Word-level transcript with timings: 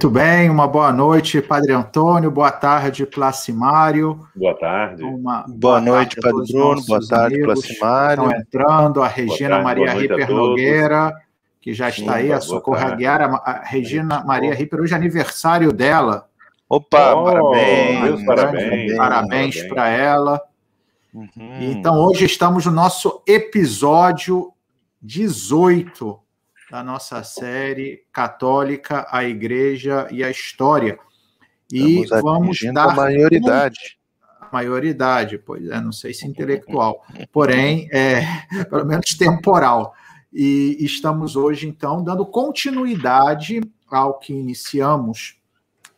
Muito 0.00 0.14
bem, 0.14 0.48
uma 0.48 0.66
boa 0.66 0.90
noite, 0.90 1.42
Padre 1.42 1.74
Antônio, 1.74 2.30
boa 2.30 2.50
tarde, 2.50 3.04
Placimário. 3.04 4.26
Boa 4.34 4.58
tarde. 4.58 5.02
Uma 5.02 5.42
boa, 5.42 5.58
boa 5.58 5.80
noite, 5.82 6.18
Padre 6.18 6.50
Bruno, 6.50 6.82
boa 6.86 7.00
tarde, 7.06 7.42
Placimário. 7.42 8.24
Estão 8.24 8.40
entrando, 8.40 9.02
a 9.02 9.06
Regina 9.06 9.50
tarde, 9.50 9.64
Maria 9.64 9.92
Ripper 9.92 10.30
Nogueira, 10.30 11.12
que 11.60 11.74
já 11.74 11.90
está 11.90 12.14
Sim, 12.14 12.18
aí, 12.18 12.32
a 12.32 12.40
Socorro 12.40 12.78
Aguiar, 12.78 13.20
a 13.44 13.60
Regina 13.62 14.24
Maria 14.24 14.54
Ripper, 14.54 14.80
hoje 14.80 14.94
é 14.94 14.96
aniversário 14.96 15.70
dela. 15.70 16.30
Opa, 16.66 17.12
oh, 17.12 17.24
parabéns, 17.24 18.24
parabéns, 18.24 18.96
parabéns 18.96 19.62
para 19.64 19.88
ela. 19.90 20.40
Uhum. 21.12 21.28
Então, 21.60 21.98
hoje 21.98 22.24
estamos 22.24 22.64
no 22.64 22.72
nosso 22.72 23.22
episódio 23.26 24.50
18 25.02 26.18
da 26.70 26.84
nossa 26.84 27.24
série 27.24 28.04
Católica, 28.12 29.06
a 29.10 29.24
Igreja 29.24 30.06
e 30.10 30.22
a 30.22 30.30
História. 30.30 30.98
E 31.70 32.02
Estamos 32.02 32.22
vamos 32.22 32.58
dar. 32.72 32.90
A 32.90 32.94
maioridade. 32.94 33.98
A 34.40 34.48
maioridade, 34.52 35.38
pois 35.38 35.68
é, 35.68 35.80
não 35.80 35.92
sei 35.92 36.14
se 36.14 36.26
intelectual, 36.26 37.04
porém, 37.32 37.88
é, 37.92 38.22
pelo 38.70 38.86
menos 38.86 39.14
temporal. 39.14 39.94
E 40.32 40.76
estamos 40.80 41.34
hoje, 41.34 41.68
então, 41.68 42.04
dando 42.04 42.24
continuidade 42.24 43.60
ao 43.90 44.18
que 44.18 44.32
iniciamos 44.32 45.36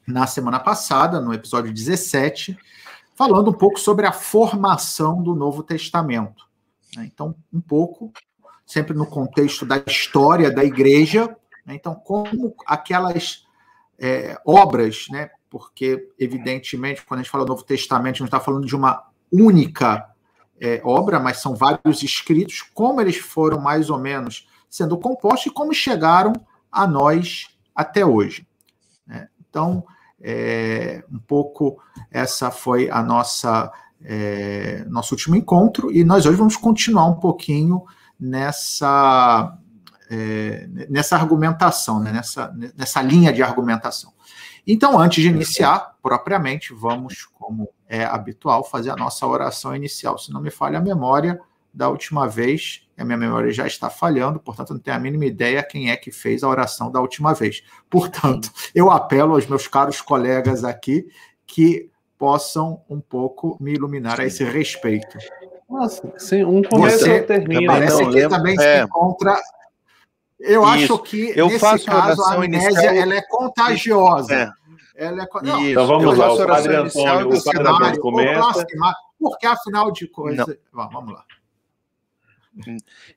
na 0.06 0.26
semana 0.26 0.58
passada, 0.58 1.20
no 1.20 1.34
episódio 1.34 1.72
17, 1.72 2.56
falando 3.14 3.50
um 3.50 3.54
pouco 3.54 3.78
sobre 3.78 4.06
a 4.06 4.12
formação 4.12 5.22
do 5.22 5.34
Novo 5.34 5.62
Testamento. 5.62 6.46
Né? 6.96 7.10
Então, 7.12 7.34
um 7.52 7.60
pouco 7.60 8.10
sempre 8.72 8.96
no 8.96 9.06
contexto 9.06 9.66
da 9.66 9.82
história 9.86 10.50
da 10.50 10.64
igreja. 10.64 11.28
Né? 11.66 11.74
Então, 11.74 11.94
como 11.94 12.54
aquelas 12.66 13.46
é, 13.98 14.40
obras, 14.46 15.06
né? 15.10 15.30
porque, 15.50 16.08
evidentemente, 16.18 17.04
quando 17.04 17.20
a 17.20 17.22
gente 17.22 17.30
fala 17.30 17.44
do 17.44 17.50
Novo 17.50 17.64
Testamento, 17.64 18.14
a 18.14 18.18
gente 18.18 18.28
está 18.28 18.40
falando 18.40 18.66
de 18.66 18.74
uma 18.74 19.04
única 19.30 20.08
é, 20.58 20.80
obra, 20.84 21.20
mas 21.20 21.38
são 21.38 21.54
vários 21.54 22.02
escritos, 22.02 22.62
como 22.72 23.00
eles 23.00 23.18
foram 23.18 23.60
mais 23.60 23.90
ou 23.90 23.98
menos 23.98 24.48
sendo 24.70 24.96
compostos 24.96 25.46
e 25.46 25.54
como 25.54 25.74
chegaram 25.74 26.32
a 26.70 26.86
nós 26.86 27.48
até 27.74 28.06
hoje. 28.06 28.46
Né? 29.06 29.28
Então, 29.38 29.84
é, 30.18 31.04
um 31.12 31.18
pouco 31.18 31.78
essa 32.10 32.50
foi 32.50 32.88
a 32.88 33.02
nossa 33.02 33.70
é, 34.04 34.84
nosso 34.88 35.14
último 35.14 35.36
encontro 35.36 35.92
e 35.92 36.02
nós 36.04 36.26
hoje 36.26 36.36
vamos 36.36 36.56
continuar 36.56 37.06
um 37.06 37.20
pouquinho 37.20 37.84
nessa, 38.22 39.58
é, 40.08 40.68
nessa 40.88 41.16
argumentação, 41.16 41.98
né? 41.98 42.12
nessa, 42.12 42.54
nessa 42.76 43.02
linha 43.02 43.32
de 43.32 43.42
argumentação. 43.42 44.12
Então, 44.64 44.96
antes 44.96 45.24
de 45.24 45.28
iniciar, 45.28 45.96
propriamente, 46.00 46.72
vamos, 46.72 47.26
como 47.34 47.68
é 47.88 48.04
habitual, 48.04 48.62
fazer 48.62 48.90
a 48.90 48.96
nossa 48.96 49.26
oração 49.26 49.74
inicial. 49.74 50.16
Se 50.18 50.32
não 50.32 50.40
me 50.40 50.52
falha 50.52 50.78
a 50.78 50.80
memória, 50.80 51.40
da 51.74 51.88
última 51.88 52.28
vez, 52.28 52.86
a 52.96 53.04
minha 53.04 53.16
memória 53.16 53.50
já 53.50 53.66
está 53.66 53.90
falhando, 53.90 54.38
portanto, 54.38 54.74
não 54.74 54.78
tenho 54.78 54.96
a 54.96 55.00
mínima 55.00 55.24
ideia 55.24 55.62
quem 55.62 55.90
é 55.90 55.96
que 55.96 56.12
fez 56.12 56.44
a 56.44 56.48
oração 56.48 56.92
da 56.92 57.00
última 57.00 57.34
vez. 57.34 57.64
Portanto, 57.90 58.52
eu 58.74 58.90
apelo 58.90 59.34
aos 59.34 59.46
meus 59.46 59.66
caros 59.66 60.00
colegas 60.00 60.62
aqui 60.64 61.08
que 61.46 61.90
possam 62.16 62.82
um 62.88 63.00
pouco 63.00 63.56
me 63.60 63.72
iluminar 63.72 64.20
a 64.20 64.26
esse 64.26 64.44
respeito. 64.44 65.18
Nossa, 65.72 66.12
sim, 66.18 66.44
um 66.44 66.62
começa 66.62 66.98
Você, 66.98 67.16
e 67.16 67.22
termina. 67.22 67.72
Parece 67.72 68.02
então, 68.02 68.12
que 68.12 68.28
também 68.28 68.60
é. 68.60 68.78
se 68.78 68.84
encontra. 68.84 69.40
Eu 70.38 70.62
Isso. 70.62 70.70
acho 70.70 70.98
que 70.98 71.32
eu 71.34 71.46
nesse 71.46 71.58
faço 71.58 71.86
caso 71.86 72.22
a 72.22 72.34
amnésia 72.34 72.68
inicial... 72.68 72.94
ela 72.94 73.14
é 73.14 73.22
contagiosa. 73.22 74.34
É. 74.34 74.52
Ela 74.94 75.22
é... 75.22 75.28
Não, 75.42 75.66
então 75.66 75.86
vamos 75.86 76.18
lá, 76.18 76.32
o 76.32 76.46
Padre 76.46 76.76
Antônio, 76.76 77.28
o 77.30 77.44
Padre 77.44 77.68
Antônio 77.68 78.00
começa. 78.00 78.66
Porque 79.18 79.46
afinal 79.46 79.90
de 79.90 80.06
contas. 80.08 80.58
Vamos 80.70 81.14
lá. 81.14 81.24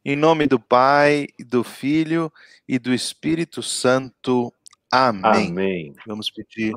Em 0.05 0.15
nome 0.15 0.47
do 0.47 0.57
Pai, 0.57 1.27
do 1.37 1.61
Filho 1.61 2.31
e 2.65 2.79
do 2.79 2.93
Espírito 2.93 3.61
Santo. 3.61 4.53
Amém. 4.89 5.49
Amém. 5.49 5.95
Vamos 6.07 6.31
pedir 6.31 6.73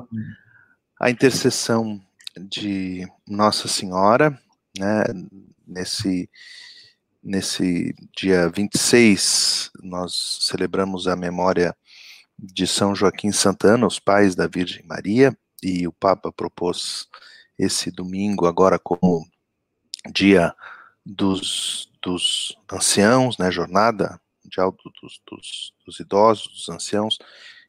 a 0.99 1.09
intercessão 1.09 2.01
de 2.37 3.07
Nossa 3.25 3.69
Senhora, 3.69 4.37
né, 4.77 5.03
nesse, 5.69 6.29
nesse 7.23 7.95
dia 8.17 8.49
26, 8.49 9.71
nós 9.81 10.39
celebramos 10.41 11.07
a 11.07 11.15
memória 11.15 11.75
de 12.37 12.65
São 12.65 12.95
Joaquim 12.95 13.31
Santana, 13.31 13.85
os 13.85 13.99
pais 13.99 14.35
da 14.35 14.47
Virgem 14.47 14.85
Maria, 14.85 15.37
e 15.61 15.87
o 15.87 15.91
Papa 15.91 16.31
propôs 16.31 17.07
esse 17.57 17.91
domingo 17.91 18.45
agora 18.45 18.79
como 18.79 19.27
dia 20.13 20.55
dos, 21.05 21.91
dos 22.01 22.57
anciãos, 22.71 23.37
né, 23.37 23.51
jornada 23.51 24.19
mundial 24.43 24.71
dos, 24.71 25.21
dos, 25.29 25.73
dos 25.85 25.99
idosos, 25.99 26.47
dos 26.47 26.69
anciãos, 26.69 27.17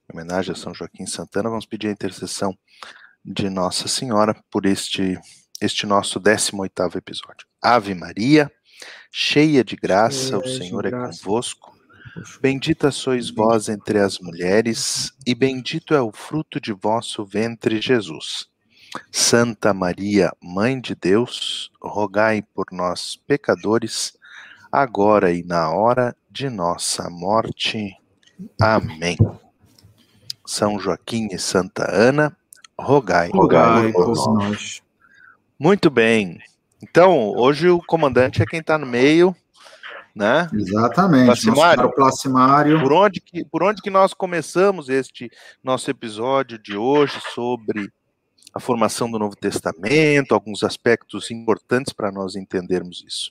em 0.08 0.14
homenagem 0.14 0.52
a 0.52 0.56
São 0.56 0.72
Joaquim 0.72 1.06
Santana, 1.06 1.50
vamos 1.50 1.66
pedir 1.66 1.88
a 1.88 1.92
intercessão 1.92 2.56
de 3.24 3.50
Nossa 3.50 3.88
Senhora 3.88 4.34
por 4.50 4.64
este, 4.64 5.18
este 5.60 5.86
nosso 5.86 6.18
18º 6.18 6.96
episódio. 6.96 7.46
Ave 7.60 7.94
Maria, 7.94 8.50
cheia 9.10 9.62
de 9.62 9.76
graça, 9.76 10.38
o 10.38 10.48
Senhor 10.48 10.86
é 10.86 10.90
convosco. 10.90 11.78
Bendita 12.40 12.90
sois 12.90 13.30
vós 13.30 13.68
entre 13.68 13.98
as 13.98 14.18
mulheres, 14.18 15.12
e 15.26 15.34
bendito 15.34 15.94
é 15.94 16.00
o 16.00 16.10
fruto 16.10 16.60
de 16.60 16.72
vosso 16.72 17.24
ventre, 17.24 17.80
Jesus. 17.80 18.48
Santa 19.12 19.72
Maria, 19.72 20.32
Mãe 20.42 20.80
de 20.80 20.94
Deus, 20.94 21.70
rogai 21.80 22.42
por 22.42 22.66
nós, 22.72 23.16
pecadores, 23.26 24.16
agora 24.72 25.32
e 25.32 25.44
na 25.44 25.70
hora 25.70 26.16
de 26.28 26.48
nossa 26.48 27.08
morte. 27.08 27.96
Amém. 28.60 29.16
São 30.44 30.80
Joaquim 30.80 31.28
e 31.30 31.38
Santa 31.38 31.88
Ana, 31.88 32.36
rogai, 32.76 33.30
rogai 33.30 33.92
por 33.92 34.08
nós. 34.34 34.82
Muito 35.60 35.90
bem. 35.90 36.38
Então, 36.82 37.34
hoje 37.36 37.68
o 37.68 37.82
comandante 37.82 38.42
é 38.42 38.46
quem 38.46 38.60
está 38.60 38.78
no 38.78 38.86
meio, 38.86 39.36
né? 40.16 40.48
Exatamente. 40.54 41.26
Placimário, 41.26 41.94
Placimário. 41.94 42.80
Por 42.80 42.92
onde 42.94 43.20
que 43.20 43.44
por 43.44 43.62
onde 43.62 43.82
que 43.82 43.90
nós 43.90 44.14
começamos 44.14 44.88
este 44.88 45.30
nosso 45.62 45.90
episódio 45.90 46.58
de 46.58 46.78
hoje 46.78 47.20
sobre 47.34 47.92
a 48.54 48.58
formação 48.58 49.10
do 49.10 49.18
Novo 49.18 49.36
Testamento, 49.36 50.32
alguns 50.32 50.64
aspectos 50.64 51.30
importantes 51.30 51.92
para 51.92 52.10
nós 52.10 52.36
entendermos 52.36 53.04
isso. 53.06 53.30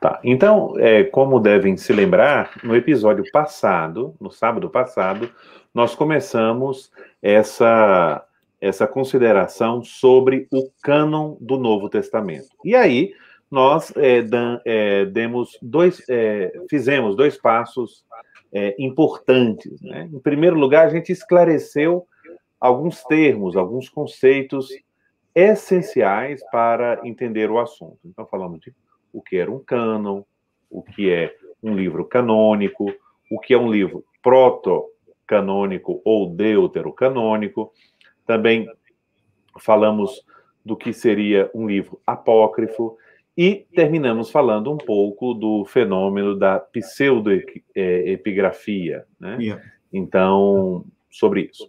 Tá. 0.00 0.20
Então, 0.22 0.74
é, 0.78 1.02
como 1.02 1.40
devem 1.40 1.76
se 1.76 1.92
lembrar, 1.92 2.52
no 2.62 2.76
episódio 2.76 3.24
passado, 3.32 4.14
no 4.20 4.30
sábado 4.30 4.70
passado, 4.70 5.28
nós 5.74 5.96
começamos 5.96 6.92
essa 7.20 8.24
essa 8.64 8.86
consideração 8.86 9.84
sobre 9.84 10.48
o 10.50 10.70
cânon 10.82 11.36
do 11.38 11.58
Novo 11.58 11.90
Testamento. 11.90 12.48
E 12.64 12.74
aí 12.74 13.12
nós 13.50 13.92
é, 13.94 14.22
dan, 14.22 14.58
é, 14.64 15.04
demos 15.04 15.58
dois, 15.60 16.02
é, 16.08 16.50
fizemos 16.70 17.14
dois 17.14 17.36
passos 17.36 18.06
é, 18.50 18.74
importantes. 18.78 19.82
Né? 19.82 20.08
Em 20.10 20.18
primeiro 20.18 20.56
lugar, 20.58 20.86
a 20.86 20.90
gente 20.90 21.12
esclareceu 21.12 22.06
alguns 22.58 23.04
termos, 23.04 23.54
alguns 23.54 23.90
conceitos 23.90 24.70
essenciais 25.34 26.42
para 26.50 27.00
entender 27.04 27.50
o 27.50 27.58
assunto. 27.58 27.98
Então 28.02 28.26
falamos 28.26 28.60
de 28.60 28.72
o 29.12 29.20
que 29.20 29.36
era 29.36 29.52
um 29.52 29.58
cânon, 29.58 30.22
o 30.70 30.82
que 30.82 31.10
é 31.10 31.36
um 31.62 31.74
livro 31.74 32.06
canônico, 32.06 32.90
o 33.30 33.38
que 33.38 33.52
é 33.52 33.58
um 33.58 33.70
livro 33.70 34.02
proto-canônico 34.22 36.00
ou 36.02 36.30
deuterocanônico, 36.30 37.70
também 38.26 38.68
falamos 39.58 40.24
do 40.64 40.76
que 40.76 40.92
seria 40.92 41.50
um 41.54 41.66
livro 41.66 42.00
apócrifo 42.06 42.96
e 43.36 43.66
terminamos 43.74 44.30
falando 44.30 44.72
um 44.72 44.78
pouco 44.78 45.34
do 45.34 45.64
fenômeno 45.64 46.36
da 46.36 46.58
pseudoepigrafia, 46.58 49.04
né? 49.18 49.36
Então, 49.92 50.84
sobre 51.10 51.50
isso. 51.52 51.68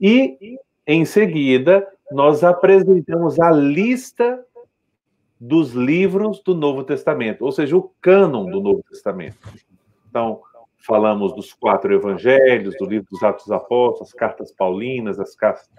E, 0.00 0.56
em 0.86 1.04
seguida, 1.04 1.86
nós 2.10 2.42
apresentamos 2.42 3.38
a 3.38 3.50
lista 3.50 4.42
dos 5.40 5.72
livros 5.72 6.40
do 6.42 6.54
Novo 6.54 6.84
Testamento, 6.84 7.44
ou 7.44 7.50
seja, 7.50 7.76
o 7.76 7.90
cânon 8.00 8.48
do 8.48 8.60
Novo 8.60 8.84
Testamento. 8.88 9.36
Então, 10.08 10.40
falamos 10.86 11.34
dos 11.34 11.52
quatro 11.52 11.94
evangelhos, 11.94 12.76
do 12.76 12.86
livro 12.86 13.06
dos 13.10 13.22
Atos 13.22 13.44
dos 13.46 13.52
Apóstolos, 13.52 14.10
as 14.10 14.14
cartas 14.14 14.52
paulinas, 14.52 15.18
as, 15.18 15.36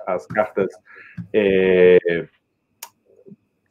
as 0.08 0.26
cartas 0.26 0.70
é, 1.34 2.28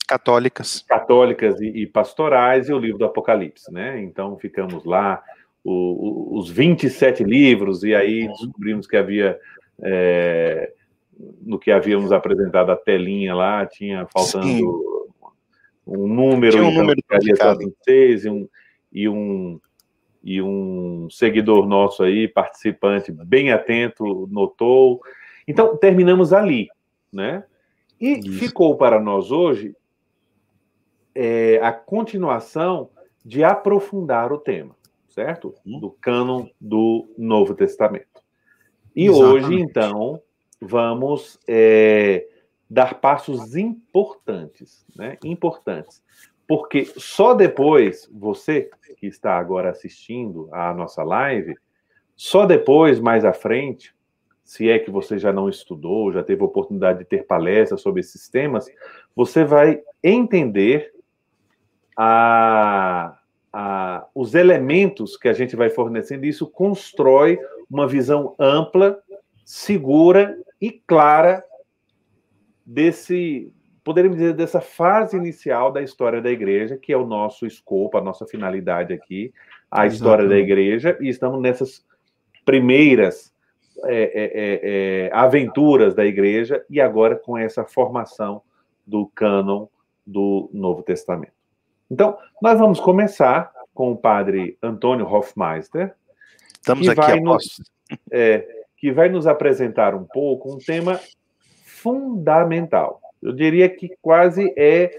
católicas, 0.06 0.84
católicas 0.87 1.61
e, 1.61 1.82
e, 1.82 1.87
pastorais 1.87 2.69
e 2.69 2.73
o 2.73 2.79
livro 2.79 2.99
do 2.99 3.05
Apocalipse, 3.05 3.73
né? 3.73 4.00
Então 4.02 4.38
ficamos 4.38 4.84
lá 4.84 5.23
o, 5.64 6.34
o, 6.34 6.38
os 6.38 6.50
27 6.50 7.25
livros 7.25 7.82
e 7.82 7.94
aí 7.94 8.29
descobrimos 8.29 8.87
que 8.87 8.96
havia 8.96 9.38
É, 9.82 10.73
no 11.40 11.58
que 11.58 11.70
havíamos 11.70 12.12
apresentado 12.12 12.70
a 12.70 12.76
telinha 12.76 13.34
lá, 13.34 13.67
tinha 13.67 14.06
faltando 14.06 14.46
Sim. 14.46 14.64
um 15.87 16.06
número, 16.06 16.52
tinha 16.52 16.64
um 16.64 16.70
então, 16.70 16.82
número 16.82 17.75
seis, 17.82 18.25
e 18.25 18.31
um, 18.31 18.49
e 18.93 19.08
um 19.08 19.61
e 20.22 20.40
um 20.40 21.08
seguidor 21.10 21.66
nosso 21.66 22.02
aí, 22.02 22.28
participante 22.28 23.10
bem 23.10 23.52
atento, 23.52 24.28
notou. 24.30 25.00
Então, 25.46 25.76
terminamos 25.76 26.32
ali, 26.32 26.69
né? 27.12 27.44
E 28.00 28.19
Isso. 28.19 28.32
ficou 28.38 28.76
para 28.76 29.00
nós 29.00 29.30
hoje 29.30 29.74
é, 31.14 31.58
a 31.62 31.72
continuação 31.72 32.90
de 33.24 33.44
aprofundar 33.44 34.32
o 34.32 34.38
tema, 34.38 34.74
certo? 35.08 35.54
Hum. 35.66 35.78
Do 35.80 35.90
cânon 35.90 36.46
do 36.60 37.08
Novo 37.16 37.54
Testamento. 37.54 38.22
E 38.94 39.06
Exatamente. 39.06 39.44
hoje, 39.44 39.60
então, 39.60 40.20
vamos 40.60 41.38
é, 41.48 42.26
dar 42.69 43.00
passos 43.00 43.56
importantes, 43.56 44.84
né? 44.96 45.19
Importantes. 45.24 46.02
Porque 46.54 46.84
só 46.99 47.32
depois, 47.32 48.06
você 48.12 48.69
que 48.99 49.06
está 49.06 49.38
agora 49.38 49.70
assistindo 49.70 50.50
à 50.52 50.75
nossa 50.75 51.02
live, 51.02 51.56
só 52.14 52.44
depois, 52.44 53.00
mais 53.00 53.25
à 53.25 53.32
frente, 53.32 53.94
se 54.44 54.69
é 54.69 54.78
que 54.78 54.90
você 54.90 55.19
já 55.19 55.32
não 55.32 55.49
estudou, 55.49 56.12
já 56.12 56.22
teve 56.22 56.44
oportunidade 56.44 56.99
de 56.99 57.04
ter 57.06 57.26
palestras 57.26 57.81
sobre 57.81 58.00
esses 58.00 58.28
temas, 58.28 58.70
você 59.16 59.46
vai 59.46 59.81
entender 60.04 60.93
a, 61.96 63.19
a, 63.50 64.06
os 64.14 64.34
elementos 64.34 65.16
que 65.16 65.28
a 65.28 65.32
gente 65.32 65.56
vai 65.56 65.70
fornecendo, 65.70 66.26
e 66.26 66.28
isso 66.28 66.46
constrói 66.46 67.38
uma 67.70 67.88
visão 67.88 68.34
ampla, 68.38 69.02
segura 69.43 70.38
e 70.60 70.70
clara 70.70 71.43
desse, 72.66 73.50
poderíamos 73.84 74.19
dizer, 74.19 74.34
dessa 74.34 74.61
fase 74.61 75.17
inicial 75.17 75.73
da 75.73 75.82
história 75.82 76.20
da 76.20 76.31
igreja, 76.31 76.76
que 76.76 76.93
é 76.93 76.96
o 76.96 77.06
nosso 77.06 77.46
escopo, 77.46 77.99
a 77.99 78.00
nossa 78.00 78.26
finalidade 78.26 78.93
aqui, 78.93 79.32
a 79.70 79.87
Exatamente. 79.87 79.94
história 79.94 80.29
da 80.29 80.37
igreja, 80.37 80.96
e 81.00 81.08
estamos 81.08 81.40
nessas 81.40 81.84
primeiras 82.44 83.32
é, 83.87 83.94
é, 83.94 84.05
é, 84.05 84.61
é, 85.06 85.11
aventuras 85.12 85.94
da 85.94 86.05
igreja, 86.05 86.64
e 86.70 86.81
agora 86.81 87.17
com 87.17 87.37
essa 87.37 87.64
formação 87.64 88.43
do 88.87 89.06
cânon 89.06 89.67
do 90.06 90.50
Novo 90.52 90.82
Testamento. 90.82 91.32
Então, 91.90 92.17
nós 92.40 92.58
vamos 92.58 92.81
começar 92.81 93.52
com 93.75 93.93
o 93.93 93.96
padre 93.96 94.56
Antônio 94.62 95.06
Hofmeister. 95.06 95.94
Estamos 96.55 96.87
vai 96.94 97.20
nos, 97.20 97.61
é, 98.11 98.46
que 98.76 98.93
vai 98.93 99.08
nos 99.08 99.26
apresentar 99.26 99.94
um 99.94 100.05
pouco 100.05 100.55
um 100.55 100.58
tema 100.58 101.00
fundamental. 101.64 103.01
Eu 103.22 103.32
diria 103.32 103.69
que 103.69 103.90
quase 104.00 104.52
é, 104.56 104.90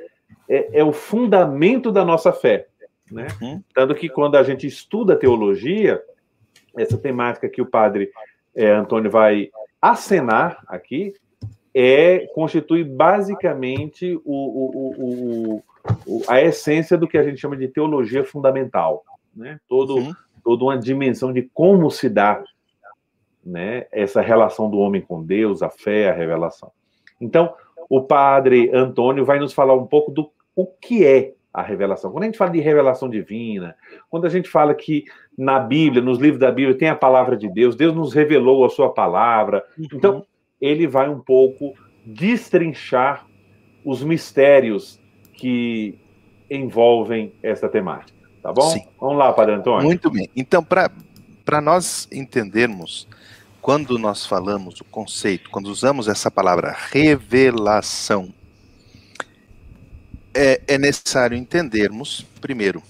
é, 0.48 0.80
é 0.80 0.84
o 0.84 0.94
fundamento 0.94 1.92
da 1.92 2.06
nossa 2.06 2.32
fé. 2.32 2.68
Né? 3.12 3.28
Uhum. 3.42 3.62
Tanto 3.74 3.94
que 3.94 4.10
quando 4.10 4.36
a 4.36 4.44
gente 4.44 4.66
estuda 4.66 5.16
teologia, 5.16 6.02
essa 6.76 6.98
temática 6.98 7.50
que 7.50 7.62
o 7.62 7.66
padre 7.66 8.12
é, 8.56 8.72
Antônio 8.72 9.12
vai 9.12 9.50
acenar 9.82 10.64
aqui, 10.68 11.14
é 11.76 12.28
constitui 12.34 12.84
basicamente 12.84 14.16
o, 14.24 14.24
o, 14.26 15.64
o, 16.06 16.24
a 16.28 16.42
essência 16.42 16.98
do 16.98 17.08
que 17.08 17.18
a 17.18 17.24
gente 17.24 17.42
chama 17.42 17.58
de 17.58 17.68
teologia 17.68 18.24
fundamental, 18.24 19.04
né? 19.36 19.60
Todo. 19.68 20.16
Toda 20.44 20.66
uma 20.66 20.78
dimensão 20.78 21.32
de 21.32 21.44
como 21.54 21.90
se 21.90 22.10
dá 22.10 22.44
né, 23.46 23.86
essa 23.92 24.22
relação 24.22 24.70
do 24.70 24.78
homem 24.78 25.02
com 25.02 25.24
Deus, 25.24 25.62
a 25.62 25.70
fé, 25.70 26.10
a 26.10 26.14
revelação. 26.14 26.70
Então, 27.20 27.54
o 27.96 28.02
padre 28.02 28.72
Antônio 28.74 29.24
vai 29.24 29.38
nos 29.38 29.54
falar 29.54 29.76
um 29.76 29.86
pouco 29.86 30.10
do 30.10 30.32
o 30.56 30.66
que 30.66 31.06
é 31.06 31.34
a 31.54 31.62
revelação. 31.62 32.12
Quando 32.12 32.24
a 32.24 32.26
gente 32.26 32.40
fala 32.40 32.50
de 32.50 32.60
revelação 32.60 33.08
divina, 33.08 33.76
quando 34.10 34.26
a 34.26 34.30
gente 34.30 34.50
fala 34.50 34.74
que 34.74 35.06
na 35.38 35.60
Bíblia, 35.60 36.02
nos 36.02 36.18
livros 36.18 36.40
da 36.40 36.52
Bíblia, 36.52 36.76
tem 36.76 36.90
a 36.90 36.96
palavra 36.96 37.38
de 37.38 37.48
Deus, 37.48 37.76
Deus 37.76 37.94
nos 37.94 38.12
revelou 38.12 38.66
a 38.66 38.70
sua 38.70 38.92
palavra. 38.92 39.64
Uhum. 39.78 39.88
Então, 39.94 40.26
ele 40.60 40.88
vai 40.88 41.08
um 41.08 41.20
pouco 41.20 41.76
destrinchar 42.04 43.28
os 43.86 44.04
mistérios 44.04 45.00
que 45.34 46.00
envolvem 46.50 47.32
essa 47.44 47.70
temática. 47.70 48.18
Tá 48.42 48.52
bom? 48.52 48.72
Sim. 48.72 48.88
Vamos 49.00 49.20
lá, 49.20 49.32
Padre 49.34 49.54
Antônio. 49.54 49.86
Muito 49.86 50.10
bem. 50.10 50.28
Então, 50.36 50.64
para 50.64 51.62
nós 51.62 52.10
entendermos, 52.12 53.08
quando 53.64 53.98
nós 53.98 54.26
falamos 54.26 54.82
o 54.82 54.84
conceito, 54.84 55.50
quando 55.50 55.68
usamos 55.68 56.10
essa 56.10 56.30
palavra 56.30 56.76
revelação, 56.92 58.34
é, 60.34 60.62
é 60.68 60.78
necessário 60.78 61.38
entendermos, 61.38 62.26
primeiro, 62.42 62.84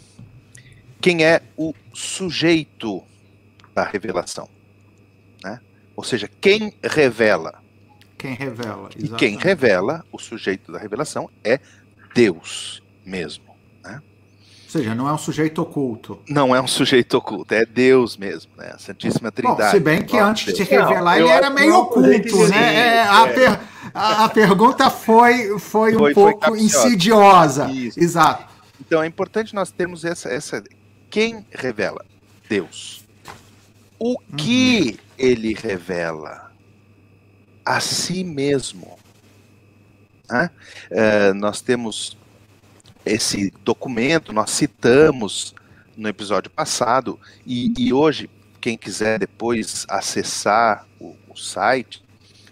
quem 1.00 1.24
é 1.24 1.44
o 1.56 1.76
sujeito 1.94 3.04
da 3.76 3.84
revelação. 3.84 4.50
Né? 5.44 5.62
Ou 5.96 6.04
seja, 6.04 6.28
quem 6.42 6.74
revela. 6.84 7.62
Quem 8.18 8.34
revela. 8.34 8.90
Exatamente. 8.96 9.06
E 9.06 9.16
quem 9.16 9.38
revela, 9.38 10.04
o 10.12 10.18
sujeito 10.18 10.72
da 10.72 10.80
revelação, 10.80 11.30
é 11.44 11.60
Deus 12.16 12.82
mesmo. 13.06 13.53
Ou 14.74 14.82
seja, 14.82 14.96
não 14.96 15.08
é 15.08 15.14
um 15.14 15.18
sujeito 15.20 15.62
oculto. 15.62 16.20
Não 16.28 16.56
é 16.56 16.60
um 16.60 16.66
sujeito 16.66 17.16
oculto, 17.16 17.54
é 17.54 17.64
Deus 17.64 18.18
mesmo, 18.18 18.52
né? 18.58 18.72
A 18.74 18.80
Santíssima 18.80 19.32
Trindade. 19.32 19.62
Bom, 19.62 19.70
se 19.70 19.80
bem 19.80 20.02
que 20.02 20.18
antes 20.18 20.52
de 20.52 20.66
se 20.66 20.72
revelar, 20.72 21.20
não, 21.20 21.26
ele 21.26 21.30
era 21.30 21.52
meio 21.52 21.76
oculto, 21.76 22.48
né? 22.48 22.74
É, 22.74 23.04
a, 23.04 23.28
per, 23.28 23.60
a, 23.94 24.26
a, 24.26 24.30
pergunta 24.30 24.90
foi, 24.90 25.60
foi, 25.60 25.94
foi 25.94 26.12
um 26.12 26.14
pouco 26.16 26.48
foi 26.48 26.60
insidiosa. 26.60 27.70
Isso. 27.70 28.00
Exato. 28.00 28.52
Então 28.82 29.04
é 29.04 29.06
importante 29.06 29.54
nós 29.54 29.70
termos 29.70 30.04
essa, 30.04 30.28
essa. 30.30 30.64
Quem 31.08 31.46
revela? 31.52 32.04
Deus. 32.50 33.06
O 34.00 34.14
uhum. 34.14 34.18
que 34.36 35.00
ele 35.20 35.54
revela? 35.54 36.52
A 37.64 37.80
si 37.80 38.24
mesmo. 38.24 38.98
Né? 40.28 40.50
Uh, 40.90 41.34
nós 41.36 41.62
temos 41.62 42.18
esse 43.06 43.52
documento, 43.64 44.32
nós 44.34 44.52
citamos 44.52 45.54
no 45.96 46.08
episódio 46.08 46.50
passado, 46.50 47.20
e, 47.46 47.74
e 47.78 47.94
hoje, 47.94 48.30
quem 48.60 48.78
quiser 48.78 49.20
depois 49.20 49.86
acessar 49.90 50.86
o, 51.00 51.16
o, 51.30 51.38
site, 51.38 52.04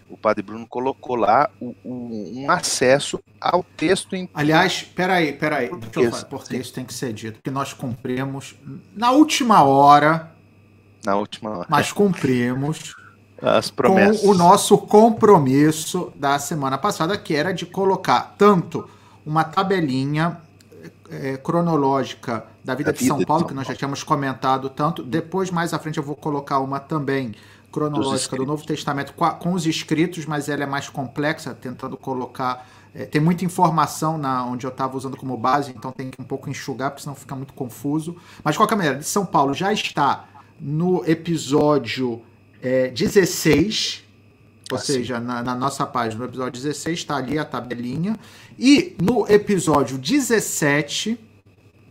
o 0.08 0.16
Padre 0.16 0.42
Bruno 0.42 0.66
colocou 0.66 1.16
lá 1.16 1.50
o, 1.60 1.74
o, 1.82 2.32
um 2.36 2.50
acesso 2.50 3.20
ao 3.40 3.64
texto 3.76 4.14
em. 4.14 4.28
Aliás, 4.34 4.82
peraí, 4.82 5.32
peraí, 5.32 5.70
deixa 5.70 6.00
eu 6.00 6.10
falar, 6.10 6.24
porque 6.26 6.56
isso 6.56 6.72
tem 6.72 6.84
que 6.84 6.94
ser 6.94 7.12
dito, 7.12 7.40
que 7.42 7.50
nós 7.50 7.72
cumprimos 7.72 8.54
na 8.94 9.10
última 9.10 9.62
hora. 9.64 10.30
Na 11.04 11.16
última 11.16 11.50
hora. 11.50 11.66
Mas 11.68 11.90
cumprimos 11.90 12.94
as 13.40 13.70
promessas. 13.70 14.20
Com 14.20 14.28
o 14.28 14.34
nosso 14.34 14.78
compromisso 14.78 16.12
da 16.14 16.38
semana 16.38 16.78
passada, 16.78 17.18
que 17.18 17.34
era 17.34 17.52
de 17.52 17.66
colocar 17.66 18.34
tanto 18.38 18.88
uma 19.24 19.44
tabelinha 19.44 20.38
é, 21.10 21.36
cronológica 21.36 22.44
da 22.64 22.74
vida, 22.74 22.92
de, 22.92 23.04
São 23.04 23.22
Paulo, 23.24 23.44
que 23.44 23.54
nós 23.54 23.66
já 23.66 23.74
tínhamos 23.74 24.02
comentado 24.02 24.68
tanto. 24.68 25.02
Depois, 25.02 25.50
mais 25.50 25.74
à 25.74 25.78
frente, 25.78 25.98
eu 25.98 26.02
vou 26.02 26.16
colocar 26.16 26.58
uma 26.60 26.80
também 26.80 27.34
cronológica 27.70 28.36
do 28.36 28.44
Novo 28.44 28.64
Testamento 28.64 29.14
com, 29.14 29.24
a, 29.24 29.30
com, 29.30 29.52
os 29.52 29.66
escritos, 29.66 30.26
mas 30.26 30.48
ela 30.48 30.62
é 30.62 30.66
mais 30.66 30.88
complexa, 30.88 31.54
tentando 31.54 31.96
colocar. 31.96 32.68
É, 32.94 33.06
tem 33.06 33.20
muita 33.20 33.44
informação 33.44 34.18
na 34.18 34.44
onde 34.44 34.66
eu 34.66 34.70
estava 34.70 34.96
usando 34.96 35.16
como 35.16 35.36
base, 35.36 35.72
então 35.74 35.90
tem 35.90 36.10
que 36.10 36.20
um 36.20 36.24
pouco 36.24 36.50
enxugar, 36.50 36.90
porque 36.90 37.02
senão 37.02 37.14
fica 37.14 37.34
muito 37.34 37.54
confuso. 37.54 38.16
Mas, 38.44 38.54
de 38.54 38.58
qualquer 38.58 38.76
maneira, 38.76 38.98
de 38.98 39.06
São 39.06 39.24
Paulo 39.24 39.54
já 39.54 39.72
está 39.72 40.26
no 40.60 41.02
episódio 41.06 42.22
é, 42.60 42.88
16, 42.88 44.04
ou 44.72 44.78
assim. 44.78 44.94
seja, 44.94 45.20
na, 45.20 45.42
na, 45.42 45.54
nossa 45.54 45.86
página, 45.86 46.20
no 46.20 46.30
episódio 46.30 46.60
16, 46.60 46.98
está 46.98 47.16
ali 47.16 47.38
a 47.38 47.44
tabelinha. 47.44 48.16
E 48.58 48.96
no 49.00 49.26
episódio 49.28 49.98
17. 49.98 51.18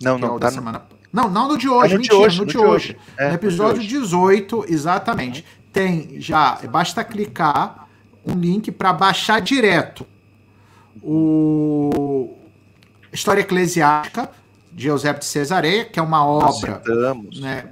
Não, 0.01 0.17
não, 0.17 0.37
é 0.37 0.39
tá 0.39 0.51
semana... 0.51 0.83
não, 1.11 1.29
não 1.29 1.47
no 1.47 1.57
de 1.57 1.69
hoje, 1.69 1.93
é 1.93 1.97
no 1.97 2.01
mentira, 2.01 2.17
de 2.17 2.23
hoje, 2.23 2.39
no, 2.39 2.45
no 2.45 2.51
de, 2.51 2.57
hoje. 2.57 2.69
hoje. 2.69 2.97
É, 3.17 3.29
no 3.29 3.35
episódio 3.35 3.81
no 3.81 3.87
18, 3.87 4.65
exatamente. 4.67 5.45
Tem 5.71 6.19
já, 6.19 6.59
basta 6.69 7.03
clicar 7.03 7.87
um 8.25 8.33
link 8.33 8.71
para 8.71 8.91
baixar 8.91 9.39
direto 9.39 10.05
o 11.01 12.35
História 13.11 13.41
Eclesiástica 13.41 14.29
de 14.71 14.87
Eusébio 14.87 15.19
de 15.19 15.25
Cesareia, 15.25 15.85
que 15.85 15.99
é 15.99 16.01
uma 16.01 16.25
obra 16.25 16.81
né, 17.39 17.65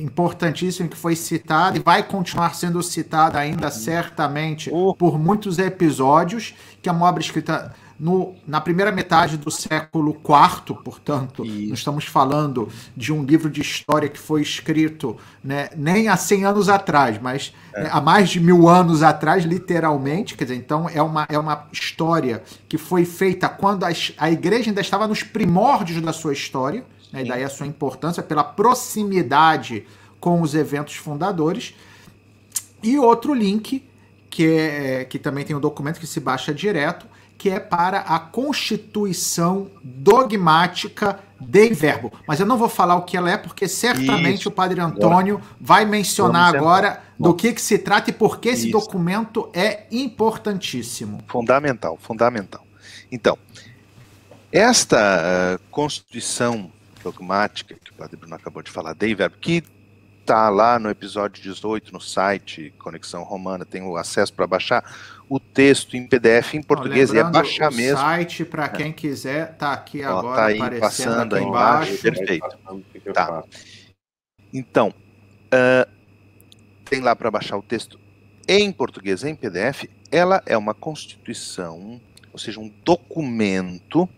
importantíssima 0.00 0.88
que 0.88 0.96
foi 0.96 1.14
citada 1.14 1.76
e 1.76 1.80
vai 1.80 2.02
continuar 2.02 2.54
sendo 2.54 2.82
citada 2.82 3.38
ainda 3.38 3.70
certamente 3.70 4.70
uh. 4.72 4.94
por 4.94 5.18
muitos 5.18 5.58
episódios, 5.58 6.54
que 6.80 6.88
é 6.88 6.92
uma 6.92 7.06
obra 7.06 7.20
escrita 7.20 7.74
no, 8.02 8.34
na 8.48 8.60
primeira 8.60 8.90
metade 8.90 9.36
do 9.36 9.48
século 9.48 10.10
IV, 10.10 10.76
portanto, 10.82 11.44
Isso. 11.44 11.72
estamos 11.72 12.04
falando 12.04 12.68
de 12.96 13.12
um 13.12 13.22
livro 13.22 13.48
de 13.48 13.60
história 13.60 14.08
que 14.08 14.18
foi 14.18 14.42
escrito 14.42 15.16
né, 15.42 15.68
nem 15.76 16.08
há 16.08 16.16
100 16.16 16.44
anos 16.44 16.68
atrás, 16.68 17.20
mas 17.22 17.54
é. 17.72 17.84
né, 17.84 17.90
há 17.92 18.00
mais 18.00 18.28
de 18.28 18.40
mil 18.40 18.68
anos 18.68 19.04
atrás, 19.04 19.44
literalmente. 19.44 20.36
Quer 20.36 20.46
dizer, 20.46 20.56
então 20.56 20.88
é 20.88 21.00
uma, 21.00 21.28
é 21.28 21.38
uma 21.38 21.68
história 21.70 22.42
que 22.68 22.76
foi 22.76 23.04
feita 23.04 23.48
quando 23.48 23.84
a, 23.84 23.90
a 24.18 24.30
igreja 24.32 24.70
ainda 24.70 24.80
estava 24.80 25.06
nos 25.06 25.22
primórdios 25.22 26.02
da 26.02 26.12
sua 26.12 26.32
história, 26.32 26.84
né, 27.12 27.22
e 27.22 27.28
daí 27.28 27.44
a 27.44 27.48
sua 27.48 27.66
importância 27.66 28.22
pela 28.22 28.42
proximidade 28.42 29.86
com 30.18 30.40
os 30.40 30.54
eventos 30.54 30.94
fundadores. 30.94 31.74
E 32.82 32.98
outro 32.98 33.34
link, 33.34 33.84
que, 34.30 34.46
é, 34.46 35.04
que 35.04 35.18
também 35.18 35.44
tem 35.44 35.54
um 35.54 35.60
documento 35.60 36.00
que 36.00 36.06
se 36.06 36.20
baixa 36.20 36.54
direto, 36.54 37.06
que 37.36 37.50
é 37.50 37.58
para 37.58 38.00
a 38.00 38.20
constituição 38.20 39.68
dogmática 39.82 41.18
de 41.40 41.74
verbo. 41.74 42.12
Mas 42.26 42.38
eu 42.38 42.46
não 42.46 42.56
vou 42.56 42.68
falar 42.68 42.94
o 42.94 43.02
que 43.02 43.16
ela 43.16 43.30
é, 43.30 43.36
porque 43.36 43.66
certamente 43.66 44.40
Isso. 44.40 44.48
o 44.48 44.52
Padre 44.52 44.80
Antônio 44.80 45.40
vai 45.60 45.84
mencionar 45.84 46.54
agora 46.54 47.02
do 47.18 47.34
que, 47.34 47.52
que 47.52 47.60
se 47.60 47.78
trata 47.78 48.10
e 48.10 48.12
por 48.12 48.38
que 48.38 48.48
esse 48.48 48.70
documento 48.70 49.50
é 49.52 49.86
importantíssimo. 49.90 51.18
Fundamental, 51.26 51.98
fundamental. 52.00 52.64
Então, 53.10 53.36
esta 54.52 55.56
uh, 55.56 55.62
constituição 55.70 56.70
dogmática 57.02 57.76
que 57.82 57.90
o 57.90 57.94
Padre 57.94 58.16
Bruno 58.16 58.34
acabou 58.34 58.62
de 58.62 58.70
falar, 58.70 58.94
de 58.94 59.14
verbo, 59.14 59.36
que 59.38 59.62
tá 60.24 60.48
lá 60.48 60.78
no 60.78 60.88
episódio 60.88 61.42
18 61.42 61.92
no 61.92 62.00
site 62.00 62.72
Conexão 62.78 63.22
Romana, 63.22 63.64
tem 63.64 63.82
o 63.82 63.96
acesso 63.96 64.32
para 64.32 64.46
baixar 64.46 64.84
o 65.28 65.40
texto 65.40 65.96
em 65.96 66.06
PDF 66.06 66.54
em 66.54 66.62
português 66.62 67.12
e 67.12 67.18
é 67.18 67.24
baixar 67.24 67.70
o 67.70 67.74
mesmo. 67.74 67.98
O 67.98 68.00
site 68.00 68.44
para 68.44 68.68
quem 68.68 68.90
é. 68.90 68.92
quiser 68.92 69.56
tá 69.56 69.72
aqui 69.72 70.04
Ó, 70.04 70.18
agora 70.18 70.36
tá 70.36 70.46
aí 70.46 70.80
passando 70.80 71.34
aí 71.34 71.42
embaixo. 71.42 71.98
Perfeito. 71.98 72.58
Tá. 73.12 73.42
Então, 74.52 74.88
uh, 74.88 75.90
tem 76.84 77.00
lá 77.00 77.16
para 77.16 77.30
baixar 77.30 77.56
o 77.56 77.62
texto 77.62 77.98
em 78.46 78.70
português 78.70 79.24
em 79.24 79.34
PDF. 79.34 79.84
Ela 80.10 80.42
é 80.44 80.56
uma 80.56 80.74
constituição, 80.74 82.00
ou 82.32 82.38
seja, 82.38 82.60
um 82.60 82.68
documento 82.84 84.08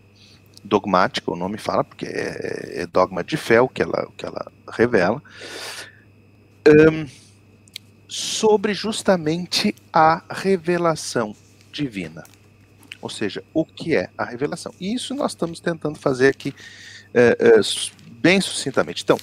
dogmático, 0.65 1.33
o 1.33 1.35
nome 1.35 1.57
fala, 1.57 1.83
porque 1.83 2.05
é, 2.05 2.81
é 2.81 2.87
dogma 2.87 3.23
de 3.23 3.37
fé 3.37 3.61
o 3.61 3.69
que 3.69 3.81
ela, 3.81 4.05
o 4.07 4.11
que 4.11 4.25
ela 4.25 4.51
revela 4.69 5.21
um, 6.67 7.07
sobre 8.07 8.73
justamente 8.73 9.75
a 9.93 10.23
revelação 10.29 11.35
divina. 11.71 12.23
Ou 13.01 13.09
seja, 13.09 13.43
o 13.53 13.63
que 13.63 13.95
é 13.95 14.09
a 14.17 14.25
revelação. 14.25 14.73
E 14.79 14.93
isso 14.93 15.13
nós 15.13 15.31
estamos 15.31 15.59
tentando 15.59 15.99
fazer 15.99 16.29
aqui 16.29 16.49
uh, 16.49 17.59
uh, 17.59 17.91
bem 18.13 18.41
sucintamente. 18.41 19.03
Então, 19.03 19.19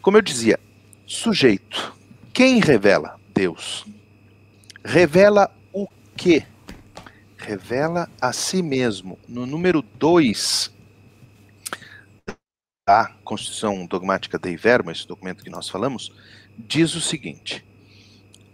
como 0.00 0.16
eu 0.16 0.22
dizia, 0.22 0.58
sujeito. 1.06 1.94
Quem 2.32 2.58
revela? 2.58 3.20
Deus. 3.32 3.86
Revela 4.84 5.54
o 5.72 5.86
quê? 6.16 6.44
Revela 7.36 8.10
a 8.20 8.32
si 8.32 8.62
mesmo. 8.62 9.18
No 9.28 9.46
número 9.46 9.82
2 9.82 10.71
da 12.92 13.10
Constituição 13.24 13.86
Dogmática 13.86 14.38
Verbo, 14.58 14.90
esse 14.90 15.08
documento 15.08 15.42
que 15.42 15.48
nós 15.48 15.66
falamos, 15.66 16.12
diz 16.58 16.94
o 16.94 17.00
seguinte: 17.00 17.64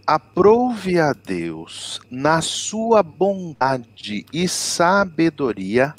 Aprove 0.07 1.01
a 1.01 1.13
Deus, 1.13 2.01
na 2.09 2.41
sua 2.41 3.03
bondade 3.03 4.25
e 4.33 4.47
sabedoria, 4.47 5.93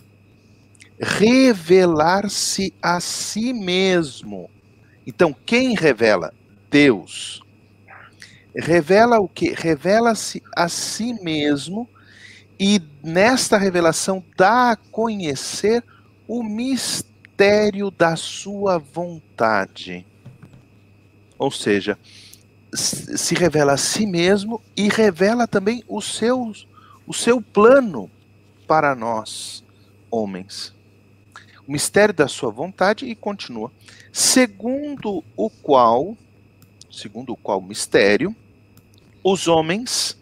revelar-se 0.98 2.74
a 2.81 3.01
si 3.01 3.51
mesmo. 3.51 4.50
Então, 5.05 5.36
quem 5.46 5.75
revela? 5.75 6.34
Deus. 6.72 7.41
Revela 8.55 9.19
o 9.19 9.27
que? 9.27 9.50
Revela-se 9.51 10.41
a 10.55 10.69
si 10.69 11.13
mesmo 11.22 11.89
e 12.58 12.81
nesta 13.03 13.58
revelação 13.58 14.24
dá 14.38 14.72
a 14.72 14.75
conhecer 14.77 15.84
o 16.25 16.41
mistério 16.41 17.18
da 17.98 18.15
sua 18.15 18.77
vontade 18.77 20.05
ou 21.39 21.50
seja, 21.50 21.98
se 22.74 23.34
revela 23.34 23.72
a 23.72 23.77
si 23.77 24.05
mesmo 24.05 24.62
e 24.75 24.89
revela 24.89 25.48
também 25.48 25.81
o 25.88 26.01
seu, 26.01 26.53
o 27.08 27.13
seu 27.13 27.41
plano 27.41 28.12
para 28.67 28.93
nós, 28.93 29.63
homens. 30.12 30.75
O 31.65 31.72
mistério 31.72 32.13
da 32.13 32.27
sua 32.27 32.51
vontade 32.51 33.05
e 33.05 33.15
continua. 33.15 33.72
Segundo 34.12 35.24
o 35.38 35.50
qual, 35.50 36.17
segundo 36.91 37.31
o 37.31 37.38
qual 37.38 37.62
mistério, 37.62 38.36
os 39.24 39.48
homens 39.48 40.17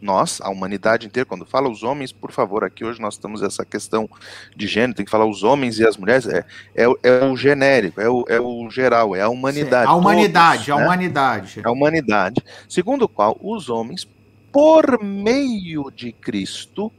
nós, 0.00 0.40
a 0.40 0.48
humanidade 0.48 1.06
inteira, 1.06 1.26
quando 1.26 1.44
fala 1.44 1.68
os 1.68 1.82
homens, 1.82 2.12
por 2.12 2.30
favor, 2.30 2.64
aqui 2.64 2.84
hoje 2.84 3.00
nós 3.00 3.14
estamos 3.14 3.42
essa 3.42 3.64
questão 3.64 4.08
de 4.56 4.66
gênero, 4.66 4.94
tem 4.94 5.04
que 5.04 5.10
falar 5.10 5.26
os 5.26 5.42
homens 5.42 5.78
e 5.78 5.86
as 5.86 5.96
mulheres, 5.96 6.26
é, 6.26 6.44
é, 6.74 6.84
é 7.02 7.24
o 7.24 7.36
genérico, 7.36 8.00
é 8.00 8.08
o, 8.08 8.24
é 8.28 8.40
o 8.40 8.70
geral, 8.70 9.14
é 9.14 9.22
a 9.22 9.28
humanidade. 9.28 9.86
Sim, 9.86 9.92
a 9.92 9.96
humanidade, 9.96 10.66
todos, 10.66 10.70
a 10.70 10.76
né? 10.76 10.84
humanidade. 10.84 11.60
A 11.64 11.70
humanidade, 11.70 12.44
segundo 12.68 13.02
o 13.02 13.08
qual 13.08 13.36
os 13.40 13.68
homens, 13.68 14.08
por 14.52 15.02
meio 15.02 15.90
de 15.90 16.12
Cristo, 16.12 16.92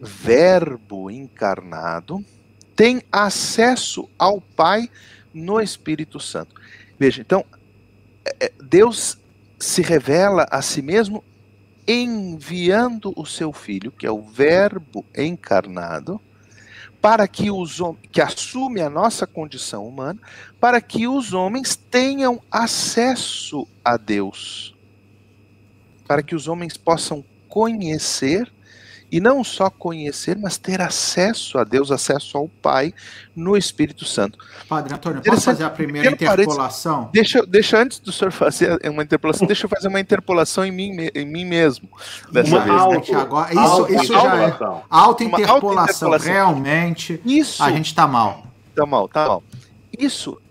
verbo 0.00 1.10
encarnado, 1.10 2.24
têm 2.74 3.02
acesso 3.10 4.08
ao 4.18 4.40
Pai 4.40 4.90
no 5.32 5.60
Espírito 5.60 6.20
Santo. 6.20 6.54
Veja, 6.98 7.20
então, 7.20 7.44
é, 8.24 8.46
é, 8.46 8.52
Deus 8.62 9.18
se 9.58 9.82
revela 9.82 10.46
a 10.50 10.60
si 10.60 10.82
mesmo 10.82 11.24
enviando 11.86 13.12
o 13.16 13.26
seu 13.26 13.52
filho, 13.52 13.92
que 13.92 14.06
é 14.06 14.10
o 14.10 14.22
Verbo 14.22 15.04
encarnado, 15.16 16.20
para 17.00 17.28
que 17.28 17.50
os 17.50 17.82
que 18.10 18.22
assume 18.22 18.80
a 18.80 18.88
nossa 18.88 19.26
condição 19.26 19.86
humana, 19.86 20.18
para 20.58 20.80
que 20.80 21.06
os 21.06 21.34
homens 21.34 21.76
tenham 21.76 22.40
acesso 22.50 23.68
a 23.84 23.98
Deus, 23.98 24.74
para 26.06 26.22
que 26.22 26.34
os 26.34 26.48
homens 26.48 26.78
possam 26.78 27.22
conhecer 27.46 28.50
e 29.14 29.20
não 29.20 29.44
só 29.44 29.70
conhecer, 29.70 30.36
mas 30.36 30.58
ter 30.58 30.80
acesso 30.80 31.56
a 31.56 31.62
Deus, 31.62 31.92
acesso 31.92 32.36
ao 32.36 32.48
Pai 32.48 32.92
no 33.36 33.56
Espírito 33.56 34.04
Santo. 34.04 34.36
Padre 34.68 34.92
Antônio, 34.92 35.22
posso 35.22 35.42
fazer 35.42 35.62
a 35.62 35.70
primeira 35.70 36.10
interpolação? 36.10 37.10
Deixa, 37.12 37.46
deixa 37.46 37.78
antes 37.78 38.00
do 38.00 38.10
senhor 38.10 38.32
fazer 38.32 38.76
uma 38.90 39.04
interpolação, 39.04 39.46
deixa 39.46 39.66
eu 39.66 39.70
fazer 39.70 39.86
uma 39.86 40.00
interpolação 40.00 40.64
em 40.64 40.72
mim, 40.72 40.96
em 41.14 41.24
mim 41.24 41.44
mesmo. 41.44 41.88
Dessa 42.32 42.56
uma 42.56 42.64
vez, 42.64 42.76
auto, 42.76 43.12
né? 43.12 43.20
agora, 43.20 43.50
isso, 43.52 43.60
auto, 43.60 43.94
isso 43.94 44.12
já 44.12 44.46
é 44.48 44.58
auto 44.90 45.22
interpolação, 45.22 46.10
realmente. 46.18 47.20
Isso. 47.24 47.62
A 47.62 47.70
gente 47.70 47.86
está 47.86 48.08
mal. 48.08 48.44
Está 48.70 48.84
mal, 48.84 49.06
está 49.06 49.28
mal. 49.28 49.44
Isso 49.96 50.42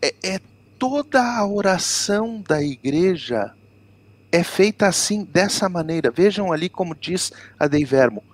é, 0.00 0.14
é 0.22 0.40
toda 0.78 1.20
a 1.20 1.44
oração 1.44 2.40
da 2.46 2.62
igreja 2.62 3.52
é 4.34 4.42
feita 4.42 4.88
assim, 4.88 5.24
dessa 5.24 5.68
maneira. 5.68 6.10
Vejam 6.10 6.52
ali 6.52 6.68
como 6.68 6.92
diz 6.92 7.32
a 7.56 7.68
Dei 7.68 7.84
Vermo. 7.84 8.24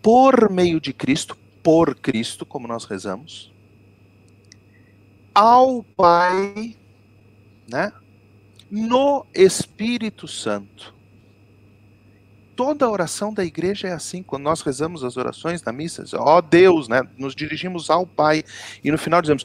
Por 0.00 0.48
meio 0.48 0.80
de 0.80 0.92
Cristo, 0.92 1.36
por 1.60 1.96
Cristo, 1.96 2.46
como 2.46 2.68
nós 2.68 2.84
rezamos, 2.84 3.52
ao 5.34 5.82
Pai, 5.82 6.76
né? 7.68 7.92
No 8.70 9.26
Espírito 9.34 10.28
Santo. 10.28 10.94
Toda 12.54 12.84
a 12.84 12.90
oração 12.90 13.34
da 13.34 13.44
igreja 13.44 13.88
é 13.88 13.92
assim, 13.92 14.22
quando 14.22 14.44
nós 14.44 14.60
rezamos 14.60 15.02
as 15.02 15.16
orações 15.16 15.60
da 15.60 15.72
missa, 15.72 16.04
ó 16.14 16.40
Deus, 16.40 16.86
né? 16.86 17.02
Nos 17.18 17.34
dirigimos 17.34 17.90
ao 17.90 18.06
Pai 18.06 18.44
e 18.84 18.92
no 18.92 18.98
final 18.98 19.20
dizemos 19.20 19.44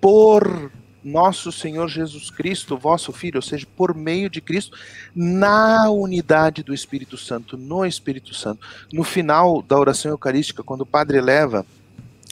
por 0.00 0.72
nosso 1.06 1.52
Senhor 1.52 1.88
Jesus 1.88 2.30
Cristo, 2.30 2.76
vosso 2.76 3.12
Filho, 3.12 3.36
ou 3.36 3.42
seja, 3.42 3.66
por 3.76 3.94
meio 3.94 4.28
de 4.28 4.40
Cristo, 4.40 4.76
na 5.14 5.88
unidade 5.88 6.62
do 6.62 6.74
Espírito 6.74 7.16
Santo, 7.16 7.56
no 7.56 7.86
Espírito 7.86 8.34
Santo. 8.34 8.66
No 8.92 9.04
final 9.04 9.62
da 9.62 9.78
oração 9.78 10.10
eucarística, 10.10 10.64
quando 10.64 10.80
o 10.80 10.86
Padre 10.86 11.20
leva 11.20 11.64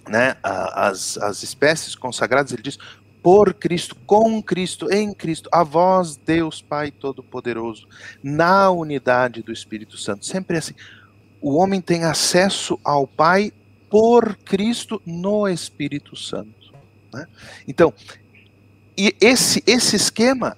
né, 0.08 0.36
as, 0.42 1.16
as 1.18 1.42
espécies 1.42 1.94
consagradas, 1.94 2.52
ele 2.52 2.62
diz: 2.62 2.78
por 3.22 3.54
Cristo, 3.54 3.94
com 4.06 4.42
Cristo, 4.42 4.92
em 4.92 5.14
Cristo, 5.14 5.48
a 5.52 5.62
vós, 5.62 6.16
Deus 6.16 6.60
Pai 6.60 6.90
Todo-Poderoso, 6.90 7.86
na 8.22 8.70
unidade 8.70 9.40
do 9.40 9.52
Espírito 9.52 9.96
Santo. 9.96 10.26
Sempre 10.26 10.58
assim. 10.58 10.74
O 11.40 11.56
homem 11.56 11.80
tem 11.80 12.04
acesso 12.04 12.78
ao 12.82 13.06
Pai 13.06 13.52
por 13.88 14.34
Cristo 14.36 15.00
no 15.06 15.46
Espírito 15.46 16.16
Santo. 16.16 16.74
Né? 17.12 17.28
Então, 17.68 17.94
e 18.96 19.14
esse, 19.20 19.62
esse 19.66 19.96
esquema 19.96 20.56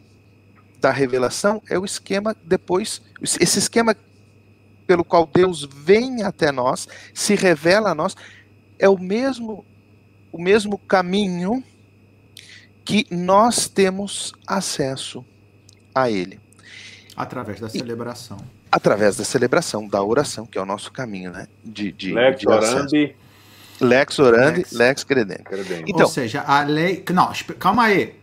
da 0.80 0.90
revelação 0.90 1.62
é 1.68 1.78
o 1.78 1.84
esquema 1.84 2.36
depois, 2.44 3.00
esse 3.20 3.58
esquema 3.58 3.96
pelo 4.86 5.04
qual 5.04 5.26
Deus 5.26 5.64
vem 5.64 6.22
até 6.22 6.52
nós, 6.52 6.86
se 7.12 7.34
revela 7.34 7.90
a 7.90 7.94
nós, 7.94 8.14
é 8.78 8.88
o 8.88 8.98
mesmo 8.98 9.64
o 10.30 10.40
mesmo 10.40 10.76
caminho 10.76 11.64
que 12.84 13.06
nós 13.10 13.68
temos 13.68 14.34
acesso 14.46 15.24
a 15.94 16.10
ele. 16.10 16.38
Através 17.16 17.58
da 17.58 17.70
celebração. 17.70 18.36
E, 18.38 18.66
através 18.70 19.16
da 19.16 19.24
celebração, 19.24 19.88
da 19.88 20.02
oração, 20.02 20.44
que 20.44 20.58
é 20.58 20.60
o 20.60 20.66
nosso 20.66 20.92
caminho, 20.92 21.32
né? 21.32 21.48
De, 21.64 21.90
de, 21.90 22.12
Lex 22.12 22.40
de 22.40 22.48
orandi. 22.48 23.16
Lex 23.80 24.18
orandi, 24.18 24.66
lex, 24.72 25.06
lex. 25.08 25.44
Então, 25.86 26.02
Ou 26.02 26.12
seja, 26.12 26.42
a 26.42 26.62
lei. 26.62 27.02
Não, 27.12 27.32
calma 27.58 27.84
aí. 27.84 28.14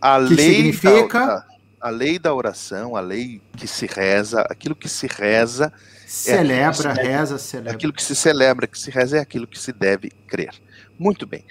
A 0.00 0.18
que 0.18 0.34
lei 0.34 0.54
significa. 0.54 1.26
Da, 1.26 1.46
a 1.80 1.90
lei 1.90 2.18
da 2.18 2.34
oração, 2.34 2.96
a 2.96 3.00
lei 3.00 3.40
que 3.56 3.66
se 3.66 3.86
reza, 3.86 4.42
aquilo 4.42 4.74
que 4.74 4.88
se 4.88 5.06
reza. 5.06 5.72
Celebra, 6.06 6.90
é 6.98 7.02
reza, 7.02 7.38
celebra. 7.38 7.72
Aquilo 7.72 7.92
que 7.92 8.02
se 8.02 8.16
celebra, 8.16 8.66
que 8.66 8.78
se 8.78 8.90
reza 8.90 9.18
é 9.18 9.20
aquilo 9.20 9.46
que 9.46 9.58
se 9.58 9.72
deve 9.72 10.10
crer. 10.26 10.54
Muito 10.98 11.26
bem. 11.26 11.44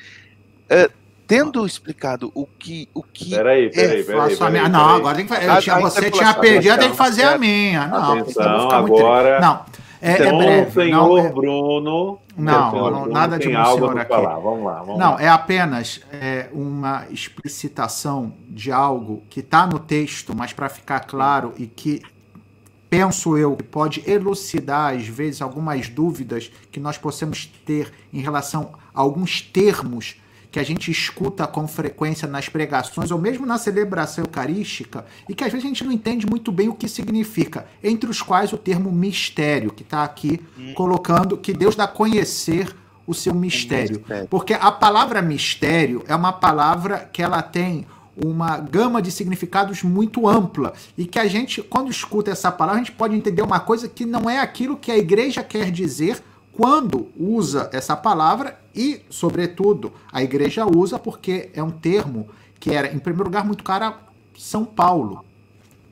Uh, 0.66 0.92
tendo 1.26 1.66
explicado 1.66 2.32
o 2.34 2.46
que. 2.46 2.90
O 2.94 3.04
que 3.04 3.30
peraí, 3.30 3.70
peraí, 3.70 4.00
é, 4.00 4.04
peraí, 4.04 4.38
peraí, 4.38 4.38
peraí, 4.38 4.70
Não, 4.70 4.90
agora 4.90 5.18
tem 5.18 5.28
que 5.28 5.34
fazer. 5.34 5.82
Você 5.82 6.12
tinha 6.12 6.34
perdido, 6.34 6.78
tem 6.78 6.92
que 6.92 6.98
fazer 6.98 7.24
a 7.24 7.38
minha. 7.38 7.88
Não, 7.88 8.20
atenção, 8.20 8.72
agora. 8.72 9.40
Não. 9.40 9.66
É, 10.02 10.14
então, 10.14 10.42
é 10.42 10.46
breve. 10.46 10.72
senhor 10.72 10.92
não, 10.92 11.18
é... 11.18 11.30
Bruno. 11.32 12.20
Não, 12.38 12.72
não 12.72 12.72
Bruno 12.72 13.06
nada 13.08 13.40
de 13.40 13.48
um 13.48 13.66
senhor 13.66 13.98
aqui. 13.98 14.10
Falar. 14.10 14.40
Vamos 14.40 14.64
lá, 14.64 14.80
vamos 14.80 15.00
não, 15.00 15.14
lá. 15.16 15.22
é 15.22 15.28
apenas 15.28 16.02
é, 16.12 16.50
uma 16.52 17.06
explicitação 17.10 18.34
de 18.48 18.72
algo 18.72 19.24
que 19.30 19.40
está 19.40 19.66
no 19.66 19.80
texto, 19.80 20.36
mas 20.36 20.54
para 20.54 20.70
ficar 20.70 21.02
claro 21.02 21.54
e 21.58 21.66
que 21.66 22.02
penso 22.90 23.38
eu 23.38 23.56
que 23.56 23.64
pode 23.64 24.04
elucidar 24.10 24.94
às 24.94 25.08
vezes 25.08 25.42
algumas 25.42 25.90
dúvidas 25.90 26.52
que 26.72 26.80
nós 26.80 26.98
possamos 26.98 27.46
ter 27.66 27.92
em 28.14 28.22
relação 28.22 28.72
a 28.94 29.02
alguns 29.02 29.42
termos 29.42 30.16
que 30.58 30.62
a 30.62 30.66
gente 30.66 30.90
escuta 30.90 31.46
com 31.46 31.68
frequência 31.68 32.28
nas 32.28 32.50
pregações 32.50 33.12
ou 33.12 33.20
mesmo 33.20 33.46
na 33.46 33.60
celebração 33.60 34.24
eucarística 34.24 35.06
e 35.30 35.36
que 35.36 35.44
às 35.44 35.52
vezes 35.52 35.64
a 35.64 35.68
gente 35.68 35.84
não 35.84 35.92
entende 35.92 36.26
muito 36.26 36.52
bem 36.52 36.68
o 36.68 36.74
que 36.74 36.88
significa, 36.88 37.68
entre 37.84 38.10
os 38.10 38.24
quais 38.24 38.52
o 38.52 38.58
termo 38.58 38.92
mistério, 38.92 39.72
que 39.72 39.84
está 39.84 40.04
aqui 40.04 40.40
hum. 40.58 40.74
colocando 40.74 41.38
que 41.38 41.54
Deus 41.54 41.76
dá 41.76 41.84
a 41.84 41.88
conhecer 41.88 42.76
o 43.06 43.14
seu 43.14 43.36
mistério. 43.36 44.00
mistério. 44.00 44.28
Porque 44.30 44.56
a 44.56 44.72
palavra 44.72 45.22
mistério 45.22 46.04
é 46.08 46.16
uma 46.16 46.34
palavra 46.34 47.08
que 47.14 47.22
ela 47.22 47.44
tem 47.44 47.86
uma 48.16 48.58
gama 48.58 49.00
de 49.00 49.12
significados 49.12 49.84
muito 49.84 50.28
ampla 50.28 50.74
e 50.98 51.06
que 51.06 51.20
a 51.20 51.28
gente, 51.28 51.62
quando 51.62 51.92
escuta 51.92 52.32
essa 52.32 52.52
palavra, 52.52 52.82
a 52.82 52.84
gente 52.84 52.96
pode 52.96 53.16
entender 53.16 53.44
uma 53.44 53.60
coisa 53.60 53.88
que 53.88 54.08
não 54.08 54.28
é 54.28 54.40
aquilo 54.40 54.76
que 54.76 54.92
a 54.92 54.98
igreja 54.98 55.44
quer 55.44 55.70
dizer 55.70 56.20
quando 56.58 57.08
usa 57.16 57.70
essa 57.72 57.96
palavra 57.96 58.60
e, 58.74 59.02
sobretudo, 59.12 59.94
a 60.12 60.24
igreja 60.24 60.66
usa 60.66 60.98
porque 60.98 61.52
é 61.54 61.62
um 61.62 61.70
termo 61.70 62.28
que 62.60 62.72
era, 62.72 62.92
em 62.92 62.98
primeiro 62.98 63.26
lugar, 63.26 63.46
muito 63.46 63.64
caro 63.64 63.86
a 63.86 63.98
São 64.36 64.66
Paulo, 64.66 65.24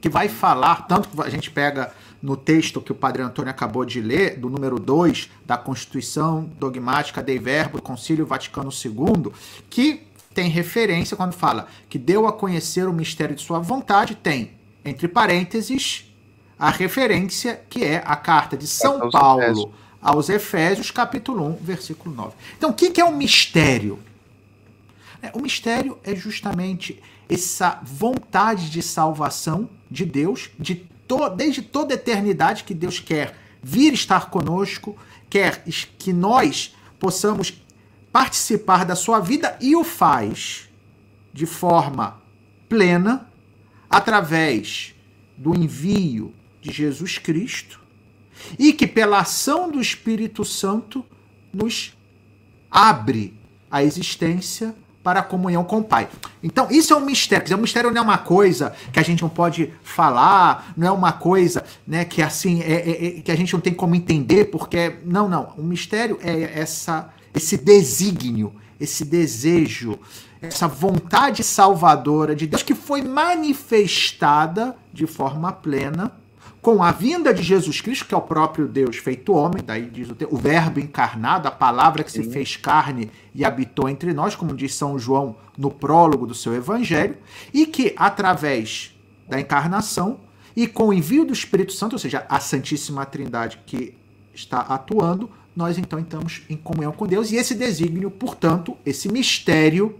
que 0.01 0.09
vai 0.09 0.27
falar, 0.27 0.87
tanto 0.87 1.09
que 1.09 1.21
a 1.21 1.29
gente 1.29 1.51
pega 1.51 1.93
no 2.19 2.35
texto 2.35 2.81
que 2.81 2.91
o 2.91 2.95
Padre 2.95 3.21
Antônio 3.21 3.51
acabou 3.51 3.85
de 3.85 4.01
ler, 4.01 4.39
do 4.39 4.49
número 4.49 4.79
2 4.79 5.29
da 5.45 5.55
Constituição 5.55 6.49
Dogmática 6.59 7.21
Dei 7.21 7.37
Verbo 7.37 7.79
Concílio 7.79 8.25
Vaticano 8.25 8.71
II, 8.71 9.31
que 9.69 10.01
tem 10.33 10.49
referência 10.49 11.15
quando 11.15 11.33
fala 11.33 11.67
que 11.87 11.99
deu 11.99 12.25
a 12.25 12.33
conhecer 12.33 12.87
o 12.87 12.93
mistério 12.93 13.35
de 13.35 13.43
sua 13.43 13.59
vontade, 13.59 14.15
tem, 14.15 14.53
entre 14.83 15.07
parênteses, 15.07 16.11
a 16.57 16.71
referência 16.71 17.61
que 17.69 17.83
é 17.83 18.01
a 18.03 18.15
carta 18.15 18.57
de 18.57 18.65
São 18.65 19.11
Paulo 19.11 19.71
aos 20.05 20.29
Efésios, 20.29 20.91
capítulo 20.91 21.43
1, 21.47 21.53
versículo 21.55 22.13
9. 22.13 22.35
Então, 22.55 22.69
o 22.69 22.73
que 22.75 23.01
é 23.01 23.03
um 23.03 23.17
mistério? 23.17 23.99
É, 25.19 25.31
o 25.33 25.41
mistério 25.41 25.97
é 26.03 26.15
justamente 26.15 27.01
essa 27.27 27.81
vontade 27.83 28.69
de 28.69 28.83
salvação 28.83 29.67
de 29.89 30.05
Deus, 30.05 30.51
de 30.59 30.75
to 31.07 31.27
desde 31.29 31.63
toda 31.63 31.95
a 31.95 31.95
eternidade 31.95 32.63
que 32.63 32.73
Deus 32.75 32.99
quer 32.99 33.35
vir 33.63 33.93
estar 33.93 34.29
conosco, 34.29 34.95
quer 35.27 35.63
que 35.97 36.13
nós 36.13 36.75
possamos 36.99 37.59
participar 38.11 38.85
da 38.85 38.95
sua 38.95 39.19
vida 39.19 39.57
e 39.59 39.75
o 39.75 39.83
faz 39.83 40.69
de 41.33 41.47
forma 41.47 42.21
plena 42.69 43.27
através 43.89 44.93
do 45.35 45.55
envio 45.55 46.31
de 46.61 46.71
Jesus 46.71 47.17
Cristo 47.17 47.84
e 48.57 48.73
que, 48.73 48.87
pela 48.87 49.19
ação 49.19 49.71
do 49.71 49.79
Espírito 49.81 50.43
Santo, 50.43 51.05
nos 51.53 51.93
abre 52.69 53.33
a 53.69 53.83
existência 53.83 54.75
para 55.05 55.19
a 55.19 55.23
comunhão 55.23 55.63
com 55.63 55.77
o 55.77 55.83
Pai. 55.83 56.09
Então, 56.41 56.67
isso 56.71 56.91
é 56.91 56.95
um 56.97 57.05
mistério. 57.05 57.43
Dizer, 57.43 57.55
um 57.55 57.61
mistério 57.61 57.91
não 57.91 58.01
é 58.01 58.01
uma 58.01 58.17
coisa 58.17 58.73
que 58.91 58.99
a 58.99 59.03
gente 59.03 59.21
não 59.21 59.29
pode 59.29 59.71
falar, 59.83 60.73
não 60.75 60.87
é 60.87 60.91
uma 60.91 61.11
coisa 61.11 61.63
né, 61.87 62.03
que 62.03 62.23
assim 62.23 62.61
é, 62.61 62.73
é, 62.73 63.05
é, 63.19 63.21
que 63.21 63.31
a 63.31 63.35
gente 63.35 63.53
não 63.53 63.59
tem 63.61 63.73
como 63.73 63.93
entender, 63.93 64.45
porque. 64.45 64.95
Não, 65.05 65.29
não. 65.29 65.53
O 65.57 65.63
mistério 65.63 66.17
é 66.23 66.59
essa, 66.59 67.13
esse 67.35 67.55
desígnio, 67.55 68.55
esse 68.79 69.05
desejo, 69.05 69.99
essa 70.41 70.67
vontade 70.67 71.43
salvadora 71.43 72.35
de 72.35 72.47
Deus 72.47 72.63
que 72.63 72.73
foi 72.73 73.03
manifestada 73.03 74.75
de 74.91 75.05
forma 75.05 75.51
plena 75.51 76.11
com 76.65 76.81
a 76.81 76.91
vinda 76.91 77.31
de 77.31 77.43
Jesus 77.43 77.79
Cristo, 77.79 78.07
que 78.07 78.15
é 78.15 78.17
o 78.17 78.21
próprio 78.21 78.67
Deus 78.67 78.97
feito 78.97 79.33
homem, 79.33 79.63
daí 79.63 79.87
diz 79.87 80.09
o, 80.09 80.17
o 80.31 80.35
verbo 80.35 80.79
encarnado, 80.79 81.47
a 81.47 81.51
palavra 81.51 82.03
que 82.03 82.11
se 82.11 82.23
Sim. 82.23 82.31
fez 82.31 82.57
carne 82.57 83.11
e 83.35 83.45
habitou 83.45 83.87
entre 83.87 84.11
nós, 84.15 84.35
como 84.35 84.55
diz 84.55 84.73
São 84.73 84.97
João 84.97 85.35
no 85.55 85.69
prólogo 85.69 86.25
do 86.25 86.33
seu 86.33 86.55
evangelho, 86.55 87.19
e 87.53 87.67
que 87.67 87.93
através 87.95 88.97
da 89.29 89.39
encarnação 89.39 90.21
e 90.55 90.65
com 90.65 90.87
o 90.87 90.93
envio 90.93 91.23
do 91.23 91.33
Espírito 91.33 91.71
Santo, 91.71 91.93
ou 91.93 91.99
seja, 91.99 92.25
a 92.27 92.39
Santíssima 92.39 93.05
Trindade 93.05 93.61
que 93.63 93.95
está 94.33 94.61
atuando, 94.61 95.29
nós 95.55 95.77
então 95.77 95.99
estamos 95.99 96.45
em 96.49 96.57
comunhão 96.57 96.93
com 96.93 97.05
Deus 97.05 97.31
e 97.31 97.35
esse 97.35 97.53
desígnio, 97.53 98.09
portanto, 98.09 98.75
esse 98.83 99.07
mistério 99.07 99.99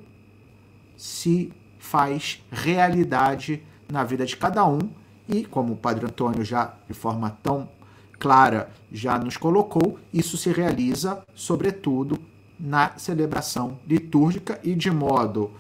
se 0.98 1.54
faz 1.78 2.44
realidade 2.52 3.62
na 3.88 4.04
vida 4.04 4.26
de 4.26 4.36
cada 4.36 4.66
um 4.66 5.05
e, 5.28 5.44
como 5.44 5.74
o 5.74 5.78
Padre 5.78 6.06
Antônio 6.06 6.44
já 6.44 6.74
de 6.88 6.94
forma 6.94 7.38
tão 7.42 7.68
clara 8.20 8.70
já 8.92 9.18
nos 9.18 9.38
colocou, 9.38 10.00
isso 10.14 10.38
se 10.38 10.52
realiza, 10.52 11.24
sobretudo, 11.36 12.20
na 12.60 12.98
celebração 12.98 13.78
litúrgica 13.88 14.60
e 14.64 14.74
de 14.74 14.90
modo, 14.90 15.52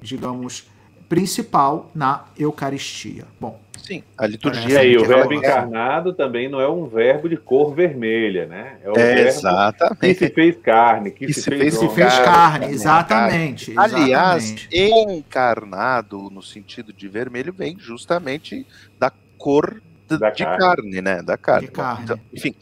digamos, 0.00 0.68
principal 1.08 1.90
na 1.94 2.24
Eucaristia. 2.36 3.26
Bom, 3.40 3.60
Sim, 3.78 4.02
a 4.16 4.26
liturgia. 4.26 4.74
E 4.74 4.76
aí, 4.76 4.96
o 4.96 5.04
verbo 5.04 5.32
encarnado 5.32 6.12
também 6.12 6.48
não 6.48 6.60
é 6.60 6.68
um 6.68 6.86
verbo 6.86 7.28
de 7.28 7.36
cor 7.36 7.74
vermelha, 7.74 8.46
né? 8.46 8.76
É 8.82 8.90
o 8.90 8.98
é, 8.98 9.28
exatamente. 9.28 9.98
que 10.00 10.14
se 10.14 10.30
fez 10.30 10.56
carne, 10.56 11.10
que, 11.10 11.26
que 11.26 11.34
se, 11.34 11.42
se, 11.42 11.50
fez, 11.50 11.74
se 11.74 11.88
fez 11.88 12.18
carne, 12.20 12.66
exatamente, 12.66 13.72
Aliás, 13.76 14.68
encarnado 14.70 16.30
no 16.30 16.42
sentido 16.42 16.92
de 16.92 17.08
vermelho 17.08 17.52
vem 17.52 17.76
justamente 17.78 18.66
da 18.98 19.10
cor 19.38 19.82
de, 20.08 20.18
da 20.18 20.30
de 20.30 20.44
carne. 20.44 20.58
carne. 20.58 21.02
né? 21.02 21.22
Da 21.22 21.36
carne. 21.36 21.66
De 21.66 21.72
carne. 21.72 22.04
Então, 22.04 22.20
enfim. 22.32 22.54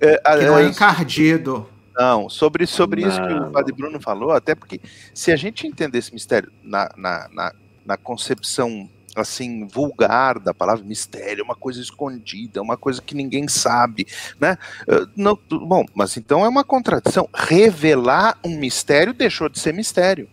É, 0.00 0.16
que 0.38 0.44
não 0.44 0.58
é 0.58 0.64
encardido. 0.64 1.68
Não, 1.96 2.28
sobre, 2.28 2.66
sobre 2.66 3.02
não. 3.02 3.08
isso 3.08 3.22
que 3.22 3.32
o 3.32 3.50
Padre 3.52 3.72
Bruno 3.72 4.00
falou, 4.00 4.32
até 4.32 4.54
porque 4.54 4.80
se 5.14 5.30
a 5.30 5.36
gente 5.36 5.64
entender 5.64 5.98
esse 5.98 6.12
mistério 6.12 6.50
na, 6.60 6.90
na, 6.96 7.28
na, 7.32 7.52
na 7.86 7.96
concepção 7.96 8.88
assim 9.14 9.66
vulgar 9.66 10.38
da 10.38 10.52
palavra 10.52 10.84
mistério, 10.84 11.42
é 11.42 11.44
uma 11.44 11.54
coisa 11.54 11.80
escondida, 11.80 12.60
uma 12.60 12.76
coisa 12.76 13.00
que 13.00 13.14
ninguém 13.14 13.48
sabe, 13.48 14.06
né? 14.40 14.58
Uh, 14.88 15.08
não, 15.16 15.38
bom, 15.50 15.84
mas 15.94 16.16
então 16.16 16.44
é 16.44 16.48
uma 16.48 16.64
contradição. 16.64 17.28
Revelar 17.34 18.38
um 18.44 18.58
mistério 18.58 19.12
deixou 19.12 19.48
de 19.48 19.58
ser 19.58 19.72
mistério, 19.72 20.28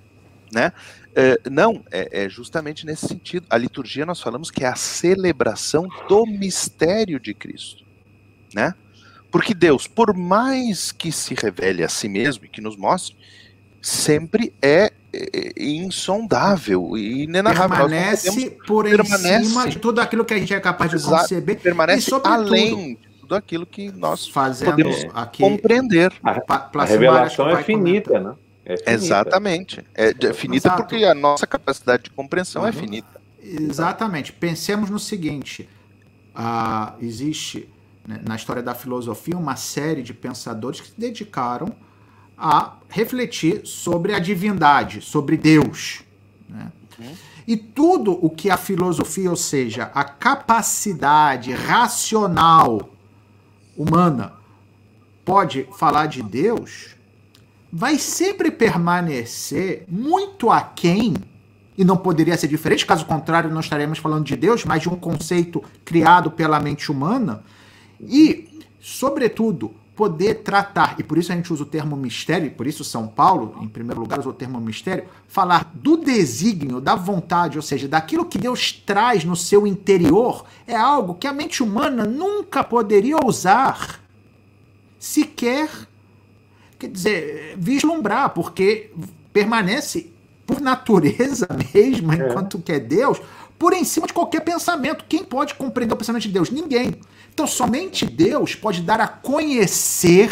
né? 0.51 0.71
Uh, 1.11 1.49
não, 1.49 1.83
é, 1.91 2.23
é, 2.23 2.29
justamente 2.29 2.85
nesse 2.85 3.07
sentido. 3.07 3.45
A 3.49 3.57
liturgia 3.57 4.05
nós 4.05 4.21
falamos 4.21 4.49
que 4.49 4.63
é 4.63 4.67
a 4.67 4.75
celebração 4.75 5.87
do 6.07 6.25
mistério 6.25 7.19
de 7.19 7.33
Cristo, 7.33 7.83
né? 8.53 8.73
Porque 9.29 9.53
Deus, 9.53 9.87
por 9.87 10.15
mais 10.15 10.91
que 10.91 11.11
se 11.11 11.33
revele 11.33 11.83
a 11.83 11.89
si 11.89 12.09
mesmo 12.09 12.45
e 12.45 12.49
que 12.49 12.59
nos 12.59 12.75
mostre, 12.75 13.15
sempre 13.81 14.53
é, 14.61 14.91
é, 15.13 15.53
é 15.55 15.65
insondável 15.65 16.97
e 16.97 17.23
inenarrável. 17.23 17.77
Permanece 17.77 18.51
por 18.65 18.85
permanece, 18.85 19.45
cima 19.45 19.67
de 19.67 19.77
tudo 19.77 19.99
aquilo 19.99 20.23
que 20.23 20.33
a 20.33 20.37
gente 20.37 20.53
é 20.53 20.59
capaz 20.59 20.89
de 20.89 20.97
exato, 20.97 21.23
conceber. 21.23 21.59
Permanece 21.59 22.11
além 22.23 22.95
de 22.95 23.07
tudo 23.19 23.35
aquilo 23.35 23.65
que 23.65 23.91
nós 23.91 24.27
Fazendo 24.27 24.71
podemos 24.71 25.05
aqui, 25.13 25.43
compreender. 25.43 26.13
A, 26.23 26.39
a 26.73 26.85
revelação 26.85 27.49
é 27.49 27.63
finita, 27.63 28.19
né? 28.19 28.35
É 28.65 28.77
finita. 28.77 28.91
Exatamente. 28.91 29.85
É, 29.95 30.09
é 30.09 30.33
finita 30.33 30.67
Exato. 30.67 30.83
porque 30.83 31.03
a 31.03 31.13
nossa 31.13 31.47
capacidade 31.47 32.03
de 32.03 32.09
compreensão 32.11 32.61
é 32.61 32.65
uhum. 32.65 32.69
é 32.69 32.73
finita. 32.73 33.21
Exatamente. 33.41 34.31
Pensemos 34.31 34.89
no 34.89 34.99
seguinte: 34.99 35.67
ah, 36.33 36.93
existe 37.01 37.67
né, 38.07 38.21
na 38.25 38.35
história 38.35 38.61
da 38.61 38.73
filosofia 38.73 39.37
uma 39.37 39.55
série 39.55 40.03
de 40.03 40.13
pensadores 40.13 40.79
que 40.79 40.87
se 40.87 40.99
dedicaram 40.99 41.75
a 42.41 42.77
refletir 42.89 43.61
sobre 43.65 44.15
a 44.15 44.19
divindade, 44.19 44.99
sobre 44.99 45.37
Deus. 45.37 46.01
Né? 46.49 46.71
E 47.47 47.55
tudo 47.55 48.17
o 48.19 48.29
que 48.29 48.49
a 48.49 48.57
filosofia, 48.57 49.29
ou 49.29 49.35
seja, 49.35 49.91
a 49.93 50.03
capacidade 50.03 51.53
racional 51.53 52.89
humana, 53.77 54.33
pode 55.23 55.67
falar 55.77 56.07
de 56.07 56.23
Deus, 56.23 56.95
vai 57.71 57.99
sempre 57.99 58.49
permanecer 58.49 59.85
muito 59.87 60.49
aquém, 60.49 61.13
e 61.77 61.85
não 61.85 61.95
poderia 61.95 62.35
ser 62.37 62.47
diferente, 62.47 62.85
caso 62.85 63.05
contrário, 63.05 63.51
não 63.51 63.61
estaremos 63.61 63.99
falando 63.99 64.25
de 64.25 64.35
Deus, 64.35 64.65
mas 64.65 64.81
de 64.81 64.89
um 64.89 64.95
conceito 64.95 65.63
criado 65.85 66.31
pela 66.31 66.59
mente 66.59 66.91
humana, 66.91 67.43
e, 68.01 68.59
sobretudo, 68.79 69.73
poder 70.01 70.41
tratar, 70.41 70.95
e 70.97 71.03
por 71.03 71.15
isso 71.19 71.31
a 71.31 71.35
gente 71.35 71.53
usa 71.53 71.61
o 71.61 71.65
termo 71.65 71.95
mistério, 71.95 72.47
e 72.47 72.49
por 72.49 72.65
isso 72.65 72.83
São 72.83 73.07
Paulo, 73.07 73.55
em 73.61 73.67
primeiro 73.67 74.01
lugar, 74.01 74.17
usa 74.17 74.29
o 74.29 74.33
termo 74.33 74.59
mistério, 74.59 75.03
falar 75.27 75.71
do 75.75 75.95
desígnio, 75.95 76.81
da 76.81 76.95
vontade, 76.95 77.55
ou 77.55 77.61
seja, 77.61 77.87
daquilo 77.87 78.25
que 78.25 78.39
Deus 78.39 78.71
traz 78.71 79.23
no 79.23 79.35
seu 79.35 79.67
interior, 79.67 80.43
é 80.65 80.75
algo 80.75 81.13
que 81.13 81.27
a 81.27 81.31
mente 81.31 81.61
humana 81.61 82.03
nunca 82.03 82.63
poderia 82.63 83.15
usar, 83.23 83.99
sequer, 84.97 85.69
quer 86.79 86.87
dizer, 86.87 87.53
vislumbrar, 87.55 88.31
porque 88.31 88.89
permanece 89.31 90.11
por 90.47 90.59
natureza 90.59 91.47
mesmo, 91.75 92.11
é. 92.11 92.15
enquanto 92.15 92.57
que 92.57 92.71
é 92.71 92.79
Deus, 92.79 93.21
por 93.61 93.73
em 93.73 93.83
cima 93.83 94.07
de 94.07 94.13
qualquer 94.13 94.39
pensamento. 94.39 95.05
Quem 95.07 95.23
pode 95.23 95.53
compreender 95.53 95.93
o 95.93 95.97
pensamento 95.97 96.23
de 96.23 96.29
Deus? 96.29 96.49
Ninguém. 96.49 96.95
Então, 97.31 97.45
somente 97.45 98.07
Deus 98.07 98.55
pode 98.55 98.81
dar 98.81 98.99
a 98.99 99.07
conhecer 99.07 100.31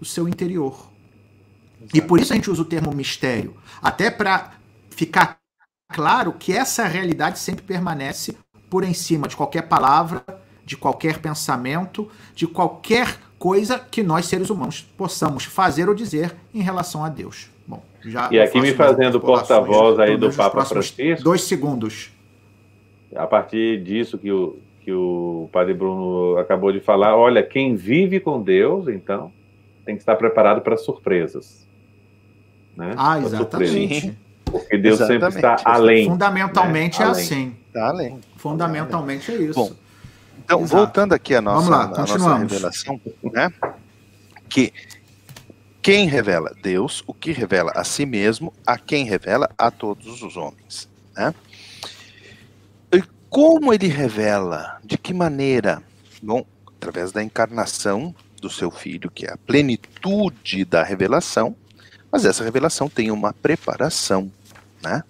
o 0.00 0.04
seu 0.06 0.26
interior. 0.26 0.90
Exato. 1.78 1.94
E 1.94 2.00
por 2.00 2.18
isso 2.18 2.32
a 2.32 2.36
gente 2.36 2.50
usa 2.50 2.62
o 2.62 2.64
termo 2.64 2.90
mistério 2.90 3.54
até 3.82 4.10
para 4.10 4.52
ficar 4.88 5.36
claro 5.92 6.32
que 6.32 6.54
essa 6.54 6.86
realidade 6.86 7.38
sempre 7.38 7.66
permanece 7.66 8.34
por 8.70 8.82
em 8.82 8.94
cima 8.94 9.28
de 9.28 9.36
qualquer 9.36 9.68
palavra, 9.68 10.24
de 10.64 10.74
qualquer 10.74 11.18
pensamento, 11.18 12.10
de 12.34 12.46
qualquer 12.46 13.20
coisa 13.38 13.78
que 13.78 14.02
nós 14.02 14.24
seres 14.24 14.48
humanos 14.48 14.80
possamos 14.96 15.44
fazer 15.44 15.86
ou 15.86 15.94
dizer 15.94 16.34
em 16.54 16.62
relação 16.62 17.04
a 17.04 17.10
Deus. 17.10 17.50
Já 18.06 18.28
e 18.30 18.38
aqui 18.38 18.60
me 18.60 18.72
fazendo 18.72 19.20
porta-voz 19.20 19.98
aí 19.98 20.16
do 20.16 20.32
Papa 20.32 20.64
Francisco. 20.64 21.24
Dois 21.24 21.42
segundos. 21.42 22.10
A 23.14 23.26
partir 23.26 23.82
disso 23.82 24.16
que 24.16 24.30
o, 24.30 24.58
que 24.82 24.92
o 24.92 25.48
Padre 25.52 25.74
Bruno 25.74 26.38
acabou 26.38 26.70
de 26.72 26.80
falar, 26.80 27.16
olha, 27.16 27.42
quem 27.42 27.74
vive 27.74 28.20
com 28.20 28.40
Deus, 28.40 28.88
então, 28.88 29.32
tem 29.84 29.96
que 29.96 30.02
estar 30.02 30.16
preparado 30.16 30.60
para 30.60 30.76
surpresas. 30.76 31.66
Né? 32.76 32.94
Ah, 32.96 33.18
exatamente. 33.18 34.16
Porque 34.44 34.78
Deus 34.78 35.00
exatamente. 35.00 35.32
sempre 35.32 35.52
está 35.52 35.56
além. 35.64 36.06
Fundamentalmente 36.06 37.00
né? 37.00 37.04
é 37.04 37.08
além. 37.08 37.22
assim. 37.22 37.56
Está 37.66 37.88
além. 37.88 38.20
Fundamentalmente 38.36 39.32
é 39.32 39.34
isso. 39.36 39.54
Bom, 39.54 39.72
então, 40.44 40.60
Exato. 40.60 40.76
voltando 40.76 41.12
aqui 41.12 41.34
à 41.34 41.40
nossa, 41.40 41.68
lá, 41.68 41.84
a 41.84 41.88
nossa 41.88 42.36
revelação, 42.36 43.00
né? 43.32 43.52
Que 44.48 44.72
quem 45.86 46.08
revela? 46.08 46.52
Deus, 46.60 47.04
o 47.06 47.14
que 47.14 47.30
revela 47.30 47.70
a 47.72 47.84
si 47.84 48.04
mesmo, 48.04 48.52
a 48.66 48.76
quem 48.76 49.04
revela? 49.04 49.48
A 49.56 49.70
todos 49.70 50.20
os 50.20 50.36
homens. 50.36 50.88
Né? 51.14 51.32
E 52.90 53.04
como 53.30 53.72
ele 53.72 53.86
revela? 53.86 54.80
De 54.82 54.98
que 54.98 55.14
maneira? 55.14 55.80
Bom, 56.20 56.44
através 56.76 57.12
da 57.12 57.22
encarnação 57.22 58.12
do 58.42 58.50
seu 58.50 58.68
filho, 58.68 59.08
que 59.08 59.26
é 59.26 59.32
a 59.32 59.36
plenitude 59.36 60.64
da 60.64 60.82
revelação, 60.82 61.54
mas 62.10 62.24
essa 62.24 62.42
revelação 62.42 62.88
tem 62.88 63.12
uma 63.12 63.32
preparação. 63.32 64.28
Né? 64.82 65.04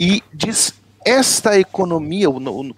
E 0.00 0.20
diz 0.34 0.74
esta 1.04 1.58
economia, 1.58 2.26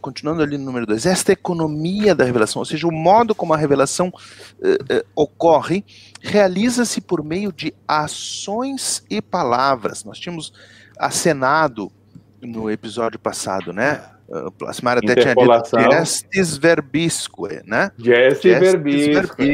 continuando 0.00 0.42
ali 0.42 0.56
no 0.56 0.64
número 0.64 0.86
2, 0.86 1.06
esta 1.06 1.32
economia 1.32 2.14
da 2.14 2.24
revelação, 2.24 2.60
ou 2.60 2.66
seja, 2.66 2.86
o 2.86 2.92
modo 2.92 3.34
como 3.34 3.52
a 3.52 3.56
revelação 3.56 4.08
uh, 4.08 4.94
uh, 4.94 5.04
ocorre, 5.14 5.84
realiza-se 6.20 7.00
por 7.00 7.22
meio 7.22 7.52
de 7.52 7.74
ações 7.86 9.04
e 9.10 9.20
palavras. 9.20 10.04
Nós 10.04 10.18
tínhamos 10.18 10.52
acenado 10.98 11.92
no 12.40 12.70
episódio 12.70 13.18
passado, 13.18 13.72
né? 13.72 14.13
Uh, 14.34 14.52
a 14.66 14.72
Simara 14.72 14.98
até 14.98 15.14
tinha 15.14 15.32
dito 15.32 15.92
gestis 15.92 16.56
verbisque, 16.56 17.62
né? 17.64 17.92
Gestis 17.96 18.58
verbisque. 18.58 19.44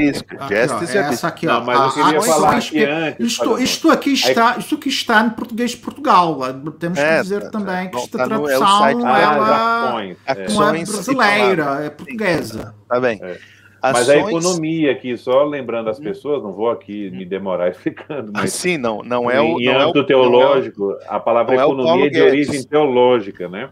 Gestis 0.48 0.90
verbisque. 0.90 0.96
Essa 0.96 1.28
aqui, 1.28 1.46
ó. 1.46 1.58
Não, 1.58 1.66
mas 1.66 1.96
eu 1.96 2.04
queria 2.04 2.22
falar 2.22 2.56
aqui 2.56 2.84
antes. 2.84 3.26
Isto, 3.26 3.58
isto 3.58 3.90
aqui 3.90 4.12
está, 4.14 4.56
isto 4.56 4.74
aqui 4.76 4.88
está 4.88 5.20
em 5.22 5.30
português 5.30 5.72
de 5.72 5.76
Portugal. 5.76 6.38
Temos 6.78 6.98
que 6.98 7.04
é, 7.04 7.20
dizer 7.20 7.50
também 7.50 7.90
que 7.90 7.96
esta 7.98 8.16
tá 8.16 8.24
tradução 8.24 8.86
é 8.86 8.92
ela 8.92 10.02
é, 10.24 10.48
não 10.48 10.68
é 10.68 10.84
brasileira, 10.84 11.84
é 11.84 11.90
portuguesa. 11.90 12.74
Tá 12.88 12.98
bem. 12.98 13.20
É. 13.22 13.38
Ações... 13.82 14.06
Mas 14.06 14.10
a 14.10 14.16
economia 14.16 14.92
aqui, 14.92 15.16
só 15.16 15.42
lembrando 15.42 15.88
as 15.88 15.98
pessoas, 15.98 16.42
não 16.42 16.52
vou 16.52 16.70
aqui 16.70 17.10
me 17.10 17.24
demorar 17.24 17.68
explicando, 17.70 18.30
mas. 18.32 18.52
Sim, 18.52 18.78
não, 18.78 19.02
não 19.02 19.30
é 19.30 19.40
o. 19.40 19.60
Em 19.60 19.68
âmbito 19.68 19.98
é 19.98 20.02
o, 20.02 20.06
teológico, 20.06 20.92
é 20.92 21.06
a 21.08 21.20
palavra 21.20 21.54
economia 21.54 22.06
é 22.06 22.10
de 22.10 22.20
origem 22.20 22.62
teológica, 22.62 23.48
né? 23.48 23.70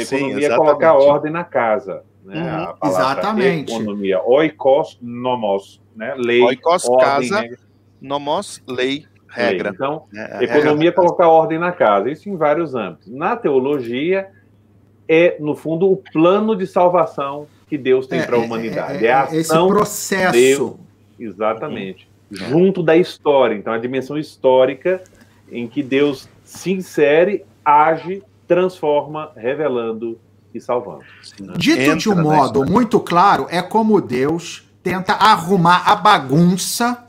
Então, 0.00 0.18
a 0.18 0.20
economia 0.20 0.50
Sim, 0.50 0.56
coloca 0.56 0.92
ordem 0.92 1.32
na 1.32 1.44
casa. 1.44 2.02
Né? 2.24 2.66
Uhum, 2.82 2.88
exatamente. 2.88 3.72
Economia. 3.72 4.22
Oikos 4.22 4.98
nomos, 5.00 5.80
né? 5.94 6.14
Lei. 6.16 6.42
Oikos, 6.42 6.88
ordem, 6.88 7.06
casa, 7.06 7.40
regra. 7.40 7.58
nomos, 8.00 8.62
lei, 8.66 9.06
regra. 9.28 9.70
Lei. 9.70 9.74
Então, 9.74 10.04
é, 10.14 10.44
economia 10.44 10.90
regra 10.90 10.92
colocar 10.92 11.28
ordem 11.28 11.58
na 11.58 11.70
casa. 11.70 12.10
Isso 12.10 12.28
em 12.28 12.36
vários 12.36 12.74
âmbitos. 12.74 13.08
Na 13.08 13.36
teologia, 13.36 14.30
é, 15.06 15.36
no 15.38 15.54
fundo, 15.54 15.90
o 15.90 15.96
plano 15.96 16.56
de 16.56 16.66
salvação 16.66 17.46
que 17.68 17.76
Deus 17.76 18.06
tem 18.06 18.20
é, 18.20 18.26
para 18.26 18.36
a 18.36 18.40
é, 18.40 18.44
humanidade. 18.44 19.04
É, 19.04 19.08
é, 19.08 19.12
a 19.12 19.22
ação 19.24 19.66
esse 19.66 19.74
processo. 19.74 20.32
Deus, 20.32 20.74
exatamente. 21.18 22.08
Uhum. 22.30 22.48
Junto 22.48 22.82
da 22.82 22.96
história. 22.96 23.54
Então, 23.54 23.72
a 23.72 23.78
dimensão 23.78 24.16
histórica 24.16 25.02
em 25.52 25.68
que 25.68 25.82
Deus 25.82 26.28
se 26.42 26.72
insere, 26.72 27.44
age 27.64 28.22
transforma, 28.46 29.32
revelando 29.36 30.18
e 30.54 30.60
salvando. 30.60 31.04
Dito 31.56 31.80
Entra 31.80 31.96
de 31.96 32.08
um 32.08 32.22
modo 32.22 32.64
muito 32.64 33.00
claro, 33.00 33.46
é 33.50 33.60
como 33.60 34.00
Deus 34.00 34.68
tenta 34.82 35.14
arrumar 35.14 35.84
a 35.86 35.96
bagunça 35.96 37.04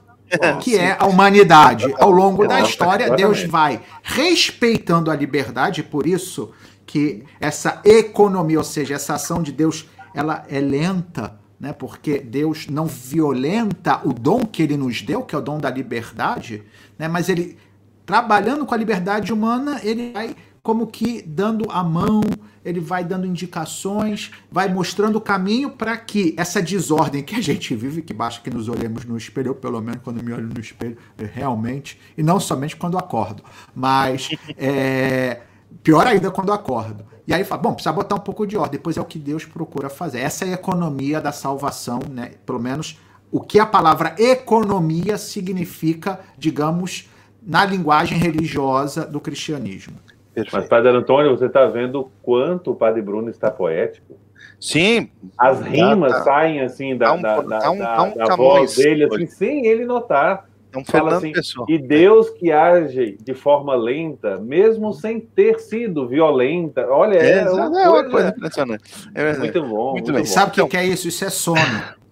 que 0.62 0.78
é 0.78 0.98
a 1.00 1.06
humanidade. 1.06 1.94
Ao 2.00 2.10
longo 2.10 2.48
da 2.48 2.62
história, 2.62 3.12
Deus 3.12 3.44
vai 3.44 3.82
respeitando 4.02 5.12
a 5.12 5.16
liberdade, 5.16 5.84
por 5.84 6.08
isso 6.08 6.52
que 6.86 7.24
essa 7.40 7.82
economia, 7.84 8.58
ou 8.58 8.64
seja, 8.64 8.96
essa 8.96 9.16
ação 9.16 9.42
de 9.42 9.52
Deus, 9.52 9.88
ela 10.14 10.46
é 10.50 10.60
lenta, 10.60 11.38
né? 11.60 11.74
Porque 11.74 12.20
Deus 12.20 12.68
não 12.68 12.86
violenta 12.86 14.02
o 14.04 14.14
dom 14.14 14.40
que 14.40 14.62
ele 14.64 14.78
nos 14.78 15.02
deu, 15.02 15.24
que 15.24 15.36
é 15.36 15.38
o 15.38 15.42
dom 15.42 15.58
da 15.58 15.70
liberdade, 15.70 16.64
né? 16.98 17.08
Mas 17.08 17.30
ele 17.30 17.58
trabalhando 18.06 18.66
com 18.66 18.74
a 18.74 18.78
liberdade 18.78 19.34
humana, 19.34 19.80
ele 19.84 20.12
vai 20.12 20.36
como 20.66 20.88
que 20.88 21.22
dando 21.22 21.68
a 21.70 21.84
mão, 21.84 22.22
ele 22.66 22.80
vai 22.80 23.04
dando 23.04 23.28
indicações, 23.28 24.32
vai 24.52 24.68
mostrando 24.68 25.18
o 25.18 25.22
caminho 25.22 25.70
para 25.70 25.96
que 25.96 26.34
essa 26.36 26.60
desordem 26.60 27.22
que 27.22 27.36
a 27.36 27.40
gente 27.40 27.76
vive, 27.76 28.02
que 28.02 28.16
basta 28.16 28.42
que 28.42 28.50
nos 28.50 28.68
olhemos 28.68 29.06
no 29.06 29.16
espelho, 29.16 29.50
eu 29.50 29.56
pelo 29.56 29.80
menos 29.80 30.02
quando 30.04 30.24
me 30.24 30.34
olho 30.34 30.48
no 30.52 30.60
espelho, 30.60 30.98
realmente, 31.32 32.02
e 32.18 32.24
não 32.24 32.40
somente 32.40 32.76
quando 32.76 32.98
acordo, 32.98 33.44
mas 33.76 34.28
é, 34.58 35.42
pior 35.84 36.08
ainda 36.08 36.32
quando 36.32 36.52
acordo. 36.52 37.06
E 37.28 37.34
aí 37.36 37.44
fala, 37.44 37.62
bom, 37.62 37.74
precisa 37.76 37.94
botar 37.94 38.16
um 38.16 38.20
pouco 38.20 38.48
de 38.48 38.58
ordem, 38.58 38.80
depois 38.80 38.98
é 38.98 39.02
o 39.02 39.06
que 39.06 39.20
Deus 39.20 39.46
procura 39.46 39.88
fazer. 39.88 40.18
Essa 40.18 40.46
é 40.46 40.50
a 40.50 40.54
economia 40.54 41.22
da 41.22 41.32
salvação, 41.32 42.00
né? 42.10 42.32
Pelo 42.44 42.60
menos 42.60 43.00
o 43.32 43.40
que 43.40 43.60
a 43.60 43.68
palavra 43.68 44.16
economia 44.18 45.16
significa, 45.20 46.22
digamos, 46.36 47.08
na 47.40 47.64
linguagem 47.64 48.18
religiosa 48.18 49.06
do 49.06 49.20
cristianismo. 49.20 50.05
Perfeito. 50.36 50.54
Mas, 50.54 50.68
Padre 50.68 50.90
Antônio, 50.92 51.32
você 51.32 51.46
está 51.46 51.66
vendo 51.66 52.02
o 52.02 52.12
quanto 52.22 52.72
o 52.72 52.76
Padre 52.76 53.02
Bruno 53.02 53.30
está 53.30 53.50
poético? 53.50 54.18
Sim. 54.60 55.10
As 55.38 55.62
rimas 55.62 56.12
tá, 56.12 56.24
saem 56.24 56.60
assim 56.60 56.98
da, 56.98 57.14
um, 57.14 57.22
da, 57.22 57.42
da, 57.42 57.72
um, 57.72 57.78
da, 57.78 58.04
um 58.04 58.14
da 58.16 58.36
voz 58.36 58.76
dele, 58.76 59.06
assim, 59.06 59.26
sem 59.26 59.66
ele 59.66 59.86
notar. 59.86 60.50
Não 60.74 60.84
fala 60.84 61.16
assim, 61.16 61.32
e 61.70 61.78
Deus 61.78 62.30
que 62.32 62.52
age 62.52 63.18
de 63.24 63.34
forma 63.34 63.74
lenta, 63.76 64.38
mesmo 64.38 64.92
sem 64.92 65.22
ter 65.22 65.58
sido 65.62 66.06
violenta. 66.06 66.86
Olha, 66.90 67.18
é, 67.18 67.40
é 67.40 67.50
uma, 67.50 67.82
é 67.82 67.88
uma 67.88 68.04
coisa 68.10 68.28
impressionante. 68.28 68.84
É 69.14 69.38
muito 69.38 69.62
bom. 69.62 69.94
Muito, 69.94 69.94
muito 69.94 70.12
bem. 70.12 70.24
Bom. 70.24 70.26
Sabe 70.26 70.52
o 70.52 70.54
então, 70.54 70.68
que 70.68 70.76
é 70.76 70.84
isso? 70.84 71.08
Isso 71.08 71.24
é 71.24 71.30
sono. 71.30 71.62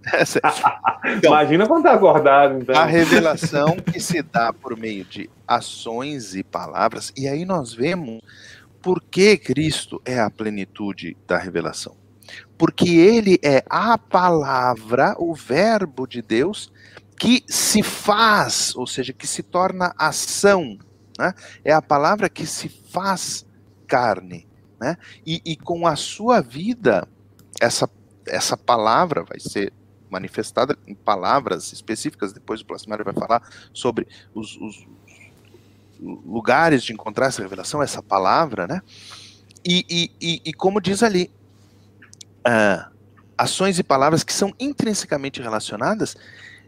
então, 1.17 1.31
Imagina 1.31 1.67
quando 1.67 1.85
está 1.85 1.93
acordado. 1.93 2.59
Então. 2.61 2.75
A 2.75 2.85
revelação 2.85 3.77
que 3.77 3.99
se 3.99 4.21
dá 4.21 4.51
por 4.51 4.77
meio 4.77 5.05
de 5.05 5.29
ações 5.47 6.35
e 6.35 6.43
palavras, 6.43 7.13
e 7.15 7.27
aí 7.27 7.45
nós 7.45 7.73
vemos 7.73 8.21
por 8.81 9.01
que 9.01 9.37
Cristo 9.37 10.01
é 10.03 10.19
a 10.19 10.29
plenitude 10.29 11.15
da 11.25 11.37
revelação. 11.37 11.95
Porque 12.57 12.89
ele 12.89 13.39
é 13.41 13.63
a 13.69 13.97
palavra, 13.97 15.15
o 15.17 15.33
verbo 15.33 16.05
de 16.05 16.21
Deus, 16.21 16.71
que 17.17 17.43
se 17.47 17.81
faz, 17.81 18.75
ou 18.75 18.85
seja, 18.85 19.13
que 19.13 19.25
se 19.25 19.41
torna 19.41 19.93
ação. 19.97 20.77
Né? 21.17 21.33
É 21.63 21.73
a 21.73 21.81
palavra 21.81 22.29
que 22.29 22.45
se 22.45 22.67
faz 22.67 23.45
carne. 23.87 24.47
Né? 24.79 24.97
E, 25.25 25.41
e 25.45 25.55
com 25.55 25.87
a 25.87 25.95
sua 25.95 26.41
vida, 26.41 27.07
essa, 27.61 27.89
essa 28.27 28.57
palavra 28.57 29.23
vai 29.23 29.39
ser 29.39 29.71
manifestada 30.13 30.77
em 30.87 30.93
palavras 30.93 31.73
específicas. 31.73 32.31
Depois 32.31 32.61
o 32.61 32.65
Placimário 32.65 33.03
vai 33.03 33.13
falar 33.13 33.41
sobre 33.73 34.07
os, 34.33 34.55
os, 34.57 34.87
lugares 35.99 36.83
de 36.83 36.93
encontrar 36.93 37.27
essa 37.27 37.41
revelação, 37.41 37.81
essa 37.81 38.01
palavra, 38.01 38.67
né? 38.67 38.81
E, 39.65 39.85
e, 39.89 40.11
e, 40.21 40.41
e 40.45 40.53
como 40.53 40.79
diz 40.81 41.01
ali, 41.01 41.31
uh, 42.45 42.91
ações 43.37 43.79
e 43.79 43.83
palavras 43.83 44.23
que 44.23 44.33
são 44.33 44.53
intrinsecamente 44.59 45.41
relacionadas 45.41 46.15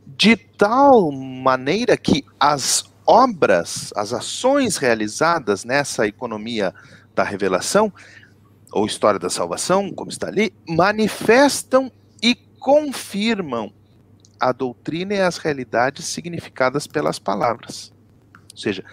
de 0.06 0.36
tal 0.38 1.12
maneira 1.12 1.98
que 1.98 2.24
as 2.40 2.86
obras, 3.06 3.92
as 3.96 4.14
ações 4.14 4.78
realizadas 4.78 5.66
nessa 5.66 6.08
economia 6.08 6.74
da 7.14 7.24
revelação, 7.24 7.92
ou 8.72 8.86
história 8.86 9.20
da 9.20 9.30
salvação, 9.30 9.92
como 9.92 10.12
está 10.12 10.28
ali, 10.28 10.54
manifestam 10.68 11.92
confirmam 12.66 13.72
a 14.40 14.52
doutrina 14.52 15.14
e 15.14 15.22
as 15.22 15.38
realidades 15.38 16.06
significadas 16.06 16.88
pelas 16.88 17.20
palavras. 17.20 17.94
Ou 18.52 18.58
seja, 18.58 18.84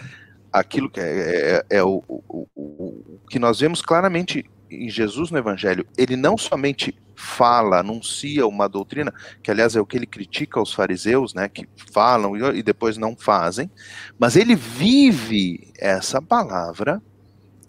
aquilo 0.53 0.91
que 0.91 1.01
é, 1.01 1.65
é, 1.71 1.79
é 1.79 1.83
o, 1.83 2.05
o, 2.07 2.47
o, 2.55 3.19
que 3.31 3.39
nós 3.39 3.61
vemos 3.61 3.81
claramente 3.81 4.45
em 4.71 4.91
Jesus 4.91 5.31
no 5.31 5.39
Evangelho, 5.39 5.87
ele 5.97 6.17
não 6.17 6.37
somente 6.37 6.95
fala, 7.17 7.79
anuncia 7.79 8.47
uma 8.47 8.69
doutrina, 8.69 9.11
que 9.43 9.51
aliás 9.51 9.75
é 9.75 9.81
o 9.81 9.87
que 9.87 9.97
ele 9.97 10.07
critica 10.07 10.61
aos 10.61 10.75
fariseus, 10.75 11.33
né, 11.33 11.49
que 11.49 11.67
falam 11.95 12.37
e 12.55 12.63
depois 12.63 12.99
não 12.99 13.17
fazem, 13.17 13.71
mas 14.19 14.37
ele 14.37 14.55
vive 14.55 15.73
essa 15.79 16.21
palavra, 16.21 17.01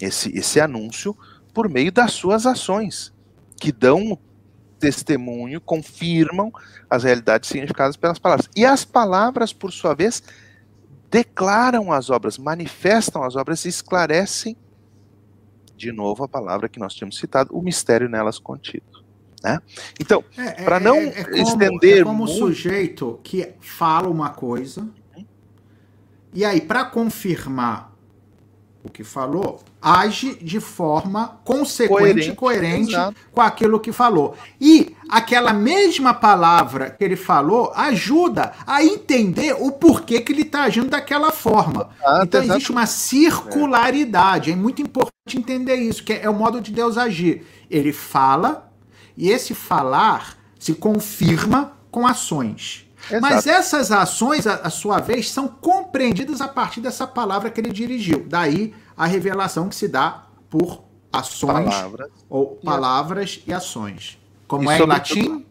esse, 0.01 0.37
esse 0.37 0.59
anúncio, 0.59 1.15
por 1.53 1.69
meio 1.69 1.93
das 1.93 2.11
suas 2.11 2.45
ações, 2.45 3.13
que 3.57 3.71
dão 3.71 4.19
testemunho, 4.83 5.61
confirmam 5.61 6.51
as 6.89 7.05
realidades 7.05 7.47
significadas 7.47 7.95
pelas 7.95 8.19
palavras. 8.19 8.49
E 8.53 8.65
as 8.65 8.83
palavras, 8.83 9.53
por 9.53 9.71
sua 9.71 9.93
vez, 9.93 10.21
declaram 11.09 11.89
as 11.89 12.09
obras, 12.09 12.37
manifestam 12.37 13.23
as 13.23 13.37
obras 13.37 13.63
e 13.63 13.69
esclarecem, 13.69 14.57
de 15.77 15.93
novo 15.93 16.25
a 16.25 16.27
palavra 16.27 16.67
que 16.67 16.79
nós 16.79 16.93
tínhamos 16.93 17.17
citado, 17.17 17.55
o 17.55 17.61
mistério 17.61 18.09
nelas 18.09 18.37
contido. 18.37 19.01
Né? 19.41 19.57
Então, 19.97 20.21
é, 20.37 20.51
para 20.63 20.75
é, 20.75 20.79
não 20.81 20.95
é, 20.97 21.07
é 21.07 21.23
como, 21.23 21.37
estender. 21.37 22.01
É 22.01 22.03
como 22.03 22.25
o 22.25 22.27
sujeito 22.27 23.21
que 23.23 23.53
fala 23.61 24.09
uma 24.09 24.31
coisa, 24.31 24.81
uhum. 25.15 25.25
e 26.33 26.43
aí, 26.43 26.59
para 26.59 26.83
confirmar 26.83 27.92
o 28.83 28.89
que 28.89 29.03
falou, 29.03 29.61
age 29.81 30.35
de 30.41 30.59
forma 30.59 31.39
consequente, 31.45 32.33
coerente, 32.33 32.33
coerente 32.33 32.95
com 33.31 33.39
aquilo 33.39 33.79
que 33.79 33.93
falou. 33.93 34.35
E 34.59 34.93
aquela 35.07 35.53
mesma 35.53 36.13
palavra 36.13 36.89
que 36.89 37.03
ele 37.03 37.15
falou 37.15 37.71
ajuda 37.73 38.51
a 38.67 38.83
entender 38.83 39.55
o 39.57 39.71
porquê 39.71 40.19
que 40.19 40.33
ele 40.33 40.41
está 40.41 40.63
agindo 40.63 40.89
daquela 40.89 41.31
forma. 41.31 41.91
Ah, 42.03 42.21
então 42.23 42.43
existe 42.43 42.71
uma 42.71 42.85
circularidade. 42.85 44.49
É. 44.49 44.53
é 44.53 44.55
muito 44.55 44.81
importante 44.81 45.37
entender 45.37 45.75
isso, 45.75 46.03
que 46.03 46.11
é 46.11 46.29
o 46.29 46.33
modo 46.33 46.59
de 46.59 46.71
Deus 46.71 46.97
agir. 46.97 47.45
Ele 47.71 47.93
fala 47.93 48.69
e 49.15 49.29
esse 49.29 49.53
falar 49.53 50.37
se 50.59 50.73
confirma 50.73 51.71
com 51.89 52.05
ações. 52.05 52.85
Exato. 53.09 53.21
Mas 53.21 53.47
essas 53.47 53.91
ações, 53.91 54.47
a, 54.47 54.55
a, 54.55 54.69
sua 54.69 54.99
vez, 54.99 55.29
são 55.29 55.47
compreendidas 55.47 56.41
a 56.41 56.47
partir 56.47 56.81
dessa 56.81 57.05
palavra 57.05 57.49
que 57.49 57.59
ele 57.59 57.71
dirigiu. 57.71 58.25
Daí 58.27 58.73
a 58.95 59.05
revelação 59.05 59.67
que 59.67 59.75
se 59.75 59.87
dá 59.87 60.25
por 60.49 60.83
ações 61.11 61.69
palavras. 61.69 62.11
ou 62.29 62.55
palavras 62.57 63.43
e, 63.45 63.53
ações. 63.53 64.19
Como 64.47 64.71
e 64.71 64.73
é 64.73 64.77
em 64.77 64.85
latim? 64.85 65.45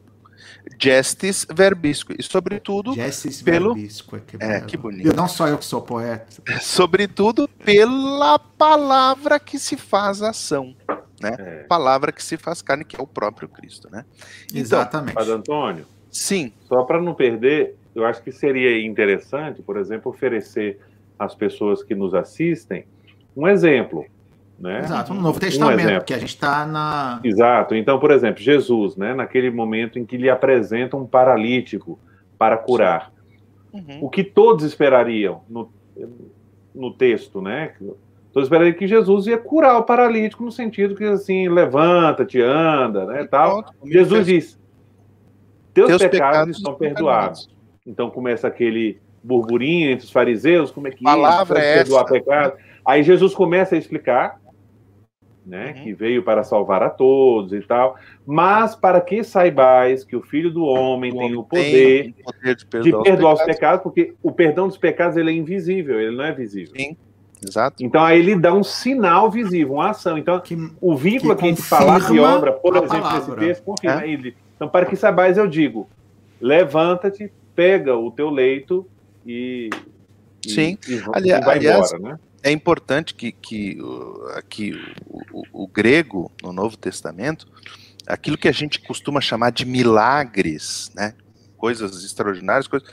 Gestis 0.78 1.46
verbisco. 1.52 2.12
E 2.18 2.22
sobretudo. 2.22 2.94
Gestis 2.94 3.42
pelo... 3.42 3.74
verbisco. 3.74 4.18
Que 4.20 4.36
é, 4.40 4.60
que 4.60 4.76
bonito. 4.76 5.08
E 5.08 5.14
não 5.14 5.28
só 5.28 5.48
eu 5.48 5.58
que 5.58 5.64
sou 5.64 5.82
poeta. 5.82 6.42
Sobretudo 6.60 7.48
pela 7.48 8.38
palavra 8.38 9.38
que 9.38 9.58
se 9.58 9.76
faz 9.76 10.22
ação. 10.22 10.74
Né? 11.20 11.36
É. 11.38 11.62
Palavra 11.64 12.10
que 12.10 12.22
se 12.22 12.36
faz 12.36 12.62
carne, 12.62 12.84
que 12.84 12.96
é 12.96 13.02
o 13.02 13.06
próprio 13.06 13.48
Cristo. 13.48 13.88
Né? 13.90 14.04
Então, 14.48 14.60
Exatamente. 14.60 15.14
Padre 15.14 15.32
Antônio, 15.32 15.86
Sim. 16.12 16.53
Só 16.61 16.85
para 16.85 17.01
não 17.01 17.14
perder, 17.14 17.75
eu 17.94 18.05
acho 18.05 18.22
que 18.22 18.31
seria 18.31 18.85
interessante, 18.85 19.62
por 19.62 19.79
exemplo, 19.79 20.12
oferecer 20.12 20.79
às 21.18 21.35
pessoas 21.35 21.83
que 21.83 21.94
nos 21.94 22.14
assistem 22.14 22.85
um 23.35 23.48
exemplo. 23.48 24.05
Né? 24.59 24.81
Exato, 24.81 25.14
no 25.14 25.20
Novo 25.20 25.40
Testamento, 25.40 26.03
um 26.03 26.05
que 26.05 26.14
a 26.14 26.18
gente 26.18 26.29
está 26.29 26.64
na. 26.64 27.20
Exato. 27.25 27.75
Então, 27.75 27.98
por 27.98 28.12
exemplo, 28.12 28.40
Jesus, 28.40 28.96
né, 28.96 29.12
naquele 29.14 29.51
momento 29.51 29.98
em 29.98 30.05
que 30.05 30.16
lhe 30.16 30.31
apresenta 30.31 30.96
um 30.96 31.07
paralítico 31.07 31.98
para 32.38 32.57
curar. 32.57 33.11
Uhum. 33.72 34.01
O 34.03 34.11
que 34.11 34.22
todos 34.22 34.64
esperariam 34.64 35.42
no, 35.48 35.72
no 36.75 36.92
texto, 36.92 37.40
né? 37.40 37.72
Todos 38.33 38.46
esperariam 38.46 38.77
que 38.77 38.87
Jesus 38.87 39.27
ia 39.27 39.38
curar 39.38 39.79
o 39.79 39.83
paralítico 39.83 40.44
no 40.44 40.53
sentido 40.53 40.94
que 40.94 41.05
assim, 41.05 41.48
levanta-te, 41.48 42.40
anda, 42.40 43.07
né, 43.07 43.25
tal. 43.25 43.64
Jesus 43.85 44.27
diz: 44.27 44.62
teus, 45.74 45.88
teus 45.88 46.02
pecados, 46.02 46.30
pecados, 46.30 46.56
estão 46.56 46.74
perdoados. 46.74 47.50
Então 47.87 48.11
começa 48.11 48.46
aquele 48.46 49.00
burburinho 49.22 49.90
entre 49.90 50.04
os 50.04 50.11
fariseus, 50.11 50.70
como 50.70 50.88
é 50.88 50.90
que 50.90 51.02
palavra 51.02 51.58
é 51.61 51.74
perdoar 51.76 52.04
essa? 52.04 52.12
pecado. 52.12 52.54
Aí 52.85 53.02
Jesus 53.02 53.35
começa 53.35 53.74
a 53.74 53.78
explicar, 53.78 54.40
né, 55.46 55.74
uhum. 55.76 55.82
que 55.82 55.92
veio 55.94 56.22
para 56.22 56.44
salvar 56.44 56.82
a 56.82 56.90
todos 56.90 57.52
e 57.52 57.61
tal, 57.62 57.96
mas 58.26 58.74
para 58.74 59.00
que 59.00 59.24
saibais 59.24 60.04
que 60.04 60.16
o 60.16 60.22
Filho 60.22 60.50
do 60.50 60.64
Homem 60.64 61.12
o 61.12 61.18
tem 61.18 61.37
o 61.37 61.42
poder, 61.42 62.02
tem 62.02 62.14
o 62.20 62.24
poder 62.24 62.56
de 62.56 62.66
perdoar, 62.66 63.02
de 63.02 63.11
perdoar 63.11 63.32
os, 63.35 63.40
pecados. 63.40 63.54
os, 63.54 63.56
pecados. 63.56 63.82
porque 63.82 64.14
o 64.22 64.32
perdão 64.32 64.68
dos 64.68 64.78
pecados 64.78 65.16
ele 65.16 65.30
é 65.30 65.35
invisível, 65.35 66.00
ele 66.00 66.16
não 66.16 66.24
é 66.24 66.32
visível. 66.32 66.74
Sim. 66.76 66.96
Exato. 67.44 67.85
Então 67.85 68.02
aí 68.04 68.20
ele 68.20 68.37
dá 68.37 68.54
um 68.54 68.62
sinal 68.62 69.28
visível, 69.28 69.74
uma 69.74 69.90
ação. 69.90 70.16
Então 70.16 70.38
que, 70.38 70.56
o 70.80 70.96
vínculo 70.96 71.32
aqui 71.32 71.48
entre 71.48 71.64
palavra 71.64 72.14
e 72.14 72.20
obra, 72.20 72.52
por 72.52 72.76
exemplo, 72.76 73.00
palavra. 73.00 73.18
nesse 73.18 73.35
texto, 73.35 73.64
confirma 73.64 74.04
é? 74.04 74.11
ele 74.11 74.37
então, 74.62 74.70
para 74.70 74.87
que 74.87 74.94
saibais, 74.94 75.37
eu 75.37 75.48
digo: 75.48 75.90
levanta-te, 76.40 77.33
pega 77.53 77.96
o 77.96 78.12
teu 78.12 78.31
leito 78.31 78.88
e. 79.27 79.70
Sim, 80.46 80.79
e, 80.88 80.94
e, 80.94 81.03
Ali, 81.12 81.31
e 81.31 81.40
vai 81.40 81.57
aliás, 81.57 81.92
embora, 81.92 82.12
né? 82.12 82.20
É 82.44 82.53
importante 82.53 83.14
que, 83.14 83.33
que 83.33 83.79
aqui 84.37 84.72
o, 85.09 85.40
o, 85.40 85.64
o 85.64 85.66
grego, 85.66 86.31
no 86.42 86.53
Novo 86.53 86.77
Testamento, 86.77 87.46
aquilo 88.07 88.38
que 88.38 88.48
a 88.48 88.53
gente 88.53 88.81
costuma 88.81 89.20
chamar 89.20 89.51
de 89.51 89.64
milagres, 89.64 90.90
né? 90.94 91.14
coisas 91.57 92.05
extraordinárias, 92.05 92.66
coisas, 92.66 92.88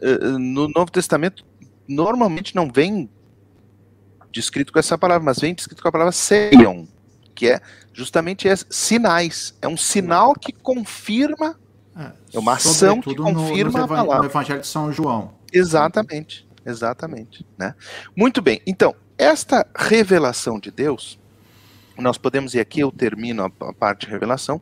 eh, 0.00 0.18
eh, 0.22 0.38
no 0.38 0.68
Novo 0.68 0.90
Testamento 0.90 1.44
normalmente 1.86 2.54
não 2.54 2.70
vem 2.70 3.10
descrito 4.32 4.72
com 4.72 4.78
essa 4.78 4.96
palavra, 4.96 5.22
mas 5.22 5.38
vem 5.38 5.54
descrito 5.54 5.82
com 5.82 5.88
a 5.88 5.92
palavra 5.92 6.12
seion, 6.12 6.86
que 7.40 7.48
é 7.48 7.58
justamente 7.94 8.46
é 8.46 8.54
sinais. 8.54 9.54
É 9.62 9.66
um 9.66 9.76
sinal 9.76 10.34
que 10.34 10.52
confirma, 10.52 11.58
é, 11.96 12.12
é 12.34 12.38
uma 12.38 12.52
ação 12.52 13.00
que 13.00 13.14
confirma 13.14 13.70
no, 13.72 13.78
no, 13.78 13.84
a 13.84 13.88
palavra. 13.88 14.18
No 14.18 14.24
Evangelho 14.26 14.60
de 14.60 14.66
São 14.66 14.92
João. 14.92 15.32
Exatamente, 15.50 16.46
exatamente. 16.66 17.46
Né? 17.56 17.74
Muito 18.14 18.42
bem, 18.42 18.60
então, 18.66 18.94
esta 19.16 19.66
revelação 19.74 20.60
de 20.60 20.70
Deus, 20.70 21.18
nós 21.96 22.18
podemos, 22.18 22.52
e 22.52 22.60
aqui 22.60 22.80
eu 22.80 22.92
termino 22.92 23.42
a, 23.42 23.68
a 23.68 23.72
parte 23.72 24.04
de 24.04 24.12
revelação, 24.12 24.60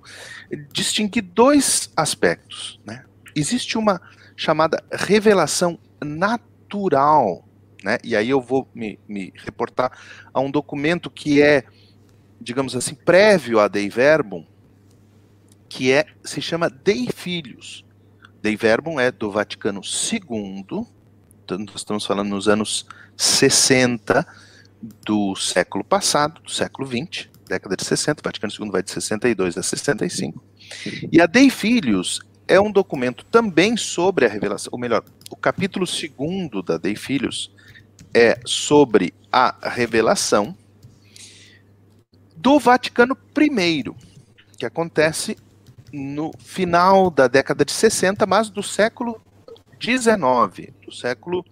distinguir 0.72 1.22
dois 1.22 1.90
aspectos. 1.96 2.78
Né? 2.86 3.04
Existe 3.34 3.76
uma 3.76 4.00
chamada 4.36 4.84
revelação 4.92 5.80
natural, 6.00 7.44
né? 7.82 7.98
e 8.04 8.14
aí 8.14 8.30
eu 8.30 8.40
vou 8.40 8.68
me, 8.72 9.00
me 9.08 9.32
reportar 9.34 9.90
a 10.32 10.38
um 10.38 10.48
documento 10.48 11.10
que 11.10 11.42
é 11.42 11.64
digamos 12.40 12.74
assim, 12.76 12.94
prévio 12.94 13.60
a 13.60 13.68
Dei 13.68 13.88
Verbum, 13.88 14.44
que 15.68 15.92
é, 15.92 16.06
se 16.24 16.40
chama 16.40 16.70
Dei 16.70 17.08
Filhos. 17.14 17.84
Dei 18.42 18.56
Verbum 18.56 18.98
é 18.98 19.10
do 19.10 19.30
Vaticano 19.30 19.80
II, 19.82 20.86
então 21.44 21.58
nós 21.58 21.76
estamos 21.76 22.06
falando 22.06 22.28
nos 22.28 22.48
anos 22.48 22.86
60 23.16 24.26
do 25.04 25.34
século 25.34 25.82
passado, 25.82 26.40
do 26.42 26.50
século 26.50 26.86
20, 26.86 27.30
década 27.48 27.76
de 27.76 27.84
60, 27.84 28.20
o 28.20 28.24
Vaticano 28.24 28.52
II 28.52 28.70
vai 28.70 28.82
de 28.82 28.90
62 28.90 29.58
a 29.58 29.62
65. 29.62 30.42
E 31.10 31.20
a 31.20 31.26
Dei 31.26 31.50
Filhos 31.50 32.20
é 32.46 32.60
um 32.60 32.70
documento 32.70 33.24
também 33.24 33.76
sobre 33.76 34.24
a 34.24 34.28
revelação, 34.28 34.70
ou 34.72 34.78
melhor, 34.78 35.04
o 35.30 35.36
capítulo 35.36 35.84
2 35.84 36.64
da 36.64 36.78
Dei 36.78 36.94
Filhos 36.94 37.52
é 38.14 38.38
sobre 38.44 39.12
a 39.30 39.68
revelação, 39.68 40.56
do 42.40 42.58
Vaticano 42.58 43.16
I. 43.36 43.84
que 44.56 44.64
acontece 44.64 45.36
no 45.92 46.30
final 46.38 47.10
da 47.10 47.26
década 47.26 47.64
de 47.64 47.72
60, 47.72 48.26
mas 48.26 48.48
do 48.50 48.62
século 48.62 49.20
19, 49.80 50.72
do 50.84 50.92
século 50.92 51.44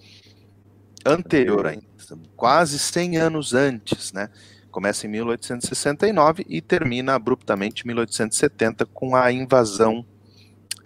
anterior 1.04 1.66
ainda, 1.66 1.84
quase 2.36 2.78
100 2.78 3.16
anos 3.16 3.54
antes, 3.54 4.12
né? 4.12 4.28
Começa 4.70 5.06
em 5.06 5.10
1869 5.10 6.44
e 6.48 6.60
termina 6.60 7.14
abruptamente 7.14 7.82
em 7.82 7.88
1870 7.88 8.84
com 8.86 9.16
a 9.16 9.32
invasão 9.32 10.04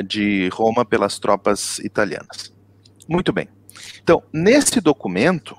de 0.04 0.48
Roma 0.52 0.84
pelas 0.84 1.18
tropas 1.18 1.78
italianas. 1.80 2.52
Muito 3.08 3.32
bem. 3.32 3.48
Então, 4.02 4.22
nesse 4.32 4.80
documento, 4.80 5.56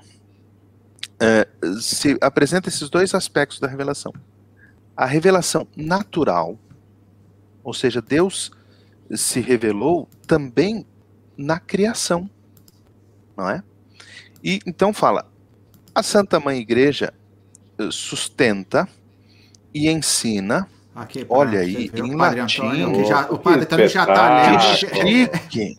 se 1.80 2.18
apresenta 2.22 2.70
esses 2.70 2.90
dois 2.90 3.14
aspectos 3.14 3.60
da 3.60 3.68
revelação. 3.68 4.14
A 4.96 5.06
revelação 5.06 5.68
natural, 5.76 6.58
ou 7.64 7.74
seja, 7.74 8.02
Deus 8.02 8.52
se 9.12 9.40
revelou 9.40 10.08
também 10.28 10.86
na 11.38 11.60
criação, 11.60 12.30
não 13.36 13.50
é? 13.50 13.64
E 14.44 14.60
então 14.66 14.94
fala, 14.94 15.30
a 15.94 16.04
Santa 16.04 16.40
Mãe 16.40 16.60
Igreja 16.60 17.14
eh, 17.78 17.90
sustenta 17.92 18.88
e 19.74 19.90
ensina 19.90 20.68
Aqui, 20.94 21.26
Olha 21.30 21.62
aí, 21.62 21.90
em 21.94 22.16
latim. 22.16 22.62
Antônio, 22.68 23.06
já, 23.06 23.22
o 23.32 23.40
padre 23.40 23.66
também 23.66 23.88
já 23.88 24.02
está 24.02 24.44
lendo. 24.44 24.60
Que 24.60 24.76
chique. 24.76 25.78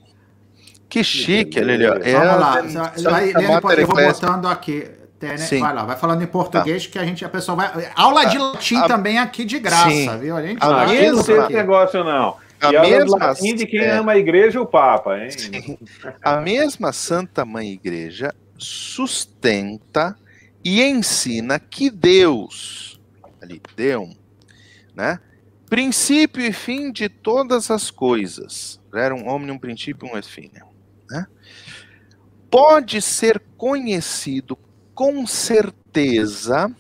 Que 0.89 1.05
chique, 1.05 1.59
ele, 1.59 1.85
é, 1.85 2.13
Vamos 2.13 2.41
lá, 2.41 2.63
vai, 3.11 3.33
vai, 3.33 3.83
eu 3.83 3.87
vou 3.87 3.97
botando 3.97 4.47
aqui. 4.49 4.91
Sim. 5.39 5.61
Vai 5.61 5.75
lá, 5.75 5.85
vai 5.85 5.97
falando 5.97 6.23
em 6.23 6.27
português 6.27 6.87
tá. 6.87 6.93
que 6.93 6.99
a 6.99 7.05
gente, 7.05 7.25
a 7.25 7.29
pessoa 7.29 7.57
vai. 7.57 7.91
Aula 7.95 8.25
de 8.27 8.39
latim 8.39 8.77
a, 8.77 8.89
também 8.89 9.19
aqui 9.19 9.45
de 9.45 9.59
graça, 9.59 9.91
sim. 9.91 10.19
viu? 10.19 10.37
A 10.37 10.43
gente 10.43 10.59
a 10.61 10.87
mesma, 10.87 11.17
não 11.17 11.25
tem 11.25 11.37
esse 11.37 11.53
negócio, 11.53 12.05
não. 12.05 12.37
A 12.61 12.73
e 12.73 12.81
mesma 12.81 13.17
latim 13.17 13.55
de 13.55 13.67
quem 13.67 13.81
é, 13.81 13.97
ama 13.97 14.13
a 14.13 14.19
igreja 14.19 14.61
o 14.61 14.67
Papa, 14.67 15.19
hein? 15.19 15.31
Sim. 15.31 15.79
A 16.23 16.41
mesma 16.41 16.93
Santa 16.93 17.45
Mãe 17.45 17.73
Igreja 17.73 18.33
sustenta 18.57 20.17
e 20.65 20.83
ensina 20.83 21.59
que 21.59 21.91
Deus, 21.91 23.01
ali, 23.43 23.61
Deus, 23.77 24.17
né? 24.95 25.19
Princípio 25.69 26.45
e 26.45 26.53
fim 26.53 26.93
de 26.93 27.09
todas 27.09 27.71
as 27.71 27.91
coisas. 27.91 28.79
Era 28.95 29.15
um 29.15 29.27
homem, 29.29 29.51
um 29.51 29.59
princípio, 29.59 30.07
um 30.07 30.23
fim. 30.23 30.51
Né? 31.11 31.27
Pode 32.51 33.01
ser 33.01 33.43
conhecido 33.57 34.59
com 34.95 35.27
certeza 35.27 36.75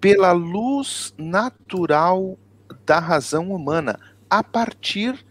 pela 0.00 0.32
luz 0.32 1.14
natural 1.16 2.38
da 2.84 2.98
razão 2.98 3.52
humana 3.52 3.98
a 4.28 4.42
partir 4.42 5.24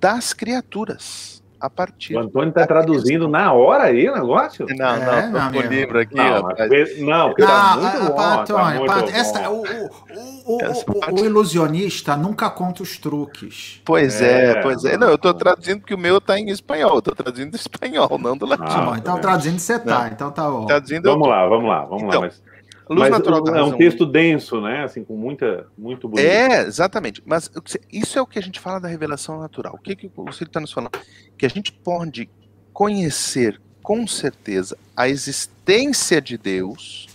das 0.00 0.32
criaturas 0.32 1.42
a 1.60 1.70
partir. 1.70 2.14
O 2.16 2.20
Antônio 2.20 2.50
está 2.50 2.66
traduzindo 2.66 3.28
na 3.28 3.52
hora 3.52 3.84
aí 3.84 4.08
o 4.08 4.14
negócio? 4.14 4.66
Não, 4.76 4.94
é, 4.94 5.28
não, 5.28 5.52
tô 5.52 5.60
com 5.60 5.66
o 5.66 5.70
livro 5.70 5.98
aqui. 5.98 6.14
Não, 6.14 6.42
rapaz. 6.42 6.98
não, 6.98 7.34
tá 7.34 7.76
muito 7.76 8.12
bom, 8.12 8.40
Antônio, 8.40 8.86
tá 8.86 8.96
muito 8.96 9.10
esta, 9.14 9.50
o, 9.50 9.62
o, 9.62 10.56
o, 10.56 11.20
o, 11.20 11.24
ilusionista 11.24 12.16
nunca 12.16 12.50
conta 12.50 12.82
os 12.82 12.98
truques. 12.98 13.80
Pois 13.84 14.20
é, 14.20 14.50
é 14.50 14.62
pois 14.62 14.84
é. 14.84 14.96
Não, 14.96 15.08
eu 15.08 15.14
estou 15.14 15.34
traduzindo 15.34 15.80
porque 15.80 15.94
o 15.94 15.98
meu 15.98 16.18
está 16.18 16.38
em 16.38 16.50
espanhol. 16.50 16.92
Eu 16.92 16.98
estou 16.98 17.14
traduzindo 17.14 17.54
em 17.54 17.56
espanhol, 17.56 18.18
não 18.18 18.36
do 18.36 18.46
latim. 18.46 18.64
Ah, 18.66 18.94
então, 18.96 19.18
traduzindo 19.18 19.58
você 19.58 19.78
tá, 19.78 20.10
então 20.12 20.30
tá 20.30 20.48
bom. 20.48 20.66
Traduzindo 20.66 21.04
vamos 21.04 21.28
lá, 21.28 21.46
vamos 21.46 21.68
lá, 21.68 21.84
vamos 21.84 22.02
então, 22.02 22.20
lá. 22.20 22.26
Mas... 22.26 22.45
Luz 22.88 23.00
Mas 23.00 23.10
natural 23.10 23.42
da 23.42 23.58
é 23.58 23.62
um 23.62 23.76
texto 23.76 24.06
denso, 24.06 24.60
né? 24.60 24.84
Assim, 24.84 25.02
com 25.02 25.16
muita, 25.16 25.66
muito 25.76 26.08
bonito. 26.08 26.24
É, 26.24 26.62
exatamente. 26.62 27.20
Mas 27.26 27.50
isso 27.92 28.18
é 28.18 28.22
o 28.22 28.26
que 28.26 28.38
a 28.38 28.42
gente 28.42 28.60
fala 28.60 28.78
da 28.78 28.86
revelação 28.86 29.40
natural. 29.40 29.74
O 29.74 29.78
que, 29.78 29.96
que 29.96 30.10
o 30.16 30.32
Ciro 30.32 30.48
está 30.48 30.60
nos 30.60 30.72
falando? 30.72 30.92
Que 31.36 31.44
a 31.44 31.48
gente 31.48 31.72
pode 31.72 32.28
conhecer 32.72 33.60
com 33.82 34.06
certeza 34.06 34.78
a 34.96 35.08
existência 35.08 36.20
de 36.20 36.38
Deus 36.38 37.08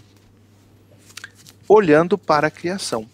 olhando 1.67 2.17
para 2.17 2.47
a 2.47 2.51
criação. 2.51 3.07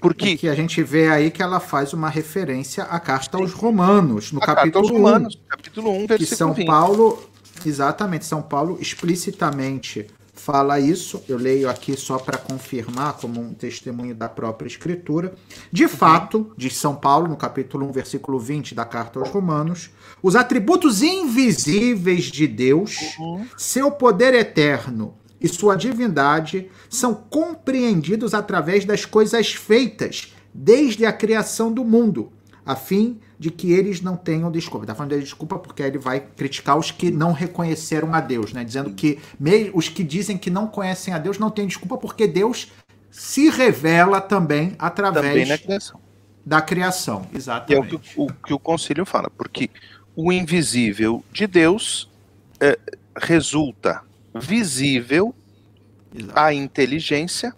Porque 0.00 0.36
que 0.36 0.48
a 0.48 0.54
gente 0.54 0.82
vê 0.82 1.08
aí 1.08 1.30
que 1.30 1.40
ela 1.40 1.60
faz 1.60 1.92
uma 1.92 2.08
referência 2.08 2.82
à 2.82 2.98
carta 2.98 3.38
aos 3.38 3.52
Romanos, 3.52 4.32
no 4.32 4.42
a 4.42 4.46
capítulo 4.46 4.72
carta 4.72 4.78
aos 4.78 4.90
Romanos, 4.90 5.36
1, 5.36 5.48
capítulo 5.48 5.90
1, 5.90 6.06
versículo 6.08 6.18
que 6.18 6.26
São 6.26 6.52
20. 6.52 6.66
Paulo, 6.66 7.30
exatamente, 7.64 8.24
São 8.24 8.42
Paulo 8.42 8.78
explicitamente 8.80 10.08
fala 10.44 10.80
isso, 10.80 11.22
eu 11.28 11.38
leio 11.38 11.70
aqui 11.70 11.96
só 11.96 12.18
para 12.18 12.36
confirmar, 12.36 13.12
como 13.18 13.40
um 13.40 13.54
testemunho 13.54 14.12
da 14.12 14.28
própria 14.28 14.66
Escritura. 14.66 15.34
De 15.70 15.86
fato, 15.86 16.52
diz 16.56 16.76
São 16.76 16.96
Paulo, 16.96 17.28
no 17.28 17.36
capítulo 17.36 17.86
1, 17.86 17.92
versículo 17.92 18.40
20 18.40 18.74
da 18.74 18.84
carta 18.84 19.20
aos 19.20 19.28
Romanos, 19.28 19.90
os 20.20 20.34
atributos 20.34 21.00
invisíveis 21.00 22.24
de 22.24 22.48
Deus, 22.48 22.96
uhum. 23.20 23.46
seu 23.56 23.92
poder 23.92 24.34
eterno 24.34 25.14
e 25.40 25.46
sua 25.46 25.76
divindade 25.76 26.68
são 26.90 27.14
compreendidos 27.14 28.34
através 28.34 28.84
das 28.84 29.04
coisas 29.04 29.52
feitas 29.52 30.34
desde 30.52 31.06
a 31.06 31.12
criação 31.12 31.72
do 31.72 31.84
mundo, 31.84 32.32
a 32.64 32.76
fim 32.76 33.18
de 33.38 33.50
que 33.50 33.72
eles 33.72 34.00
não 34.00 34.16
tenham 34.16 34.50
desculpa. 34.50 34.84
Está 34.84 34.94
falando 34.94 35.12
de 35.12 35.20
desculpa 35.20 35.58
porque 35.58 35.82
ele 35.82 35.98
vai 35.98 36.20
criticar 36.20 36.78
os 36.78 36.90
que 36.90 37.10
não 37.10 37.32
reconheceram 37.32 38.14
a 38.14 38.20
Deus, 38.20 38.52
né? 38.52 38.64
Dizendo 38.64 38.92
que 38.94 39.18
os 39.74 39.88
que 39.88 40.04
dizem 40.04 40.38
que 40.38 40.50
não 40.50 40.66
conhecem 40.66 41.12
a 41.12 41.18
Deus 41.18 41.38
não 41.38 41.50
têm 41.50 41.66
desculpa 41.66 41.96
porque 41.96 42.26
Deus 42.26 42.68
se 43.10 43.50
revela 43.50 44.20
também 44.20 44.74
através 44.78 45.48
também 45.48 45.58
criação. 45.58 46.00
da 46.46 46.62
criação. 46.62 47.26
Exatamente. 47.34 47.72
E 47.72 47.94
é 47.94 47.96
o 47.96 47.98
que 47.98 48.20
o, 48.20 48.26
que 48.46 48.54
o 48.54 48.58
concílio 48.58 49.04
fala, 49.04 49.28
porque 49.30 49.68
o 50.14 50.32
invisível 50.32 51.24
de 51.32 51.46
Deus 51.46 52.08
é, 52.60 52.78
resulta 53.16 54.02
visível 54.34 55.34
Exato. 56.14 56.38
à 56.38 56.54
inteligência 56.54 57.54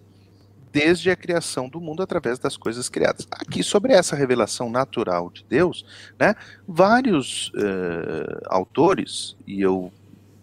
desde 0.75 1.09
a 1.09 1.15
criação 1.15 1.69
do 1.69 1.79
mundo 1.79 2.03
através 2.03 2.37
das 2.37 2.57
coisas 2.57 2.89
criadas. 2.89 3.25
Aqui, 3.31 3.63
sobre 3.63 3.93
essa 3.93 4.13
revelação 4.13 4.69
natural 4.69 5.31
de 5.33 5.45
Deus, 5.47 5.85
né, 6.19 6.35
vários 6.67 7.47
uh, 7.51 8.41
autores, 8.47 9.37
e 9.47 9.61
eu 9.61 9.89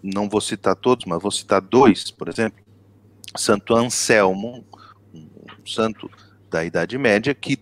não 0.03 0.31
vou 0.31 0.41
citar 0.41 0.75
todos, 0.75 1.05
mas 1.05 1.21
vou 1.21 1.31
citar 1.31 1.61
dois, 1.61 2.11
por 2.11 2.31
exemplo, 2.31 2.65
Santo 3.37 3.75
Anselmo, 3.75 4.65
um 5.13 5.67
santo 5.67 6.11
da 6.51 6.65
Idade 6.65 6.97
Média, 6.97 7.35
que 7.35 7.59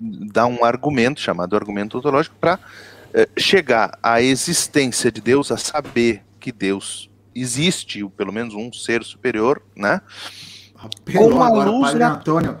dá 0.00 0.46
um 0.46 0.64
argumento 0.64 1.20
chamado 1.20 1.54
argumento 1.54 1.96
ontológico 1.96 2.34
para 2.40 2.56
uh, 2.56 3.40
chegar 3.40 3.96
à 4.02 4.20
existência 4.20 5.12
de 5.12 5.20
Deus, 5.20 5.52
a 5.52 5.56
saber 5.56 6.24
que 6.40 6.50
Deus 6.50 7.08
existe, 7.32 8.02
ou 8.02 8.10
pelo 8.10 8.32
menos 8.32 8.52
um 8.52 8.72
ser 8.72 9.04
superior, 9.04 9.62
né? 9.76 10.00
Apelou 10.84 11.30
com 11.30 11.36
uma 11.36 11.46
agora, 11.46 11.70
luz 11.70 11.90
Padre 11.90 12.02
Antônio. 12.02 12.56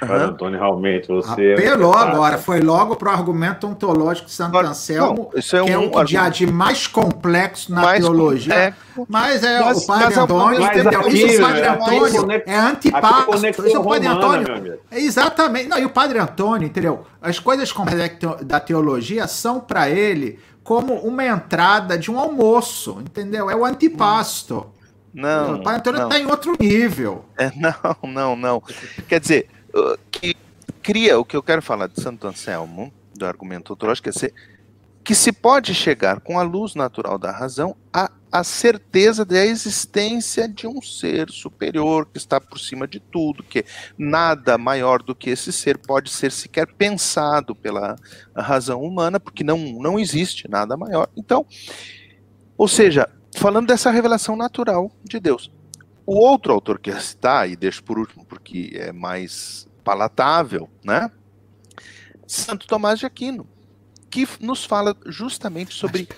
Padre 0.00 0.24
Antônio, 0.24 0.58
realmente, 0.58 1.06
você. 1.06 1.54
Apelou 1.56 1.94
é 1.94 1.98
agora, 1.98 2.38
foi 2.38 2.60
logo 2.60 2.96
para 2.96 3.10
o 3.10 3.12
argumento 3.12 3.66
ontológico 3.68 4.26
de 4.26 4.32
Santo 4.32 4.58
Anselmo, 4.58 5.30
não, 5.32 5.38
isso 5.38 5.56
é 5.56 5.64
que 5.64 5.70
é 5.70 5.78
um, 5.78 5.90
é 6.00 6.30
de 6.30 6.46
mais 6.46 6.86
complexo 6.88 7.72
na 7.72 7.82
mais 7.82 8.04
teologia. 8.04 8.74
Complexo. 8.94 9.06
Mas 9.08 9.44
é 9.44 9.60
mas, 9.60 9.78
o 9.78 9.86
Padre 9.86 10.04
mas, 10.06 10.18
Antônio, 10.18 10.60
mas 10.60 10.76
entendeu? 10.76 11.00
Aqui, 11.00 11.24
isso 11.24 11.38
o 11.38 11.46
Padre 11.46 11.60
né? 11.60 11.68
Antônio 11.68 12.42
é 12.46 12.56
antipático. 12.58 13.66
Isso 13.66 13.80
o 13.80 13.88
Padre 13.88 14.08
Antônio. 14.08 14.78
É 14.90 15.00
exatamente. 15.00 15.68
Não, 15.68 15.78
e 15.78 15.84
o 15.84 15.90
Padre 15.90 16.18
Antônio, 16.18 16.66
entendeu? 16.66 17.06
As 17.20 17.38
coisas 17.38 17.72
da 18.42 18.58
teologia 18.58 19.26
são 19.28 19.60
para 19.60 19.88
ele 19.88 20.38
como 20.64 20.94
uma 20.94 21.24
entrada 21.24 21.96
de 21.96 22.10
um 22.10 22.18
almoço, 22.18 22.98
entendeu? 23.00 23.50
É 23.50 23.54
o 23.54 23.64
antipasto. 23.64 24.66
Não. 25.12 25.56
O 25.56 25.62
Pai 25.62 25.76
Antônio 25.76 26.04
está 26.04 26.18
em 26.18 26.26
outro 26.26 26.56
nível. 26.58 27.24
É, 27.36 27.50
não, 27.56 28.10
não, 28.10 28.36
não. 28.36 28.62
Quer 29.08 29.20
dizer, 29.20 29.48
que 30.10 30.34
cria 30.82 31.18
o 31.18 31.24
que 31.24 31.36
eu 31.36 31.42
quero 31.42 31.62
falar 31.62 31.86
de 31.88 32.00
Santo 32.00 32.26
Anselmo, 32.26 32.92
do 33.14 33.26
argumento 33.26 33.72
ontológico, 33.72 34.08
é 34.08 34.12
ser, 34.12 34.34
que 35.04 35.14
se 35.14 35.32
pode 35.32 35.74
chegar 35.74 36.20
com 36.20 36.38
a 36.38 36.42
luz 36.42 36.74
natural 36.74 37.18
da 37.18 37.30
razão 37.30 37.76
a 37.92 38.10
a 38.32 38.42
certeza 38.42 39.26
da 39.26 39.44
existência 39.44 40.48
de 40.48 40.66
um 40.66 40.80
ser 40.80 41.28
superior 41.30 42.06
que 42.06 42.16
está 42.16 42.40
por 42.40 42.58
cima 42.58 42.88
de 42.88 42.98
tudo, 42.98 43.42
que 43.42 43.62
nada 43.98 44.56
maior 44.56 45.02
do 45.02 45.14
que 45.14 45.28
esse 45.28 45.52
ser 45.52 45.76
pode 45.76 46.10
ser 46.10 46.32
sequer 46.32 46.66
pensado 46.72 47.54
pela 47.54 47.94
razão 48.34 48.80
humana, 48.80 49.20
porque 49.20 49.44
não, 49.44 49.58
não 49.58 50.00
existe 50.00 50.48
nada 50.48 50.78
maior. 50.78 51.10
Então, 51.14 51.44
ou 52.56 52.66
seja, 52.66 53.06
falando 53.36 53.66
dessa 53.66 53.90
revelação 53.90 54.36
natural 54.36 54.90
de 55.04 55.18
Deus. 55.18 55.50
O 56.04 56.18
outro 56.18 56.52
autor 56.52 56.78
que 56.78 56.90
está, 56.90 57.46
e 57.46 57.56
deixo 57.56 57.82
por 57.82 57.98
último 57.98 58.24
porque 58.24 58.72
é 58.74 58.92
mais 58.92 59.68
palatável, 59.84 60.68
né? 60.84 61.10
Santo 62.26 62.66
Tomás 62.66 62.98
de 62.98 63.06
Aquino, 63.06 63.46
que 64.10 64.26
nos 64.40 64.64
fala 64.64 64.96
justamente 65.06 65.74
sobre 65.74 66.08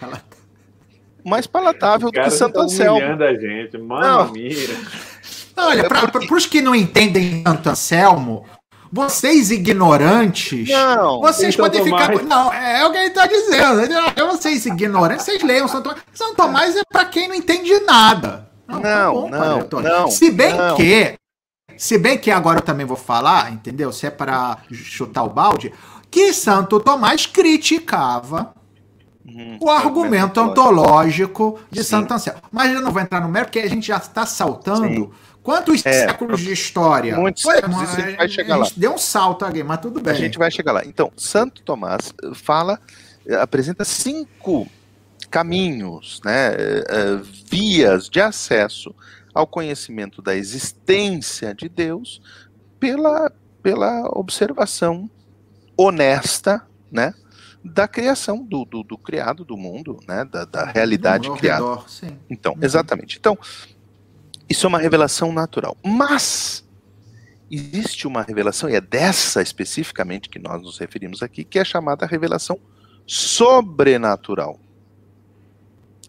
mais 1.25 1.47
palatável 1.47 2.11
do 2.11 2.21
que 2.21 2.31
Santo 2.31 2.55
tá 2.55 2.63
Anselmo. 2.63 3.23
a 3.23 3.35
gente, 3.35 3.79
mano, 3.79 4.33
Olha, 5.57 5.89
para 5.89 6.09
porque... 6.09 6.35
os 6.35 6.47
que 6.47 6.61
não 6.61 6.75
entendem 6.75 7.43
Santo 7.43 7.69
Anselmo, 7.69 8.45
vocês 8.95 9.51
ignorantes, 9.51 10.69
Não, 10.69 11.21
vocês 11.21 11.53
então 11.53 11.67
podem 11.67 11.85
Tomás- 11.85 12.07
ficar. 12.07 12.23
Não, 12.23 12.53
é 12.53 12.87
o 12.87 12.93
que 12.93 12.97
ele 12.99 13.07
está 13.09 13.27
dizendo. 13.27 13.81
É 14.17 14.25
vocês 14.25 14.65
ignorantes, 14.67 15.25
vocês 15.25 15.43
leiam 15.43 15.67
São 15.67 15.83
Tomás. 15.83 16.01
São 16.15 16.35
Tomás 16.37 16.77
é 16.77 16.83
para 16.91 17.05
quem 17.07 17.27
não 17.27 17.35
entende 17.35 17.77
nada. 17.81 18.49
Não, 18.69 18.81
Padre 18.81 19.31
não, 19.31 19.61
Antônio. 19.61 19.91
não, 19.91 20.11
Se 20.11 20.31
bem 20.31 20.55
não. 20.57 20.77
que, 20.77 21.15
se 21.77 21.99
bem 21.99 22.17
que 22.17 22.31
agora 22.31 22.59
eu 22.59 22.63
também 22.63 22.87
vou 22.87 22.97
falar, 22.97 23.53
entendeu? 23.53 23.93
Se 23.93 24.07
é 24.07 24.11
para 24.11 24.59
chutar 24.73 25.25
o 25.25 25.29
balde, 25.31 25.73
que 26.09 26.33
Santo 26.33 26.79
Tomás 26.79 27.27
criticava 27.27 28.55
Uhum. 29.27 29.59
o 29.61 29.71
argumento 29.71 30.39
ontológico 30.41 31.59
de 31.71 31.83
Santo 31.83 32.13
Anselmo. 32.15 32.41
Mas 32.53 32.73
eu 32.73 32.81
não 32.81 32.93
vou 32.93 33.01
entrar 33.03 33.21
no 33.21 33.29
mérito, 33.29 33.51
porque 33.51 33.67
a 33.67 33.69
gente 33.69 33.87
já 33.89 33.97
está 33.97 34.25
saltando 34.27 35.13
quantos 35.45 35.87
É, 35.87 36.09
séculos 36.09 36.41
de 36.41 36.51
história. 36.53 37.17
muitos 37.17 37.43
Pois, 37.45 37.57
séculos, 37.61 37.83
isso 37.83 37.97
a 37.97 38.01
gente 38.01 38.17
vai 38.17 38.27
a 38.27 38.29
chegar 38.29 38.57
lá. 38.57 38.65
gente 38.65 38.81
deu 38.81 38.95
um 38.95 38.99
salto 38.99 39.45
aqui, 39.45 39.63
mas 39.63 39.79
tudo 39.81 40.01
bem. 40.01 40.13
A 40.13 40.17
gente 40.17 40.37
vai 40.39 40.51
chegar 40.51 40.73
lá. 40.73 40.83
Então, 40.85 41.13
Santo 41.17 41.63
Tomás 41.63 42.13
eh, 42.25 42.31
fala, 42.35 42.81
eh, 43.27 43.37
apresenta 43.37 43.85
cinco 43.85 44.67
caminhos, 45.31 46.21
né, 46.25 46.53
eh, 46.55 47.21
vias 47.51 48.09
de 48.09 48.21
acesso 48.21 48.95
ao 49.35 49.47
conhecimento 49.47 50.23
da 50.23 50.35
existência 50.37 51.55
de 51.55 51.69
Deus 51.69 52.21
pela, 52.81 53.31
pela 53.63 54.09
observação 54.19 55.11
honesta, 55.77 56.65
né, 56.91 57.13
da 57.65 57.89
criação 57.89 58.45
do, 58.45 58.65
do, 58.65 58.83
do 58.85 58.97
criado 58.99 59.45
do 59.45 59.57
mundo, 59.57 59.99
né, 60.07 60.25
da, 60.25 60.45
da 60.45 60.65
realidade 60.67 61.29
Ao 61.29 61.37
criada. 61.37 61.63
redor, 61.65 61.89
sim. 61.91 62.17
Então, 62.31 62.53
Uhum. 62.53 62.59
exatamente. 62.63 63.17
Então, 63.19 63.37
isso 64.49 64.67
é 64.67 64.69
uma 64.69 64.79
revelação 64.79 65.33
natural. 65.33 65.77
Mas 65.85 66.65
existe 67.51 68.07
uma 68.07 68.23
revelação, 68.23 68.69
e 68.69 68.75
é 68.75 68.81
dessa 68.81 69.41
especificamente 69.43 70.29
que 70.29 70.39
nós 70.39 70.61
nos 70.63 70.79
referimos 70.79 71.23
aqui, 71.23 71.45
que 71.45 71.59
é 71.59 71.65
chamada 71.65 72.07
revelação 72.07 72.59
sobrenatural. 73.07 74.59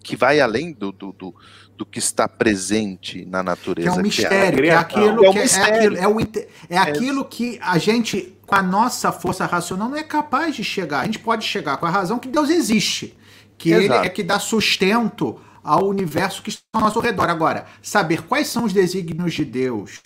Que 0.04 0.16
vai 0.16 0.40
além 0.40 0.72
do, 0.72 0.92
do, 0.92 1.12
do, 1.14 1.36
do 1.76 1.86
que 1.86 1.98
está 2.00 2.28
presente 2.28 3.26
na 3.26 3.40
Que 3.40 3.46
natureza. 3.46 3.90
é 3.90 3.92
um 3.92 4.02
mistério, 4.02 4.62
que 4.64 4.70
é 4.70 4.76
aquilo 4.76 5.26
É 5.26 5.32
que 5.32 5.40
é, 5.40 5.62
aquilo, 5.64 5.98
é, 5.98 6.08
o 6.08 6.20
inte- 6.20 6.48
é 6.70 6.78
aquilo 6.78 7.26
que 7.26 7.60
a 7.62 7.78
gente, 7.80 8.38
com 8.46 8.56
a 8.56 8.62
nossa 8.62 9.12
força 9.12 9.46
racional, 9.46 9.90
não 9.90 9.98
é 9.98 10.04
capaz 10.04 10.56
de 10.56 10.64
chegar. 10.64 11.02
A 11.02 11.06
gente 11.06 11.20
pode 11.20 11.44
chegar 11.46 11.78
com 11.78 11.86
a 11.88 11.90
razão 11.90 12.20
que 12.20 12.28
Deus 12.28 12.50
existe, 12.52 13.18
que 13.58 13.72
ele 13.72 13.86
Exato. 13.86 14.06
é 14.06 14.10
que 14.10 14.22
dá 14.22 14.38
sustento 14.38 15.40
ao 15.66 15.88
universo 15.88 16.41
que 16.43 16.49
está 16.49 16.61
ao 16.74 16.82
nosso 16.82 16.99
redor. 16.99 17.30
Agora, 17.30 17.66
saber 17.82 18.22
quais 18.22 18.47
são 18.47 18.63
os 18.66 18.72
desígnios 18.74 19.34
de 19.34 19.43
Deus, 19.43 19.99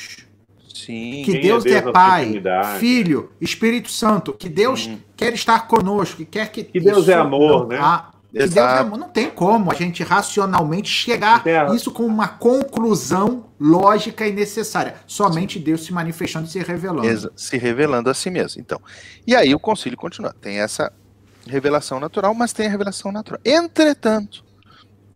Sim. 0.74 1.22
que 1.26 1.38
é 1.38 1.41
Deus 1.41 1.64
Deus 1.64 1.76
é, 1.76 1.91
Pai. 1.91 2.41
Filho, 2.80 3.32
Espírito 3.41 3.91
Santo, 3.91 4.34
que 4.34 4.47
Deus 4.49 4.88
Uhum. 4.88 4.97
quer 5.18 5.34
estar 5.34 5.68
conosco, 5.68 6.18
que 6.18 6.26
quer 6.26 6.49
que. 6.51 6.64
Que 6.64 6.80
Deus 6.80 6.99
isso 6.99 7.12
é 7.12 7.16
amor, 7.16 7.62
não- 7.64 7.68
né? 7.68 7.78
ah, 7.82 8.10
que 8.32 8.38
Deus 8.39 8.55
é 8.55 8.62
amor. 8.62 8.97
Não 8.97 9.10
tem 9.10 9.30
como 9.30 9.72
a 9.72 9.76
gente 9.76 10.01
racionalmente 10.03 10.89
chegar 10.89 11.43
a- 11.45 11.76
isso 11.76 11.91
com 11.91 12.03
uma 12.05 12.28
conclusão 12.28 13.45
lógica 13.60 14.26
e 14.26 14.32
necessária. 14.32 14.95
Somente 15.05 15.60
Deus 15.60 15.84
se 15.84 15.91
manifestando 15.93 16.47
e 16.47 16.49
se 16.49 16.60
revelando. 16.60 17.05
Exa- 17.05 17.32
se 17.36 17.57
revelando 17.57 18.10
a 18.10 18.14
si 18.14 18.30
mesmo. 18.30 18.62
Então, 18.62 18.80
e 19.28 19.36
aí 19.36 19.53
o 19.53 19.60
concílio 19.60 19.97
continua. 19.97 20.34
Tem 20.39 20.60
essa 20.62 20.93
revelação 21.47 21.99
natural, 21.99 22.34
mas 22.34 22.53
tem 22.53 22.68
a 22.68 22.70
revelação 22.70 23.12
natural. 23.12 23.41
Entretanto, 23.43 24.43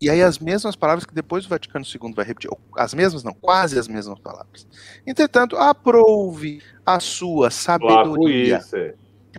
e 0.00 0.10
aí 0.10 0.22
as 0.22 0.38
mesmas 0.38 0.76
palavras 0.76 1.04
que 1.04 1.14
depois 1.14 1.46
o 1.46 1.48
Vaticano 1.48 1.84
II 1.84 2.12
vai 2.14 2.24
repetir, 2.24 2.50
as 2.76 2.92
mesmas 2.94 3.22
não, 3.24 3.32
quase 3.32 3.78
as 3.78 3.88
mesmas 3.88 4.18
palavras. 4.18 4.66
Entretanto, 5.06 5.56
aprove 5.56 6.60
a 6.84 7.00
sua 7.00 7.50
sabedoria, 7.50 8.58
Placuíce. 8.60 8.94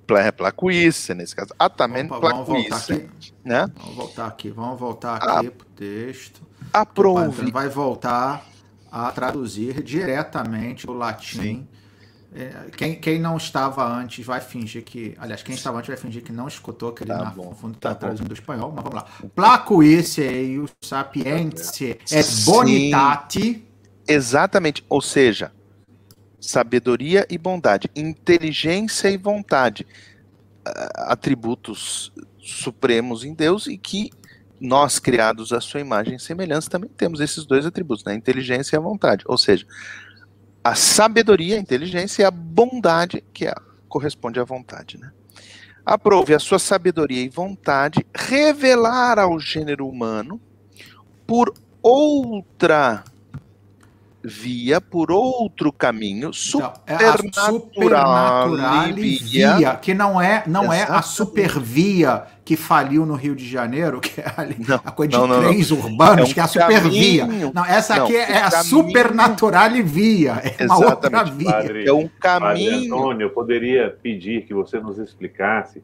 pla- 0.07 0.31
placuíce, 0.31 1.13
nesse 1.13 1.35
caso, 1.35 1.53
atamen 1.59 2.05
Opa, 2.07 2.19
vamos 2.19 2.47
voltar 2.47 2.67
placuíce, 2.69 2.93
aqui. 2.93 3.33
né? 3.43 3.67
Vamos 3.77 3.95
voltar 3.95 4.27
aqui. 4.27 4.49
Vamos 4.49 4.79
voltar 4.79 5.17
Ah, 5.21 5.39
aqui 5.39 5.49
pro 5.51 5.67
texto. 5.67 6.41
Antônio 6.73 7.51
vai 7.51 7.69
voltar 7.69 8.45
a 8.91 9.11
traduzir 9.11 9.81
diretamente 9.83 10.89
o 10.89 10.93
latim. 10.93 11.67
É, 12.37 12.69
Quem, 12.75 12.95
quem 12.99 13.17
não 13.17 13.37
estava 13.37 13.87
antes 13.87 14.25
vai 14.25 14.41
fingir 14.41 14.83
que. 14.83 15.15
Aliás, 15.17 15.41
quem 15.41 15.55
estava 15.55 15.77
antes 15.77 15.87
vai 15.87 15.97
fingir 15.97 16.21
que 16.21 16.33
não 16.33 16.47
escutou, 16.47 16.91
que 16.91 17.03
ele 17.03 17.11
Tá 17.11 17.23
na 17.23 17.31
bom, 17.31 17.55
fundo 17.55 17.77
tá 17.77 17.95
traduzindo 17.95 18.27
do 18.27 18.33
espanhol. 18.33 18.73
Mas 18.75 18.83
vamos 18.83 18.95
lá. 18.95 19.07
Placuisse 19.33 20.21
eius 20.21 20.71
sapientiae 20.81 21.97
et 22.11 22.23
Sim. 22.23 22.51
bonitate. 22.51 23.65
exatamente, 24.07 24.83
ou 24.89 25.01
seja, 25.01 25.51
sabedoria 26.39 27.25
e 27.29 27.37
bondade, 27.37 27.89
inteligência 27.95 29.09
e 29.09 29.17
vontade, 29.17 29.87
atributos 30.95 32.11
supremos 32.39 33.23
em 33.23 33.33
Deus 33.33 33.65
e 33.67 33.77
que 33.77 34.11
nós, 34.59 34.99
criados 34.99 35.51
à 35.51 35.59
sua 35.59 35.79
imagem 35.79 36.15
e 36.15 36.19
semelhança, 36.19 36.69
também 36.69 36.89
temos 36.89 37.19
esses 37.19 37.45
dois 37.45 37.65
atributos, 37.65 38.05
né? 38.05 38.13
a 38.13 38.15
inteligência 38.15 38.75
e 38.75 38.77
a 38.77 38.81
vontade. 38.81 39.23
Ou 39.27 39.37
seja, 39.37 39.65
a 40.65 40.73
sabedoria, 40.73 41.57
a 41.57 41.59
inteligência 41.59 42.23
e 42.23 42.25
a 42.25 42.31
bondade, 42.31 43.23
que 43.31 43.45
é, 43.45 43.53
corresponde 43.87 44.39
à 44.39 44.43
vontade. 44.43 44.97
Né? 44.97 45.11
Aprove 45.85 46.33
a 46.33 46.39
sua 46.39 46.57
sabedoria 46.57 47.21
e 47.21 47.29
vontade 47.29 48.03
revelar 48.15 49.19
ao 49.19 49.39
gênero 49.39 49.87
humano 49.87 50.41
por 51.27 51.53
outra 51.83 53.03
via, 54.25 54.81
por 54.81 55.11
outro 55.11 55.71
caminho, 55.71 56.31
Então, 56.31 56.73
é 56.87 56.97
supernatural 57.11 57.53
supernaturalivia, 58.45 59.55
via. 59.57 59.75
que 59.75 59.93
não 59.93 60.19
é, 60.21 60.43
não 60.47 60.71
é 60.73 60.83
a 60.83 61.01
supervia 61.01 62.23
que 62.43 62.55
faliu 62.55 63.05
no 63.05 63.15
Rio 63.15 63.35
de 63.35 63.47
Janeiro, 63.47 63.99
que 63.99 64.21
é 64.21 64.25
ali, 64.37 64.55
Não, 64.67 64.75
a 64.83 64.91
coisa 64.91 65.11
de 65.11 65.17
não, 65.17 65.27
não, 65.27 65.41
não. 65.41 65.49
trens 65.49 65.71
urbanos, 65.71 66.29
É 66.29 66.31
um 66.31 66.33
que 66.33 66.39
é 66.39 66.43
a 66.43 66.47
supervia. 66.47 67.25
caminho. 67.25 67.51
Não, 67.53 67.65
essa 67.65 67.95
Não, 67.95 68.05
aqui 68.05 68.15
é, 68.15 68.31
é 68.31 68.37
a 68.37 68.49
caminho. 68.51 68.63
supernaturalivia, 68.69 70.31
é 70.59 70.65
uma 70.65 70.75
outra 70.77 71.09
Exatamente. 71.09 71.33
via. 71.37 71.51
Padre, 71.51 71.87
é 71.87 71.93
um 71.93 72.07
Padre 72.07 72.19
caminho. 72.19 72.95
Antônio, 72.95 73.25
eu 73.25 73.29
poderia 73.31 73.97
pedir 74.01 74.45
que 74.45 74.53
você 74.53 74.79
nos 74.79 74.97
explicasse, 74.99 75.83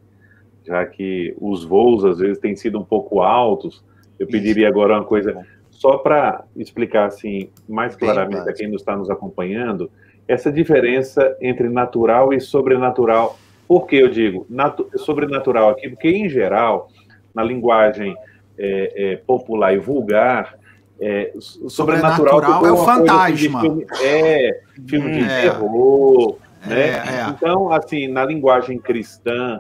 já 0.66 0.86
que 0.86 1.36
os 1.39 1.64
voos 1.64 2.06
às 2.06 2.20
vezes 2.20 2.38
têm 2.39 2.56
sido 2.56 2.80
um 2.80 2.84
pouco 2.86 3.22
altos, 3.22 3.84
eu 4.20 4.28
pediria 4.28 4.68
agora 4.68 4.94
uma 4.96 5.04
coisa, 5.06 5.36
só 5.82 5.97
para 5.97 6.43
explicar 6.55 7.07
assim 7.07 7.49
mais 7.67 7.95
claramente 7.95 8.47
a 8.47 8.53
quem 8.53 8.67
nos 8.67 8.82
está 8.84 8.95
nos 8.95 9.09
acompanhando, 9.09 9.89
essa 10.27 10.51
diferença 10.51 11.36
entre 11.41 11.67
natural 11.69 12.32
e 12.32 12.39
sobrenatural. 12.39 13.39
Por 13.67 13.88
que 13.88 13.95
eu 13.95 14.07
digo 14.07 14.45
natu- 14.47 14.88
sobrenatural 14.95 15.71
aqui? 15.71 15.89
Porque, 15.89 16.07
em 16.07 16.29
geral, 16.29 16.91
na 17.34 17.43
linguagem 17.43 18.15
é, 18.59 18.93
é, 19.13 19.15
popular 19.15 19.73
e 19.73 19.79
vulgar, 19.79 20.53
é, 20.99 21.34
sobrenatural, 21.39 22.36
Sobrenatural 22.36 22.65
é 22.67 22.71
o 22.71 22.77
fantasma. 22.86 23.61
filme- 23.61 23.86
é, 24.03 24.61
filme 24.88 25.11
de 25.13 25.23
É. 25.23 25.41
terror, 25.41 26.38
né? 26.67 26.79
É, 26.79 26.91
é. 26.91 27.29
Então, 27.29 27.71
assim, 27.73 28.07
na 28.07 28.23
linguagem 28.23 28.77
cristã, 28.77 29.59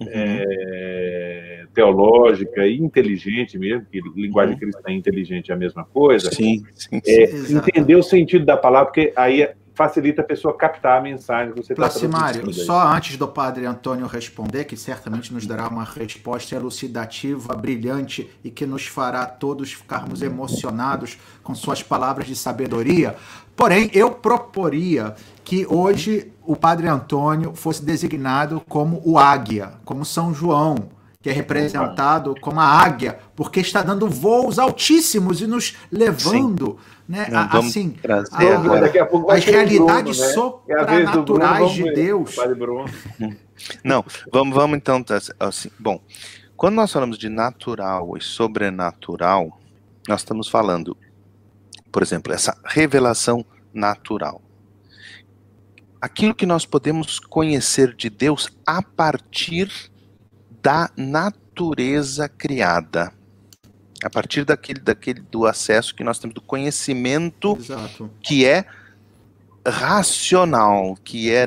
Uhum. 0.00 0.08
é, 0.10 1.64
teológica 1.72 2.66
e 2.66 2.76
inteligente 2.78 3.58
mesmo, 3.58 3.86
que 3.90 4.00
linguagem 4.16 4.54
Uhum. 4.54 4.60
cristã 4.60 4.90
e 4.90 4.94
inteligente 4.94 5.50
é 5.50 5.54
a 5.54 5.56
mesma 5.56 5.84
coisa, 5.84 6.30
Sim, 6.32 6.64
sim, 6.74 7.00
é, 7.06 7.22
Exato. 7.22 7.68
entender 7.68 7.96
o 7.96 8.02
sentido 8.02 8.44
da 8.44 8.56
palavra, 8.56 8.86
porque 8.86 9.12
aí 9.16 9.48
facilita 9.74 10.22
a 10.22 10.24
pessoa 10.24 10.56
captar 10.56 10.98
a 10.98 11.02
mensagem 11.02 11.52
que 11.52 11.60
você 11.60 11.72
está 11.72 11.82
Placimário, 11.82 12.52
só 12.52 12.86
antes 12.86 13.16
do 13.16 13.26
padre 13.26 13.66
Antônio 13.66 14.06
responder, 14.06 14.64
que 14.64 14.76
certamente 14.76 15.34
nos 15.34 15.46
dará 15.46 15.66
uma 15.68 15.82
resposta 15.82 16.54
elucidativa, 16.54 17.54
brilhante 17.56 18.30
e 18.44 18.50
que 18.50 18.64
nos 18.66 18.86
fará 18.86 19.26
todos 19.26 19.72
ficarmos 19.72 20.22
emocionados 20.22 21.18
com 21.42 21.54
suas 21.56 21.82
palavras 21.82 22.28
de 22.28 22.36
sabedoria. 22.36 23.16
Porém, 23.56 23.90
eu 23.92 24.10
proporia 24.10 25.14
que 25.44 25.66
hoje 25.68 26.32
o 26.46 26.56
padre 26.56 26.88
Antônio 26.88 27.54
fosse 27.54 27.84
designado 27.84 28.60
como 28.68 29.00
o 29.04 29.18
águia, 29.18 29.74
como 29.84 30.04
São 30.04 30.34
João, 30.34 30.88
que 31.22 31.30
é 31.30 31.32
representado 31.32 32.34
como 32.40 32.60
a 32.60 32.64
águia, 32.66 33.18
porque 33.34 33.60
está 33.60 33.80
dando 33.82 34.08
voos 34.08 34.58
altíssimos 34.58 35.40
e 35.40 35.46
nos 35.46 35.74
levando, 35.90 36.76
né, 37.08 37.26
Não, 37.30 37.38
a- 37.38 37.58
assim, 37.58 37.94
o 39.12 39.28
realidades 39.32 40.18
né? 40.18 40.26
É 40.26 40.32
sobrenaturais 40.32 41.70
de. 41.72 41.92
Deus. 41.94 42.36
Não, 43.82 44.04
vamos, 44.30 44.54
vamos 44.54 44.76
então, 44.76 45.02
tá, 45.02 45.18
assim, 45.40 45.70
bom, 45.78 46.00
quando 46.56 46.74
nós 46.74 46.92
falamos 46.92 47.16
de 47.16 47.28
natural 47.28 48.16
e 48.16 48.20
sobrenatural, 48.20 49.58
nós 50.08 50.20
estamos 50.20 50.48
falando, 50.48 50.96
por 51.94 52.02
exemplo, 52.02 52.32
essa 52.32 52.58
revelação 52.64 53.46
natural. 53.72 54.42
Aquilo 56.00 56.34
que 56.34 56.44
nós 56.44 56.66
podemos 56.66 57.20
conhecer 57.20 57.94
de 57.94 58.10
Deus 58.10 58.50
a 58.66 58.82
partir 58.82 59.70
da 60.60 60.90
natureza 60.96 62.28
criada. 62.28 63.12
A 64.02 64.10
partir 64.10 64.44
daquele, 64.44 64.80
daquele 64.80 65.20
do 65.20 65.46
acesso 65.46 65.94
que 65.94 66.02
nós 66.02 66.18
temos 66.18 66.34
do 66.34 66.40
conhecimento 66.40 67.56
Exato. 67.60 68.10
que 68.20 68.44
é 68.44 68.64
racional, 69.64 70.96
que 70.96 71.30
é 71.30 71.46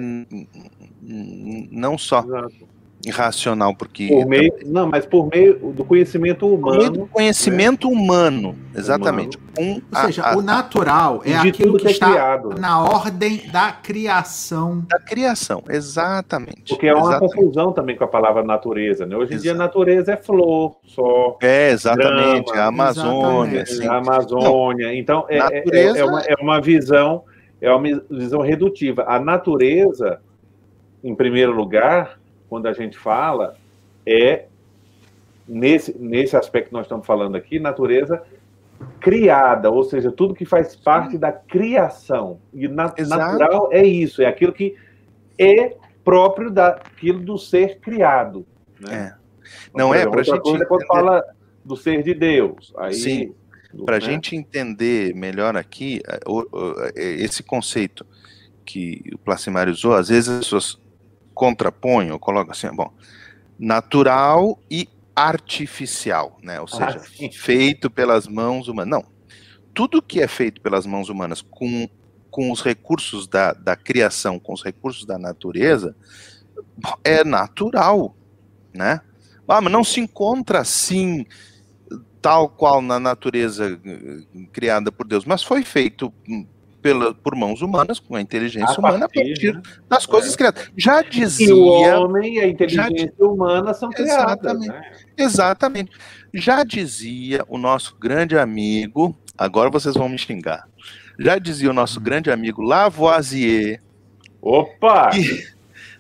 não 1.01 1.97
só 1.97 2.21
Exato 2.21 2.76
racional, 3.09 3.75
porque. 3.75 4.07
Por 4.07 4.25
meio, 4.25 4.53
não, 4.65 4.87
mas 4.87 5.05
por 5.05 5.29
meio 5.29 5.55
do 5.73 5.83
conhecimento 5.83 6.47
humano. 6.47 6.61
Por 6.61 6.77
meio 6.77 6.91
do 6.91 7.07
conhecimento 7.07 7.89
né? 7.89 7.95
humano, 7.95 8.55
exatamente. 8.75 9.37
Humano. 9.37 9.47
Ou 9.93 10.01
seja, 10.01 10.23
a, 10.23 10.37
o 10.37 10.41
natural 10.41 11.21
é 11.25 11.35
aquilo 11.35 11.77
que, 11.77 11.87
é 11.87 11.91
está 11.91 12.09
criado. 12.09 12.59
na 12.59 12.83
ordem 12.83 13.41
da 13.51 13.71
criação. 13.71 14.85
Da 14.87 14.99
criação, 14.99 15.63
exatamente. 15.69 16.69
Porque 16.69 16.87
é 16.87 16.93
uma 16.93 17.09
exatamente. 17.09 17.35
confusão 17.35 17.71
também 17.71 17.95
com 17.95 18.03
a 18.03 18.07
palavra 18.07 18.43
natureza, 18.43 19.05
né? 19.05 19.15
Hoje 19.15 19.33
em 19.33 19.35
Exato. 19.35 19.43
dia, 19.43 19.53
natureza 19.53 20.13
é 20.13 20.17
flor 20.17 20.77
só. 20.85 21.37
É, 21.41 21.71
exatamente. 21.71 22.51
Grama, 22.51 22.63
a 22.63 22.67
Amazônia. 22.67 23.61
Assim. 23.63 23.87
A 23.87 23.97
Amazônia. 23.97 24.87
Não, 24.87 24.93
então, 24.93 25.25
é, 25.27 25.37
é, 25.37 25.39
é 25.39 25.41
natureza... 25.41 25.99
é, 25.99 26.05
uma, 26.05 26.21
é 26.21 26.35
uma 26.39 26.61
visão. 26.61 27.23
É 27.59 27.71
uma 27.73 28.01
visão 28.09 28.41
redutiva. 28.41 29.05
A 29.07 29.19
natureza, 29.19 30.19
em 31.03 31.15
primeiro 31.15 31.51
lugar, 31.51 32.16
quando 32.49 32.67
a 32.67 32.73
gente 32.73 32.97
fala, 32.97 33.55
é 34.05 34.45
nesse, 35.47 35.97
nesse 35.97 36.35
aspecto 36.35 36.69
que 36.69 36.73
nós 36.73 36.85
estamos 36.85 37.05
falando 37.05 37.35
aqui, 37.35 37.59
natureza 37.59 38.23
criada, 38.99 39.71
ou 39.71 39.83
seja, 39.83 40.11
tudo 40.11 40.35
que 40.35 40.45
faz 40.45 40.75
parte 40.75 41.17
da 41.17 41.31
criação. 41.31 42.39
E 42.53 42.67
na, 42.67 42.93
natural 42.99 43.69
é 43.71 43.85
isso, 43.85 44.21
é 44.21 44.25
aquilo 44.25 44.53
que 44.53 44.75
é 45.37 45.75
próprio 46.03 46.51
daquilo 46.51 47.19
do 47.19 47.37
ser 47.37 47.79
criado. 47.79 48.45
Né? 48.79 49.13
É. 49.13 49.27
Não 49.75 49.93
é 49.93 50.07
para 50.07 50.21
a 50.21 50.23
gente 50.23 50.39
coisa 50.41 50.63
é 50.63 50.67
quando 50.67 50.85
fala 50.85 51.23
do 51.63 51.75
ser 51.75 52.03
de 52.03 52.13
Deus. 52.13 52.73
Aí, 52.77 52.93
Sim. 52.93 53.35
Para 53.85 53.97
a 53.97 53.99
né? 53.99 54.05
gente 54.05 54.35
entender 54.35 55.13
melhor 55.13 55.57
aqui 55.57 56.01
esse 56.95 57.43
conceito 57.43 58.05
que 58.65 59.01
o 59.13 59.17
Placimário 59.17 59.71
usou, 59.71 59.93
às 59.93 60.09
vezes 60.09 60.29
as 60.29 60.39
pessoas 60.39 60.79
contrapõe, 61.37 62.09
ou 62.11 62.17
coloca 62.17 62.51
assim, 62.51 62.67
bom, 62.75 62.91
natural 63.59 64.59
e 64.69 64.89
artificial, 65.15 66.37
né? 66.41 66.59
Ou 66.59 66.67
seja, 66.67 66.99
ah, 66.99 67.29
feito 67.31 67.89
pelas 67.89 68.27
mãos 68.27 68.67
humanas. 68.67 68.91
Não. 68.91 69.05
Tudo 69.73 70.01
que 70.01 70.19
é 70.19 70.27
feito 70.27 70.59
pelas 70.59 70.87
mãos 70.87 71.09
humanas 71.09 71.41
com, 71.41 71.87
com 72.31 72.51
os 72.51 72.63
recursos 72.63 73.27
da, 73.27 73.53
da 73.53 73.75
criação, 73.75 74.39
com 74.39 74.51
os 74.51 74.63
recursos 74.63 75.05
da 75.05 75.19
natureza, 75.19 75.95
é 77.03 77.23
natural, 77.23 78.15
né? 78.73 79.01
Ah, 79.47 79.61
mas 79.61 79.71
não 79.71 79.83
se 79.83 79.99
encontra 79.99 80.59
assim, 80.59 81.25
tal 82.19 82.49
qual 82.49 82.81
na 82.81 82.99
natureza 82.99 83.79
eh, 83.85 84.47
criada 84.51 84.91
por 84.91 85.07
Deus, 85.07 85.23
mas 85.23 85.43
foi 85.43 85.63
feito 85.63 86.11
pela, 86.81 87.13
por 87.13 87.35
mãos 87.35 87.61
humanas, 87.61 87.99
com 87.99 88.15
a 88.15 88.21
inteligência 88.21 88.75
a 88.75 88.79
humana, 88.79 89.09
partir, 89.09 89.19
a 89.19 89.23
partir 89.23 89.53
né? 89.53 89.61
das 89.89 90.05
coisas 90.05 90.33
é. 90.33 90.37
criadas. 90.37 90.71
Já 90.75 91.01
dizia. 91.01 91.49
E 91.49 91.53
o 91.53 91.65
homem 91.65 92.35
e 92.35 92.39
a 92.39 92.47
inteligência 92.47 93.13
já, 93.17 93.25
humana 93.25 93.73
são 93.73 93.89
criadas. 93.89 94.37
Exatamente, 94.37 94.69
né? 94.69 94.91
exatamente. 95.17 95.91
Já 96.33 96.63
dizia 96.63 97.43
o 97.47 97.57
nosso 97.57 97.95
grande 97.99 98.37
amigo, 98.37 99.15
agora 99.37 99.69
vocês 99.69 99.95
vão 99.95 100.09
me 100.09 100.17
xingar. 100.17 100.67
Já 101.19 101.37
dizia 101.39 101.69
o 101.69 101.73
nosso 101.73 101.99
grande 101.99 102.31
amigo 102.31 102.61
Lavoisier. 102.61 103.81
Opa! 104.41 105.09
Que 105.09 105.57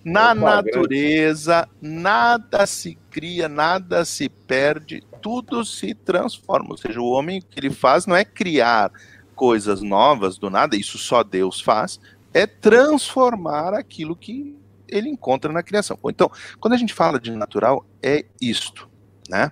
na 0.07 0.31
Opa, 0.31 0.35
natureza 0.35 1.67
grande. 1.81 2.01
nada 2.01 2.65
se 2.65 2.97
cria, 3.11 3.49
nada 3.49 4.05
se 4.05 4.29
perde, 4.29 5.03
tudo 5.21 5.65
se 5.65 5.93
transforma. 5.93 6.69
Ou 6.71 6.77
seja, 6.77 7.01
o 7.01 7.09
homem 7.09 7.41
que 7.41 7.59
ele 7.59 7.69
faz 7.69 8.05
não 8.05 8.15
é 8.15 8.23
criar, 8.23 8.89
coisas 9.37 9.83
novas 9.83 10.37
do 10.37 10.49
nada, 10.49 10.75
isso 10.75 10.97
só 10.97 11.23
Deus 11.23 11.61
faz, 11.61 11.99
é 12.33 12.47
transformar 12.47 13.73
aquilo 13.73 14.15
que 14.15 14.57
ele 14.87 15.07
encontra 15.07 15.53
na 15.53 15.61
criação. 15.61 15.97
Então, 16.05 16.29
quando 16.59 16.73
a 16.73 16.77
gente 16.77 16.93
fala 16.93 17.19
de 17.19 17.31
natural, 17.31 17.85
é 18.01 18.25
isto, 18.41 18.89
né? 19.29 19.51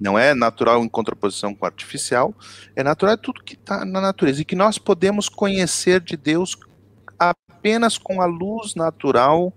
Não 0.00 0.18
é 0.18 0.34
natural 0.34 0.82
em 0.82 0.88
contraposição 0.88 1.54
com 1.54 1.66
artificial, 1.66 2.34
é 2.74 2.82
natural 2.82 3.14
é 3.14 3.16
tudo 3.16 3.42
que 3.42 3.54
está 3.54 3.84
na 3.84 4.00
natureza 4.00 4.40
e 4.40 4.44
que 4.44 4.56
nós 4.56 4.78
podemos 4.78 5.28
conhecer 5.28 6.00
de 6.00 6.16
Deus 6.16 6.56
apenas 7.18 7.98
com 7.98 8.20
a 8.20 8.26
luz 8.26 8.74
natural 8.74 9.52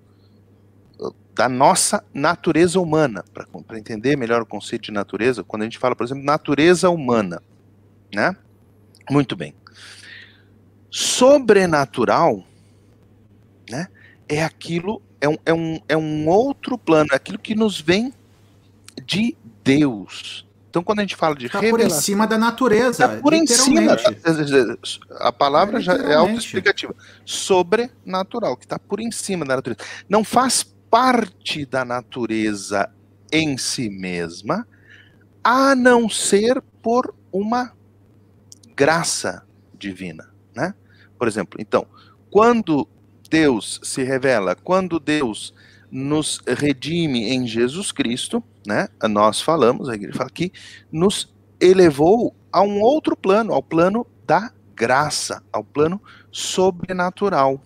uh, 1.00 1.14
da 1.34 1.48
nossa 1.48 2.04
natureza 2.14 2.80
humana. 2.80 3.24
Para 3.34 3.78
entender 3.78 4.18
melhor 4.18 4.42
o 4.42 4.46
conceito 4.46 4.84
de 4.84 4.92
natureza, 4.92 5.44
quando 5.44 5.64
a 5.64 5.66
gente 5.66 5.78
fala, 5.78 5.96
por 5.96 6.06
exemplo, 6.06 6.24
natureza 6.24 6.90
humana, 6.90 7.42
né? 8.14 8.36
Muito 9.10 9.36
bem 9.36 9.54
sobrenatural, 10.90 12.44
né? 13.70 13.88
É 14.28 14.44
aquilo, 14.44 15.02
é 15.20 15.30
um, 15.30 15.38
é 15.46 15.54
um, 15.54 15.80
é 15.88 15.98
um 15.98 16.28
outro 16.28 16.78
plano, 16.78 17.10
é 17.12 17.16
aquilo 17.16 17.38
que 17.38 17.56
nos 17.56 17.80
vem 17.80 18.14
de 19.06 19.36
Deus. 19.64 20.46
Então, 20.70 20.84
quando 20.84 21.00
a 21.00 21.02
gente 21.02 21.16
fala 21.16 21.36
de 21.36 21.50
tá 21.50 21.60
por 21.60 21.82
em 21.82 21.90
cima 21.90 22.28
da 22.28 22.38
natureza. 22.38 23.08
Tá 23.08 23.18
por 23.18 23.34
em 23.34 23.48
cima. 23.48 23.98
A 25.18 25.32
palavra 25.32 25.82
já 25.82 25.94
é 25.94 26.14
autoexplicativa. 26.14 26.96
Sobrenatural, 27.26 28.56
que 28.56 28.66
está 28.66 28.78
por 28.78 29.00
em 29.00 29.12
cima 29.12 29.46
da 29.46 29.56
natureza. 29.56 29.80
Não 30.08 30.24
faz 30.24 30.64
parte 30.90 31.66
da 31.66 31.84
natureza 31.84 32.90
em 33.32 33.58
si 33.58 33.90
mesma, 33.90 34.68
a 35.44 35.74
não 35.76 36.08
ser 36.08 36.62
por 36.84 37.16
uma 37.32 37.74
graça 38.76 39.44
divina 39.74 40.30
né? 40.60 40.74
Por 41.18 41.28
exemplo, 41.28 41.60
então, 41.62 41.86
quando 42.30 42.88
Deus 43.30 43.80
se 43.84 44.03
revela, 44.03 44.55
quando 44.55 44.99
Deus 44.99 45.53
nos 45.91 46.39
redime 46.45 47.30
em 47.30 47.47
Jesus 47.47 47.91
Cristo, 47.91 48.43
né? 48.66 48.88
Nós 49.10 49.41
falamos, 49.41 49.89
a 49.89 49.95
igreja 49.95 50.18
fala 50.18 50.30
que 50.30 50.51
nos 50.91 51.34
elevou 51.60 52.36
a 52.51 52.62
um 52.62 52.80
outro 52.80 53.16
plano, 53.16 53.53
ao 53.53 53.64
plano 53.64 54.05
da 54.26 54.51
graça, 54.76 55.41
ao 55.51 55.64
plano 55.64 56.01
sobrenatural, 56.32 57.62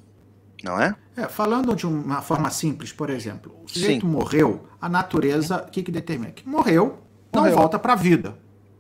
não 0.64 0.80
é? 0.82 0.96
É, 1.16 1.28
falando 1.28 1.76
de 1.76 1.86
uma 1.86 2.22
forma 2.22 2.50
simples, 2.50 2.92
por 2.92 3.10
exemplo, 3.10 3.56
o 3.64 3.70
sujeito 3.70 4.06
morreu, 4.06 4.68
a 4.82 4.90
natureza, 4.90 5.64
o 5.68 5.70
que, 5.70 5.84
que 5.84 5.92
determina? 5.92 6.32
Que 6.32 6.48
morreu, 6.48 7.00
não 7.32 7.44
morreu. 7.44 7.58
volta 7.58 7.78
para 7.78 7.94
a 7.94 7.96
vida. 7.96 8.36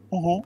Uhum. 0.09 0.41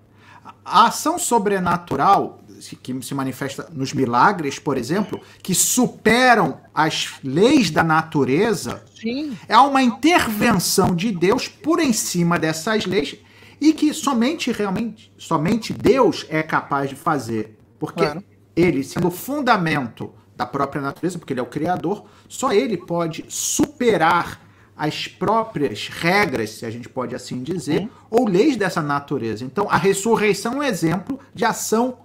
A 0.65 0.87
ação 0.87 1.17
sobrenatural 1.17 2.39
que 2.81 3.01
se 3.01 3.13
manifesta 3.13 3.69
nos 3.71 3.93
milagres, 3.93 4.59
por 4.59 4.77
exemplo, 4.77 5.21
que 5.41 5.53
superam 5.53 6.59
as 6.73 7.13
leis 7.23 7.69
da 7.69 7.83
natureza, 7.83 8.83
Sim. 8.99 9.37
é 9.47 9.57
uma 9.57 9.81
intervenção 9.81 10.95
de 10.95 11.11
Deus 11.11 11.47
por 11.47 11.79
em 11.79 11.93
cima 11.93 12.37
dessas 12.37 12.85
leis 12.85 13.17
e 13.59 13.73
que 13.73 13.93
somente 13.93 14.51
realmente 14.51 15.11
somente 15.17 15.73
Deus 15.73 16.25
é 16.29 16.43
capaz 16.43 16.89
de 16.89 16.95
fazer, 16.95 17.57
porque 17.79 18.03
claro. 18.03 18.23
ele 18.55 18.83
sendo 18.83 19.07
o 19.07 19.11
fundamento 19.11 20.11
da 20.35 20.45
própria 20.45 20.81
natureza, 20.81 21.17
porque 21.17 21.33
ele 21.33 21.39
é 21.39 21.43
o 21.43 21.47
criador, 21.47 22.05
só 22.29 22.53
ele 22.53 22.77
pode 22.77 23.25
superar 23.27 24.39
as 24.77 25.07
próprias 25.07 25.87
regras, 25.87 26.51
se 26.51 26.65
a 26.65 26.69
gente 26.69 26.87
pode 26.87 27.15
assim 27.15 27.41
dizer, 27.41 27.89
ou 28.11 28.27
leis 28.27 28.55
dessa 28.55 28.79
natureza. 28.79 29.43
Então, 29.43 29.67
a 29.67 29.77
ressurreição 29.77 30.53
é 30.53 30.57
um 30.57 30.63
exemplo 30.63 31.19
de 31.33 31.43
ação 31.43 31.97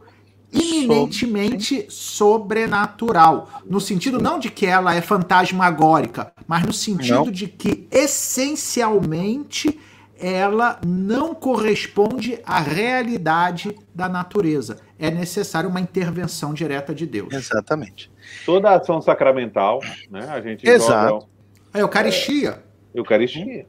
iminentemente 0.52 1.86
sobrenatural. 1.88 3.48
No 3.64 3.80
sentido 3.80 4.20
não 4.20 4.38
de 4.38 4.50
que 4.50 4.66
ela 4.66 4.94
é 4.94 5.00
fantasmagórica, 5.00 6.32
mas 6.46 6.64
no 6.64 6.72
sentido 6.72 7.24
não. 7.26 7.30
de 7.30 7.46
que 7.48 7.88
essencialmente 7.90 9.78
ela 10.22 10.78
não 10.86 11.34
corresponde 11.34 12.38
à 12.46 12.60
realidade 12.60 13.76
da 13.92 14.08
natureza. 14.08 14.78
É 14.96 15.10
necessário 15.10 15.68
uma 15.68 15.80
intervenção 15.80 16.54
direta 16.54 16.94
de 16.94 17.06
Deus. 17.06 17.34
Exatamente. 17.34 18.08
Toda 18.46 18.70
ação 18.70 19.02
sacramental, 19.02 19.80
né? 20.08 20.28
A 20.28 20.40
gente 20.40 20.68
Exato. 20.68 21.08
Joga, 21.08 21.26
a 21.74 21.78
Eucaristia. 21.80 22.62
É, 22.94 22.98
Eucaristia. 22.98 23.66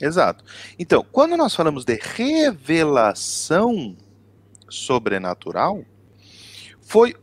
Exato. 0.00 0.44
Então, 0.78 1.04
quando 1.10 1.36
nós 1.36 1.54
falamos 1.54 1.84
de 1.84 1.98
revelação 2.00 3.96
sobrenatural 4.70 5.84
foi 6.80 7.14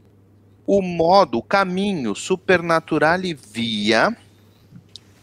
o 0.66 0.82
modo, 0.82 1.38
o 1.38 1.44
caminho 1.44 2.14
supernatural 2.14 3.22
e 3.24 3.34
via 3.34 4.16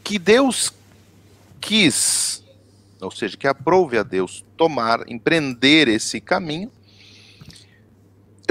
que 0.02 0.18
Deus 0.18 0.72
quis, 1.60 2.44
ou 3.00 3.10
seja, 3.10 3.36
que 3.36 3.46
aprove 3.46 3.98
a 3.98 4.02
Deus 4.02 4.44
tomar, 4.56 5.08
empreender 5.08 5.88
esse 5.88 6.20
caminho 6.20 6.70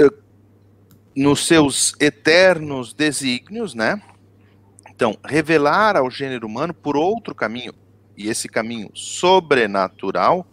eh, 0.00 0.10
nos 1.16 1.46
seus 1.46 1.94
eternos 2.00 2.92
desígnios, 2.92 3.74
né? 3.74 4.00
Então, 4.90 5.18
revelar 5.24 5.96
ao 5.96 6.10
gênero 6.10 6.46
humano 6.46 6.72
por 6.74 6.96
outro 6.96 7.34
caminho, 7.34 7.74
e 8.16 8.28
esse 8.28 8.48
caminho 8.48 8.90
sobrenatural, 8.94 10.46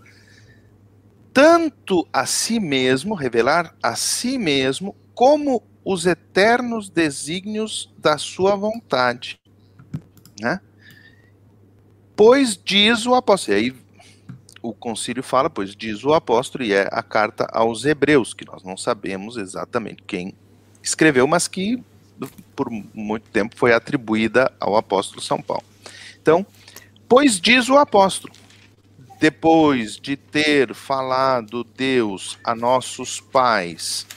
tanto 1.33 2.07
a 2.11 2.25
si 2.25 2.59
mesmo, 2.59 3.15
revelar 3.15 3.75
a 3.81 3.95
si 3.95 4.37
mesmo, 4.37 4.95
como 5.13 5.63
os 5.83 6.05
eternos 6.05 6.89
desígnios 6.89 7.91
da 7.97 8.17
sua 8.17 8.55
vontade. 8.55 9.39
Né? 10.39 10.59
Pois 12.15 12.59
diz 12.63 13.05
o 13.05 13.15
apóstolo, 13.15 13.57
e 13.57 13.59
aí 13.59 13.75
o 14.61 14.73
concílio 14.73 15.23
fala, 15.23 15.49
pois 15.49 15.75
diz 15.75 16.03
o 16.03 16.13
apóstolo, 16.13 16.63
e 16.63 16.73
é 16.73 16.87
a 16.91 17.01
carta 17.01 17.47
aos 17.51 17.85
hebreus, 17.85 18.33
que 18.33 18.45
nós 18.45 18.63
não 18.63 18.77
sabemos 18.77 19.37
exatamente 19.37 20.03
quem 20.03 20.35
escreveu, 20.83 21.25
mas 21.27 21.47
que 21.47 21.83
por 22.55 22.69
muito 22.93 23.27
tempo 23.31 23.55
foi 23.57 23.73
atribuída 23.73 24.51
ao 24.59 24.75
apóstolo 24.75 25.21
São 25.21 25.41
Paulo. 25.41 25.63
Então, 26.21 26.45
pois 27.09 27.41
diz 27.41 27.69
o 27.69 27.77
apóstolo, 27.77 28.31
depois 29.21 29.97
de 29.97 30.17
ter 30.17 30.73
falado 30.73 31.63
Deus 31.63 32.39
a 32.43 32.55
nossos 32.55 33.19
pais 33.19 34.07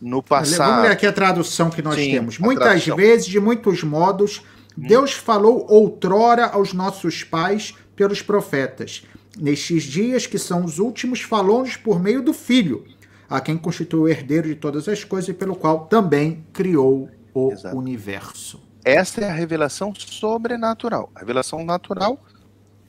no 0.00 0.22
passado. 0.22 0.70
Vamos 0.70 0.82
ler 0.84 0.92
aqui 0.92 1.04
a 1.04 1.12
tradução 1.12 1.68
que 1.68 1.82
nós 1.82 1.96
Sim, 1.96 2.12
temos. 2.12 2.38
Muitas 2.38 2.64
tradução. 2.64 2.96
vezes, 2.96 3.26
de 3.26 3.40
muitos 3.40 3.82
modos, 3.82 4.40
hum. 4.78 4.86
Deus 4.86 5.14
falou 5.14 5.66
outrora 5.68 6.46
aos 6.46 6.72
nossos 6.72 7.24
pais 7.24 7.74
pelos 7.96 8.22
profetas. 8.22 9.02
Nestes 9.36 9.82
dias 9.82 10.28
que 10.28 10.38
são 10.38 10.64
os 10.64 10.78
últimos, 10.78 11.20
falou-nos 11.22 11.76
por 11.76 12.00
meio 12.00 12.22
do 12.22 12.32
Filho, 12.32 12.84
a 13.28 13.40
quem 13.40 13.56
constituiu 13.58 14.02
o 14.02 14.08
herdeiro 14.08 14.46
de 14.46 14.54
todas 14.54 14.88
as 14.88 15.02
coisas 15.02 15.28
e 15.28 15.34
pelo 15.34 15.56
qual 15.56 15.86
também 15.86 16.46
criou 16.52 17.10
o 17.34 17.50
Exato. 17.50 17.76
universo. 17.76 18.62
Esta 18.84 19.22
é 19.22 19.28
a 19.28 19.32
revelação 19.32 19.92
sobrenatural. 19.96 21.10
A 21.16 21.20
revelação 21.20 21.64
natural, 21.64 22.20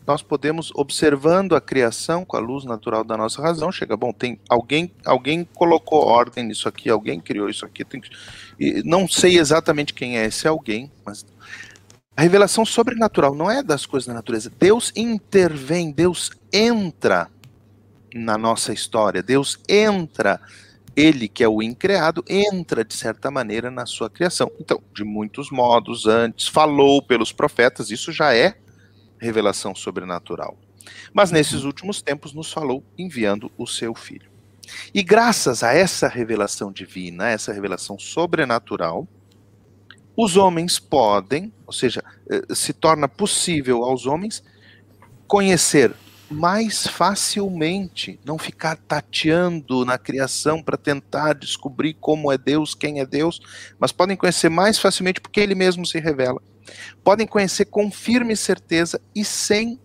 nós 0.05 0.21
podemos, 0.21 0.71
observando 0.75 1.55
a 1.55 1.61
criação 1.61 2.25
com 2.25 2.35
a 2.35 2.39
luz 2.39 2.65
natural 2.65 3.03
da 3.03 3.15
nossa 3.15 3.41
razão, 3.41 3.71
chega, 3.71 3.95
bom, 3.95 4.11
tem 4.11 4.39
alguém, 4.49 4.91
alguém 5.05 5.47
colocou 5.53 6.05
ordem 6.05 6.45
nisso 6.45 6.67
aqui, 6.67 6.89
alguém 6.89 7.19
criou 7.19 7.49
isso 7.49 7.65
aqui. 7.65 7.85
Tem, 7.85 8.01
e 8.59 8.83
não 8.83 9.07
sei 9.07 9.37
exatamente 9.37 9.93
quem 9.93 10.17
é 10.17 10.25
esse 10.25 10.47
alguém, 10.47 10.91
mas 11.05 11.25
a 12.15 12.21
revelação 12.21 12.65
sobrenatural 12.65 13.33
não 13.33 13.49
é 13.49 13.63
das 13.63 13.85
coisas 13.85 14.07
da 14.07 14.13
natureza. 14.13 14.51
Deus 14.59 14.91
intervém, 14.95 15.91
Deus 15.91 16.31
entra 16.51 17.29
na 18.13 18.37
nossa 18.37 18.73
história, 18.73 19.23
Deus 19.23 19.57
entra, 19.67 20.39
ele 20.95 21.27
que 21.27 21.43
é 21.43 21.47
o 21.47 21.63
increado, 21.63 22.23
entra 22.27 22.83
de 22.83 22.93
certa 22.93 23.31
maneira 23.31 23.71
na 23.71 23.85
sua 23.85 24.09
criação. 24.09 24.51
Então, 24.59 24.81
de 24.93 25.03
muitos 25.03 25.49
modos, 25.49 26.05
antes 26.05 26.47
falou 26.47 27.01
pelos 27.01 27.31
profetas, 27.31 27.89
isso 27.89 28.11
já 28.11 28.35
é 28.35 28.57
revelação 29.23 29.73
sobrenatural. 29.73 30.57
Mas 31.13 31.31
nesses 31.31 31.63
últimos 31.63 32.01
tempos 32.01 32.33
nos 32.33 32.51
falou 32.51 32.83
enviando 32.97 33.51
o 33.57 33.65
seu 33.65 33.95
filho. 33.95 34.29
E 34.93 35.01
graças 35.01 35.63
a 35.63 35.73
essa 35.73 36.07
revelação 36.07 36.71
divina, 36.71 37.29
essa 37.29 37.53
revelação 37.53 37.97
sobrenatural, 37.97 39.07
os 40.15 40.37
homens 40.37 40.77
podem, 40.79 41.51
ou 41.65 41.73
seja, 41.73 42.03
eh, 42.29 42.53
se 42.53 42.71
torna 42.73 43.07
possível 43.07 43.83
aos 43.83 44.05
homens 44.05 44.43
conhecer 45.27 45.93
mais 46.29 46.87
facilmente, 46.87 48.19
não 48.25 48.37
ficar 48.37 48.75
tateando 48.75 49.85
na 49.85 49.97
criação 49.97 50.61
para 50.61 50.77
tentar 50.77 51.33
descobrir 51.33 51.95
como 51.95 52.31
é 52.31 52.37
Deus, 52.37 52.75
quem 52.75 52.99
é 52.99 53.05
Deus, 53.05 53.39
mas 53.79 53.91
podem 53.91 54.17
conhecer 54.17 54.49
mais 54.49 54.77
facilmente 54.77 55.21
porque 55.21 55.39
ele 55.39 55.55
mesmo 55.55 55.85
se 55.85 55.99
revela. 55.99 56.41
Podem 57.03 57.27
conhecer 57.27 57.65
com 57.65 57.91
firme 57.91 58.35
certeza 58.35 58.99
e 59.15 59.23
sem 59.23 59.79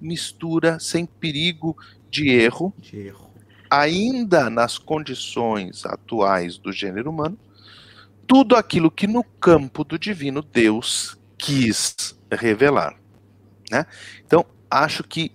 mistura, 0.00 0.78
sem 0.80 1.04
perigo 1.04 1.76
de 2.10 2.28
erro, 2.28 2.74
de 2.78 2.98
erro. 2.98 3.30
ainda 3.68 4.48
nas 4.48 4.78
condições 4.78 5.84
atuais 5.84 6.56
do 6.58 6.72
gênero 6.72 7.10
humano, 7.10 7.38
tudo 8.26 8.56
aquilo 8.56 8.90
que 8.90 9.06
no 9.06 9.24
campo 9.24 9.84
do 9.84 9.98
divino 9.98 10.40
Deus 10.40 11.18
quis 11.36 12.16
revelar. 12.30 12.96
Né? 13.70 13.86
Então, 14.24 14.46
acho 14.70 15.02
que, 15.02 15.32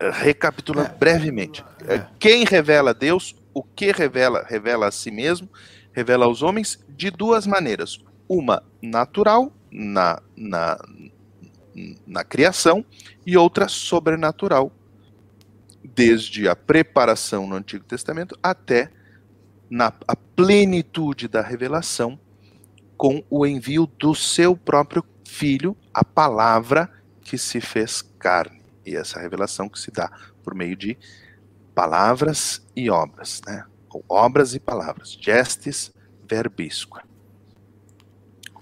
recapitulando 0.00 0.90
é, 0.90 0.94
brevemente, 0.94 1.64
é. 1.86 2.06
quem 2.18 2.44
revela 2.44 2.94
Deus, 2.94 3.36
o 3.52 3.62
que 3.62 3.92
revela, 3.92 4.44
revela 4.48 4.88
a 4.88 4.90
si 4.90 5.10
mesmo, 5.10 5.48
revela 5.92 6.24
aos 6.24 6.42
homens 6.42 6.78
de 6.88 7.10
duas 7.10 7.46
maneiras. 7.46 7.98
Uma 8.32 8.62
natural, 8.80 9.52
na, 9.72 10.22
na, 10.36 10.78
na 12.06 12.22
criação, 12.22 12.84
e 13.26 13.36
outra 13.36 13.66
sobrenatural, 13.66 14.70
desde 15.82 16.48
a 16.48 16.54
preparação 16.54 17.44
no 17.44 17.56
Antigo 17.56 17.84
Testamento 17.84 18.38
até 18.40 18.92
na 19.68 19.92
a 20.06 20.14
plenitude 20.14 21.26
da 21.26 21.42
revelação 21.42 22.18
com 22.96 23.24
o 23.28 23.44
envio 23.44 23.86
do 23.86 24.14
seu 24.14 24.56
próprio 24.56 25.04
filho, 25.26 25.76
a 25.92 26.04
palavra 26.04 26.88
que 27.22 27.36
se 27.36 27.60
fez 27.60 28.00
carne. 28.16 28.62
E 28.86 28.94
essa 28.94 29.18
revelação 29.18 29.68
que 29.68 29.78
se 29.80 29.90
dá 29.90 30.08
por 30.44 30.54
meio 30.54 30.76
de 30.76 30.96
palavras 31.74 32.64
e 32.76 32.90
obras, 32.90 33.40
né? 33.44 33.64
Ou 33.88 34.04
obras 34.08 34.54
e 34.54 34.60
palavras, 34.60 35.16
gestes 35.20 35.92
verbisque. 36.28 37.09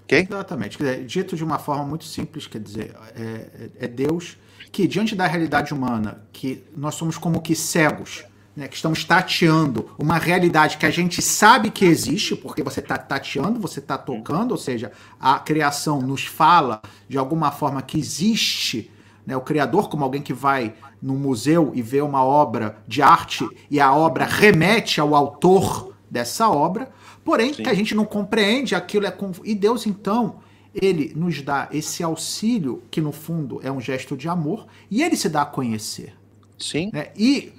Ok? 0.09 0.27
Exatamente. 0.27 0.77
Dito 1.05 1.35
de 1.35 1.43
uma 1.43 1.59
forma 1.59 1.85
muito 1.85 2.05
simples, 2.05 2.47
quer 2.47 2.59
dizer, 2.59 2.95
é, 3.15 3.69
é 3.81 3.87
Deus 3.87 4.37
que, 4.71 4.87
diante 4.87 5.15
da 5.15 5.27
realidade 5.27 5.71
humana, 5.71 6.23
que 6.33 6.63
nós 6.75 6.95
somos 6.95 7.15
como 7.15 7.41
que 7.41 7.55
cegos, 7.55 8.25
né, 8.55 8.67
que 8.67 8.75
estamos 8.75 9.05
tateando 9.05 9.91
uma 9.99 10.17
realidade 10.17 10.77
que 10.77 10.85
a 10.85 10.89
gente 10.89 11.21
sabe 11.21 11.69
que 11.69 11.85
existe, 11.85 12.35
porque 12.35 12.63
você 12.63 12.79
está 12.79 12.97
tateando, 12.97 13.59
você 13.59 13.79
está 13.79 13.99
tocando, 13.99 14.51
ou 14.51 14.57
seja, 14.57 14.91
a 15.19 15.37
criação 15.37 16.01
nos 16.01 16.25
fala 16.25 16.81
de 17.07 17.17
alguma 17.17 17.51
forma 17.51 17.79
que 17.81 17.97
existe 17.97 18.91
né, 19.25 19.37
o 19.37 19.41
criador 19.41 19.89
como 19.89 20.03
alguém 20.03 20.23
que 20.23 20.33
vai 20.33 20.73
no 20.99 21.13
museu 21.13 21.71
e 21.75 21.83
vê 21.83 22.01
uma 22.01 22.23
obra 22.23 22.77
de 22.87 23.01
arte 23.03 23.47
e 23.69 23.79
a 23.79 23.93
obra 23.93 24.25
remete 24.25 24.99
ao 24.99 25.13
autor 25.13 25.93
dessa 26.09 26.49
obra, 26.49 26.89
porém 27.29 27.53
Sim. 27.53 27.61
que 27.61 27.69
a 27.69 27.75
gente 27.75 27.93
não 27.93 28.05
compreende 28.05 28.73
aquilo 28.73 29.05
é 29.05 29.15
e 29.43 29.53
Deus 29.53 29.85
então 29.85 30.39
ele 30.73 31.13
nos 31.15 31.43
dá 31.43 31.69
esse 31.71 32.01
auxílio 32.01 32.81
que 32.89 32.99
no 32.99 33.11
fundo 33.11 33.59
é 33.61 33.71
um 33.71 33.79
gesto 33.79 34.17
de 34.17 34.27
amor 34.27 34.65
e 34.89 35.03
ele 35.03 35.15
se 35.15 35.29
dá 35.29 35.43
a 35.43 35.45
conhecer. 35.45 36.15
Sim. 36.57 36.89
Né? 36.91 37.09
E 37.15 37.53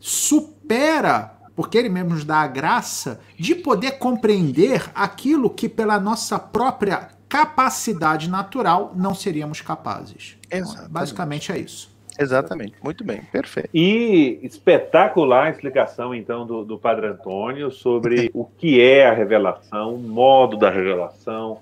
supera, 0.00 1.32
porque 1.54 1.78
ele 1.78 1.88
mesmo 1.88 2.10
nos 2.10 2.24
dá 2.24 2.38
a 2.38 2.48
graça, 2.48 3.20
de 3.38 3.54
poder 3.54 3.98
compreender 3.98 4.90
aquilo 4.92 5.48
que 5.48 5.68
pela 5.68 6.00
nossa 6.00 6.36
própria 6.36 7.10
capacidade 7.28 8.28
natural 8.28 8.94
não 8.96 9.14
seríamos 9.14 9.60
capazes. 9.60 10.36
Então, 10.50 10.88
basicamente 10.88 11.52
é 11.52 11.58
isso. 11.58 11.93
Exatamente, 12.18 12.74
muito 12.82 13.02
bem, 13.02 13.22
perfeito. 13.32 13.70
E 13.74 14.38
espetacular 14.42 15.46
a 15.46 15.50
explicação, 15.50 16.14
então, 16.14 16.46
do, 16.46 16.64
do 16.64 16.78
Padre 16.78 17.06
Antônio 17.08 17.70
sobre 17.70 18.30
o 18.34 18.44
que 18.44 18.80
é 18.80 19.06
a 19.06 19.12
revelação, 19.12 19.94
o 19.94 19.98
modo 19.98 20.56
da 20.56 20.70
revelação, 20.70 21.58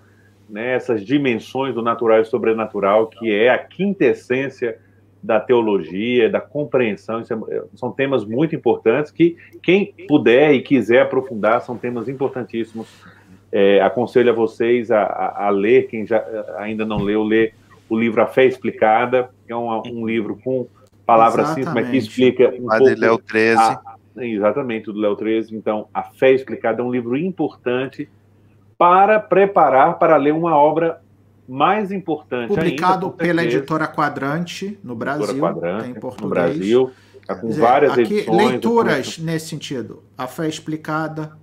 né, 0.48 0.74
essas 0.74 1.04
dimensões 1.04 1.74
do 1.74 1.80
natural 1.80 2.20
e 2.20 2.24
sobrenatural, 2.24 3.06
que 3.06 3.32
é 3.32 3.48
a 3.48 3.58
quintessência 3.58 4.78
da 5.22 5.38
teologia, 5.38 6.28
da 6.28 6.40
compreensão, 6.40 7.20
é, 7.20 7.62
são 7.74 7.92
temas 7.92 8.24
muito 8.24 8.54
importantes 8.54 9.12
que 9.12 9.36
quem 9.62 9.94
puder 10.08 10.52
e 10.52 10.60
quiser 10.60 11.02
aprofundar 11.02 11.62
são 11.62 11.78
temas 11.78 12.08
importantíssimos. 12.08 12.88
É, 13.50 13.80
aconselho 13.82 14.30
a 14.30 14.34
vocês 14.34 14.90
a, 14.90 15.02
a, 15.02 15.46
a, 15.46 15.50
ler, 15.50 15.86
quem 15.86 16.06
já 16.06 16.24
ainda 16.56 16.84
não 16.84 16.98
leu, 16.98 17.22
ler 17.22 17.54
o 17.92 17.98
livro 17.98 18.22
A 18.22 18.26
Fé 18.26 18.46
Explicada, 18.46 19.30
que 19.46 19.52
é 19.52 19.56
um, 19.56 19.82
um 19.86 20.06
livro 20.06 20.38
com 20.42 20.66
palavras 21.04 21.48
simples, 21.48 21.74
mas 21.74 21.90
que 21.90 21.98
explica 21.98 22.54
um 22.58 22.72
a 22.72 22.78
pouco... 22.78 22.98
Léo 22.98 23.18
13. 23.18 23.60
A, 23.60 23.80
exatamente, 24.16 24.86
do 24.86 24.98
Léo 24.98 25.14
13. 25.14 25.54
Então, 25.54 25.88
A 25.92 26.02
Fé 26.02 26.32
Explicada 26.32 26.80
é 26.80 26.84
um 26.84 26.90
livro 26.90 27.18
importante 27.18 28.08
para 28.78 29.20
preparar 29.20 29.98
para 29.98 30.16
ler 30.16 30.32
uma 30.32 30.56
obra 30.56 31.02
mais 31.46 31.92
importante 31.92 32.48
publicado 32.48 33.06
ainda, 33.06 33.16
pela 33.18 33.44
editora 33.44 33.86
Quadrante 33.86 34.78
no 34.82 34.94
Brasil, 34.94 35.38
Quadrante, 35.38 35.90
em 35.90 35.94
português. 35.94 36.22
No 36.22 36.28
Brasil, 36.30 36.90
tá 37.26 37.34
com 37.34 37.48
dizer, 37.48 37.60
várias 37.60 37.92
aqui, 37.92 38.00
edições. 38.00 38.36
Leituras 38.38 39.18
nesse 39.18 39.48
sentido. 39.48 40.02
A 40.16 40.26
Fé 40.26 40.48
Explicada, 40.48 41.36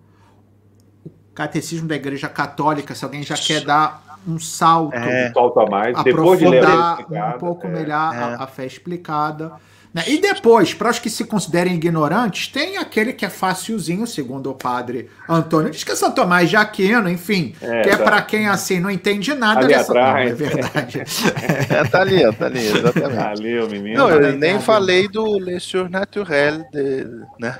o 1.05 1.11
Catecismo 1.35 1.87
da 1.87 1.95
Igreja 1.95 2.27
Católica, 2.27 2.95
se 2.95 3.05
alguém 3.05 3.21
já 3.21 3.35
quer 3.35 3.63
dar 3.63 4.08
um 4.27 4.39
salto, 4.39 4.95
é. 4.95 5.29
um 5.29 5.33
salto 5.33 5.59
a 5.59 5.69
mais, 5.69 6.03
depois 6.03 6.39
de 6.39 6.47
ler 6.47 6.63
um 6.65 7.37
pouco 7.39 7.67
é. 7.67 7.69
melhor 7.69 8.15
é. 8.15 8.17
A, 8.17 8.43
a 8.43 8.47
Fé 8.47 8.65
Explicada. 8.65 9.53
Né? 9.93 10.03
E 10.07 10.21
depois, 10.21 10.73
para 10.73 10.91
os 10.91 10.99
que 10.99 11.09
se 11.09 11.25
considerem 11.25 11.73
ignorantes, 11.73 12.47
tem 12.47 12.77
aquele 12.77 13.11
que 13.11 13.25
é 13.25 13.29
facilzinho, 13.29 14.05
segundo 14.05 14.51
o 14.51 14.53
padre 14.53 15.09
Antônio, 15.27 15.71
diz 15.71 15.83
que 15.83 15.91
é 15.91 15.95
São 15.95 16.11
Tomás 16.11 16.49
de 16.49 16.55
Aquino, 16.55 17.09
enfim, 17.09 17.55
é, 17.59 17.81
que 17.81 17.89
é 17.89 17.97
tá. 17.97 18.03
para 18.03 18.21
quem 18.21 18.47
assim 18.47 18.79
não 18.79 18.91
entende 18.91 19.33
nada 19.33 19.61
ali 19.61 19.69
dessa 19.69 19.91
atrás. 19.91 20.13
Não, 20.13 20.31
é 20.31 20.49
verdade. 20.49 20.99
é, 21.73 21.83
tá 21.85 22.01
ali, 22.01 22.33
tá 22.33 22.45
ali, 22.45 22.67
exatamente. 22.67 23.15
Tá 23.15 23.29
ali, 23.31 23.59
o 23.59 23.67
menino. 23.67 23.97
Não, 23.97 24.09
eu 24.09 24.37
nem 24.37 24.59
falei 24.59 25.07
do 25.07 25.39
Le 25.39 25.59
Surnaturel, 25.59 26.65
de, 26.71 27.07
né? 27.39 27.57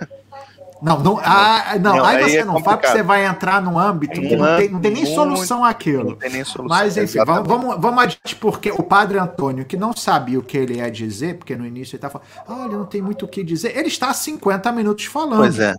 Não, 0.81 0.99
não, 0.99 1.19
ah, 1.21 1.77
não, 1.81 1.97
não 1.97 2.05
aí, 2.05 2.23
aí 2.23 2.23
você 2.23 2.37
é 2.37 2.45
não 2.45 2.53
complicado. 2.53 2.63
fala 2.63 2.77
que 2.77 2.87
você 2.87 3.03
vai 3.03 3.25
entrar 3.25 3.61
num 3.61 3.77
âmbito 3.77 4.21
que 4.21 4.35
não 4.35 4.57
tem, 4.57 4.69
não 4.69 4.79
tem 4.79 4.91
nem 4.91 5.05
solução 5.05 5.65
aquilo. 5.65 6.11
Não 6.11 6.15
tem 6.15 6.29
nem 6.29 6.43
solução. 6.45 6.77
Mas, 6.77 6.95
enfim, 6.95 7.19
vamos, 7.25 7.47
vamos, 7.47 7.75
vamos 7.79 8.03
adiante, 8.03 8.35
porque 8.37 8.71
o 8.71 8.81
padre 8.81 9.19
Antônio, 9.19 9.65
que 9.65 9.75
não 9.75 9.93
sabia 9.93 10.39
o 10.39 10.41
que 10.41 10.57
ele 10.57 10.75
ia 10.75 10.89
dizer, 10.89 11.37
porque 11.37 11.55
no 11.55 11.65
início 11.65 11.95
ele 11.95 12.05
estava 12.05 12.21
falando, 12.45 12.63
olha, 12.63 12.77
não 12.77 12.85
tem 12.85 13.01
muito 13.01 13.25
o 13.25 13.27
que 13.27 13.43
dizer, 13.43 13.77
ele 13.77 13.89
está 13.89 14.09
há 14.09 14.13
50 14.13 14.71
minutos 14.71 15.03
falando. 15.05 15.39
Pois 15.39 15.59
é, 15.59 15.75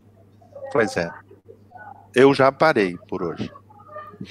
pois 0.71 0.97
é. 0.99 1.11
Eu 2.15 2.35
já 2.35 2.53
parei 2.53 2.97
por 3.09 3.23
hoje. 3.23 3.51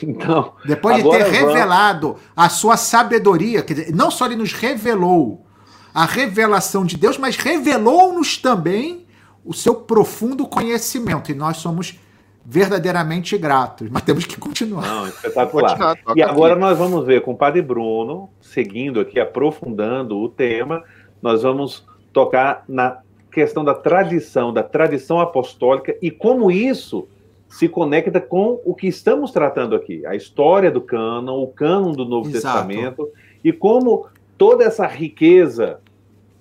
Então, 0.03 0.53
Depois 0.63 0.97
de 0.97 1.09
ter 1.09 1.25
revelado 1.25 2.09
vamos... 2.09 2.21
a 2.35 2.47
sua 2.47 2.77
sabedoria, 2.77 3.63
quer 3.63 3.73
dizer, 3.73 3.95
não 3.95 4.11
só 4.11 4.27
ele 4.27 4.35
nos 4.35 4.53
revelou 4.53 5.47
a 5.91 6.05
revelação 6.05 6.85
de 6.85 6.95
Deus, 6.95 7.17
mas 7.17 7.35
revelou-nos 7.37 8.37
também 8.37 9.07
o 9.49 9.53
seu 9.53 9.73
profundo 9.73 10.47
conhecimento. 10.47 11.31
E 11.31 11.33
nós 11.33 11.57
somos 11.57 11.97
verdadeiramente 12.45 13.35
gratos, 13.35 13.89
mas 13.89 14.03
temos 14.03 14.27
que 14.27 14.37
continuar. 14.37 14.85
Não, 14.85 15.07
espetacular. 15.07 15.71
Continuar, 15.71 16.15
e 16.15 16.21
agora 16.21 16.53
aqui. 16.53 16.61
nós 16.61 16.77
vamos 16.77 17.03
ver 17.03 17.21
com 17.21 17.31
o 17.31 17.35
Padre 17.35 17.59
Bruno, 17.63 18.29
seguindo 18.39 18.99
aqui, 18.99 19.19
aprofundando 19.19 20.19
o 20.19 20.29
tema, 20.29 20.83
nós 21.19 21.41
vamos 21.41 21.83
tocar 22.13 22.63
na 22.69 22.99
questão 23.31 23.65
da 23.65 23.73
tradição, 23.73 24.53
da 24.53 24.61
tradição 24.61 25.19
apostólica 25.19 25.95
e 25.99 26.11
como 26.11 26.51
isso 26.51 27.07
se 27.47 27.67
conecta 27.67 28.21
com 28.21 28.61
o 28.63 28.75
que 28.75 28.87
estamos 28.87 29.31
tratando 29.31 29.75
aqui, 29.75 30.05
a 30.05 30.15
história 30.15 30.69
do 30.69 30.81
cânon, 30.81 31.41
o 31.41 31.47
cânon 31.47 31.93
do 31.93 32.05
Novo 32.05 32.29
Exato. 32.29 32.67
Testamento, 32.67 33.09
e 33.43 33.51
como 33.51 34.05
toda 34.37 34.63
essa 34.63 34.85
riqueza 34.85 35.79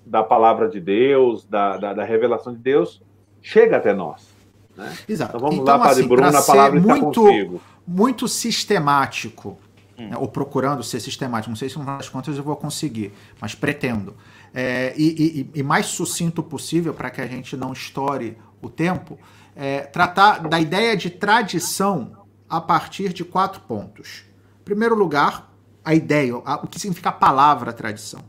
da 0.09 0.23
palavra 0.23 0.69
de 0.69 0.81
Deus, 0.81 1.45
da, 1.45 1.77
da, 1.77 1.95
da 1.95 2.05
revelação 2.05 2.53
de 2.53 2.59
Deus, 2.59 3.03
chega 3.43 3.77
até 3.77 3.93
nós. 3.93 4.29
Né? 4.77 4.97
Exato. 5.09 5.37
Então 5.37 5.41
vamos 5.41 5.63
então, 5.63 5.77
lá, 5.77 5.85
Padre 5.85 6.01
assim, 6.01 6.09
Bruno, 6.09 6.37
a 6.37 6.43
palavra 6.43 6.81
muito, 6.81 7.11
está 7.11 7.31
contigo. 7.31 7.61
Muito 7.87 8.29
sistemático, 8.29 9.59
hum. 9.99 10.09
né, 10.09 10.17
ou 10.17 10.29
procurando 10.29 10.83
ser 10.83 11.01
sistemático, 11.01 11.51
não 11.51 11.57
sei 11.57 11.69
se 11.69 11.77
no 11.77 11.83
final 11.83 11.99
das 11.99 12.09
contas 12.09 12.37
eu 12.37 12.43
vou 12.43 12.57
conseguir, 12.57 13.13
mas 13.41 13.55
pretendo. 13.55 14.15
É, 14.55 14.95
e, 14.97 15.51
e, 15.55 15.61
e 15.61 15.63
mais 15.63 15.87
sucinto 15.87 16.43
possível, 16.43 16.95
para 16.95 17.11
que 17.11 17.21
a 17.21 17.27
gente 17.27 17.57
não 17.57 17.73
estoure 17.73 18.39
o 18.63 18.69
tempo, 18.69 19.19
é, 19.55 19.81
tratar 19.81 20.49
da 20.49 20.59
ideia 20.59 20.97
de 20.97 21.11
tradição 21.11 22.13
a 22.49 22.61
partir 22.61 23.13
de 23.13 23.25
quatro 23.25 23.61
pontos. 23.63 24.25
Em 24.61 24.65
primeiro 24.65 24.95
lugar, 24.95 25.53
a 25.85 25.95
ideia, 25.95 26.35
a, 26.45 26.57
o 26.57 26.67
que 26.67 26.79
significa 26.79 27.11
a 27.11 27.13
palavra 27.13 27.73
tradição. 27.73 28.21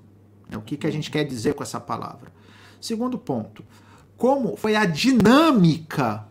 Né? 0.50 0.58
O 0.58 0.62
que, 0.62 0.76
que 0.76 0.88
a 0.88 0.92
gente 0.92 1.12
quer 1.12 1.24
dizer 1.24 1.54
com 1.54 1.64
essa 1.64 1.80
palavra. 1.80 2.32
Segundo 2.82 3.18
ponto, 3.18 3.64
como 4.18 4.58
foi 4.58 4.76
a 4.76 4.86
dinâmica 4.86 6.28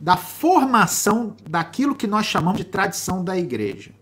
da 0.00 0.16
formação 0.16 1.36
daquilo 1.48 1.94
que 1.94 2.08
nós 2.08 2.26
chamamos 2.26 2.58
de 2.58 2.64
tradição 2.64 3.22
da 3.22 3.38
igreja. 3.38 3.92